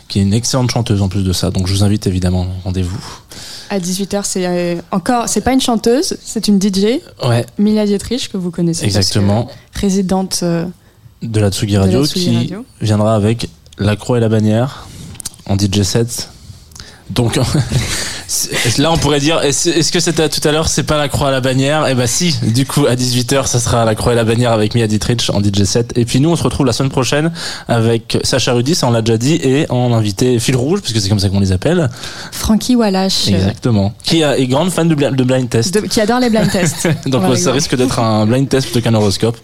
qui 0.07 0.19
est 0.19 0.21
une 0.21 0.33
excellente 0.33 0.71
chanteuse 0.71 1.01
en 1.01 1.09
plus 1.09 1.23
de 1.23 1.33
ça. 1.33 1.51
Donc 1.51 1.67
je 1.67 1.73
vous 1.73 1.83
invite 1.83 2.07
évidemment, 2.07 2.47
rendez-vous. 2.63 2.99
À 3.69 3.79
18h, 3.79 4.21
c'est 4.23 4.45
euh, 4.45 4.81
encore, 4.91 5.27
c'est 5.27 5.41
pas 5.41 5.51
une 5.51 5.61
chanteuse, 5.61 6.17
c'est 6.23 6.47
une 6.47 6.61
DJ. 6.61 7.01
Ouais. 7.25 7.45
Mila 7.57 7.85
Dietrich, 7.85 8.29
que 8.31 8.37
vous 8.37 8.51
connaissez. 8.51 8.85
Exactement. 8.85 9.47
résidente 9.73 10.39
euh, 10.43 10.65
de 11.21 11.39
la 11.39 11.51
Tsugi 11.51 11.77
Radio, 11.77 12.03
qui 12.03 12.53
viendra 12.81 13.15
avec 13.15 13.49
La 13.77 13.95
Croix 13.95 14.17
et 14.17 14.21
la 14.21 14.29
Bannière 14.29 14.87
en 15.47 15.57
DJ 15.57 15.81
set. 15.81 16.29
Donc 17.09 17.39
Là, 18.77 18.91
on 18.91 18.97
pourrait 18.97 19.19
dire, 19.19 19.39
est-ce 19.41 19.91
que 19.91 19.99
c'était 19.99 20.27
tout 20.27 20.45
à 20.45 20.51
l'heure, 20.51 20.67
c'est 20.67 20.83
pas 20.83 20.97
la 20.97 21.07
croix 21.07 21.29
à 21.29 21.31
la 21.31 21.39
bannière? 21.39 21.85
Eh 21.89 21.95
ben 21.95 22.07
si, 22.07 22.35
du 22.41 22.65
coup, 22.65 22.85
à 22.85 22.95
18h, 22.95 23.47
ça 23.47 23.59
sera 23.59 23.85
la 23.85 23.95
croix 23.95 24.11
à 24.11 24.15
la 24.15 24.25
bannière 24.25 24.51
avec 24.51 24.75
Mia 24.75 24.85
Dietrich 24.85 25.29
en 25.29 25.41
DJ 25.41 25.63
7. 25.63 25.97
Et 25.97 26.03
puis 26.03 26.19
nous, 26.19 26.29
on 26.29 26.35
se 26.35 26.43
retrouve 26.43 26.65
la 26.65 26.73
semaine 26.73 26.91
prochaine 26.91 27.31
avec 27.67 28.17
Sacha 28.23 28.53
Rudy, 28.53 28.75
ça 28.75 28.87
on 28.87 28.91
l'a 28.91 29.01
déjà 29.01 29.17
dit, 29.17 29.35
et 29.35 29.65
en 29.69 29.93
invité 29.93 30.39
fil 30.39 30.57
rouge, 30.57 30.81
parce 30.81 30.93
que 30.93 30.99
c'est 30.99 31.09
comme 31.09 31.19
ça 31.19 31.29
qu'on 31.29 31.39
les 31.39 31.53
appelle. 31.53 31.89
Frankie 32.31 32.75
Wallace. 32.75 33.29
Exactement. 33.29 33.93
Qui 34.03 34.21
est 34.21 34.47
grande 34.47 34.71
fan 34.71 34.89
de, 34.89 34.95
blind 34.95 35.49
test. 35.49 35.87
qui 35.87 36.01
adore 36.01 36.19
les 36.19 36.29
blind 36.29 36.51
tests. 36.51 36.89
Donc 37.05 37.37
ça 37.37 37.53
risque 37.53 37.75
d'être 37.75 37.99
un 37.99 38.25
blind 38.25 38.49
test 38.49 38.69
plutôt 38.69 38.81
qu'un 38.81 38.93
horoscope. 38.93 39.37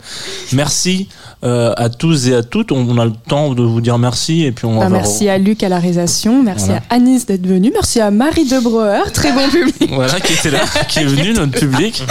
Merci 0.52 1.08
euh, 1.44 1.74
à 1.76 1.90
tous 1.90 2.28
et 2.28 2.36
à 2.36 2.44
toutes. 2.44 2.72
On, 2.72 2.98
a 2.98 3.06
le 3.06 3.12
temps 3.28 3.54
de 3.54 3.64
vous 3.64 3.82
dire 3.82 3.98
merci 3.98 4.44
et 4.44 4.52
puis 4.52 4.66
on 4.66 4.80
bah, 4.80 4.90
Merci 4.90 5.28
à 5.28 5.38
Luc 5.38 5.62
à 5.64 5.70
la 5.70 5.80
réalisation, 5.80 6.42
merci 6.42 6.72
à 6.72 6.82
Anis 6.90 7.26
d'être 7.26 7.46
venu, 7.46 7.53
merci 7.72 8.00
à 8.00 8.12
Marie 8.12 8.46
de 8.46 8.60
Breuer, 8.60 9.12
très 9.14 9.32
bon 9.32 9.50
public. 9.50 9.90
voilà, 9.92 10.20
qui 10.20 10.34
était 10.34 10.52
là, 10.52 10.60
qui 10.88 11.00
est 11.00 11.06
venu 11.06 11.34
notre 11.34 11.60
public. 11.60 12.04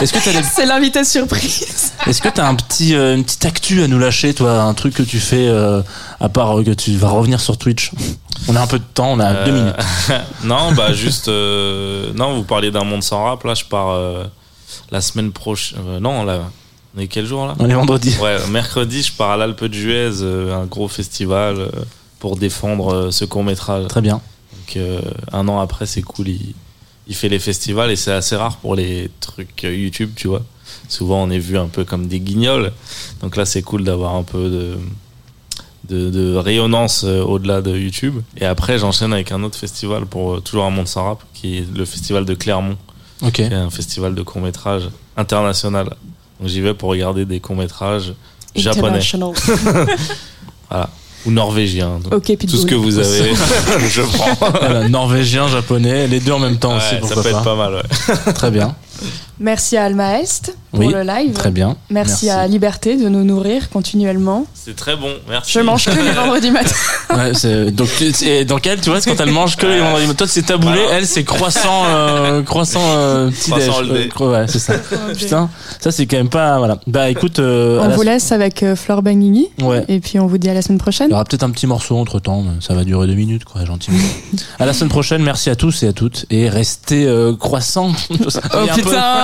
Est-ce 0.00 0.12
que 0.12 0.18
C'est 0.18 0.66
l'invité 0.66 1.04
surprise. 1.04 1.92
Est-ce 2.06 2.20
que 2.20 2.28
tu 2.28 2.40
as 2.40 2.46
un 2.46 2.54
petit, 2.54 2.94
euh, 2.94 3.14
une 3.14 3.24
petite 3.24 3.44
actu 3.44 3.82
à 3.82 3.88
nous 3.88 3.98
lâcher, 3.98 4.34
toi, 4.34 4.62
un 4.62 4.74
truc 4.74 4.94
que 4.94 5.02
tu 5.02 5.18
fais 5.18 5.46
euh, 5.48 5.82
à 6.20 6.28
part 6.28 6.56
que 6.64 6.72
tu 6.72 6.96
vas 6.96 7.08
revenir 7.08 7.40
sur 7.40 7.56
Twitch? 7.56 7.92
On 8.48 8.56
a 8.56 8.60
un 8.60 8.66
peu 8.66 8.78
de 8.78 8.84
temps, 8.94 9.12
on 9.12 9.20
a 9.20 9.44
deux 9.44 9.52
minutes. 9.52 9.74
non, 10.44 10.72
bah 10.72 10.92
juste, 10.92 11.28
non, 11.28 12.34
vous 12.34 12.44
parliez 12.44 12.70
d'un 12.70 12.84
monde 12.84 13.02
sans 13.02 13.24
rap. 13.24 13.44
Là, 13.44 13.54
je 13.54 13.64
pars 13.64 13.98
la 14.90 15.00
semaine 15.00 15.32
prochaine. 15.32 15.78
non, 16.00 16.24
là 16.24 16.40
on 16.96 17.00
est 17.00 17.06
quel 17.08 17.26
jour 17.26 17.46
là? 17.46 17.54
On 17.58 17.68
est 17.68 17.74
vendredi. 17.74 18.16
Ouais, 18.20 18.36
mercredi, 18.50 19.02
je 19.02 19.12
pars 19.12 19.32
à 19.32 19.36
l'Alpe 19.36 19.64
de 19.64 19.74
Juez, 19.74 20.22
euh, 20.22 20.54
un 20.54 20.66
gros 20.66 20.88
festival 20.88 21.56
euh, 21.58 21.68
pour 22.20 22.36
défendre 22.36 22.94
euh, 22.94 23.10
ce 23.10 23.24
court 23.24 23.42
métrage. 23.42 23.88
Très 23.88 24.00
bien. 24.00 24.20
Donc 24.66 24.78
un 25.32 25.48
an 25.48 25.60
après, 25.60 25.86
c'est 25.86 26.02
cool. 26.02 26.28
Il, 26.28 26.54
il, 27.06 27.14
fait 27.14 27.28
les 27.28 27.38
festivals 27.38 27.90
et 27.90 27.96
c'est 27.96 28.12
assez 28.12 28.36
rare 28.36 28.56
pour 28.56 28.74
les 28.74 29.10
trucs 29.20 29.62
YouTube, 29.62 30.12
tu 30.16 30.28
vois. 30.28 30.42
Souvent, 30.88 31.22
on 31.22 31.30
est 31.30 31.38
vu 31.38 31.58
un 31.58 31.68
peu 31.68 31.84
comme 31.84 32.06
des 32.06 32.20
guignols. 32.20 32.72
Donc 33.20 33.36
là, 33.36 33.44
c'est 33.44 33.62
cool 33.62 33.84
d'avoir 33.84 34.14
un 34.14 34.22
peu 34.22 34.48
de, 34.50 34.78
de, 35.88 36.10
de 36.10 36.34
rayonnance 36.36 37.04
au-delà 37.04 37.60
de 37.62 37.76
YouTube. 37.76 38.20
Et 38.38 38.44
après, 38.44 38.78
j'enchaîne 38.78 39.12
avec 39.12 39.32
un 39.32 39.42
autre 39.42 39.58
festival 39.58 40.06
pour 40.06 40.42
toujours 40.42 40.64
un 40.64 40.70
monde 40.70 40.88
sans 40.88 41.04
rap, 41.04 41.22
qui 41.34 41.58
est 41.58 41.76
le 41.76 41.84
festival 41.84 42.24
de 42.24 42.34
Clermont. 42.34 42.76
Ok. 43.22 43.32
Qui 43.32 43.42
est 43.42 43.54
un 43.54 43.70
festival 43.70 44.14
de 44.14 44.22
court 44.22 44.40
métrage 44.40 44.88
international 45.16 45.90
donc 46.40 46.48
j'y 46.48 46.60
vais 46.60 46.74
pour 46.74 46.90
regarder 46.90 47.24
des 47.24 47.40
courts-métrages 47.40 48.14
japonais. 48.54 49.00
voilà. 50.70 50.90
Ou 51.26 51.30
norvégien. 51.30 52.00
tout 52.00 52.56
ce 52.56 52.66
que 52.66 52.74
vous 52.74 52.98
avez, 52.98 53.32
je 53.88 54.02
prends. 54.02 54.88
norvégien, 54.88 55.48
japonais, 55.48 56.06
les 56.06 56.20
deux 56.20 56.32
en 56.32 56.38
même 56.38 56.58
temps 56.58 56.76
aussi. 56.76 56.96
Ça 57.08 57.14
peut 57.20 57.28
être 57.28 57.42
pas 57.42 57.56
mal, 57.56 57.74
ouais. 57.74 58.32
Très 58.34 58.50
bien. 58.50 58.74
Merci 59.38 59.76
à 59.76 59.84
Alma 59.84 60.20
Est 60.20 60.54
pour 60.70 60.90
le 60.90 61.02
live. 61.02 61.32
Très 61.32 61.50
bien. 61.50 61.76
Merci, 61.90 62.30
à 62.30 62.46
Liberté 62.46 62.96
de 62.96 63.08
nous 63.08 63.24
nourrir 63.24 63.70
continuellement. 63.70 64.46
C'est 64.54 64.76
très 64.76 64.96
bon, 64.96 65.10
merci. 65.28 65.52
Je 65.52 65.60
mange 65.60 65.84
que 65.84 66.00
les 66.00 66.10
vendredis 66.12 66.50
matins. 66.50 66.74
ouais, 67.10 67.70
donc, 67.70 67.88
et 68.22 68.44
donc 68.44 68.66
elle, 68.66 68.80
tu 68.80 68.90
vois, 68.90 69.00
quand 69.00 69.20
elle 69.20 69.30
mange 69.30 69.56
que 69.56 69.66
les 69.66 69.80
vendredis 69.80 70.06
matins, 70.06 70.16
toi 70.18 70.26
c'est 70.26 70.42
taboulé, 70.42 70.80
elle 70.90 71.06
c'est 71.06 71.24
croissant, 71.24 71.84
euh, 71.86 72.42
croissant 72.44 72.80
euh, 72.82 73.30
petit 73.30 73.50
croissant 73.50 73.82
déj. 73.82 74.10
Euh, 74.20 74.30
ouais, 74.30 74.46
c'est 74.48 74.58
ça. 74.58 74.74
Putain, 75.16 75.50
ça 75.80 75.90
c'est 75.90 76.06
quand 76.06 76.16
même 76.16 76.28
pas. 76.28 76.58
Voilà. 76.58 76.78
Bah 76.86 77.10
écoute. 77.10 77.38
Euh, 77.38 77.80
on 77.82 77.88
vous 77.90 78.02
laisse 78.02 78.32
avec 78.32 78.62
euh, 78.62 78.76
Flore 78.76 79.02
Benguigui. 79.02 79.48
Ouais. 79.62 79.84
Et 79.88 80.00
puis 80.00 80.18
on 80.18 80.26
vous 80.26 80.38
dit 80.38 80.48
à 80.48 80.54
la 80.54 80.62
semaine 80.62 80.78
prochaine. 80.78 81.08
Il 81.08 81.12
y 81.12 81.14
aura 81.14 81.24
peut-être 81.24 81.42
un 81.42 81.50
petit 81.50 81.66
morceau 81.66 81.96
entre 81.96 82.20
temps, 82.20 82.44
ça 82.60 82.74
va 82.74 82.84
durer 82.84 83.06
deux 83.06 83.14
minutes, 83.14 83.44
quoi, 83.44 83.64
gentiment. 83.64 83.98
à 84.58 84.66
la 84.66 84.72
semaine 84.72 84.90
prochaine, 84.90 85.22
merci 85.22 85.50
à 85.50 85.56
tous 85.56 85.82
et 85.82 85.88
à 85.88 85.92
toutes. 85.92 86.26
Et 86.30 86.48
restez 86.48 87.08
croissants. 87.38 87.92
oh 88.10 88.66
putain 88.74 89.23